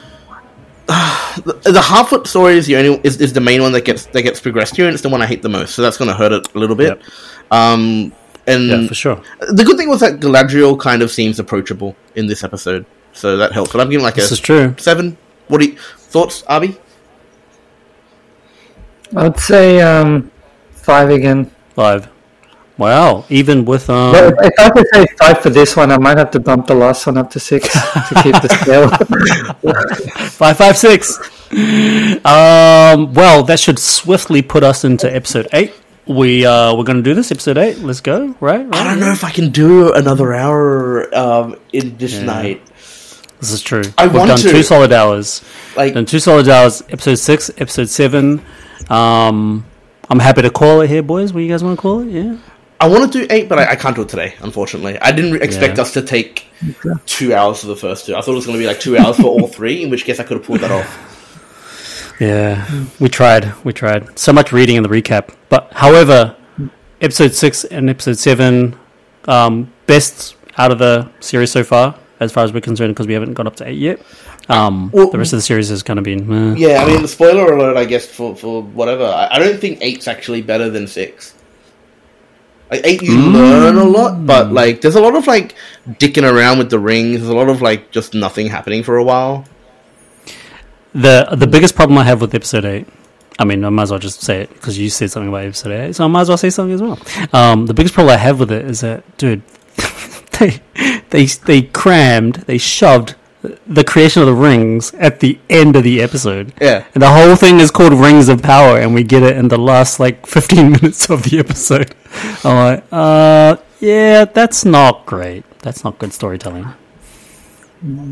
the, 0.87 1.53
the 1.65 1.81
Harfoot 1.81 2.27
story 2.29 2.57
is 2.57 2.67
the 2.67 2.77
only 2.77 3.01
is, 3.03 3.21
is 3.21 3.33
the 3.33 3.41
main 3.41 3.61
one 3.61 3.73
that 3.73 3.85
gets 3.85 4.07
that 4.07 4.23
gets 4.23 4.39
progressed 4.41 4.77
here, 4.77 4.87
and 4.87 4.95
it's 4.95 5.03
the 5.03 5.09
one 5.09 5.21
I 5.21 5.27
hate 5.27 5.43
the 5.43 5.49
most. 5.49 5.75
So 5.75 5.83
that's 5.83 5.97
going 5.97 6.09
to 6.11 6.15
hurt 6.17 6.31
it 6.33 6.47
a 6.55 6.59
little 6.59 6.77
bit. 6.77 6.99
Yep. 6.99 7.03
Um, 7.51 8.13
and 8.47 8.69
yeah, 8.69 8.87
for 8.87 8.95
sure. 8.95 9.21
the 9.51 9.65
good 9.65 9.77
thing 9.77 9.89
was 9.89 9.99
that 10.01 10.21
Galadriel 10.21 10.79
kind 10.79 11.03
of 11.03 11.11
seems 11.11 11.41
approachable 11.41 11.97
in 12.15 12.29
this 12.29 12.45
episode, 12.45 12.87
so 13.13 13.37
that 13.37 13.51
helps. 13.51 13.73
But 13.73 13.81
I'm 13.81 13.91
giving 13.91 14.05
like 14.05 14.15
This 14.15 14.31
a 14.31 14.35
is 14.35 14.41
true. 14.41 14.75
seven. 14.79 15.17
What 15.49 15.61
do 15.61 15.67
you 15.67 15.77
thoughts, 15.77 16.43
Ahbi? 16.43 16.79
I'd 19.17 19.39
say 19.39 19.81
um, 19.81 20.31
five 20.73 21.11
again. 21.11 21.51
Five. 21.75 22.09
Wow. 22.79 23.25
Even 23.31 23.65
with 23.65 23.89
um, 23.89 24.13
But 24.13 24.35
if 24.39 24.53
I 24.59 24.71
could 24.71 24.87
say 24.93 25.07
five 25.19 25.41
for 25.41 25.49
this 25.51 25.75
one, 25.77 25.91
I 25.91 25.97
might 25.99 26.19
have 26.19 26.31
to 26.33 26.41
bump 26.41 26.67
the 26.67 26.75
last 26.75 27.07
one 27.07 27.17
up 27.17 27.31
to 27.31 27.41
six 27.41 27.73
to 27.73 28.21
keep 28.23 28.35
the 28.43 28.49
scale. 28.61 28.91
Five 30.37 30.59
five 30.59 30.77
six. 30.77 31.17
Um. 32.25 33.15
Well, 33.15 33.43
that 33.45 33.59
should 33.61 33.79
swiftly 33.79 34.43
put 34.43 34.63
us 34.63 34.85
into 34.85 35.13
episode 35.13 35.49
eight. 35.53 35.73
We 36.07 36.45
uh 36.45 36.75
we're 36.77 36.85
gonna 36.85 37.03
do 37.03 37.15
this 37.15 37.33
episode 37.33 37.57
eight. 37.59 37.79
Let's 37.79 38.01
go. 38.01 38.35
Right. 38.41 38.67
I 38.75 38.85
don't 38.85 39.01
know 39.01 39.11
if 39.11 39.25
I 39.25 39.31
can 39.31 39.51
do 39.51 39.93
another 39.95 40.35
hour 40.35 41.13
um, 41.17 41.57
in 41.73 41.97
this 41.97 42.19
night. 42.21 42.65
This 43.41 43.53
is 43.53 43.63
true. 43.63 43.83
I 43.99 44.07
We've 44.07 44.15
want 44.17 44.29
done 44.29 44.39
to. 44.39 44.51
two 44.51 44.63
solid 44.63 44.93
hours. 44.93 45.43
Like, 45.77 45.95
Done 45.95 46.07
two 46.07 46.19
solid 46.21 46.49
hours. 46.49 46.83
Episode 46.91 47.17
six. 47.17 47.51
Episode 47.59 47.89
seven. 47.89 48.45
Um. 48.91 49.65
I'm 50.09 50.21
happy 50.21 50.43
to 50.43 50.51
call 50.51 50.83
it 50.83 50.89
here, 50.91 51.03
boys. 51.03 51.33
What 51.33 51.41
you 51.41 51.49
guys 51.49 51.65
want 51.65 51.77
to 51.79 51.83
call 51.83 52.01
it? 52.01 52.09
Yeah. 52.09 52.37
I 52.79 52.89
want 52.89 53.11
to 53.13 53.21
do 53.21 53.27
eight, 53.31 53.49
but 53.49 53.59
I, 53.59 53.71
I 53.73 53.77
can't 53.77 53.97
do 53.97 54.03
it 54.03 54.09
today. 54.09 54.35
Unfortunately, 54.41 54.99
I 54.99 55.11
didn't 55.13 55.43
expect 55.43 55.77
Yeah. 55.77 55.83
us 55.83 55.93
to 55.95 56.03
take 56.03 56.47
two 57.07 57.35
hours 57.35 57.61
for 57.61 57.69
the 57.69 57.77
first 57.77 58.07
two. 58.07 58.15
I 58.15 58.21
thought 58.21 58.33
it 58.33 58.35
was 58.35 58.47
going 58.47 58.59
to 58.59 58.63
be 58.63 58.67
like 58.69 58.81
two 58.81 58.99
hours 58.99 59.17
for 59.17 59.25
all 59.25 59.47
three. 59.59 59.83
In 59.83 59.91
which 59.91 60.05
case, 60.05 60.21
I 60.21 60.25
could 60.25 60.37
have 60.37 60.47
pulled 60.47 60.61
that 60.61 60.71
off. 60.71 62.17
Yeah, 62.21 62.67
we 63.01 63.09
tried. 63.09 63.53
We 63.65 63.73
tried. 63.73 64.19
So 64.19 64.33
much 64.33 64.53
reading 64.53 64.77
in 64.77 64.83
the 64.83 64.89
recap. 64.89 65.35
But 65.49 65.73
however, 65.73 66.37
episode 67.01 67.33
six 67.35 67.65
and 67.65 67.89
episode 67.91 68.19
seven, 68.19 68.77
um, 69.27 69.73
best 69.87 70.37
out 70.59 70.71
of 70.71 70.79
the 70.79 71.11
series 71.21 71.51
so 71.53 71.63
far, 71.65 71.95
as 72.21 72.33
far 72.33 72.45
as 72.45 72.53
we're 72.53 72.61
concerned, 72.63 72.95
because 72.95 73.07
we 73.07 73.13
haven't 73.15 73.35
got 73.35 73.47
up 73.47 73.57
to 73.57 73.69
eight 73.69 73.79
yet. 73.79 74.01
Um, 74.49 74.91
Well- 74.93 75.11
the 75.11 75.19
rest 75.19 75.33
of 75.33 75.39
the 75.39 75.43
series 75.43 75.69
has 75.71 75.83
kind 75.83 75.99
of 75.99 76.05
been. 76.05 76.55
eh. 76.55 76.55
Yeah, 76.57 76.83
I 76.83 76.87
mean, 76.87 77.03
the 77.03 77.09
spoiler 77.09 77.53
alert, 77.53 77.77
I 77.77 77.85
guess 77.85 78.07
for 78.07 78.35
for 78.37 78.63
whatever. 78.63 79.05
I, 79.05 79.29
I 79.33 79.39
don't 79.39 79.59
think 79.61 79.79
eight's 79.83 80.09
actually 80.09 80.41
better 80.43 80.71
than 80.71 80.87
six. 80.87 81.35
Like 82.71 82.81
eight, 82.85 83.03
you 83.03 83.17
learn 83.17 83.77
a 83.77 83.85
lot, 83.85 84.27
but 84.27 84.53
like 84.53 84.81
there's 84.81 84.97
a 84.97 85.01
lot 85.01 85.15
of 85.15 85.27
like 85.27 85.55
dicking 85.87 86.29
around 86.31 86.59
with 86.59 86.71
the 86.71 86.79
rings. 86.79 87.19
There's 87.19 87.29
a 87.29 87.35
lot 87.35 87.49
of 87.49 87.63
like 87.63 87.93
just 87.93 88.13
nothing 88.13 88.49
happening 88.49 88.83
for 88.83 88.97
a 88.97 89.05
while. 89.05 89.45
The 90.93 91.29
the 91.33 91.47
biggest 91.47 91.77
problem 91.77 91.99
I 91.99 92.05
have 92.05 92.21
with 92.21 92.35
episode 92.35 92.65
eight. 92.65 92.89
I 93.39 93.45
mean, 93.45 93.65
I 93.65 93.69
might 93.69 93.85
as 93.85 93.91
well 93.91 94.01
just 94.01 94.23
say 94.23 94.43
it 94.43 94.49
because 94.49 94.79
you 94.79 94.89
said 94.89 95.11
something 95.11 95.29
about 95.29 95.45
episode 95.45 95.73
eight, 95.73 95.95
so 95.95 96.05
I 96.05 96.09
might 96.09 96.23
as 96.23 96.29
well 96.29 96.39
say 96.39 96.51
something 96.51 96.75
as 96.75 96.83
well. 96.83 96.99
Um, 97.33 97.67
the 97.67 97.75
biggest 97.75 97.95
problem 97.95 98.15
I 98.15 98.17
have 98.17 98.41
with 98.41 98.51
it 98.51 98.65
is 98.65 98.81
that, 98.81 99.05
dude, 99.19 99.43
they 100.41 100.61
they 101.11 101.27
they 101.27 101.63
crammed, 101.63 102.37
they 102.47 102.59
shoved 102.59 103.15
the 103.43 103.85
creation 103.85 104.23
of 104.23 104.27
the 104.27 104.35
rings 104.35 104.93
at 104.95 105.21
the 105.21 105.39
end 105.49 105.77
of 105.77 105.85
the 105.85 106.03
episode. 106.03 106.53
Yeah. 106.61 106.85
And 106.95 107.03
the 107.03 107.11
whole 107.11 107.37
thing 107.37 107.61
is 107.61 107.71
called 107.71 107.93
Rings 107.93 108.29
of 108.29 108.43
Power, 108.43 108.79
and 108.79 108.95
we 108.95 109.03
get 109.03 109.23
it 109.23 109.37
in 109.37 109.49
the 109.49 109.59
last 109.59 110.01
like 110.01 110.27
15 110.27 110.71
minutes 110.73 111.11
of 111.11 111.25
the 111.25 111.39
episode. 111.39 111.95
I'm 112.45 112.57
like, 112.57 112.85
uh, 112.91 113.57
yeah, 113.81 114.25
that's 114.25 114.65
not 114.65 115.07
great. 115.07 115.45
That's 115.61 115.85
not 115.85 115.99
good 115.99 116.13
storytelling. 116.13 116.67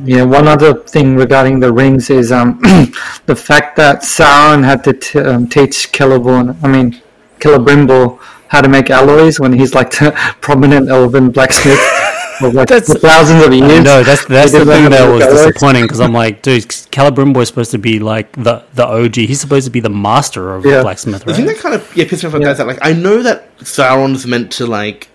Yeah, 0.04 0.24
one 0.24 0.46
other 0.46 0.74
thing 0.74 1.16
regarding 1.16 1.60
the 1.60 1.72
rings 1.72 2.10
is 2.10 2.30
um, 2.30 2.60
the 3.26 3.34
fact 3.34 3.76
that 3.76 4.02
Sauron 4.02 4.62
had 4.62 4.84
to 4.84 4.92
t- 4.92 5.18
um, 5.18 5.48
teach 5.48 5.90
Celeborn, 5.90 6.56
I 6.62 6.68
mean, 6.68 7.00
Celebrimbor, 7.40 8.18
how 8.48 8.60
to 8.60 8.68
make 8.68 8.90
alloys 8.90 9.40
when 9.40 9.52
he's 9.52 9.74
like 9.74 9.90
the 9.90 10.12
prominent 10.40 10.88
elven 10.88 11.30
blacksmith 11.30 11.78
for 11.78 12.03
like 12.40 12.68
That's- 12.68 12.92
for 12.92 12.98
thousands 12.98 13.44
of 13.44 13.52
years. 13.52 13.84
No, 13.84 14.02
that's 14.02 14.24
that's 14.26 14.52
the 14.52 14.64
thing 14.64 14.90
that 14.90 15.08
was 15.08 15.22
alloys. 15.22 15.44
disappointing 15.46 15.82
because 15.84 16.00
I'm 16.00 16.12
like, 16.12 16.42
dude, 16.42 16.64
Celebrimbor 16.64 17.42
is 17.42 17.48
supposed 17.48 17.70
to 17.72 17.78
be 17.78 17.98
like 18.00 18.32
the 18.32 18.62
the 18.74 18.86
OG. 18.86 19.16
He's 19.16 19.40
supposed 19.40 19.64
to 19.66 19.70
be 19.70 19.80
the 19.80 19.90
master 19.90 20.54
of 20.54 20.64
Yeah. 20.66 20.82
blacksmith, 20.82 21.24
The 21.24 21.34
thing 21.34 21.46
that 21.46 21.58
kind 21.58 21.74
of 21.74 21.96
yeah 21.96 22.06
pissed 22.08 22.22
me 22.24 22.28
off 22.28 22.34
about 22.34 22.44
that 22.44 22.50
is 22.52 22.58
that 22.58 22.66
like 22.66 22.78
I 22.82 22.92
know 22.92 23.22
that 23.22 23.56
Sauron's 23.58 24.26
meant 24.26 24.50
to 24.52 24.66
like 24.66 25.08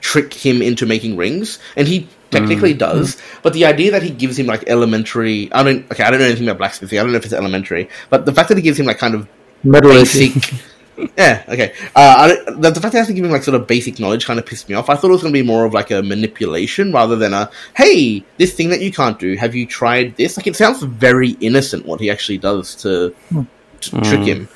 trick 0.00 0.32
him 0.32 0.62
into 0.62 0.86
making 0.86 1.16
rings, 1.16 1.58
and 1.76 1.88
he 1.88 2.08
technically 2.30 2.74
Mm. 2.74 2.78
does. 2.78 3.16
But 3.42 3.52
the 3.52 3.64
idea 3.64 3.90
that 3.90 4.02
he 4.02 4.10
gives 4.10 4.38
him 4.38 4.46
like 4.46 4.64
elementary, 4.68 5.48
I 5.52 5.62
don't 5.62 5.84
okay, 5.92 6.04
I 6.04 6.10
don't 6.10 6.20
know 6.20 6.26
anything 6.26 6.46
about 6.48 6.58
blacksmithing. 6.58 6.98
I 6.98 7.02
don't 7.02 7.12
know 7.12 7.18
if 7.18 7.24
it's 7.24 7.34
elementary, 7.34 7.88
but 8.10 8.24
the 8.26 8.32
fact 8.32 8.48
that 8.50 8.56
he 8.58 8.62
gives 8.62 8.78
him 8.78 8.86
like 8.86 8.98
kind 8.98 9.14
of 9.14 9.26
Metallurgy. 9.64 10.28
basic. 10.30 10.54
yeah, 11.16 11.44
okay. 11.48 11.72
Uh, 11.94 12.36
I 12.46 12.50
the, 12.52 12.70
the 12.70 12.80
fact 12.80 12.82
that 12.82 12.92
he 12.92 12.98
has 12.98 13.06
to 13.08 13.12
give 13.12 13.24
him 13.24 13.30
like 13.30 13.42
sort 13.42 13.54
of 13.54 13.66
basic 13.66 13.98
knowledge 14.00 14.26
kind 14.26 14.38
of 14.38 14.46
pissed 14.46 14.68
me 14.68 14.74
off. 14.74 14.88
I 14.90 14.94
thought 14.96 15.08
it 15.08 15.12
was 15.12 15.22
going 15.22 15.32
to 15.32 15.40
be 15.40 15.46
more 15.46 15.64
of 15.64 15.72
like 15.72 15.90
a 15.90 16.02
manipulation 16.02 16.92
rather 16.92 17.16
than 17.16 17.32
a 17.34 17.50
hey, 17.76 18.24
this 18.36 18.54
thing 18.54 18.68
that 18.70 18.80
you 18.80 18.92
can't 18.92 19.18
do. 19.18 19.36
Have 19.36 19.54
you 19.54 19.66
tried 19.66 20.16
this? 20.16 20.36
Like 20.36 20.46
it 20.46 20.56
sounds 20.56 20.82
very 20.82 21.30
innocent 21.40 21.86
what 21.86 22.00
he 22.00 22.10
actually 22.10 22.38
does 22.38 22.74
to, 22.76 23.14
to 23.80 24.00
trick 24.02 24.22
him. 24.26 24.48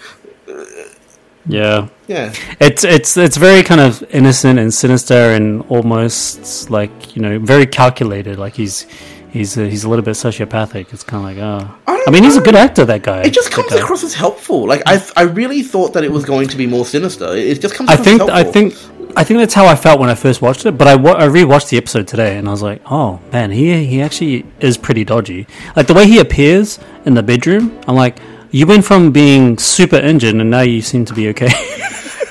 Yeah, 1.44 1.88
Yeah. 2.06 2.32
it's 2.60 2.84
it's 2.84 3.16
it's 3.16 3.36
very 3.36 3.64
kind 3.64 3.80
of 3.80 4.02
innocent 4.14 4.60
and 4.60 4.72
sinister 4.72 5.14
and 5.32 5.62
almost 5.68 6.70
like 6.70 7.16
you 7.16 7.22
know 7.22 7.40
very 7.40 7.66
calculated. 7.66 8.38
Like 8.38 8.54
he's 8.54 8.86
he's 9.32 9.56
a, 9.56 9.68
he's 9.68 9.84
a 9.84 9.88
little 9.88 10.04
bit 10.04 10.14
sociopathic. 10.14 10.92
It's 10.92 11.02
kind 11.02 11.22
of 11.22 11.36
like 11.36 11.38
oh, 11.38 11.78
I 11.86 12.04
I 12.06 12.10
mean 12.10 12.24
he's 12.24 12.36
a 12.36 12.40
good 12.40 12.54
actor. 12.54 12.84
That 12.84 13.02
guy. 13.02 13.22
It 13.22 13.32
just 13.32 13.50
comes 13.50 13.70
guy. 13.70 13.78
across 13.78 14.04
as 14.04 14.14
helpful. 14.14 14.66
Like 14.66 14.82
I, 14.86 15.02
I 15.16 15.22
really 15.22 15.62
thought 15.62 15.92
that 15.94 16.04
it 16.04 16.12
was 16.12 16.24
going 16.24 16.48
to 16.48 16.56
be 16.56 16.66
more 16.66 16.84
sinister. 16.84 17.34
It 17.34 17.60
just 17.60 17.74
comes. 17.74 17.90
I 17.90 17.94
across 17.94 18.06
think 18.06 18.22
as 18.22 18.28
I 18.28 18.42
helpful. 18.42 18.52
think 18.52 18.74
I 19.16 19.24
think 19.24 19.40
that's 19.40 19.54
how 19.54 19.66
I 19.66 19.74
felt 19.74 20.00
when 20.00 20.08
I 20.08 20.14
first 20.14 20.40
watched 20.40 20.64
it. 20.66 20.78
But 20.78 20.88
I, 20.88 20.92
I 20.94 21.28
rewatched 21.28 21.70
the 21.70 21.76
episode 21.76 22.08
today, 22.08 22.38
and 22.38 22.48
I 22.48 22.50
was 22.50 22.62
like, 22.62 22.82
oh 22.90 23.20
man, 23.32 23.50
he 23.50 23.84
he 23.84 24.00
actually 24.02 24.44
is 24.60 24.76
pretty 24.76 25.04
dodgy. 25.04 25.46
Like 25.76 25.86
the 25.86 25.94
way 25.94 26.06
he 26.06 26.18
appears 26.18 26.78
in 27.04 27.14
the 27.14 27.22
bedroom, 27.22 27.78
I'm 27.86 27.94
like, 27.94 28.18
you 28.50 28.66
went 28.66 28.84
from 28.84 29.12
being 29.12 29.58
super 29.58 29.96
injured, 29.96 30.34
and 30.34 30.50
now 30.50 30.60
you 30.62 30.82
seem 30.82 31.04
to 31.06 31.14
be 31.14 31.28
okay. 31.30 31.50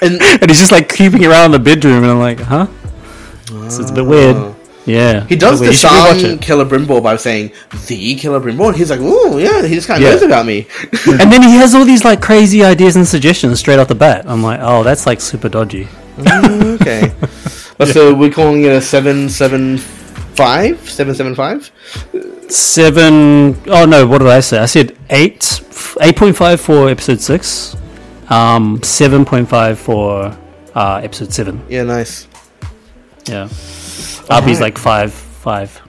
And 0.01 0.21
and 0.41 0.49
he's 0.49 0.59
just 0.59 0.71
like 0.71 0.89
creeping 0.89 1.25
around 1.25 1.51
the 1.51 1.59
bedroom, 1.59 2.03
and 2.03 2.11
I'm 2.11 2.19
like, 2.19 2.39
huh? 2.39 2.67
So 3.69 3.81
it's 3.81 3.91
a 3.91 3.93
bit 3.93 4.05
weird. 4.05 4.35
Ah. 4.35 4.55
Yeah, 4.85 5.25
he 5.27 5.35
does 5.35 5.59
the 5.59 5.67
rewatch 5.67 5.71
disarm 5.71 6.97
it. 6.97 7.03
By 7.03 7.15
saying 7.15 7.51
the 7.87 8.15
Celebrimbor. 8.15 8.67
And 8.69 8.75
he's 8.75 8.89
like, 8.89 8.99
oh 9.01 9.37
yeah, 9.37 9.65
he 9.65 9.75
just 9.75 9.87
kind 9.87 10.01
of 10.01 10.07
Yeah. 10.07 10.13
knows 10.15 10.23
about 10.23 10.45
me. 10.45 10.67
and 11.07 11.31
then 11.31 11.43
he 11.43 11.55
has 11.57 11.75
all 11.75 11.85
these 11.85 12.03
like 12.03 12.21
crazy 12.21 12.63
ideas 12.63 12.95
and 12.95 13.07
suggestions 13.07 13.59
straight 13.59 13.77
off 13.79 13.87
the 13.89 13.95
bat. 13.95 14.25
I'm 14.27 14.41
like, 14.41 14.59
oh, 14.61 14.83
that's 14.83 15.05
like 15.05 15.21
super 15.21 15.49
dodgy. 15.49 15.87
okay, 16.19 17.13
but 17.77 17.87
so 17.89 18.13
we're 18.13 18.31
calling 18.31 18.63
it 18.63 18.71
a 18.71 18.81
seven 18.81 19.29
seven 19.29 19.77
five 19.77 20.89
seven 20.89 21.13
seven 21.15 21.35
five. 21.35 21.71
Seven 22.49 23.55
oh 23.67 23.85
no, 23.85 24.05
what 24.07 24.17
did 24.19 24.27
I 24.27 24.39
say? 24.41 24.57
I 24.59 24.65
said 24.65 24.97
eight, 25.09 25.61
eight 26.01 26.15
point 26.17 26.35
five 26.35 26.59
for 26.59 26.89
episode 26.89 27.21
six, 27.21 27.77
um, 28.29 28.81
seven 28.83 29.25
point 29.25 29.47
five 29.47 29.79
for 29.79 30.35
uh, 30.75 30.95
episode 31.03 31.31
seven. 31.31 31.63
Yeah, 31.69 31.83
nice. 31.83 32.27
Yeah, 33.27 33.47
Ahbi's 34.31 34.57
Alright. 34.57 34.59
like 34.61 34.77
five, 34.77 35.13
five, 35.13 35.81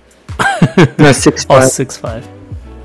No, 0.99 1.13
six 1.13 1.45
five. 1.51 1.69
six, 1.69 1.97
five. 1.97 2.27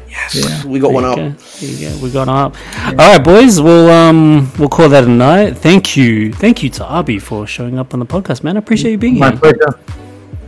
Yes, 0.10 0.66
we 0.66 0.80
got 0.80 0.92
one 0.94 1.06
up. 1.06 1.18
you 1.18 1.30
go. 1.30 1.36
There 1.60 1.70
you 1.70 1.90
go. 1.90 2.04
We 2.04 2.12
got 2.12 2.28
up. 2.28 2.56
All 2.88 2.96
right, 2.96 3.24
boys. 3.24 3.62
We'll 3.62 3.90
um 3.90 4.52
we'll 4.58 4.70
call 4.70 4.90
that 4.90 5.04
a 5.04 5.08
night. 5.08 5.58
Thank 5.58 5.96
you, 5.96 6.34
thank 6.34 6.64
you 6.64 6.70
to 6.72 6.86
Arby 6.86 7.20
for 7.20 7.46
showing 7.46 7.78
up 7.78 7.94
on 7.94 8.00
the 8.00 8.06
podcast, 8.06 8.44
man. 8.44 8.56
I 8.58 8.60
appreciate 8.60 8.92
you 8.92 8.98
being 8.98 9.20
My 9.20 9.28
here. 9.32 9.36
My 9.36 9.40
pleasure. 9.40 9.80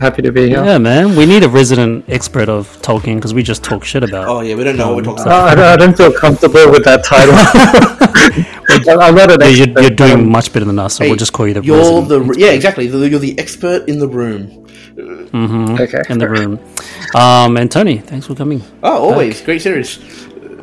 Happy 0.00 0.22
to 0.22 0.32
be 0.32 0.48
here. 0.48 0.64
Yeah, 0.64 0.78
man. 0.78 1.14
We 1.14 1.26
need 1.26 1.44
a 1.44 1.48
resident 1.48 2.06
expert 2.08 2.48
of 2.48 2.66
Tolkien 2.80 3.16
because 3.16 3.34
we 3.34 3.42
just 3.42 3.62
talk 3.62 3.84
shit 3.84 4.02
about. 4.02 4.28
Oh 4.28 4.40
yeah, 4.40 4.54
we 4.54 4.64
don't 4.64 4.76
know 4.76 4.94
what 4.94 4.96
we're 5.06 5.14
talking 5.14 5.20
Uh, 5.20 5.26
about. 5.26 5.48
I, 5.48 5.54
don't, 5.54 5.64
I 5.64 5.76
don't 5.76 5.96
feel 5.96 6.12
comfortable 6.12 6.70
with 6.70 6.84
that 6.84 7.04
title. 7.04 7.34
I'm 9.00 9.14
not 9.14 9.30
an 9.30 9.40
Yeah, 9.40 9.46
you're, 9.48 9.80
you're 9.82 9.90
doing 9.90 10.12
um, 10.20 10.30
much 10.30 10.52
better 10.52 10.64
than 10.64 10.78
us, 10.78 10.94
so 10.96 11.04
Hey, 11.04 11.10
we'll 11.10 11.16
just 11.18 11.32
call 11.32 11.46
you 11.46 11.54
the 11.54 11.62
You're 11.62 11.76
resident 12.00 12.08
the 12.34 12.40
yeah, 12.40 12.50
exactly. 12.52 12.86
You're 12.86 13.18
the 13.18 13.38
expert 13.38 13.88
in 13.88 13.98
the 13.98 14.08
room. 14.08 14.66
Okay. 15.80 16.02
in 16.08 16.18
the 16.18 16.28
room. 16.28 16.58
Um, 17.14 17.56
and 17.56 17.70
Tony, 17.70 17.98
thanks 17.98 18.26
for 18.26 18.34
coming. 18.34 18.62
Oh, 18.82 19.10
always 19.10 19.40
great 19.40 19.62
series. 19.62 19.98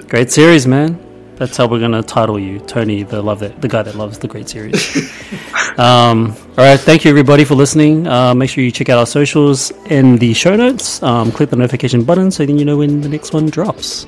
Great 0.08 0.32
series, 0.32 0.66
man. 0.68 1.00
That's 1.36 1.56
how 1.56 1.68
we're 1.68 1.80
gonna 1.80 2.02
title 2.02 2.40
you, 2.40 2.60
Tony, 2.60 3.04
the 3.04 3.22
love 3.22 3.40
that 3.42 3.62
the 3.62 3.68
guy 3.68 3.84
that 3.84 3.94
loves 3.96 4.18
the 4.18 4.28
great 4.28 4.50
series. 4.50 4.98
um, 5.78 6.36
all 6.58 6.66
right, 6.66 6.80
thank 6.80 7.06
you 7.06 7.12
everybody 7.12 7.44
for 7.44 7.54
listening. 7.54 8.08
Uh, 8.08 8.34
make 8.34 8.50
sure 8.50 8.64
you 8.64 8.72
check 8.72 8.90
out 8.90 8.98
our 8.98 9.06
socials 9.06 9.72
in 9.86 10.18
the 10.18 10.34
show 10.34 10.56
notes. 10.56 11.04
Um, 11.04 11.32
click 11.32 11.52
the 11.52 11.56
notification 11.56 12.04
button 12.04 12.32
so 12.32 12.44
then 12.46 12.58
you 12.58 12.66
know 12.66 12.78
when 12.78 13.02
the 13.02 13.10
next 13.10 13.34
one 13.34 13.48
drops. 13.48 14.06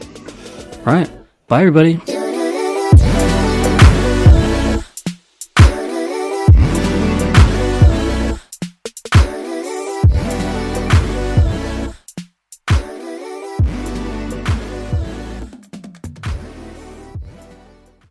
All 0.87 0.93
right, 0.93 1.09
bye 1.47 1.59
everybody. 1.59 2.18